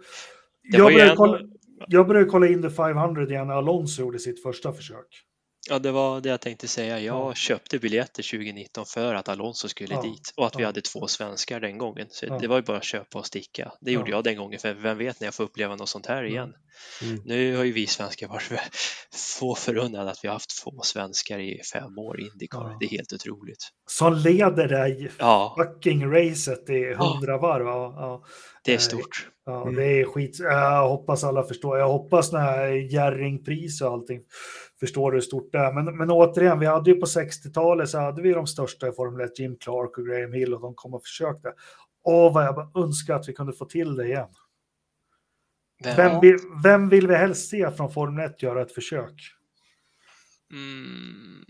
jag, 0.92 1.16
kolla, 1.16 1.40
jag 1.88 2.06
började 2.06 2.30
kolla 2.30 2.48
in 2.48 2.62
the 2.62 2.70
500 2.70 3.26
igen 3.26 3.46
när 3.46 3.54
Alonso 3.54 4.02
gjorde 4.02 4.18
sitt 4.18 4.42
första 4.42 4.72
försök. 4.72 5.24
Ja, 5.70 5.78
det 5.78 5.90
var 5.92 6.20
det 6.20 6.28
jag 6.28 6.40
tänkte 6.40 6.68
säga. 6.68 7.00
Jag 7.00 7.16
Ja. 7.30 7.34
köpte 7.34 7.78
biljetter 7.78 8.22
2019 8.22 8.86
för 8.86 9.14
att 9.14 9.28
Alonso 9.28 9.68
skulle 9.68 9.94
Ja, 9.94 10.02
dit 10.02 10.32
och 10.36 10.46
att 10.46 10.56
vi 10.56 10.62
ja. 10.62 10.68
hade 10.68 10.80
två 10.80 11.06
svenskar 11.06 11.60
den 11.60 11.78
gången. 11.78 12.06
Så 12.10 12.38
det 12.38 12.46
var 12.48 12.56
ju 12.56 12.62
bara 12.62 12.76
att 12.76 12.84
köpa 12.84 13.18
och 13.18 13.26
sticka. 13.26 13.72
Det 13.80 13.92
gjorde 13.92 14.10
Ja. 14.10 14.16
jag 14.16 14.24
den 14.24 14.36
gången, 14.36 14.58
för 14.58 14.74
vem 14.74 14.98
vet 14.98 15.20
när 15.20 15.26
jag 15.26 15.34
får 15.34 15.44
uppleva 15.44 15.76
något 15.76 15.88
sånt 15.88 16.06
här 16.06 16.24
igen. 16.24 16.52
Mm. 17.02 17.22
Nu 17.24 17.56
har 17.56 17.64
ju 17.64 17.72
vi 17.72 17.86
svenskar 17.86 18.28
varit 18.28 18.52
få 19.38 19.54
förunnade 19.54 20.10
att 20.10 20.24
vi 20.24 20.28
har 20.28 20.32
haft 20.34 20.62
två 20.64 20.80
svenskar 20.82 21.38
i 21.38 21.60
fem 21.72 21.98
år 21.98 22.20
i 22.20 22.22
Indycar. 22.26 22.76
Det 22.80 22.86
är 22.86 22.90
helt 22.90 23.12
otroligt. 23.12 23.68
Som 23.86 24.14
leder 24.14 24.68
det 24.68 25.08
fucking 25.56 26.06
racet 26.12 26.70
i 26.70 26.92
100 26.92 27.38
varv. 27.38 27.66
Det 28.64 28.70
är 28.72 28.74
Eh, 28.74 28.78
stort. 28.80 29.28
Ja, 29.46 29.62
Mm. 29.62 29.74
det 29.74 29.84
är 30.00 30.04
skit. 30.04 30.38
Jag 30.40 30.88
hoppas 30.88 31.24
alla 31.24 31.42
förstår. 31.42 31.78
Jag 31.78 31.88
hoppas 31.88 32.32
när 32.32 32.40
här 32.40 32.66
Jerringpris 32.92 33.80
och 33.82 33.88
allting 33.92 34.22
förstår 34.80 35.12
hur 35.12 35.20
stort 35.20 35.52
det 35.52 35.58
är. 35.58 35.72
Men, 35.72 35.96
men 35.96 36.10
återigen, 36.10 36.58
vi 36.58 36.66
hade 36.66 36.90
ju 36.90 36.96
på 37.00 37.06
60-talet 37.06 37.88
så 37.88 37.98
hade 37.98 38.22
vi 38.22 38.32
de 38.32 38.46
största 38.46 38.88
i 38.88 38.92
Formel 38.92 39.26
1, 39.26 39.38
Jim 39.38 39.56
Clark 39.56 39.98
och 39.98 40.06
Graham 40.06 40.32
Hill 40.32 40.54
och 40.54 40.60
de 40.60 40.74
kom 40.74 40.94
och 40.94 41.02
försökte. 41.02 41.52
Åh, 42.04 42.32
vad 42.34 42.44
jag 42.44 42.54
bara 42.54 42.84
önskar 42.84 43.14
att 43.14 43.28
vi 43.28 43.32
kunde 43.32 43.52
få 43.52 43.64
till 43.64 43.96
det 43.96 44.06
igen. 44.06 44.28
Men, 45.84 45.96
Vem 45.96 46.20
vill, 46.20 46.36
vem 46.64 46.88
vill 46.88 47.06
vi 47.06 47.14
helst 47.14 47.48
se 47.48 47.70
från 47.70 47.92
Formel 47.92 48.24
1 48.30 48.42
göra 48.42 48.62
ett 48.62 48.72
försök? 48.72 49.14
mm, 50.52 51.44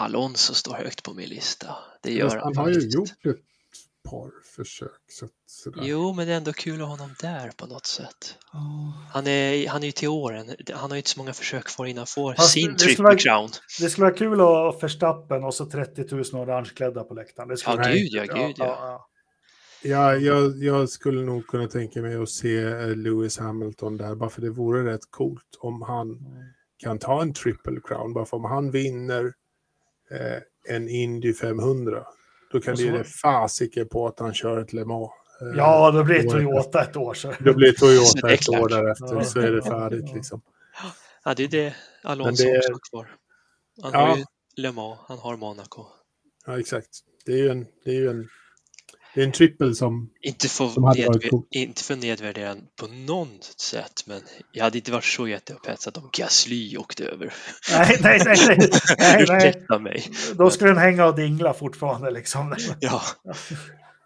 Alonso 0.00 0.54
står 0.54 0.74
högt 0.74 1.02
på 1.02 1.14
min 1.14 1.28
lista. 1.28 1.76
Det 2.02 2.12
gör 2.12 2.24
Fast 2.28 2.36
han, 2.44 2.56
han 2.56 2.64
har 2.64 2.72
ju 2.72 2.88
gjort 2.88 3.08
ett 3.08 3.36
par 4.10 4.30
försök. 4.56 4.90
Så, 5.08 5.28
sådär. 5.46 5.82
Jo, 5.84 6.12
men 6.12 6.26
det 6.26 6.32
är 6.32 6.36
ändå 6.36 6.52
kul 6.52 6.74
att 6.74 6.80
ha 6.80 6.86
honom 6.86 7.14
där 7.20 7.50
på 7.56 7.66
något 7.66 7.86
sätt. 7.86 8.36
Han 9.12 9.26
är, 9.26 9.68
han 9.68 9.82
är 9.82 9.86
ju 9.86 9.92
till 9.92 10.08
åren. 10.08 10.50
Han 10.74 10.90
har 10.90 10.96
ju 10.96 10.98
inte 10.98 11.10
så 11.10 11.18
många 11.20 11.32
försök 11.32 11.64
kvar 11.64 11.86
innan 11.86 11.98
han 11.98 12.06
får 12.06 12.34
Fast 12.34 12.50
sin 12.52 12.72
det 12.72 12.78
skulle 12.78 12.88
triple 12.88 13.04
vara- 13.04 13.16
crown. 13.16 13.48
Det 13.80 13.90
skulle 13.90 14.04
vara 14.04 14.14
kul 14.16 14.32
att 14.32 14.46
ha 14.46 14.78
Verstappen 14.82 15.44
och 15.44 15.54
så 15.54 15.66
30 15.66 16.14
000 16.14 16.24
orangeklädda 16.48 17.04
på 17.04 17.14
läktaren. 17.14 17.48
Det 17.48 17.56
skulle 17.56 17.76
Ja, 17.76 17.82
vara- 17.82 17.92
gud 17.94 18.08
ja, 18.12 18.46
gud 18.46 18.54
ja. 18.58 19.06
Ja, 19.82 20.14
jag, 20.16 20.56
jag 20.64 20.88
skulle 20.88 21.22
nog 21.22 21.46
kunna 21.46 21.68
tänka 21.68 22.02
mig 22.02 22.16
att 22.16 22.28
se 22.30 22.56
eh, 22.62 22.96
Lewis 22.96 23.38
Hamilton 23.38 23.96
där, 23.96 24.14
bara 24.14 24.30
för 24.30 24.40
det 24.40 24.50
vore 24.50 24.92
rätt 24.94 25.10
coolt 25.10 25.56
om 25.60 25.82
han 25.82 26.18
kan 26.78 26.98
ta 26.98 27.22
en 27.22 27.34
triple 27.34 27.80
crown. 27.84 28.12
Bara 28.12 28.24
för 28.24 28.36
om 28.36 28.44
han 28.44 28.70
vinner 28.70 29.24
eh, 30.10 30.74
en 30.74 30.88
Indy 30.88 31.34
500, 31.34 32.04
då 32.52 32.60
kan 32.60 32.74
det 32.76 32.82
ge 32.82 33.04
fasiken 33.04 33.88
på 33.88 34.06
att 34.06 34.18
han 34.20 34.34
kör 34.34 34.58
ett 34.60 34.72
Le 34.72 34.84
Mans. 34.84 35.10
Eh, 35.42 35.56
Ja, 35.56 35.90
då 35.90 36.04
blir 36.04 36.22
det 36.22 36.30
Toyota 36.30 36.82
ett 36.82 36.96
år 36.96 37.14
så. 37.14 37.32
Då 37.40 37.54
blir 37.54 37.72
Toyota 37.72 38.30
ett 38.32 38.48
år 38.48 38.68
därefter, 38.68 39.14
Ja. 39.14 39.24
så 39.24 39.40
är 39.40 39.50
det 39.52 39.62
färdigt 39.62 40.14
liksom. 40.14 40.42
Ja, 41.24 41.34
det 41.34 41.44
är 41.44 41.48
det 41.48 41.74
Alonso 42.02 42.44
det- 42.44 42.58
också 42.58 42.72
har 42.72 42.78
kvar. 42.90 43.16
Han 43.82 43.92
Ja. 43.92 44.06
har 44.06 44.16
ju 44.16 44.24
Le 44.56 44.72
Mans, 44.72 44.98
han 45.08 45.18
har 45.18 45.36
Monaco. 45.36 45.86
Ja, 46.46 46.58
exakt. 46.60 46.88
Det 47.26 47.32
är 47.32 47.36
ju 47.36 47.48
en, 47.48 47.66
det 47.84 47.90
är 47.90 47.94
ju 47.94 48.10
en, 48.10 48.28
det 49.14 49.20
är 49.20 49.24
en 49.24 49.32
trippel 49.32 49.74
som... 49.76 50.10
Inte 50.22 50.48
för, 50.48 50.68
Som 50.68 50.84
hade 50.84 51.06
varit 51.06 51.22
nedvär- 51.22 51.28
coolt. 51.30 51.46
inte 51.50 51.82
för 51.84 51.94
att 51.94 52.00
nedvärdera 52.00 52.48
den 52.48 52.62
på 52.80 52.86
något 52.86 53.44
sätt, 53.60 54.04
men 54.06 54.20
jag 54.52 54.64
hade 54.64 54.78
inte 54.78 54.92
varit 54.92 55.04
så 55.04 55.28
jätteupphetsad 55.28 55.96
om 55.98 56.10
Gasly 56.12 56.76
åkte 56.76 57.04
över. 57.04 57.32
Nej, 57.72 57.96
nej, 58.02 58.20
nej. 58.24 58.36
nej, 58.48 58.58
nej. 58.98 59.22
Ursäkta 59.22 59.78
mig. 59.78 60.04
Då 60.34 60.50
skulle 60.50 60.70
den 60.70 60.78
hänga 60.78 61.06
och 61.06 61.16
dingla 61.16 61.54
fortfarande 61.54 62.10
liksom. 62.10 62.56
Ja, 62.80 63.02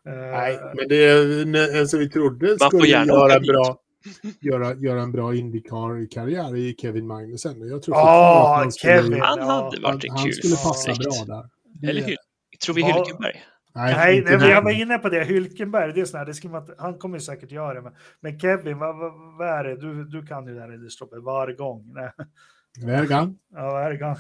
Eh, 0.07 0.13
Nej, 0.15 0.59
men 0.77 0.89
det 0.89 1.05
är 1.05 1.43
en, 1.43 1.55
en 1.55 1.89
som 1.89 1.99
vi 1.99 2.11
trodde 2.11 2.47
Man 2.49 2.59
får 2.59 2.67
skulle 2.79 2.89
gärna 2.91 3.13
göra 3.13 3.41
bra, 3.41 3.77
göra, 4.41 4.75
göra 4.75 5.03
en 5.03 5.13
bra 5.13 5.35
Indycar-karriär 5.35 6.57
i 6.57 6.75
Kevin 6.81 7.07
Magnussen. 7.07 7.63
Och 7.63 7.69
jag 7.69 7.83
tror 7.83 7.97
Ja, 7.97 8.53
att 8.55 8.63
han 8.63 8.73
skulle- 8.73 8.93
Kevin. 9.03 9.21
han 9.21 9.39
hade 9.39 9.51
Han, 9.51 9.83
varit 9.83 10.05
en 10.05 10.11
han 10.11 10.25
kul 10.25 10.33
skulle 10.33 10.57
passa 10.57 10.93
bra 10.95 11.25
där. 11.37 11.49
Det- 11.81 11.87
Eller 11.91 12.03
hur? 12.03 12.17
Tror 12.65 12.75
vi 12.75 12.83
Vad- 12.83 13.09
Nej, 13.75 14.19
inte 14.19 14.31
nej, 14.31 14.41
men 14.41 14.49
jag 14.49 14.63
var 14.63 14.71
inne 14.71 14.99
på 14.99 15.09
det. 15.09 15.25
Hylkenberg, 15.25 15.93
det 15.93 16.01
är 16.01 16.05
sån 16.05 16.19
här, 16.19 16.27
det 16.27 16.35
ska 16.35 16.49
man, 16.49 16.69
han 16.79 16.99
kommer 16.99 17.17
ju 17.17 17.21
säkert 17.21 17.51
göra 17.51 17.75
det. 17.75 17.83
Men, 17.83 17.93
men 18.21 18.41
Kevin, 18.41 18.79
vad, 18.79 18.99
vad, 18.99 19.13
vad 19.39 19.49
är 19.49 19.65
det? 19.65 19.77
Du, 19.77 20.05
du 20.05 20.27
kan 20.27 20.47
ju 20.47 20.55
det 20.55 20.61
här 20.61 20.87
i 20.87 20.91
stoppet 20.91 21.23
varje 21.23 21.55
gång. 21.57 21.93
Nej. 21.95 22.11
Vägan. 22.83 23.39
Ja, 23.55 23.89
gång. 24.01 24.17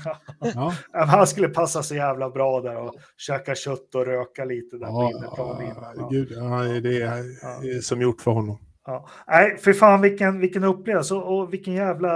Ja. 0.55 0.75
Ja, 0.93 1.05
Han 1.05 1.27
skulle 1.27 1.49
passa 1.49 1.83
så 1.83 1.95
jävla 1.95 2.31
bra 2.31 2.61
där 2.61 2.77
och 2.77 2.95
käka 3.17 3.55
kött 3.55 3.95
och 3.95 4.07
röka 4.07 4.45
lite 4.45 4.77
där 4.77 4.87
på 4.87 5.11
Ja. 5.37 5.93
Ja. 5.97 6.09
gud, 6.11 6.29
ja, 6.31 6.63
det 6.81 7.03
är 7.03 7.23
Ja. 7.43 7.81
som 7.83 8.03
gjort 8.03 8.21
för 8.21 8.31
honom. 8.31 8.59
Ja. 8.87 9.09
Nej, 9.27 9.59
för 9.59 9.73
fan 9.73 10.01
vilken, 10.01 10.41
vilken 10.41 10.65
upplevelse 10.65 11.15
och, 11.15 11.39
och 11.39 11.53
vilken 11.53 11.75
jävla... 11.75 12.11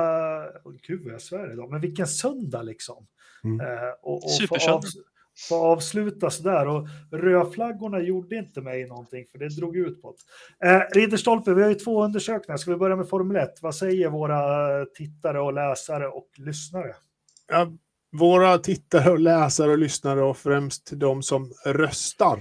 Gud 0.87 1.05
vad 1.05 1.13
jag 1.13 1.21
svär 1.21 1.53
idag, 1.53 1.71
men 1.71 1.81
vilken 1.81 2.07
söndag 2.07 2.63
liksom. 2.63 3.07
Mm. 3.45 3.61
Eh, 3.61 3.67
och, 4.03 4.25
och 4.25 4.31
Supersöndag 4.31 4.89
få 5.49 5.55
avslutas 5.55 6.37
sådär. 6.37 6.67
Och 6.67 6.89
rödflaggorna 7.13 8.01
gjorde 8.01 8.37
inte 8.37 8.61
mig 8.61 8.87
någonting 8.87 9.25
för 9.33 9.39
det 9.39 9.49
drog 9.49 9.77
ut 9.77 10.03
på 10.03 10.15
det. 10.61 10.69
Eh, 10.69 10.83
Ridderstolpe, 10.95 11.55
vi 11.55 11.63
har 11.63 11.69
ju 11.69 11.75
två 11.75 12.05
undersökningar. 12.05 12.57
Ska 12.57 12.71
vi 12.71 12.77
börja 12.77 12.97
med 12.97 13.09
Formel 13.09 13.37
1? 13.37 13.63
Vad 13.63 13.75
säger 13.75 14.09
våra 14.09 14.85
tittare 14.85 15.41
och 15.41 15.53
läsare 15.53 16.09
och 16.09 16.29
lyssnare? 16.37 16.95
Ja, 17.49 17.73
våra 18.13 18.59
tittare 18.59 19.11
och 19.11 19.19
läsare 19.19 19.71
och 19.71 19.79
lyssnare 19.79 20.23
och 20.23 20.37
främst 20.37 20.91
de 20.93 21.23
som 21.23 21.53
röstar 21.65 22.39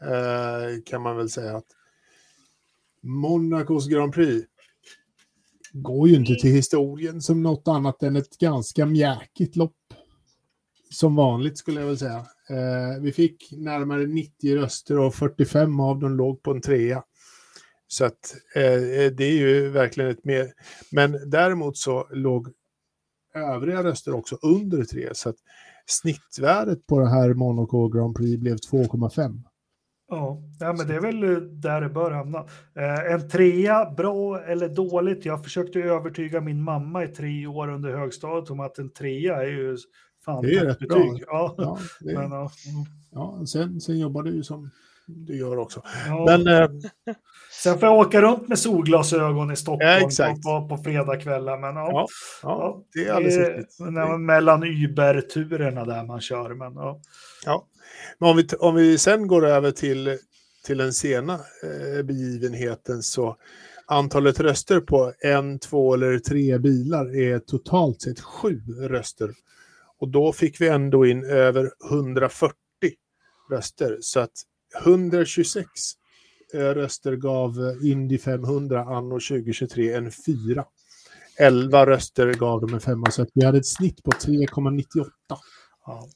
eh, 0.00 0.82
kan 0.86 1.02
man 1.02 1.16
väl 1.16 1.30
säga 1.30 1.56
att 1.56 1.66
Monacos 3.02 3.88
Grand 3.88 4.14
Prix 4.14 4.46
går 5.72 6.08
ju 6.08 6.14
inte 6.14 6.34
till 6.34 6.52
historien 6.52 7.22
som 7.22 7.42
något 7.42 7.68
annat 7.68 8.02
än 8.02 8.16
ett 8.16 8.38
ganska 8.38 8.86
mjäkigt 8.86 9.56
lopp. 9.56 9.74
Som 10.90 11.16
vanligt 11.16 11.58
skulle 11.58 11.80
jag 11.80 11.86
väl 11.86 11.98
säga. 11.98 12.26
Eh, 12.50 13.02
vi 13.02 13.12
fick 13.12 13.52
närmare 13.52 14.06
90 14.06 14.56
röster 14.56 14.98
och 14.98 15.14
45 15.14 15.80
av 15.80 15.98
dem 15.98 16.16
låg 16.16 16.42
på 16.42 16.50
en 16.50 16.60
trea. 16.60 17.02
Så 17.86 18.04
att 18.04 18.34
eh, 18.54 18.62
eh, 18.62 19.12
det 19.12 19.24
är 19.24 19.38
ju 19.38 19.68
verkligen 19.68 20.10
ett 20.10 20.24
mer... 20.24 20.52
Men 20.92 21.30
däremot 21.30 21.76
så 21.76 22.08
låg 22.10 22.48
övriga 23.34 23.82
röster 23.82 24.14
också 24.14 24.38
under 24.42 24.84
tre. 24.84 25.08
Så 25.12 25.28
att 25.28 25.36
snittvärdet 25.86 26.86
på 26.86 27.00
det 27.00 27.08
här 27.08 27.34
Monaco 27.34 27.88
Grand 27.88 28.16
Prix 28.16 28.40
blev 28.40 28.56
2,5. 28.56 29.42
Ja, 30.10 30.42
ja, 30.60 30.72
men 30.72 30.86
det 30.86 30.94
är 30.94 31.00
väl 31.00 31.22
eh, 31.22 31.36
där 31.40 31.80
det 31.80 31.88
bör 31.88 32.10
hamna. 32.10 32.38
Eh, 32.76 33.12
en 33.12 33.28
trea, 33.28 33.90
bra 33.90 34.40
eller 34.40 34.68
dåligt? 34.68 35.24
Jag 35.24 35.44
försökte 35.44 35.80
övertyga 35.80 36.40
min 36.40 36.62
mamma 36.62 37.04
i 37.04 37.08
tre 37.08 37.46
år 37.46 37.68
under 37.68 37.96
högstadiet 37.96 38.50
om 38.50 38.60
att 38.60 38.78
en 38.78 38.92
trea 38.92 39.42
är 39.42 39.46
ju 39.46 39.76
fan 40.28 40.42
Det 40.44 40.54
är 40.54 40.64
rätt 40.64 40.78
toppbetyg. 40.78 41.26
bra. 41.26 41.26
Ja, 41.26 41.54
Ja, 41.58 41.78
det, 42.00 42.14
men, 42.14 42.30
ja. 42.30 42.50
ja, 43.12 43.46
sen, 43.46 43.80
sen 43.80 43.98
jobbar 43.98 44.22
du 44.22 44.30
ju 44.30 44.42
som 44.42 44.70
du 45.06 45.36
gör 45.36 45.58
också. 45.58 45.82
Ja. 46.06 46.24
Men 46.26 46.46
eh, 46.46 46.68
Sen 47.62 47.78
får 47.78 47.88
jag 47.88 47.98
åka 47.98 48.22
runt 48.22 48.48
med 48.48 48.58
solglasögon 48.58 49.50
i 49.52 49.56
Stockholm 49.56 50.10
Ja, 50.18 50.36
på, 50.44 50.68
på, 50.68 50.82
fredagskvällar. 50.82 51.58
Men 51.58 51.76
ja, 51.76 51.90
Ja, 51.92 52.08
ja, 52.42 52.82
det 52.94 53.08
är 53.08 53.12
alldeles 53.12 53.36
riktigt. 53.48 53.80
är 53.80 54.18
mellan 54.18 54.62
Uber-turerna 54.64 55.84
där 55.84 56.04
man 56.04 56.20
kör. 56.20 56.54
Men, 56.54 56.74
ja. 56.74 57.00
Ja. 57.44 57.66
Men 58.18 58.30
om 58.30 58.36
vi, 58.36 58.46
om 58.58 58.74
vi 58.74 58.98
sen 58.98 59.26
går 59.26 59.46
över 59.46 59.70
till, 59.70 60.18
till 60.64 60.78
den 60.78 60.92
sena 60.92 61.34
eh, 61.34 62.02
begivenheten 62.04 63.02
så 63.02 63.36
antalet 63.86 64.40
röster 64.40 64.80
på 64.80 65.12
en, 65.20 65.58
två 65.58 65.94
eller 65.94 66.18
tre 66.18 66.58
bilar 66.58 67.16
är 67.16 67.38
totalt 67.38 68.02
sett 68.02 68.20
sju 68.20 68.60
röster. 68.80 69.30
Och 69.98 70.08
då 70.08 70.32
fick 70.32 70.60
vi 70.60 70.68
ändå 70.68 71.06
in 71.06 71.24
över 71.24 71.70
140 71.90 72.54
röster. 73.50 73.98
Så 74.00 74.20
att 74.20 74.32
126 74.84 75.66
eh, 76.54 76.60
röster 76.60 77.16
gav 77.16 77.50
eh, 77.50 77.90
Indy 77.90 78.18
500 78.18 78.80
anno 78.84 79.20
2023 79.20 79.92
en 79.92 80.10
fyra. 80.26 80.64
11 81.40 81.86
röster 81.86 82.34
gav 82.34 82.60
de 82.60 82.74
en 82.74 82.80
femma, 82.80 83.10
så 83.10 83.22
att 83.22 83.28
vi 83.34 83.44
hade 83.44 83.58
ett 83.58 83.66
snitt 83.66 84.02
på 84.02 84.10
3,98. 84.10 85.10
Ja. 85.86 86.08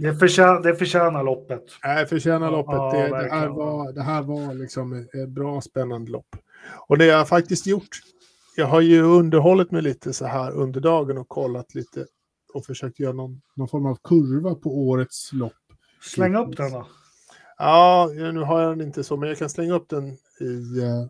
Det, 0.00 0.14
förtjänar, 0.14 0.62
det 0.62 0.74
förtjänar 0.74 1.24
loppet. 1.24 1.62
Nej, 1.84 2.06
förtjänar 2.06 2.50
loppet. 2.50 2.74
Ja, 2.74 2.92
det, 2.92 3.08
det, 3.08 3.30
här 3.30 3.48
var, 3.48 3.92
det 3.92 4.02
här 4.02 4.22
var 4.22 4.54
liksom 4.54 4.92
ett 4.92 5.14
ett 5.14 5.28
bra, 5.28 5.60
spännande 5.60 6.10
lopp. 6.10 6.36
Och 6.88 6.98
det 6.98 7.04
jag 7.04 7.18
har 7.18 7.24
faktiskt 7.24 7.66
gjort, 7.66 8.00
jag 8.56 8.66
har 8.66 8.80
ju 8.80 9.02
underhållit 9.02 9.70
mig 9.70 9.82
lite 9.82 10.12
så 10.12 10.26
här 10.26 10.52
under 10.52 10.80
dagen 10.80 11.18
och 11.18 11.28
kollat 11.28 11.74
lite 11.74 12.06
och 12.54 12.66
försökt 12.66 13.00
göra 13.00 13.12
någon, 13.12 13.42
någon 13.54 13.68
form 13.68 13.86
av 13.86 13.98
kurva 14.04 14.54
på 14.54 14.78
årets 14.78 15.32
lopp. 15.32 15.52
Släng 16.00 16.36
upp 16.36 16.56
den 16.56 16.72
då. 16.72 16.86
Ja, 17.58 18.10
nu 18.14 18.40
har 18.40 18.62
jag 18.62 18.78
den 18.78 18.86
inte 18.86 19.04
så, 19.04 19.16
men 19.16 19.28
jag 19.28 19.38
kan 19.38 19.50
slänga 19.50 19.74
upp 19.74 19.88
den 19.88 20.06
i, 20.40 20.78
eh, 20.80 21.06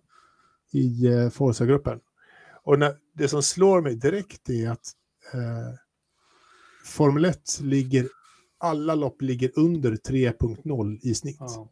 i 0.73 1.07
eh, 1.07 1.31
Forza-gruppen. 1.31 2.01
Och 2.63 2.79
när, 2.79 2.97
det 3.13 3.29
som 3.29 3.43
slår 3.43 3.83
mig 3.83 3.95
direkt 3.97 4.51
är 4.51 4.71
att 4.71 4.93
eh, 5.35 5.75
Formel 6.85 7.25
1 7.25 7.61
ligger, 7.63 8.09
alla 8.59 8.95
lopp 8.95 9.23
ligger 9.23 9.51
under 9.55 9.93
3.0 9.93 10.99
i 11.03 11.15
snitt 11.15 11.37
Ja. 11.41 11.69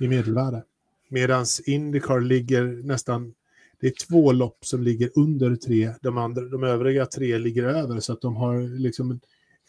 i 0.00 0.08
medelvärde. 0.08 0.64
Medan 1.08 1.46
Indycar 1.66 2.20
ligger 2.20 2.64
nästan, 2.64 3.34
det 3.80 3.86
är 3.86 3.92
två 4.08 4.32
lopp 4.32 4.58
som 4.64 4.82
ligger 4.82 5.10
under 5.14 5.56
tre, 5.56 5.90
de, 6.02 6.18
andra, 6.18 6.42
de 6.42 6.64
övriga 6.64 7.06
tre 7.06 7.38
ligger 7.38 7.64
över 7.64 8.00
så 8.00 8.12
att 8.12 8.20
de 8.20 8.36
har 8.36 8.78
liksom 8.78 9.10
en, 9.10 9.20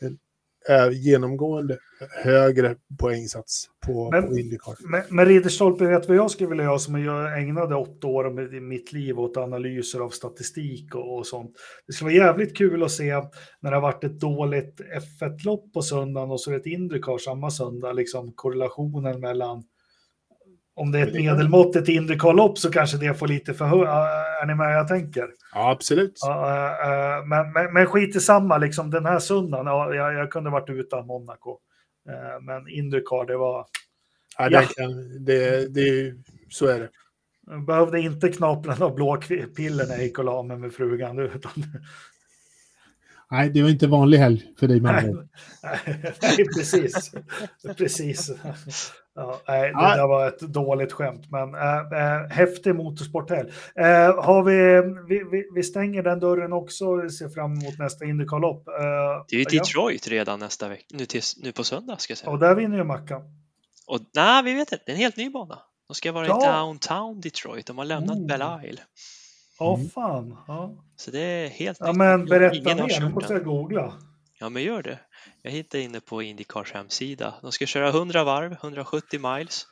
en, 0.02 0.18
eh, 0.70 0.92
genomgående 0.92 1.78
högre 2.24 2.76
poängsats 3.00 3.66
på, 3.86 4.12
Men- 4.12 4.28
på 4.28 4.38
Indycar. 4.38 4.76
Men, 4.80 5.02
men 5.10 5.26
Ridderstolpe, 5.26 5.86
vet 5.86 6.08
vad 6.08 6.18
jag 6.18 6.32
skulle 6.32 6.50
vilja 6.50 6.64
göra 6.64 6.80
som 6.80 7.04
jag 7.04 7.42
ägnade 7.42 7.76
åtta 7.76 8.08
år 8.08 8.24
av 8.26 8.34
mitt 8.62 8.94
liv 8.94 9.20
åt 9.20 9.38
analyser 9.38 10.00
av 10.00 10.10
statistik 10.10 10.96
och, 10.96 11.18
och 11.18 11.28
sånt. 11.28 11.52
Det 11.88 11.94
skulle 11.94 12.20
vara 12.20 12.28
jävligt 12.28 12.58
kul 12.58 12.84
att 12.84 12.92
se 12.92 13.14
när 13.62 13.72
det 13.72 13.78
har 13.78 13.82
varit 13.82 14.04
ett 14.04 14.20
dåligt 14.20 14.82
F1-lopp 15.22 15.74
på 15.74 15.82
söndagen 15.82 16.32
och 16.32 16.42
så 16.42 16.54
ett 16.54 16.66
Indycar 16.66 17.18
samma 17.18 17.52
söndag, 17.52 17.94
liksom 17.94 18.34
korrelationen 18.36 19.20
mellan 19.20 19.64
om 20.82 20.92
det 20.92 21.00
är 21.00 21.08
ett 21.08 21.14
medelmåttigt 21.14 21.90
Indycar-lopp 21.90 22.58
så 22.58 22.72
kanske 22.72 22.98
det 22.98 23.14
får 23.14 23.28
lite 23.28 23.54
för 23.54 23.66
hö- 23.66 23.86
Är 24.42 24.46
ni 24.46 24.56
med 24.56 24.76
jag 24.76 24.88
tänker? 24.88 25.28
Ja, 25.54 25.72
absolut. 25.72 26.14
Äh, 26.28 26.32
äh, 26.92 27.26
men, 27.26 27.52
men, 27.52 27.74
men 27.74 27.86
skit 27.86 28.16
i 28.16 28.20
samma, 28.20 28.58
liksom 28.58 28.90
den 28.92 29.06
här 29.06 29.20
söndagen, 29.20 29.66
ja, 29.68 29.94
jag, 29.94 30.14
jag 30.14 30.32
kunde 30.32 30.50
varit 30.50 30.70
utan 30.70 31.08
Monaco. 31.08 31.58
Äh, 32.10 32.42
men 32.42 32.68
Indycar, 32.68 33.26
det 33.26 33.38
var... 33.38 33.66
Ja, 34.38 34.50
Ja. 34.52 34.62
det 34.62 34.68
kan, 34.76 35.26
det, 35.26 35.74
det, 35.74 36.14
så 36.50 36.66
är 36.68 36.80
det. 36.80 36.90
Jag 37.48 37.66
behövde 37.66 38.00
inte 38.00 38.30
knapra 38.30 38.76
några 38.76 38.94
blå 38.96 39.18
piller 39.56 39.86
när 39.88 39.94
jag 39.96 40.04
gick 40.04 40.20
och 40.20 40.26
la 40.26 40.44
mig 40.44 40.58
med 40.58 40.74
frugan. 40.74 41.20
Utan, 41.20 41.52
Nej, 43.32 43.50
det 43.50 43.62
var 43.62 43.70
inte 43.70 43.88
vanlig 43.88 44.18
helg 44.18 44.54
för 44.60 44.68
dig 44.68 44.82
med 44.82 44.94
Nej, 44.94 45.14
nej, 46.22 46.46
precis. 46.58 47.12
precis. 47.78 48.32
Ja, 49.16 49.40
nej, 49.48 49.62
det 49.62 49.68
Ja. 49.68 49.96
där 49.96 50.08
var 50.08 50.28
ett 50.28 50.40
dåligt 50.40 50.92
skämt, 50.92 51.32
men 51.32 51.56
äh, 51.56 51.62
äh, 51.62 52.28
häftig 52.30 52.76
motorsporthelg. 52.76 53.50
Äh, 53.76 53.86
har 54.24 54.44
vi, 54.44 55.24
vi, 55.32 55.44
vi, 55.56 55.64
stänger 55.64 56.04
den 56.04 56.20
dörren 56.20 56.54
också 56.54 56.86
och 56.86 57.14
ser 57.14 57.30
fram 57.30 57.54
emot 57.54 57.80
nästa 57.80 58.06
Indycar-lopp. 58.06 58.68
Äh, 58.68 58.74
Det 59.28 59.36
är 59.36 59.40
ju 59.40 59.46
ja, 59.50 59.60
Detroit 59.64 60.08
redan 60.08 60.40
nästa 60.40 60.70
vecka, 60.70 60.86
nu, 60.94 61.06
till, 61.06 61.22
nu 61.44 61.52
på 61.52 61.64
söndag 61.64 62.00
ska 62.00 62.12
jag 62.12 62.18
säga. 62.18 62.30
och 62.32 62.40
där 62.40 62.56
vinner 62.56 62.78
ju 62.78 62.84
Mackan. 62.84 63.22
Och 63.88 64.00
nej, 64.16 64.44
vi 64.44 64.54
vet 64.54 64.72
inte, 64.72 64.84
det 64.86 64.92
är 64.92 64.96
en 64.96 65.02
helt 65.02 65.18
ny 65.18 65.30
bana. 65.30 65.60
De 65.88 65.94
ska 65.96 66.12
vara 66.12 66.28
Ja. 66.28 66.44
i 66.44 66.48
downtown 66.48 67.22
Detroit, 67.22 67.66
de 67.66 67.78
har 67.78 67.86
lämnat 67.86 68.18
Oh. 68.18 68.26
Belle 68.28 68.62
Isle. 68.70 68.82
Åh 69.60 69.76
Mm. 69.80 69.90
fan. 69.90 70.38
Ja, 70.48 70.72
Så 70.96 71.12
det 71.12 71.20
är 71.20 71.48
helt 71.48 71.78
ja 71.80 71.88
nytt. 71.88 71.96
men 71.98 72.26
berätta 72.26 72.56
Ingen 72.56 72.80
har 72.80 72.88
mer, 72.88 73.00
nu 73.00 73.10
måste 73.10 73.34
jag 73.34 73.44
googla. 73.44 73.94
Ja, 74.40 74.50
men 74.50 74.64
gör 74.64 74.84
det. 74.84 75.00
Jag 75.42 75.52
hittade 75.52 75.84
inne 75.84 76.00
på 76.00 76.22
Indycars 76.22 76.74
hemsida. 76.74 77.34
De 77.42 77.52
ska 77.52 77.66
köra 77.66 77.90
100 77.90 78.24
varv, 78.24 78.52
170 78.52 79.20
miles. 79.36 79.68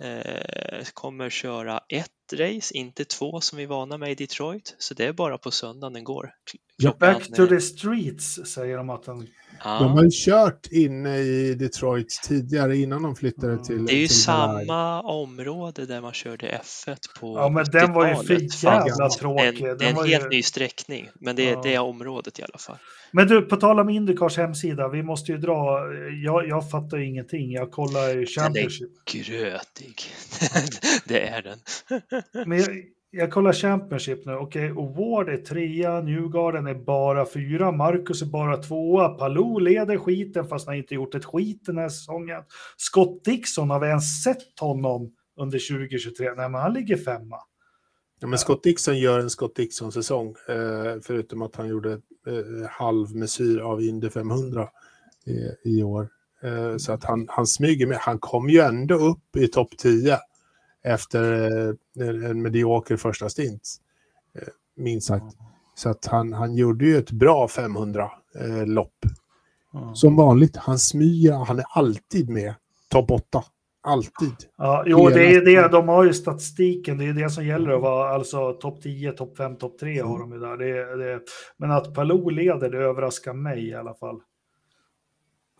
Eh, 0.00 0.84
kommer 0.94 1.30
köra 1.30 1.80
ett 1.88 2.10
race, 2.32 2.74
inte 2.76 3.04
två 3.04 3.40
som 3.40 3.56
vi 3.58 3.62
är 3.62 3.68
vana 3.68 3.98
med 3.98 4.10
i 4.10 4.14
Detroit. 4.14 4.74
Så 4.78 4.94
det 4.94 5.04
är 5.06 5.12
bara 5.12 5.38
på 5.38 5.50
söndagen 5.50 5.92
den 5.92 6.04
går. 6.04 6.34
Kl- 6.50 6.58
Ja, 6.76 6.96
Back 6.98 7.26
to 7.28 7.46
the 7.46 7.60
streets 7.60 8.34
säger 8.34 8.76
de 8.76 8.90
att 8.90 9.02
den... 9.04 9.28
ja, 9.64 9.78
De 9.78 9.92
har 9.92 10.02
ju 10.04 10.10
kört 10.12 10.66
inne 10.70 11.18
i 11.18 11.54
Detroit 11.54 12.20
tidigare 12.28 12.76
innan 12.76 13.02
de 13.02 13.16
flyttade 13.16 13.64
till 13.64 13.84
Det 13.86 13.92
är 13.92 13.96
ju 13.96 14.06
till 14.08 14.28
Hawaii. 14.28 14.66
samma 14.66 15.00
område 15.02 15.86
där 15.86 16.00
man 16.00 16.12
körde 16.12 16.60
F1 16.64 16.96
på 17.20 17.38
Ja, 17.38 17.48
men 17.48 17.64
den 17.64 17.92
var 17.92 18.06
ju 18.06 18.14
80-talet. 18.14 18.54
för 18.54 18.68
jävla 18.88 19.08
tråkig. 19.08 19.46
En, 19.46 19.54
det 19.54 19.70
är 19.70 19.74
Den 19.76 19.88
en 19.88 19.94
var 19.94 20.06
helt 20.06 20.24
ju... 20.24 20.28
ny 20.28 20.42
sträckning, 20.42 21.08
men 21.20 21.36
det 21.36 21.48
är 21.48 21.52
Ja. 21.52 21.60
det 21.64 21.78
området 21.78 22.38
i 22.38 22.42
alla 22.42 22.58
fall. 22.58 22.76
Men 23.10 23.26
du, 23.28 23.42
på 23.42 23.56
tal 23.56 23.80
om 23.80 23.88
Indycars 23.90 24.36
hemsida, 24.36 24.88
vi 24.88 25.02
måste 25.02 25.32
ju 25.32 25.38
dra... 25.38 25.78
Jag, 26.24 26.48
jag 26.48 26.70
fattar 26.70 26.96
ju 26.96 27.06
ingenting, 27.08 27.52
jag 27.52 27.70
kollar 27.70 28.08
ju 28.08 28.26
Championship. 28.26 28.90
Grötig. 29.12 30.02
det 31.04 31.20
är 31.28 31.42
den. 31.42 31.58
Men 32.46 32.58
jag, 32.58 32.68
jag 33.14 33.32
kollar 33.32 33.52
Championship 33.52 34.26
nu. 34.26 34.34
Okej, 34.34 34.72
okay, 34.72 35.04
Ward 35.04 35.28
är 35.28 35.36
trea, 35.36 36.00
Newgarden 36.00 36.66
är 36.66 36.74
bara 36.74 37.26
fyra, 37.26 37.72
Marcus 37.72 38.22
är 38.22 38.26
bara 38.26 38.56
tvåa, 38.56 39.08
Palou 39.08 39.58
leder 39.58 39.98
skiten 39.98 40.48
fast 40.48 40.66
han 40.66 40.76
inte 40.76 40.94
gjort 40.94 41.14
ett 41.14 41.24
skit 41.24 41.62
den 41.66 41.78
här 41.78 41.88
säsongen. 41.88 42.42
Scott 42.76 43.24
Dixon, 43.24 43.70
har 43.70 43.80
vi 43.80 43.86
ens 43.86 44.22
sett 44.22 44.60
honom 44.60 45.12
under 45.40 45.58
2023? 45.58 46.32
Nej, 46.36 46.48
men 46.48 46.60
han 46.60 46.72
ligger 46.72 46.96
femma. 46.96 47.36
Ja, 48.20 48.26
men 48.26 48.38
Scott 48.38 48.62
Dixon 48.62 48.98
gör 48.98 49.18
en 49.18 49.30
Scott 49.30 49.56
Dixon-säsong, 49.56 50.34
eh, 50.48 51.00
förutom 51.02 51.42
att 51.42 51.56
han 51.56 51.68
gjorde 51.68 51.88
halvmesyr 51.90 52.68
halv 52.68 53.16
mesyr 53.16 53.58
av 53.58 53.82
Indy 53.82 54.10
500 54.10 54.68
eh, 55.26 55.72
i, 55.72 55.82
år. 55.82 56.08
Så 56.78 56.92
att 56.92 57.04
han, 57.04 57.26
han 57.28 57.46
smyger 57.46 57.86
med. 57.86 57.96
Han 57.96 58.18
kom 58.18 58.48
ju 58.48 58.60
ändå 58.60 58.94
upp 58.94 59.36
i 59.36 59.48
topp 59.48 59.78
10 59.78 60.18
efter 60.82 61.32
eh, 62.00 62.30
en, 62.30 62.42
medioker 62.42 62.96
första 62.96 63.28
stint, 63.28 63.62
eh, 64.34 64.48
minst 64.76 65.06
sagt. 65.06 65.36
Så 65.74 65.88
att 65.88 66.06
han, 66.06 66.32
han 66.32 66.54
gjorde 66.54 66.84
ju 66.84 66.96
ett 66.96 67.10
bra 67.10 67.46
500-lopp. 67.46 68.94
Som 69.94 70.16
vanligt, 70.16 70.56
han 70.56 70.78
smyger, 70.78 71.32
han 71.32 71.58
är 71.58 71.64
alltid 71.68 72.28
med. 72.30 72.54
Topp 72.88 73.10
8. 73.10 73.44
Alltid. 73.84 74.34
Ja, 74.56 74.84
jo, 74.86 75.08
det 75.08 75.34
är 75.34 75.44
det. 75.44 75.68
De 75.68 75.88
har 75.88 76.04
ju 76.04 76.14
statistiken. 76.14 76.98
Det 76.98 77.04
är 77.04 77.12
det 77.12 77.30
som 77.30 77.46
gäller 77.46 77.70
att 77.70 77.82
vara 77.82 78.14
alltså 78.14 78.52
topp 78.52 78.82
10, 78.82 79.12
topp 79.12 79.36
5, 79.36 79.56
topp 79.56 79.78
3 79.78 80.00
har 80.00 80.18
de 80.18 80.32
ju 80.32 80.38
där. 80.38 80.56
Det, 80.56 80.96
det, 80.96 81.20
men 81.56 81.70
att 81.70 81.94
Palou 81.94 82.30
leder, 82.30 82.70
det 82.70 82.78
överraskar 82.78 83.32
mig 83.32 83.68
i 83.68 83.74
alla 83.74 83.94
fall. 83.94 84.20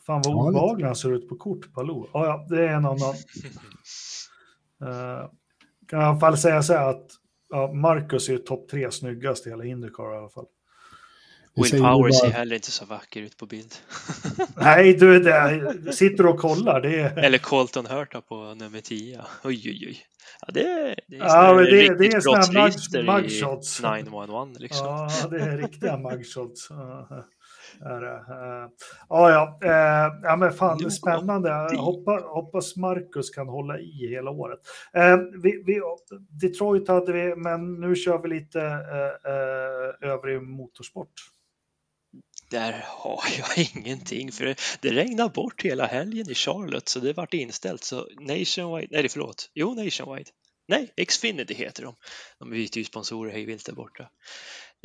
Fan 0.06 0.22
vad 0.24 0.48
obehaglig 0.48 0.86
han 0.86 0.96
ser 0.96 1.12
ut 1.12 1.28
på 1.28 1.36
kort, 1.36 1.74
Palou. 1.74 2.06
Ja, 2.12 2.26
ja, 2.26 2.46
det 2.48 2.68
är 2.68 2.74
en 2.74 2.86
annan. 2.86 3.14
Uh, 4.82 5.30
kan 5.88 6.00
i 6.00 6.04
alla 6.04 6.20
fall 6.20 6.38
säga 6.38 6.62
så 6.62 6.72
här 6.72 6.88
att 6.90 7.06
ja, 7.50 7.72
Marcus 7.72 8.28
är 8.28 8.32
ju 8.32 8.38
topp 8.38 8.68
3 8.70 8.90
snyggast 8.90 9.46
i 9.46 9.50
hela 9.50 9.64
Indycar 9.64 10.14
i 10.14 10.18
alla 10.18 10.28
fall. 10.28 10.46
Will 11.56 11.80
Power 11.82 12.10
ser 12.10 12.26
bara- 12.28 12.32
heller 12.38 12.54
inte 12.56 12.70
så 12.70 12.84
vacker 12.84 13.20
ut 13.22 13.36
på 13.36 13.46
bild. 13.46 13.74
Nej, 14.56 14.94
du, 14.94 15.18
det, 15.20 15.92
sitter 15.92 16.26
och 16.26 16.38
kollar. 16.38 16.80
Det 16.80 17.00
är, 17.00 17.18
Eller 17.18 17.38
Colton 17.38 17.86
Hurta 17.86 18.20
på 18.20 18.54
nummer 18.54 18.80
10. 18.80 19.20
Oj, 19.44 19.62
oj, 19.70 19.86
oj. 19.88 19.98
Ja, 20.46 20.52
det 20.52 20.60
är, 20.70 20.98
det 21.08 21.16
är 21.16 21.20
Ja, 21.20 21.52
det- 21.54 21.62
riktigt 21.64 21.98
det 21.98 22.06
är 22.06 22.20
såna 22.20 22.62
mug- 22.64 23.22
mugshots. 23.22 23.82
911 23.82 24.46
liksom. 24.58 24.86
Ja, 24.86 25.28
det 25.30 25.40
är 25.40 25.56
riktiga 25.58 25.96
mugshots. 26.10 26.68
Ja, 27.80 27.90
är 27.96 28.00
det. 28.00 28.14
Eh, 28.16 28.70
Ja, 29.08 29.30
ja, 29.30 29.58
eh, 29.64 30.14
ja, 30.22 30.36
men 30.36 30.52
fan 30.52 30.90
spännande. 30.90 31.48
det- 31.70 31.76
Hoppas, 31.76 32.22
hoppas 32.22 32.76
Marcus 32.76 33.30
kan 33.30 33.48
hålla 33.48 33.78
i 33.78 34.08
hela 34.10 34.30
året. 34.30 34.58
Eh, 34.92 35.16
Vi, 35.42 35.62
vi, 35.66 35.80
Detroit 36.40 36.88
hade 36.88 37.12
vi, 37.12 37.36
men 37.36 37.80
nu 37.80 37.96
kör 37.96 38.18
vi 38.22 38.28
lite 38.28 38.60
eh, 38.62 40.08
övrig 40.10 40.42
motorsport. 40.42 41.12
Där 42.50 42.84
har 42.88 43.20
jag 43.38 43.66
ingenting 43.76 44.32
för 44.32 44.44
det, 44.80 44.90
regnade 44.90 45.30
bort 45.30 45.62
hela 45.62 45.86
helgen 45.86 46.30
i 46.30 46.34
Charlotte 46.34 46.88
så 46.88 47.00
det 47.00 47.12
vart 47.12 47.34
inställt. 47.34 47.84
Så 47.84 48.08
Nationwide, 48.20 48.88
nej 48.90 49.08
förlåt, 49.08 49.50
jo 49.54 49.74
Nationwide. 49.74 50.30
Nej, 50.68 50.92
Xfinity 51.08 51.54
heter 51.54 51.82
de. 51.82 51.94
De 52.38 52.50
byter 52.50 52.78
ju 52.78 52.84
sponsorer 52.84 53.32
hej 53.32 53.44
vilt 53.44 53.66
där 53.66 53.72
borta. 53.72 54.08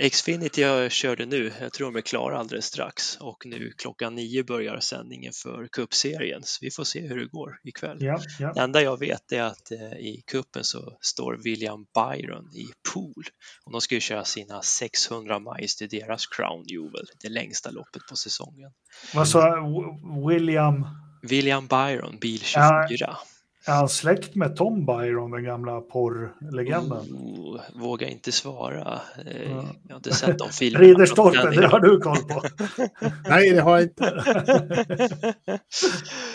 Xfinity 0.02 0.62
jag 0.62 0.92
körde 0.92 1.26
nu, 1.26 1.54
jag 1.62 1.74
tror 1.74 1.92
de 1.92 1.98
är 1.98 2.02
klara 2.02 2.38
alldeles 2.38 2.66
strax 2.66 3.16
och 3.16 3.46
nu 3.46 3.72
klockan 3.78 4.16
nio 4.16 4.44
börjar 4.44 4.80
sändningen 4.80 5.34
för 5.34 5.68
cupserien. 5.72 6.42
Så 6.44 6.58
vi 6.62 6.72
får 6.72 6.84
se 6.84 7.08
hur 7.08 7.20
det 7.20 7.26
går 7.26 7.60
ikväll. 7.64 7.98
Ja, 8.00 8.20
ja. 8.40 8.54
Det 8.54 8.62
enda 8.62 8.82
jag 8.82 9.00
vet 9.00 9.32
är 9.32 9.42
att 9.42 9.72
eh, 9.72 9.94
i 9.94 10.24
kuppen 10.28 10.64
så 10.64 10.98
står 11.02 11.40
William 11.44 11.86
Byron 11.94 12.56
i 12.56 12.68
pool 12.94 13.24
och 13.66 13.72
de 13.72 13.82
ska 13.82 13.96
ju 13.96 14.02
köra 14.02 14.26
sina 14.26 14.62
600 14.62 15.40
miles 15.40 15.76
till 15.76 15.90
deras 15.90 16.28
Crown 16.28 16.64
Jewel, 16.68 17.06
det 17.22 17.30
längsta 17.30 17.72
loppet 17.72 18.02
på 18.10 18.16
säsongen. 18.16 18.72
Vad 19.14 19.28
sa 19.28 19.56
William? 20.30 20.86
William 21.22 21.68
Byron, 21.68 22.20
bil 22.20 22.42
24. 22.42 23.18
Är 23.68 23.74
han 23.74 23.90
släkt 23.90 24.36
med 24.36 24.56
Tom 24.56 24.86
Byron, 24.86 25.32
den 25.32 25.44
gamla 25.44 25.82
porrlegenden? 25.82 26.98
Oh, 27.14 27.62
vågar 27.76 28.08
inte 28.08 28.32
svara. 28.32 29.02
Eh, 29.26 29.52
Ja. 29.52 29.66
Jag 29.84 29.94
har 29.94 29.98
inte 29.98 30.14
sett 30.16 30.38
de 30.40 30.50
filmerna. 30.60 30.86
Ridderstolpe, 30.86 31.42
från 31.42 31.56
det 31.56 31.68
har 31.68 31.80
du 31.80 32.00
koll 32.00 32.18
på. 32.18 32.44
Nej, 33.30 33.50
det 33.52 33.62
har 33.62 33.72
jag 33.72 33.84
inte. 33.84 34.24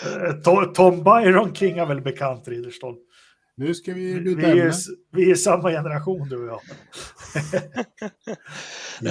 Eh, 0.05 0.33
To- 0.43 0.73
Tom 0.73 1.03
Byron 1.03 1.55
King 1.55 1.77
är 1.77 1.85
väl 1.85 2.01
bekant, 2.01 2.47
Ridderstolpe. 2.47 3.01
Nu 3.57 3.73
ska 3.75 3.93
vi 3.93 4.13
Vi, 4.13 4.35
byta 4.35 4.53
vi, 4.53 4.59
är, 4.59 4.73
vi 5.11 5.31
är 5.31 5.35
samma 5.35 5.69
generation 5.69 6.29
du 6.29 6.37
och 6.37 6.47
jag. 6.47 6.61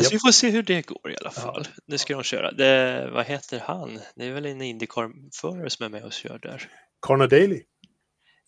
Så 0.05 0.11
vi 0.13 0.19
får 0.19 0.31
se 0.33 0.51
hur 0.51 0.63
det 0.63 0.87
går 0.87 1.11
i 1.11 1.17
alla 1.21 1.33
Ja. 1.37 1.43
fall. 1.43 1.65
Nu 1.87 1.99
ska 1.99 2.15
de 2.15 2.23
köra. 2.23 2.53
Det, 2.53 3.09
vad 3.13 3.27
heter 3.27 3.63
han? 3.65 3.99
Det 4.17 4.27
är 4.27 4.33
väl 4.33 4.47
en 4.47 4.63
Indycar-förare 4.63 5.71
som 5.71 5.85
är 5.87 5.89
med 5.91 6.05
och 6.05 6.13
kör 6.13 6.39
där. 6.39 6.63
Connor 7.01 7.27
Daly. 7.27 7.61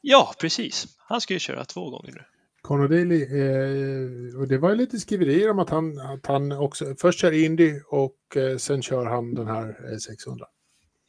Ja, 0.07 0.35
precis. 0.39 0.87
Han 0.99 1.21
ska 1.21 1.35
ju 1.35 1.41
köra 1.41 1.65
två 1.65 1.91
gånger 1.91 2.13
nu. 2.13 2.23
Connor 2.63 2.89
Daly, 2.89 3.23
eh, 3.23 4.41
och 4.41 4.49
det 4.49 4.59
var 4.59 4.71
ju 4.71 4.77
lite 4.77 4.99
skriverier 4.99 5.51
om 5.51 5.59
att 5.59 5.71
han, 5.71 5.99
att 6.01 6.27
han 6.27 6.53
också 6.53 6.95
först 6.99 7.19
kör 7.21 7.33
Indy 7.33 7.81
och 7.89 8.37
eh, 8.37 8.57
sen 8.57 8.83
kör 8.83 9.05
han 9.05 9.35
den 9.35 9.47
här 9.47 9.93
eh, 9.93 9.99
600. 9.99 10.47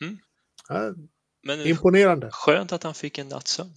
Mm. 0.02 0.18
Ja, 0.70 0.94
Men 1.44 1.62
imponerande. 1.62 2.30
skönt 2.32 2.72
att 2.74 2.84
han 2.84 2.94
fick 2.94 3.18
en 3.18 3.28
nattsömn. 3.28 3.74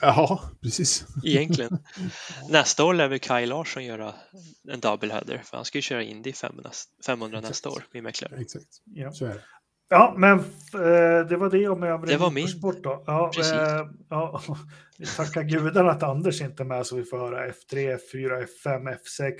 Ja, 0.00 0.50
precis. 0.62 1.06
Egentligen. 1.24 1.78
Nästa 2.50 2.84
år 2.84 2.94
lär 2.94 3.08
väl 3.08 3.18
Kaj 3.18 3.46
Larsson 3.46 3.84
göra 3.84 4.14
en 4.68 4.80
doubleheader 4.80 5.42
för 5.44 5.56
han 5.56 5.64
ska 5.64 5.78
ju 5.78 5.82
köra 5.82 6.02
Indy 6.02 6.32
500, 6.32 6.70
500 7.06 7.40
nästa 7.40 7.70
år 7.70 7.84
i 7.92 8.00
McLaren. 8.02 8.40
Exakt, 8.40 8.66
Ja, 8.84 9.12
så 9.12 9.24
är 9.24 9.34
det. 9.34 9.42
Ja 9.88 10.14
men 10.16 10.38
eh, 10.38 11.26
det 11.28 11.36
var 11.36 11.50
det 11.50 11.68
om 11.68 11.82
övrig 11.82 12.14
Det 12.14 12.16
var 12.20 12.30
min. 12.30 12.42
motorsport 12.44 12.82
då. 12.82 13.02
Ja, 13.06 13.30
Precis. 13.34 13.52
eh, 13.52 13.86
ja, 14.10 14.40
vi 14.98 15.06
tackar 15.06 15.42
gudarna 15.42 15.90
att 15.90 16.02
Anders 16.02 16.40
inte 16.40 16.62
är 16.62 16.64
med 16.64 16.86
så 16.86 16.96
vi 16.96 17.04
får 17.04 17.18
höra 17.18 17.46
F3, 17.46 17.98
F4, 18.12 18.46
F5, 18.64 18.96
F6. 18.96 19.32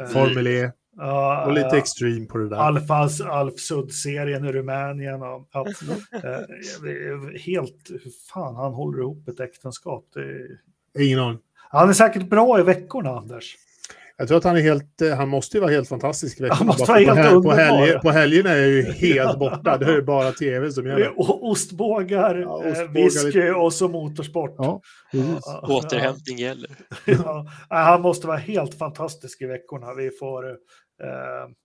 Eh, 0.00 0.06
Formel 0.06 0.46
E 0.46 0.72
ja, 0.96 1.46
och 1.46 1.52
lite 1.52 1.76
extreme 1.78 2.26
på 2.26 2.38
det 2.38 2.48
där. 2.48 2.56
Alfas, 2.56 3.20
Alf 3.20 3.58
Sud-serien 3.60 4.44
i 4.44 4.52
Rumänien. 4.52 5.22
Och, 5.22 5.48
ja, 5.52 5.66
eh, 6.12 7.40
helt, 7.46 7.90
hur 7.90 8.12
fan 8.32 8.56
han 8.56 8.72
håller 8.72 8.98
ihop 9.00 9.28
ett 9.28 9.40
äktenskap. 9.40 10.04
Det, 10.14 10.20
är- 10.20 10.60
Ingen 11.06 11.18
aning. 11.20 11.38
han 11.70 11.88
är 11.88 11.92
säkert 11.92 12.28
bra 12.30 12.60
i 12.60 12.62
veckorna, 12.62 13.10
Anders. 13.10 13.56
Jag 14.16 14.28
tror 14.28 14.38
att 14.38 14.44
han 14.44 14.56
är 14.56 14.60
helt, 14.60 15.02
eh, 15.02 15.10
han 15.16 15.28
måste 15.28 15.56
ju 15.56 15.60
vara 15.60 15.70
helt 15.70 15.88
fantastisk. 15.88 16.40
Han 16.50 16.66
måste 16.66 16.84
Bara 16.86 17.04
vara 17.04 17.06
på, 17.06 17.14
helt 17.14 17.18
hel- 17.18 17.28
på, 17.30 17.36
underbar. 17.36 17.56
helger, 17.56 17.98
på 17.98 18.10
helgerna 18.10 18.50
är 18.50 18.56
jag 18.56 18.70
ju 18.70 18.82
helt 18.82 19.38
borta. 19.38 19.76
Det 19.78 19.92
är 19.94 20.02
bara 20.02 20.32
tv 20.32 20.70
som 20.70 20.84
Det 20.84 20.90
är 20.92 21.12
o- 21.20 21.38
ostbågar, 21.50 22.34
Ja, 22.34 22.64
eh, 22.64 22.70
ostbågar, 22.72 22.92
whisky 23.04 23.26
lite- 23.26 23.52
och 23.52 23.72
så 23.72 23.88
motorsport. 23.88 24.54
Ja. 24.58 24.80
Ja, 25.12 25.60
Återhämtning 25.68 26.38
gäller. 26.38 26.70
ja. 27.06 27.46
Ja, 27.70 27.76
Han 27.76 28.02
måste 28.02 28.26
vara 28.26 28.36
helt 28.36 28.78
fantastisk 28.78 29.42
i 29.42 29.46
veckorna. 29.46 29.94
Vi 29.94 30.10
får, 30.10 30.50
Eh, 30.50 30.54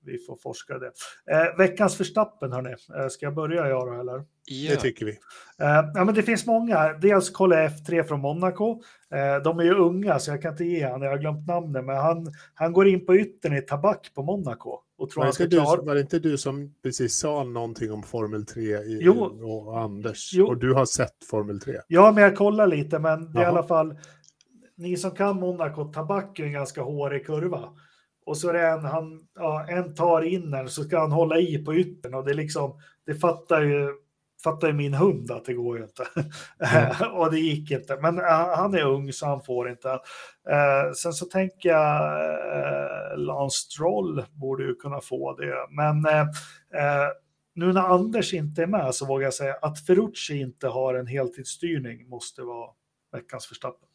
vi 0.05 0.17
får 0.17 0.37
forska 0.43 0.79
det. 0.79 0.91
Eh, 1.31 1.57
veckans 1.57 1.97
förstappen, 1.97 2.51
hörni. 2.51 2.69
Eh, 2.69 3.07
ska 3.07 3.25
jag 3.25 3.35
börja 3.35 3.67
jag 3.67 3.87
då, 3.87 3.99
eller? 3.99 4.23
Ja. 4.45 4.71
Det 4.71 4.75
tycker 4.75 5.05
vi. 5.05 5.11
Eh, 5.11 5.89
ja, 5.93 6.03
men 6.05 6.15
det 6.15 6.23
finns 6.23 6.45
många. 6.45 6.93
Dels 6.93 7.29
kolla 7.29 7.67
F3 7.67 8.03
från 8.03 8.19
Monaco. 8.19 8.81
Eh, 9.13 9.43
de 9.43 9.59
är 9.59 9.63
ju 9.63 9.73
unga, 9.75 10.19
så 10.19 10.31
jag 10.31 10.41
kan 10.41 10.51
inte 10.51 10.65
ge 10.65 10.85
han. 10.85 11.01
Jag 11.01 11.09
har 11.09 11.17
glömt 11.17 11.47
namnet, 11.47 11.85
men 11.85 11.95
han, 11.95 12.27
han 12.53 12.73
går 12.73 12.87
in 12.87 13.05
på 13.05 13.15
yttern 13.15 13.53
i 13.53 13.61
tabak 13.61 14.11
på 14.15 14.23
Monaco 14.23 14.79
och 14.97 15.09
tror 15.09 15.21
Var 15.21 15.25
han 15.25 15.29
det, 15.29 15.33
ska 15.33 15.43
inte 15.43 15.55
du, 15.55 15.85
var 15.85 15.95
det 15.95 16.01
inte 16.01 16.19
du 16.19 16.37
som 16.37 16.73
precis 16.83 17.15
sa 17.15 17.43
någonting 17.43 17.91
om 17.91 18.03
Formel 18.03 18.45
3 18.45 18.61
i, 18.61 18.99
Jo. 19.01 19.13
och 19.41 19.79
Anders? 19.79 20.31
Jo. 20.33 20.47
Och 20.47 20.57
du 20.57 20.73
har 20.73 20.85
sett 20.85 21.23
Formel 21.29 21.59
3? 21.59 21.75
Ja, 21.87 22.11
men 22.11 22.23
jag 22.23 22.35
kollar 22.37 22.67
lite, 22.67 22.99
men 22.99 23.33
det 23.33 23.39
är 23.39 23.43
i 23.43 23.45
alla 23.45 23.63
fall. 23.63 23.97
Ni 24.75 24.97
som 24.97 25.11
kan 25.11 25.35
Monaco, 25.39 25.85
tabak 25.85 26.39
är 26.39 26.43
en 26.43 26.51
ganska 26.51 26.81
hårig 26.81 27.25
kurva. 27.25 27.69
Och 28.29 28.37
så 28.37 28.49
är 28.49 28.53
det 28.53 28.67
en, 28.67 28.85
han, 28.85 29.27
ja, 29.35 29.65
en 29.69 29.95
tar 29.95 30.21
in 30.21 30.51
den 30.51 30.69
så 30.69 30.83
ska 30.83 30.99
han 30.99 31.11
hålla 31.11 31.37
i 31.37 31.65
på 31.65 31.75
yttern 31.75 32.13
och 32.13 32.25
det 32.25 32.31
är 32.31 32.35
liksom, 32.35 32.81
det 33.05 33.15
fattar 33.15 33.61
ju, 33.61 33.93
fattar 34.43 34.67
ju 34.67 34.73
min 34.73 34.93
hund 34.93 35.31
att 35.31 35.45
det 35.45 35.53
går 35.53 35.77
ju 35.77 35.83
inte. 35.83 36.07
och 37.11 37.31
det 37.31 37.39
gick 37.39 37.71
inte. 37.71 37.97
Men 38.01 38.19
eh, 38.19 38.55
han 38.55 38.73
är 38.73 38.83
ung 38.83 39.13
så 39.13 39.25
han 39.25 39.43
får 39.43 39.69
inte. 39.69 39.89
Eh, 40.49 40.91
sen 40.95 41.13
så 41.13 41.25
tänker 41.25 41.69
jag 41.69 42.21
eh, 42.57 43.17
Lance 43.17 43.57
Stroll 43.57 44.23
borde 44.31 44.63
ju 44.63 44.75
kunna 44.75 45.01
få 45.01 45.35
det. 45.35 45.67
Men 45.69 46.05
eh, 46.05 46.21
eh, 46.83 47.09
nu 47.53 47.73
när 47.73 47.81
Anders 47.81 48.33
inte 48.33 48.63
är 48.63 48.67
med 48.67 48.95
så 48.95 49.05
vågar 49.05 49.23
jag 49.23 49.33
säga 49.33 49.57
att 49.61 49.85
Ferrucci 49.85 50.39
inte 50.39 50.67
har 50.67 50.95
en 50.95 51.07
heltidsstyrning 51.07 52.09
måste 52.09 52.41
vara 52.41 52.69
veckans 53.11 53.45
förstappen. 53.45 53.89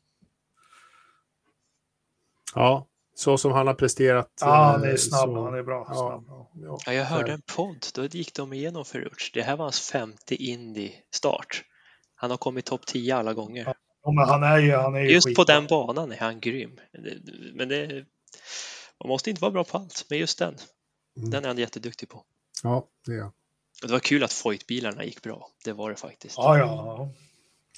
Ja, 2.54 2.86
så 3.14 3.38
som 3.38 3.52
han 3.52 3.66
har 3.66 3.74
presterat. 3.74 4.30
Ja, 4.40 4.54
han 4.54 4.84
eh, 4.84 4.90
är 4.90 4.96
snabb, 4.96 5.20
så- 5.30 5.44
han 5.44 5.54
är 5.54 5.62
bra. 5.62 5.86
Ja, 5.88 5.94
Snabb. 5.94 6.24
ja, 6.28 6.50
ja. 6.54 6.78
Ja, 6.86 6.92
jag 6.92 7.04
hörde 7.04 7.26
Så- 7.26 7.32
en 7.32 7.42
podd, 7.56 7.86
då 7.94 8.04
gick 8.04 8.34
de 8.34 8.52
igenom 8.52 8.84
Ferrucci. 8.84 9.30
Det 9.34 9.42
här 9.42 9.56
var 9.56 9.64
hans 9.64 9.80
femte 9.90 10.34
Indy-start. 10.34 11.62
Han 12.14 12.30
har 12.30 12.36
kommit 12.38 12.64
topp 12.64 12.86
10 12.86 13.16
alla 13.16 13.32
gånger. 13.34 13.74
Ja, 14.04 14.12
men 14.12 14.28
han 14.28 14.42
är 14.42 14.58
ju, 14.58 14.72
han 14.76 14.94
är 14.94 15.00
ju 15.00 15.10
Just 15.12 15.24
på 15.24 15.28
skitbra. 15.28 15.44
den 15.54 15.66
banan 15.66 16.12
är 16.12 16.16
han 16.18 16.40
grym. 16.40 16.80
Men 17.54 17.68
det, 17.68 18.04
man 19.00 19.08
måste 19.08 19.30
inte 19.30 19.42
vara 19.42 19.52
bra 19.52 19.64
på 19.64 19.78
allt, 19.78 20.06
men 20.10 20.18
just 20.18 20.38
den, 20.38 20.56
Mm. 21.16 21.30
den 21.30 21.44
är 21.44 21.48
han 21.48 21.58
jätteduktig 21.58 22.08
på. 22.08 22.22
ja, 22.62 22.86
det 23.06 23.12
är 23.12 23.20
han. 23.20 23.32
Det 23.82 23.92
var 23.92 23.98
kul 23.98 24.24
att 24.24 24.32
Foyt-bilarna 24.32 25.04
gick 25.04 25.22
bra. 25.22 25.48
Det 25.64 25.72
var 25.72 25.90
det 25.90 25.96
faktiskt. 25.96 26.36
Ja, 26.38 26.58
ja. 26.58 27.08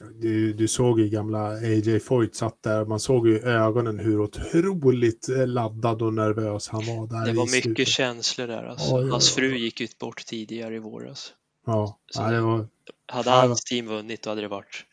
Du, 0.01 0.53
du 0.53 0.69
såg 0.69 1.01
ju 1.01 1.09
gamla 1.09 1.47
AJ 1.49 2.01
Foyt 2.01 2.35
satt 2.35 2.63
där. 2.63 2.85
Man 2.85 3.01
såg 3.01 3.29
ju 3.29 3.37
i 3.37 3.43
ögonen 3.43 3.99
hur 3.99 4.21
otroligt 4.21 5.29
eh, 5.29 5.47
laddad 5.47 6.03
och 6.03 6.15
nervös 6.15 6.69
han 6.69 6.87
var 6.87 7.07
där 7.07 7.27
Det 7.27 7.33
var 7.39 7.47
slutet. 7.47 7.69
mycket 7.71 7.89
känslor 7.89 8.47
där. 8.47 8.65
Alltså. 8.65 8.95
Oj, 8.97 9.05
oj, 9.05 9.11
Hans 9.11 9.29
oj. 9.29 9.35
fru 9.35 9.57
gick 9.59 9.81
ut 9.81 9.99
bort 9.99 10.27
tidigare 10.27 10.75
i 10.75 10.79
våras. 10.79 11.33
Ja, 11.67 11.99
Så- 12.11 12.23
ja, 12.23 12.31
det 12.31 12.41
var... 12.41 12.69
Hade 13.07 13.31
Ja, 13.31 13.37
hans 13.41 13.65
team 13.65 13.87
vunnit 13.87 14.23
då 14.23 14.31
hade 14.31 14.41
det 14.41 14.49
varit 14.49 14.85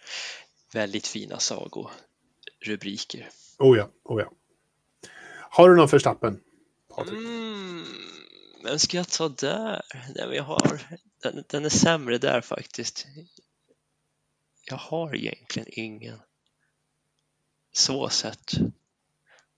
väldigt 0.74 1.08
fina 1.08 1.40
sagorubriker. 1.40 3.30
Oh 3.60 3.78
ja, 3.78 3.90
oh 4.04 4.22
ja. 4.22 4.32
Har 5.50 5.70
du 5.70 5.76
någon 5.76 5.90
förstappen? 5.90 6.40
Patrik? 6.96 7.14
Mm, 7.18 7.84
men 8.64 8.80
ska 8.80 8.98
jag 8.98 9.08
ta 9.10 9.30
där? 9.30 9.82
Den 10.16 10.30
vi 10.30 10.38
har, 10.38 10.82
den, 11.24 11.44
den 11.48 11.66
är 11.66 11.70
sämre 11.70 12.18
där 12.18 12.42
faktiskt. 12.42 13.08
Jag 14.66 14.78
har 14.78 15.16
egentligen 15.16 15.68
ingen. 15.72 16.20
Så 17.74 18.10
sett. 18.10 18.52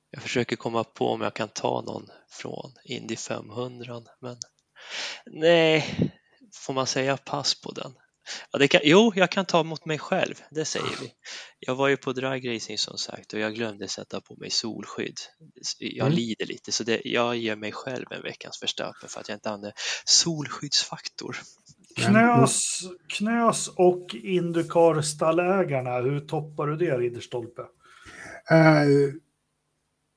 Jag 0.09 0.21
försöker 0.23 0.55
komma 0.55 0.83
på 0.83 1.07
om 1.07 1.21
jag 1.21 1.33
kan 1.33 1.49
ta 1.49 1.81
någon 1.81 2.09
från 2.29 2.73
Indy 2.83 3.15
500, 3.15 4.01
men 4.21 4.37
nej, 5.25 5.99
får 6.53 6.73
man 6.73 6.87
säga 6.87 7.17
pass 7.17 7.61
på 7.61 7.71
den? 7.71 7.95
Ja, 8.51 8.67
kan, 8.67 8.81
jo, 8.83 9.11
jag 9.15 9.31
kan 9.31 9.45
ta 9.45 9.63
mot 9.63 9.85
mig 9.85 9.99
själv, 9.99 10.35
det 10.51 10.65
säger 10.65 11.01
vi. 11.01 11.13
Jag 11.59 11.75
var 11.75 11.87
ju 11.87 11.97
på 11.97 12.13
dragracing 12.13 12.77
som 12.77 12.97
sagt 12.97 13.33
och 13.33 13.39
jag 13.39 13.55
glömde 13.55 13.87
sätta 13.87 14.21
på 14.21 14.35
mig 14.35 14.49
solskydd. 14.49 15.17
Jag 15.79 16.07
Mm. 16.07 16.17
lider 16.17 16.45
lite 16.45 16.71
så 16.71 16.83
det, 16.83 17.01
jag 17.05 17.37
ger 17.37 17.55
mig 17.55 17.71
själv 17.71 18.05
en 18.11 18.21
veckans 18.21 18.59
förstappen 18.59 19.09
för 19.09 19.19
att 19.19 19.29
jag 19.29 19.35
inte 19.35 19.49
använder 19.49 19.73
solskyddsfaktor. 20.05 21.41
Knös, 21.95 22.81
knös 23.07 23.67
och 23.67 24.15
Indycar-stallägarna, 24.23 26.01
hur 26.01 26.19
toppar 26.19 26.67
du 26.67 26.75
det, 26.75 26.97
Ridderstolpe? 26.97 27.61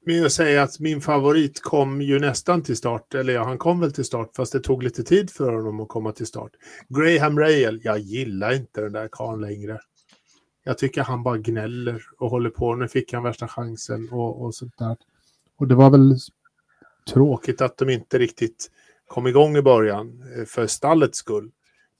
Men 0.06 0.16
jag 0.16 0.32
säger 0.32 0.60
att 0.60 0.80
min 0.80 1.00
favorit 1.00 1.62
kom 1.62 2.02
ju 2.02 2.18
nästan 2.18 2.62
till 2.62 2.76
start, 2.76 3.14
eller 3.14 3.32
ja, 3.32 3.44
han 3.44 3.58
kom 3.58 3.80
väl 3.80 3.92
till 3.92 4.04
start, 4.04 4.30
fast 4.36 4.52
det 4.52 4.60
tog 4.60 4.82
lite 4.82 5.02
tid 5.02 5.30
för 5.30 5.52
honom 5.52 5.80
att 5.80 5.88
komma 5.88 6.12
till 6.12 6.26
start. 6.26 6.52
Graham 6.88 7.38
Rail, 7.38 7.80
jag 7.84 7.98
gillar 7.98 8.52
inte 8.52 8.80
den 8.80 8.92
där 8.92 9.08
karln 9.12 9.40
längre. 9.40 9.80
Jag 10.64 10.78
tycker 10.78 11.02
han 11.02 11.22
bara 11.22 11.38
gnäller 11.38 12.02
och 12.18 12.30
håller 12.30 12.50
på. 12.50 12.74
Nu 12.74 12.88
fick 12.88 13.12
han 13.12 13.22
värsta 13.22 13.48
chansen 13.48 14.08
och, 14.12 14.42
och 14.42 14.54
sånt 14.54 14.78
där. 14.78 14.96
Och 15.56 15.68
det 15.68 15.74
var 15.74 15.90
väl 15.90 16.16
tråkigt 17.12 17.60
att 17.60 17.76
de 17.76 17.90
inte 17.90 18.18
riktigt 18.18 18.70
kom 19.06 19.26
igång 19.26 19.56
i 19.56 19.62
början 19.62 20.22
eh, 20.36 20.44
för 20.44 20.66
stallets 20.66 21.18
skull. 21.18 21.50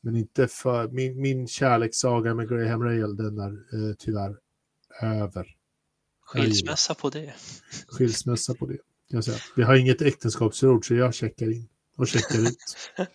Men 0.00 0.16
inte 0.16 0.48
för 0.48 0.88
min, 0.88 1.20
min 1.20 1.48
kärlekssaga 1.48 2.34
med 2.34 2.48
Graham 2.48 2.82
Rail, 2.82 3.16
den 3.16 3.38
är 3.38 3.52
eh, 3.52 3.94
tyvärr 3.98 4.36
över. 5.02 5.46
Skilsmässa 6.20 6.94
på 6.94 7.10
det. 7.10 7.34
skilsmässa 7.88 8.54
på 8.54 8.66
det. 8.66 8.78
Jag 9.08 9.24
säger. 9.24 9.42
Vi 9.56 9.62
har 9.62 9.74
inget 9.76 10.02
äktenskapsförord 10.02 10.86
så 10.86 10.94
jag 10.94 11.14
checkar 11.14 11.52
in 11.52 11.68
och 11.96 12.08
checkar 12.08 12.38
ut. 12.38 12.56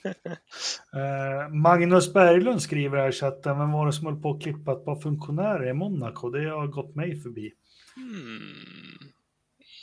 Eh, 0.95 1.49
Magnus 1.49 2.13
Berglund 2.13 2.61
skriver 2.61 2.97
här 2.97 3.09
i 3.09 3.11
chatten, 3.11 3.59
vem 3.59 3.71
var 3.71 3.85
det 3.85 3.93
som 3.93 4.05
höll 4.05 4.21
på 4.21 4.31
att 4.31 4.41
klippa 4.41 4.71
ett 4.71 4.85
par 4.85 5.01
funktionärer 5.01 5.69
i 5.69 5.73
Monaco? 5.73 6.29
Det 6.29 6.49
har 6.49 6.67
gått 6.67 6.95
mig 6.95 7.21
förbi. 7.21 7.51
Hmm. 7.95 9.09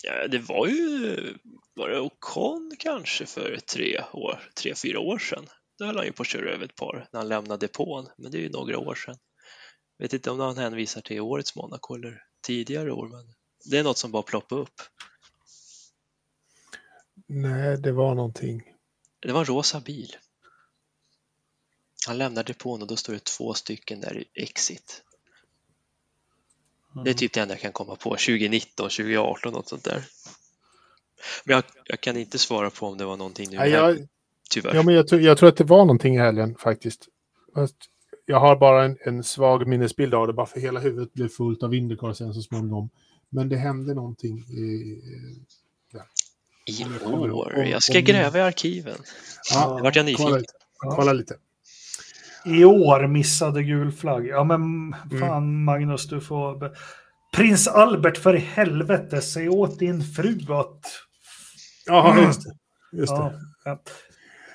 Ja, 0.02 0.28
det 0.28 0.38
var 0.38 0.66
ju, 0.66 1.16
var 1.74 1.88
det 1.88 2.00
Ocon 2.00 2.72
kanske 2.78 3.26
för 3.26 3.56
tre, 3.74 4.00
år, 4.12 4.40
tre, 4.62 4.74
fyra 4.74 5.00
år 5.00 5.18
sedan? 5.18 5.46
Då 5.80 5.86
höll 5.86 5.96
han 5.96 6.06
ju 6.06 6.12
på 6.12 6.22
att 6.22 6.28
köra 6.28 6.50
över 6.50 6.64
ett 6.64 6.74
par 6.74 7.08
när 7.12 7.20
han 7.20 7.28
lämnade 7.28 7.66
depån, 7.66 8.08
men 8.16 8.30
det 8.30 8.38
är 8.38 8.42
ju 8.42 8.48
några 8.48 8.78
år 8.78 8.94
sedan. 8.94 9.18
Vet 9.98 10.12
inte 10.12 10.30
om 10.30 10.40
han 10.40 10.58
hänvisar 10.58 11.00
till 11.00 11.20
årets 11.20 11.56
Monaco 11.56 11.94
eller 11.94 12.22
tidigare 12.42 12.92
år, 12.92 13.08
men 13.08 13.34
det 13.64 13.78
är 13.78 13.84
något 13.84 13.98
som 13.98 14.10
bara 14.10 14.22
ploppar 14.22 14.58
upp. 14.58 14.80
Nej, 17.26 17.78
det 17.78 17.92
var 17.92 18.14
någonting. 18.14 18.62
Det 19.20 19.32
var 19.32 19.40
en 19.40 19.46
rosa 19.46 19.80
bil. 19.80 20.16
Han 22.06 22.18
lämnar 22.18 22.44
depån 22.44 22.82
och 22.82 22.88
då 22.88 22.96
står 22.96 23.12
det 23.12 23.24
två 23.24 23.54
stycken 23.54 24.00
där 24.00 24.18
i 24.18 24.42
exit. 24.42 25.02
Det 27.04 27.10
är 27.10 27.14
typ 27.14 27.32
det 27.32 27.40
enda 27.40 27.54
jag 27.54 27.60
kan 27.60 27.72
komma 27.72 27.96
på. 27.96 28.10
2019, 28.10 28.90
2018, 28.90 29.52
något 29.52 29.68
sånt 29.68 29.84
där. 29.84 30.04
Men 31.44 31.54
jag, 31.54 31.64
jag 31.84 32.00
kan 32.00 32.16
inte 32.16 32.38
svara 32.38 32.70
på 32.70 32.86
om 32.86 32.98
det 32.98 33.04
var 33.04 33.16
någonting 33.16 33.50
nu. 33.50 33.56
Nej, 33.56 33.70
jag, 33.70 34.08
tyvärr. 34.50 34.74
ja, 34.74 34.82
men 34.82 34.94
jag, 34.94 35.08
tror- 35.08 35.20
jag 35.20 35.38
tror 35.38 35.48
att 35.48 35.56
det 35.56 35.64
var 35.64 35.78
någonting 35.78 36.14
i 36.14 36.18
helgen 36.18 36.56
faktiskt. 36.58 37.06
Jag 38.26 38.40
har 38.40 38.56
bara 38.56 38.84
en, 38.84 38.96
en 39.04 39.24
svag 39.24 39.66
minnesbild 39.66 40.14
av 40.14 40.26
det, 40.26 40.32
bara 40.32 40.46
för 40.46 40.60
hela 40.60 40.80
huvudet 40.80 41.12
blev 41.12 41.28
fullt 41.28 41.62
av 41.62 41.74
Indycar 41.74 42.12
sen 42.12 42.34
så 42.34 42.42
småningom. 42.42 42.90
Men 43.30 43.48
det 43.48 43.56
hände 43.56 43.94
någonting. 43.94 44.38
I, 44.38 44.62
I 46.66 46.82
jag 46.82 47.00
kommer 47.00 47.28
ihåg. 47.28 47.36
år. 47.36 47.54
Om- 47.56 47.66
Jag 47.66 47.82
ska 47.82 47.98
om- 47.98 48.04
gräva 48.04 48.38
i 48.38 48.42
arkiven. 48.42 48.96
ja, 49.54 49.76
Det 49.76 49.82
vart 49.82 49.96
jag 49.96 50.04
kolla 50.04 50.10
nyfiken. 50.10 50.38
lite. 50.38 50.52
Kolla 50.96 51.12
lite. 51.12 51.34
I 52.46 52.64
år 52.64 53.06
missade 53.06 53.62
gul 53.62 53.92
flagg. 53.92 54.26
Ja, 54.26 54.44
men 54.44 54.94
fan 55.20 55.64
Magnus, 55.64 56.08
du 56.08 56.20
får... 56.20 56.70
Prins 57.36 57.68
Albert, 57.68 58.16
för 58.16 58.36
i 58.36 58.38
helvete, 58.38 59.20
säg 59.20 59.48
åt 59.48 59.78
din 59.78 60.02
fru 60.04 60.38
att... 60.48 60.80
Ja, 61.86 62.22
just 62.22 62.44
det. 62.44 62.50
Just 62.98 63.10
Ja, 63.12 63.18
det. 63.24 63.38
ja. 63.64 63.70
ja, 63.70 63.82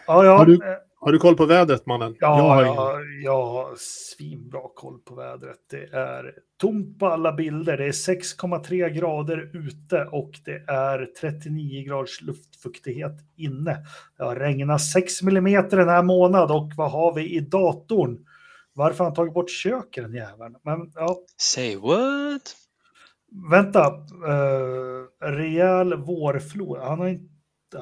ja, 0.08 0.38
Har 0.38 0.46
du- 0.46 0.54
eh, 0.56 0.76
Har 1.00 1.12
du 1.12 1.20
koll 1.20 1.36
på 1.38 1.46
vädret, 1.46 1.86
mannen? 1.86 2.16
jag 2.20 2.40
ja, 2.40 2.42
har 2.54 2.64
ingen. 2.64 2.76
ja, 2.76 3.00
jag 3.24 3.46
har 3.46 3.74
svinbra 3.78 4.62
koll 4.76 5.00
på 5.00 5.16
vädret. 5.16 5.58
Det 5.72 5.84
är 5.98 6.34
tomt 6.62 7.00
på 7.00 7.06
alla 7.08 7.34
bilder. 7.34 7.78
Det 7.78 7.86
är 7.86 7.92
6,3 7.92 8.90
grader 8.90 9.50
ute 9.54 10.06
och 10.12 10.32
det 10.46 10.64
är 10.68 11.06
39 11.22 11.84
graders 11.88 12.22
luftfuktighet 12.22 13.12
inne. 13.36 13.78
Det 14.18 14.24
har 14.24 14.36
regnat 14.36 14.82
6 14.82 15.22
millimeter 15.22 15.78
den 15.78 15.90
här 15.90 16.04
månaden 16.04 16.56
och 16.58 16.72
vad 16.78 16.92
har 16.92 17.14
vi 17.14 17.36
i 17.36 17.40
datorn? 17.40 18.26
Varför 18.74 18.98
har 18.98 19.06
han 19.06 19.14
tagit 19.16 19.34
bort 19.34 19.50
köket 19.50 20.04
den 20.04 20.14
jäveln? 20.14 20.56
Men 20.64 20.92
ja, 20.96 21.18
Say 21.38 21.76
what? 21.76 22.56
Vänta, 23.52 23.92
uh, 23.92 25.30
rejäl 25.32 25.94
vårflod. 25.94 26.78
Han 26.80 27.00
har, 27.00 27.08
inte, 27.08 27.35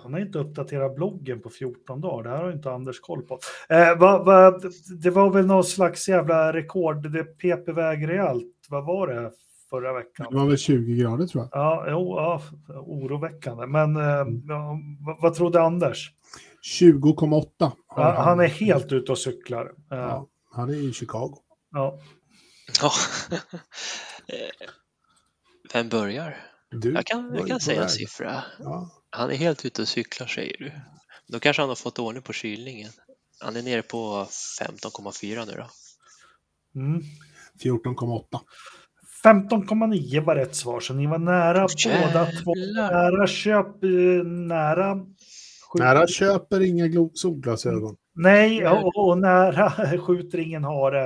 han 0.03 0.13
har 0.13 0.19
inte 0.19 0.39
uppdaterat 0.39 0.95
bloggen 0.95 1.41
på 1.41 1.49
14 1.49 2.01
dagar. 2.01 2.23
Det 2.23 2.29
här 2.29 2.43
har 2.43 2.51
inte 2.51 2.71
Anders 2.71 2.99
koll 2.99 3.21
på. 3.21 3.39
Eh, 3.69 3.97
va, 3.97 4.23
va, 4.23 4.59
det 5.03 5.09
var 5.09 5.29
väl 5.29 5.45
någon 5.45 5.63
slags 5.63 6.09
jävla 6.09 6.53
rekord. 6.53 7.11
Det 7.11 7.23
pep 7.23 7.69
iväg 7.69 8.09
rejält. 8.09 8.47
Vad 8.69 8.85
var 8.85 9.07
det 9.07 9.31
förra 9.69 9.93
veckan. 9.93 10.27
Det 10.31 10.37
var 10.37 10.45
väl 10.45 10.57
20 10.57 10.95
grader 10.95 11.27
tror 11.27 11.43
jag. 11.43 11.49
Ja, 11.61 11.85
jo, 11.89 12.15
ja 12.17 12.41
oroväckande. 12.75 13.67
Men 13.67 13.95
eh, 13.95 14.25
ja, 14.47 14.79
vad, 14.99 15.21
vad 15.21 15.33
trodde 15.33 15.61
Anders? 15.61 16.11
20,8. 16.79 17.71
har 17.87 18.03
Han, 18.03 18.25
han 18.25 18.39
är 18.39 18.47
helt 18.47 18.91
ute 18.91 19.11
och 19.11 19.17
cyklar. 19.17 19.65
Eh, 19.65 19.97
Ja, 19.97 20.27
han 20.51 20.69
är 20.69 20.73
i 20.73 20.93
Chicago. 20.93 21.37
ja. 21.71 21.99
Ja. 22.81 22.91
Eh, 24.27 24.67
Vem 25.73 25.89
börjar? 25.89 26.37
Du, 26.71 26.93
Jag 26.93 27.05
kan, 27.05 27.33
jag 27.35 27.47
kan 27.47 27.59
säga 27.59 27.83
en 27.83 27.89
siffra. 27.89 28.43
Ja. 28.59 28.89
Han 29.15 29.31
är 29.31 29.35
helt 29.35 29.65
ute 29.65 29.81
och 29.81 29.87
cyklar 29.87 30.27
säger 30.27 30.57
du. 30.59 30.71
Då 31.27 31.39
kanske 31.39 31.61
han 31.61 31.69
har 31.69 31.75
fått 31.75 31.99
ordning 31.99 32.23
på 32.23 32.33
kylningen. 32.33 32.91
Han 33.39 33.55
är 33.55 33.61
nere 33.61 33.81
på 33.81 34.27
15,4 34.61 35.45
nu 35.45 35.53
då. 35.57 35.69
Mm. 36.79 37.01
14,8. 37.63 38.39
15,9 39.23 40.25
var 40.25 40.35
rätt 40.35 40.55
svar, 40.55 40.79
så 40.79 40.93
ni 40.93 41.07
var 41.07 41.19
nära 41.19 41.67
båda 41.85 42.25
två. 42.25 42.55
Jävlar. 42.57 42.91
Nära 42.91 43.27
köp, 43.27 43.83
eh, 43.83 43.89
nära. 44.25 44.97
Nära 45.75 46.07
köper 46.07 46.61
inga 46.61 47.09
solglasögon. 47.13 47.95
Nej, 48.15 48.67
och, 48.67 49.09
och 49.09 49.17
nära 49.17 49.97
skjuter 50.07 50.39
ingen 50.39 50.63
hare. 50.63 50.99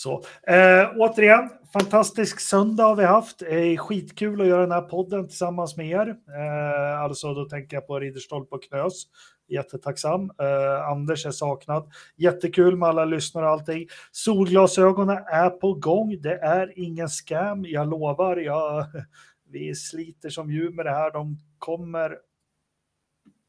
Så. 0.00 0.22
Eh, 0.46 0.90
återigen, 0.96 1.50
fantastisk 1.72 2.40
söndag 2.40 2.84
har 2.84 2.96
vi 2.96 3.04
haft. 3.04 3.42
Eh, 3.42 3.76
skitkul 3.76 4.40
att 4.40 4.46
göra 4.46 4.60
den 4.60 4.72
här 4.72 4.82
podden 4.82 5.28
tillsammans 5.28 5.76
med 5.76 5.90
er. 5.90 6.08
Eh, 6.08 7.00
alltså, 7.00 7.34
då 7.34 7.44
tänker 7.44 7.76
jag 7.76 7.86
på 7.86 7.98
Ridderstolpe 7.98 8.54
och 8.54 8.62
Knös. 8.62 9.02
Jättetacksam. 9.48 10.30
Eh, 10.42 10.88
Anders 10.88 11.26
är 11.26 11.30
saknad. 11.30 11.90
Jättekul 12.16 12.76
med 12.76 12.88
alla 12.88 13.04
lyssnare 13.04 13.46
och 13.46 13.52
allting. 13.52 13.86
Solglasögonen 14.12 15.18
är 15.32 15.50
på 15.50 15.74
gång. 15.74 16.20
Det 16.20 16.38
är 16.38 16.72
ingen 16.76 17.08
scam, 17.08 17.64
jag 17.64 17.90
lovar. 17.90 18.36
Jag, 18.36 18.86
vi 19.50 19.74
sliter 19.74 20.28
som 20.28 20.50
djur 20.50 20.70
med 20.70 20.86
det 20.86 20.92
här. 20.92 21.10
De 21.10 21.36
kommer 21.58 22.16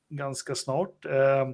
ganska 0.09 0.55
snart. 0.55 1.05
Eh, 1.05 1.49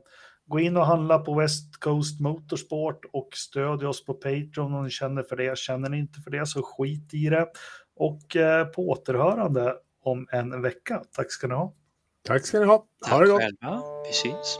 Gå 0.48 0.60
in 0.60 0.78
och 0.78 0.86
handla 0.86 1.20
på 1.20 1.34
West 1.34 1.80
Coast 1.80 2.20
Motorsport 2.22 3.06
och 3.14 3.30
stödj 3.34 3.86
oss 3.86 4.06
på 4.06 4.14
Patreon 4.14 4.74
om 4.74 4.84
ni 4.84 4.90
känner 4.90 5.24
för 5.24 5.36
det. 5.36 5.58
Känner 5.58 5.90
ni 5.90 5.98
inte 6.00 6.20
för 6.22 6.32
det 6.32 6.46
så 6.46 6.62
skit 6.64 7.14
i 7.14 7.30
det. 7.30 7.48
Och 7.96 8.36
eh, 8.36 8.66
på 8.66 8.90
återhörande 8.90 9.76
om 10.04 10.28
en 10.32 10.62
vecka. 10.62 11.04
Tack 11.12 11.32
ska 11.32 11.48
ni 11.48 11.54
ha. 11.54 11.74
Tack 12.24 12.46
ska 12.46 12.60
ni 12.60 12.66
ha. 12.66 12.74
Ha 12.76 12.86
Tack 13.10 13.20
det 13.22 13.28
gott. 13.32 13.42
själva. 13.42 13.82
Vi 14.08 14.14
syns. 14.14 14.60